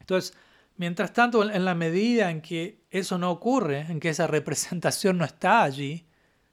Entonces, 0.00 0.34
mientras 0.76 1.12
tanto, 1.12 1.48
en 1.48 1.64
la 1.64 1.74
medida 1.74 2.30
en 2.30 2.40
que 2.40 2.84
eso 2.90 3.18
no 3.18 3.30
ocurre, 3.30 3.80
en 3.80 4.00
que 4.00 4.08
esa 4.08 4.26
representación 4.26 5.18
no 5.18 5.24
está 5.24 5.62
allí, 5.62 6.06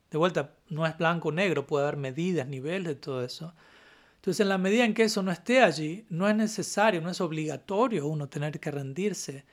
de 0.10 0.18
vuelta, 0.18 0.56
no 0.69 0.86
es 0.86 0.98
blanco 0.98 1.30
o 1.30 1.32
negro, 1.32 1.65
puede 1.65 1.86
haber 1.86 1.98
medidas, 1.98 2.48
niveles 2.48 2.88
de 2.88 2.95
todo 2.95 3.23
eso. 3.23 3.53
Entonces, 4.22 4.41
en 4.41 4.49
la 4.49 4.60
medida 4.60 4.85
en 4.85 4.93
que 4.93 5.02
eso 5.02 5.23
no 5.23 5.31
esté 5.31 5.64
allí, 5.64 6.06
no 6.10 6.30
es 6.30 6.35
necesario, 6.35 7.02
no 7.02 7.10
es 7.10 7.19
obligatorio 7.22 8.06
uno 8.06 8.30
tener 8.30 8.60
que 8.60 8.69
rendirse 8.69 9.45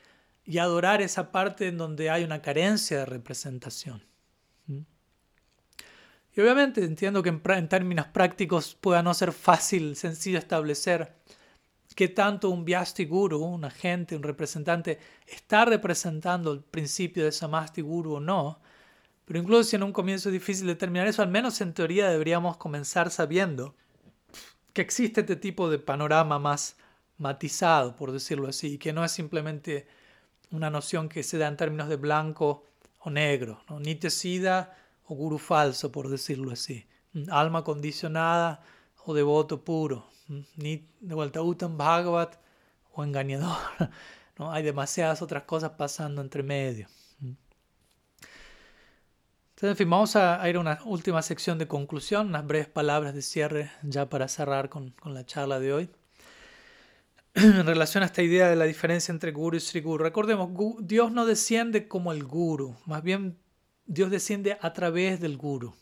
y 0.45 0.59
adorar 0.59 1.01
esa 1.01 1.33
parte 1.33 1.69
en 1.69 1.79
donde 1.79 2.11
hay 2.11 2.23
una 2.23 2.43
carencia 2.43 2.99
de 2.99 3.07
representación. 3.07 4.03
¿Mm? 4.67 4.81
Y 6.35 6.41
obviamente 6.43 6.85
entiendo 6.85 7.23
que 7.23 7.31
en, 7.31 7.69
términos 7.71 8.09
prácticos 8.09 8.75
pueda 8.75 9.03
no 9.03 9.15
ser 9.15 9.33
fácil, 9.33 9.97
sencillo 9.97 10.39
establecer 10.39 11.17
qué 11.95 12.09
tanto 12.09 12.51
un 12.51 12.67
Vyasti 12.67 13.07
Guru, 13.07 13.43
un 13.43 13.65
agente, 13.65 14.17
un 14.17 14.23
representante, 14.23 14.99
está 15.27 15.65
representando 15.65 16.53
el 16.53 16.61
principio 16.61 17.25
de 17.25 17.33
Samasti 17.33 17.81
Guru 17.81 18.17
o 18.17 18.21
no. 18.21 18.61
Pero 19.25 19.41
incluso 19.41 19.65
si 19.65 19.77
en 19.77 19.83
un 19.83 19.93
comienzo 19.93 20.29
es 20.29 20.35
difícil 20.35 20.67
determinar 20.67 21.07
eso, 21.07 21.23
al 21.23 21.31
menos 21.31 21.59
en 21.63 21.73
teoría 21.73 22.11
deberíamos 22.11 22.59
comenzar 22.59 23.11
sabiendo 23.11 23.75
que 24.79 24.83
existe 24.83 25.23
este 25.23 25.35
tipo 25.35 25.69
de 25.69 25.81
panorama 25.81 26.39
más 26.39 26.77
matizado, 27.17 27.97
por 27.97 28.13
decirlo 28.13 28.47
así, 28.47 28.75
y 28.75 28.79
que 28.79 28.93
no 28.93 29.05
es 29.05 29.11
simplemente 29.11 29.89
una 30.53 30.71
noción 30.71 31.09
que 31.09 31.25
se 31.25 31.37
da 31.37 31.49
en 31.49 31.57
términos 31.57 31.89
de 31.89 31.97
blanco 31.97 32.65
o 33.01 33.11
negro, 33.11 33.61
¿no? 33.69 33.81
ni 33.81 33.97
tecida 33.97 34.77
o 35.05 35.17
guru 35.17 35.39
falso, 35.39 35.91
por 35.91 36.09
decirlo 36.09 36.53
así. 36.53 36.87
Alma 37.29 37.65
condicionada 37.65 38.63
o 39.05 39.15
devoto 39.15 39.65
puro. 39.65 40.07
Ni 40.55 40.87
de 41.01 41.15
vuelta 41.17 41.43
Uttam 41.43 41.77
Bhagavat 41.77 42.37
o 42.93 43.03
engañador. 43.03 43.59
¿no? 44.39 44.53
Hay 44.53 44.63
demasiadas 44.63 45.23
otras 45.23 45.43
cosas 45.43 45.73
pasando 45.73 46.23
entre 46.23 46.45
medio. 46.45 46.87
Entonces, 49.59 49.73
en 49.73 49.77
fin, 49.77 49.91
vamos 49.91 50.15
a 50.15 50.49
ir 50.49 50.55
a 50.55 50.61
una 50.61 50.79
última 50.85 51.21
sección 51.21 51.59
de 51.59 51.67
conclusión, 51.67 52.29
unas 52.29 52.47
breves 52.47 52.69
palabras 52.69 53.13
de 53.13 53.23
cierre 53.23 53.73
ya 53.83 54.09
para 54.09 54.29
cerrar 54.29 54.69
con, 54.69 54.91
con 54.91 55.15
la 55.15 55.27
charla 55.27 55.59
de 55.59 55.73
hoy. 55.73 55.91
en 57.35 57.67
relación 57.67 58.05
a 58.05 58.07
esta 58.07 58.23
idea 58.23 58.49
de 58.49 58.55
la 58.55 58.67
diferencia 58.67 59.11
entre 59.11 59.33
guru 59.33 59.57
y 59.57 59.61
sri 59.61 59.81
guru. 59.81 60.05
Recordemos, 60.05 60.51
Dios 60.79 61.11
no 61.11 61.27
desciende 61.27 61.89
como 61.89 62.13
el 62.13 62.23
guru, 62.23 62.77
más 62.87 63.03
bien 63.03 63.37
Dios 63.85 64.13
desciende 64.13 64.57
a 64.61 64.73
través 64.73 65.19
del 65.19 65.37
guru. 65.37 65.75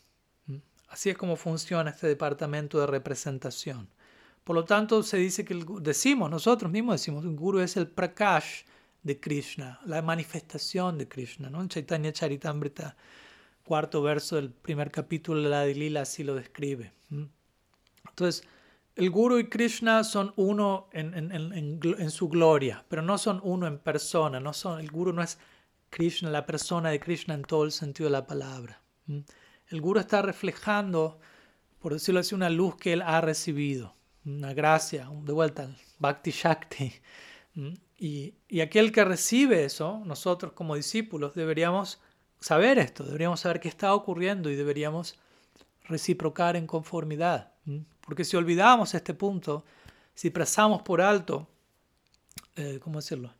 Así 0.87 1.11
es 1.11 1.17
como 1.17 1.35
funciona 1.35 1.91
este 1.91 2.07
departamento 2.07 2.79
de 2.79 2.87
representación. 2.87 3.87
Por 4.43 4.55
lo 4.55 4.65
tanto, 4.65 5.03
se 5.03 5.17
dice 5.17 5.45
que 5.45 5.55
decimos, 5.81 6.31
nosotros 6.31 6.71
mismos 6.71 6.95
decimos, 6.95 7.23
el 7.25 7.35
guru 7.35 7.59
es 7.59 7.77
el 7.77 7.87
prakash 7.87 8.63
de 9.03 9.19
Krishna, 9.19 9.79
la 9.85 10.01
manifestación 10.01 10.97
de 10.97 11.07
Krishna. 11.07 11.51
¿no? 11.51 11.61
En 11.61 11.69
Chaitanya 11.69 12.11
Charitamrita, 12.11 12.95
cuarto 13.67 14.01
verso 14.01 14.37
del 14.37 14.49
primer 14.49 14.91
capítulo 14.91 15.41
de 15.41 15.49
la 15.49 15.65
Dilila, 15.65 16.01
así 16.01 16.23
lo 16.23 16.33
describe. 16.35 16.93
Entonces, 18.09 18.47
el 18.95 19.11
guru 19.11 19.37
y 19.37 19.49
Krishna 19.49 20.03
son 20.05 20.33
uno 20.37 20.87
en, 20.93 22.09
su 22.09 22.29
gloria, 22.29 22.85
pero 22.87 23.01
no 23.01 23.17
son 23.17 23.41
uno 23.43 23.67
en 23.67 23.77
persona. 23.77 24.39
No 24.39 24.53
son, 24.53 24.79
el 24.79 24.89
guru 24.89 25.11
no 25.11 25.21
es 25.21 25.37
Krishna, 25.89 26.29
la 26.29 26.45
persona 26.45 26.89
de 26.89 26.99
Krishna 26.99 27.33
en 27.33 27.43
todo 27.43 27.65
el 27.65 27.71
sentido 27.71 28.07
de 28.07 28.13
la 28.13 28.25
palabra. 28.25 28.81
El 29.67 29.81
Guru 29.81 29.99
está 29.99 30.21
reflejando, 30.21 31.19
por 31.79 31.93
decirlo 31.93 32.21
así, 32.21 32.35
una 32.35 32.49
luz 32.49 32.77
que 32.77 32.93
él 32.93 33.01
ha 33.01 33.21
recibido, 33.21 33.93
una 34.25 34.53
gracia, 34.53 35.09
de 35.23 35.33
vuelta, 35.33 35.69
Bhakti 35.99 36.31
Shakti. 36.31 36.93
Y, 37.99 38.33
y 38.47 38.61
aquel 38.61 38.91
que 38.91 39.03
recibe 39.03 39.65
eso, 39.65 40.01
nosotros 40.05 40.53
como 40.53 40.75
discípulos 40.75 41.33
deberíamos 41.33 41.99
saber 42.39 42.79
esto, 42.79 43.03
deberíamos 43.03 43.39
saber 43.39 43.59
qué 43.59 43.67
está 43.67 43.93
ocurriendo 43.93 44.49
y 44.49 44.55
deberíamos 44.55 45.17
reciprocar 45.85 46.55
en 46.55 46.67
conformidad. 46.67 47.51
Porque 48.01 48.23
si 48.23 48.37
olvidamos 48.37 48.93
este 48.93 49.13
punto, 49.13 49.65
si 50.13 50.29
pasamos 50.29 50.81
por 50.81 51.01
alto, 51.01 51.47
eh, 52.55 52.79
¿cómo 52.81 52.99
decirlo? 52.99 53.33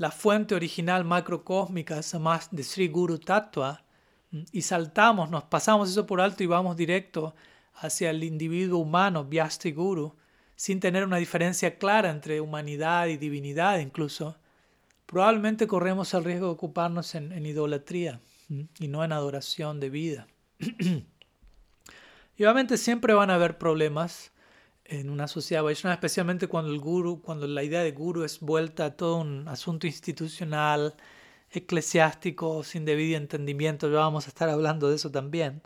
la 0.00 0.10
fuente 0.10 0.54
original 0.54 1.04
macrocósmica 1.04 2.00
más 2.18 2.48
de 2.50 2.62
Sri 2.62 2.88
Guru 2.88 3.18
Tattva 3.18 3.84
y 4.50 4.62
saltamos, 4.62 5.28
nos 5.28 5.44
pasamos 5.44 5.90
eso 5.90 6.06
por 6.06 6.22
alto 6.22 6.42
y 6.42 6.46
vamos 6.46 6.74
directo 6.74 7.34
hacia 7.74 8.08
el 8.08 8.24
individuo 8.24 8.78
humano, 8.78 9.26
Vyasti 9.26 9.72
Guru, 9.72 10.16
sin 10.56 10.80
tener 10.80 11.04
una 11.04 11.18
diferencia 11.18 11.76
clara 11.76 12.08
entre 12.08 12.40
humanidad 12.40 13.08
y 13.08 13.18
divinidad 13.18 13.78
incluso, 13.80 14.38
probablemente 15.10 15.66
corremos 15.66 16.14
el 16.14 16.22
riesgo 16.22 16.46
de 16.46 16.52
ocuparnos 16.52 17.16
en, 17.16 17.44
idolatría 17.44 18.20
y 18.78 18.86
no 18.86 19.02
en 19.02 19.10
adoración 19.10 19.80
de 19.80 19.90
vida. 19.90 20.28
y 20.60 22.44
obviamente 22.44 22.76
siempre 22.76 23.12
van 23.12 23.28
a 23.30 23.34
haber 23.34 23.58
problemas 23.58 24.30
en 24.84 25.10
una 25.10 25.26
sociedad 25.26 25.64
Vaishnava, 25.64 25.94
especialmente 25.94 26.46
cuando 26.46 26.70
el 26.70 26.78
guru, 26.78 27.20
cuando 27.22 27.48
la 27.48 27.64
idea 27.64 27.82
de 27.82 27.90
guru 27.90 28.22
es 28.22 28.38
vuelta 28.38 28.84
a 28.84 28.96
todo 28.96 29.16
un 29.16 29.48
asunto 29.48 29.88
institucional, 29.88 30.94
eclesiástico, 31.50 32.62
sin 32.62 32.84
debido 32.84 33.16
entendimiento, 33.16 33.90
ya 33.90 33.98
vamos 33.98 34.26
a 34.26 34.28
estar 34.28 34.48
hablando 34.48 34.90
de 34.90 34.94
eso 34.94 35.10
también. 35.10 35.60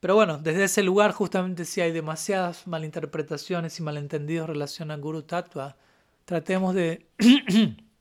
Pero 0.00 0.16
bueno, 0.16 0.38
desde 0.38 0.64
ese 0.64 0.82
lugar 0.82 1.12
justamente 1.12 1.64
si 1.64 1.80
hay 1.80 1.92
demasiadas 1.92 2.66
malinterpretaciones 2.66 3.78
y 3.78 3.84
malentendidos 3.84 4.48
en 4.48 4.54
relación 4.54 4.90
al 4.90 5.00
guru 5.00 5.22
tattva, 5.22 5.76
tratemos 6.24 6.74
de, 6.74 7.06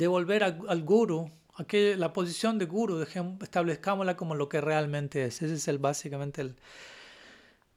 de 0.00 0.06
volver 0.06 0.42
al, 0.42 0.82
guru, 0.82 1.30
a 1.56 1.64
que 1.64 1.94
la 1.94 2.10
posición 2.14 2.58
de 2.58 2.64
guru, 2.64 3.02
establezcámosla 3.02 4.16
como 4.16 4.34
lo 4.34 4.48
que 4.48 4.62
realmente 4.62 5.26
es. 5.26 5.42
Ese 5.42 5.54
es 5.54 5.68
el, 5.68 5.78
básicamente 5.78 6.40
el, 6.40 6.56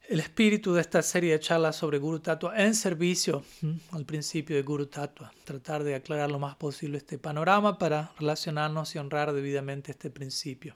espíritu 0.07 0.73
de 0.73 0.79
esta 0.79 1.01
serie 1.01 1.33
de 1.33 1.39
charlas 1.41 1.75
sobre 1.75 1.97
Guru 1.97 2.19
Tattva 2.19 2.57
en 2.57 2.75
servicio 2.75 3.43
al 3.91 4.05
principio 4.05 4.55
de 4.55 4.61
Guru 4.61 4.85
Tattva. 4.85 5.33
Tratar 5.43 5.83
de 5.83 5.95
aclarar 5.95 6.31
lo 6.31 6.39
más 6.39 6.55
posible 6.55 6.97
este 6.97 7.17
panorama 7.17 7.77
para 7.77 8.13
relacionarnos 8.17 8.95
y 8.95 8.99
honrar 8.99 9.33
debidamente 9.33 9.91
este 9.91 10.09
principio. 10.09 10.75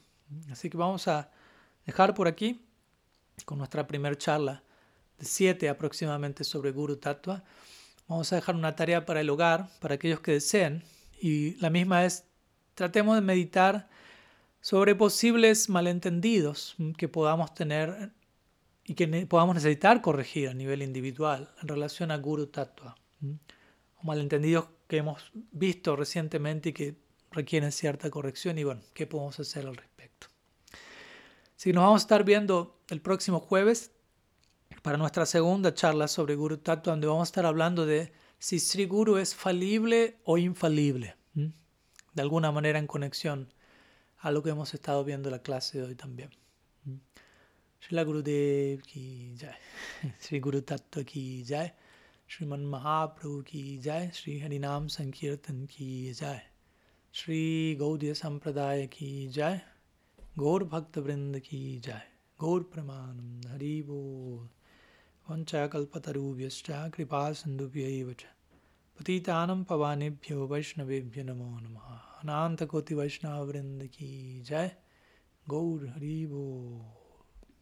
Así 0.52 0.70
que 0.70 0.76
vamos 0.76 1.08
a 1.08 1.32
dejar 1.86 2.14
por 2.14 2.28
aquí 2.28 2.62
con 3.46 3.58
nuestra 3.58 3.88
primera 3.88 4.18
charla 4.18 4.64
de 5.18 5.26
siete 5.26 5.70
aproximadamente 5.70 6.44
sobre 6.44 6.72
Guru 6.72 6.98
Tattva. 6.98 7.44
Vamos 8.08 8.34
a 8.34 8.36
dejar 8.36 8.56
una 8.56 8.76
tarea 8.76 9.06
para 9.06 9.22
el 9.22 9.30
hogar, 9.30 9.70
para 9.80 9.96
aquellos 9.96 10.20
que 10.20 10.34
deseen. 10.34 10.84
Y 11.20 11.56
la 11.56 11.70
misma 11.70 12.06
es, 12.06 12.26
tratemos 12.76 13.16
de 13.16 13.22
meditar 13.22 13.90
sobre 14.62 14.96
posibles 14.96 15.70
malentendidos 15.70 16.76
que 16.98 17.08
podamos 17.08 17.54
tener 17.54 18.12
y 18.84 18.96
que 18.96 19.08
podamos 19.26 19.56
necesitar 19.56 20.02
corregir 20.02 20.50
a 20.50 20.54
nivel 20.54 20.82
individual 20.82 21.50
en 21.62 21.68
relación 21.68 22.12
a 22.12 22.18
Guru 22.18 22.48
Tattva. 22.48 22.96
O 23.96 24.04
malentendidos 24.04 24.68
que 24.88 24.98
hemos 24.98 25.32
visto 25.34 25.96
recientemente 25.96 26.70
y 26.70 26.74
que 26.74 26.96
requieren 27.32 27.72
cierta 27.72 28.10
corrección 28.10 28.58
y 28.58 28.64
bueno, 28.64 28.82
¿qué 28.94 29.06
podemos 29.08 29.40
hacer 29.40 29.66
al 29.66 29.76
respecto? 29.76 30.28
Si 31.56 31.74
nos 31.74 31.84
vamos 31.84 32.02
a 32.02 32.04
estar 32.04 32.24
viendo 32.24 32.80
el 32.90 33.02
próximo 33.02 33.40
jueves 33.40 33.92
para 34.84 34.98
nuestra 34.98 35.26
segunda 35.26 35.74
charla 35.74 36.08
sobre 36.08 36.36
Guru 36.36 36.58
Tattva, 36.58 36.92
donde 36.92 37.08
vamos 37.08 37.28
a 37.28 37.30
estar 37.30 37.46
hablando 37.46 37.86
de 37.86 38.14
si 38.40 38.60
Sri 38.60 38.86
Guru 38.86 39.18
es 39.18 39.36
falible 39.36 40.18
o 40.24 40.38
infalible, 40.38 41.16
de 41.34 42.22
alguna 42.22 42.52
manera 42.52 42.80
en 42.80 42.88
conexión 42.88 43.54
a 44.20 44.32
lo 44.32 44.42
que 44.42 44.50
hemos 44.50 44.74
estado 44.74 45.04
viendo 45.04 45.30
en 45.30 45.34
la 45.34 45.42
clase 45.42 45.78
de 45.80 45.86
hoy 45.86 45.96
también. 45.96 46.30
Srila 47.80 48.04
Gurudev 48.04 48.82
ki 48.82 49.38
jai, 49.40 49.56
Sri 50.20 50.40
Guru 50.40 50.62
Tattva 50.62 51.04
ki 51.06 51.44
jai, 51.48 51.72
Sriman 52.28 52.66
Mahaprabhu 52.66 53.46
ki 53.46 53.80
jai, 53.80 54.10
Sri 54.12 54.42
Harinam 54.42 54.90
Sankirtan 54.90 55.68
ki 55.70 56.14
jai, 56.14 56.42
Sri 57.12 57.78
Gaudiya 57.80 58.16
Sampradaya 58.16 58.90
ki 58.90 59.30
jai, 59.30 59.62
Gaur 60.38 60.62
Bhakta 60.66 61.02
Vrinda 61.02 61.42
ki 61.42 61.80
jai, 61.80 62.02
Gaur 62.40 62.62
Pramanam 62.62 63.42
Haribo, 63.54 64.48
वञ्चाकल्पतरुभ्यश्च 65.32 66.68
कृपा 66.72 67.32
सिंधुभ्य 67.34 68.16
पतिता 69.00 69.64
पवानेभ्यो 69.64 70.48
वैष्णवभ्यो 70.48 71.24
नमो 71.24 71.60
नम। 71.60 71.76
अनाकोटिवैष्णववृंद 72.20 73.84
की 73.84 74.42
जय। 74.42 74.72
गौर 75.50 75.86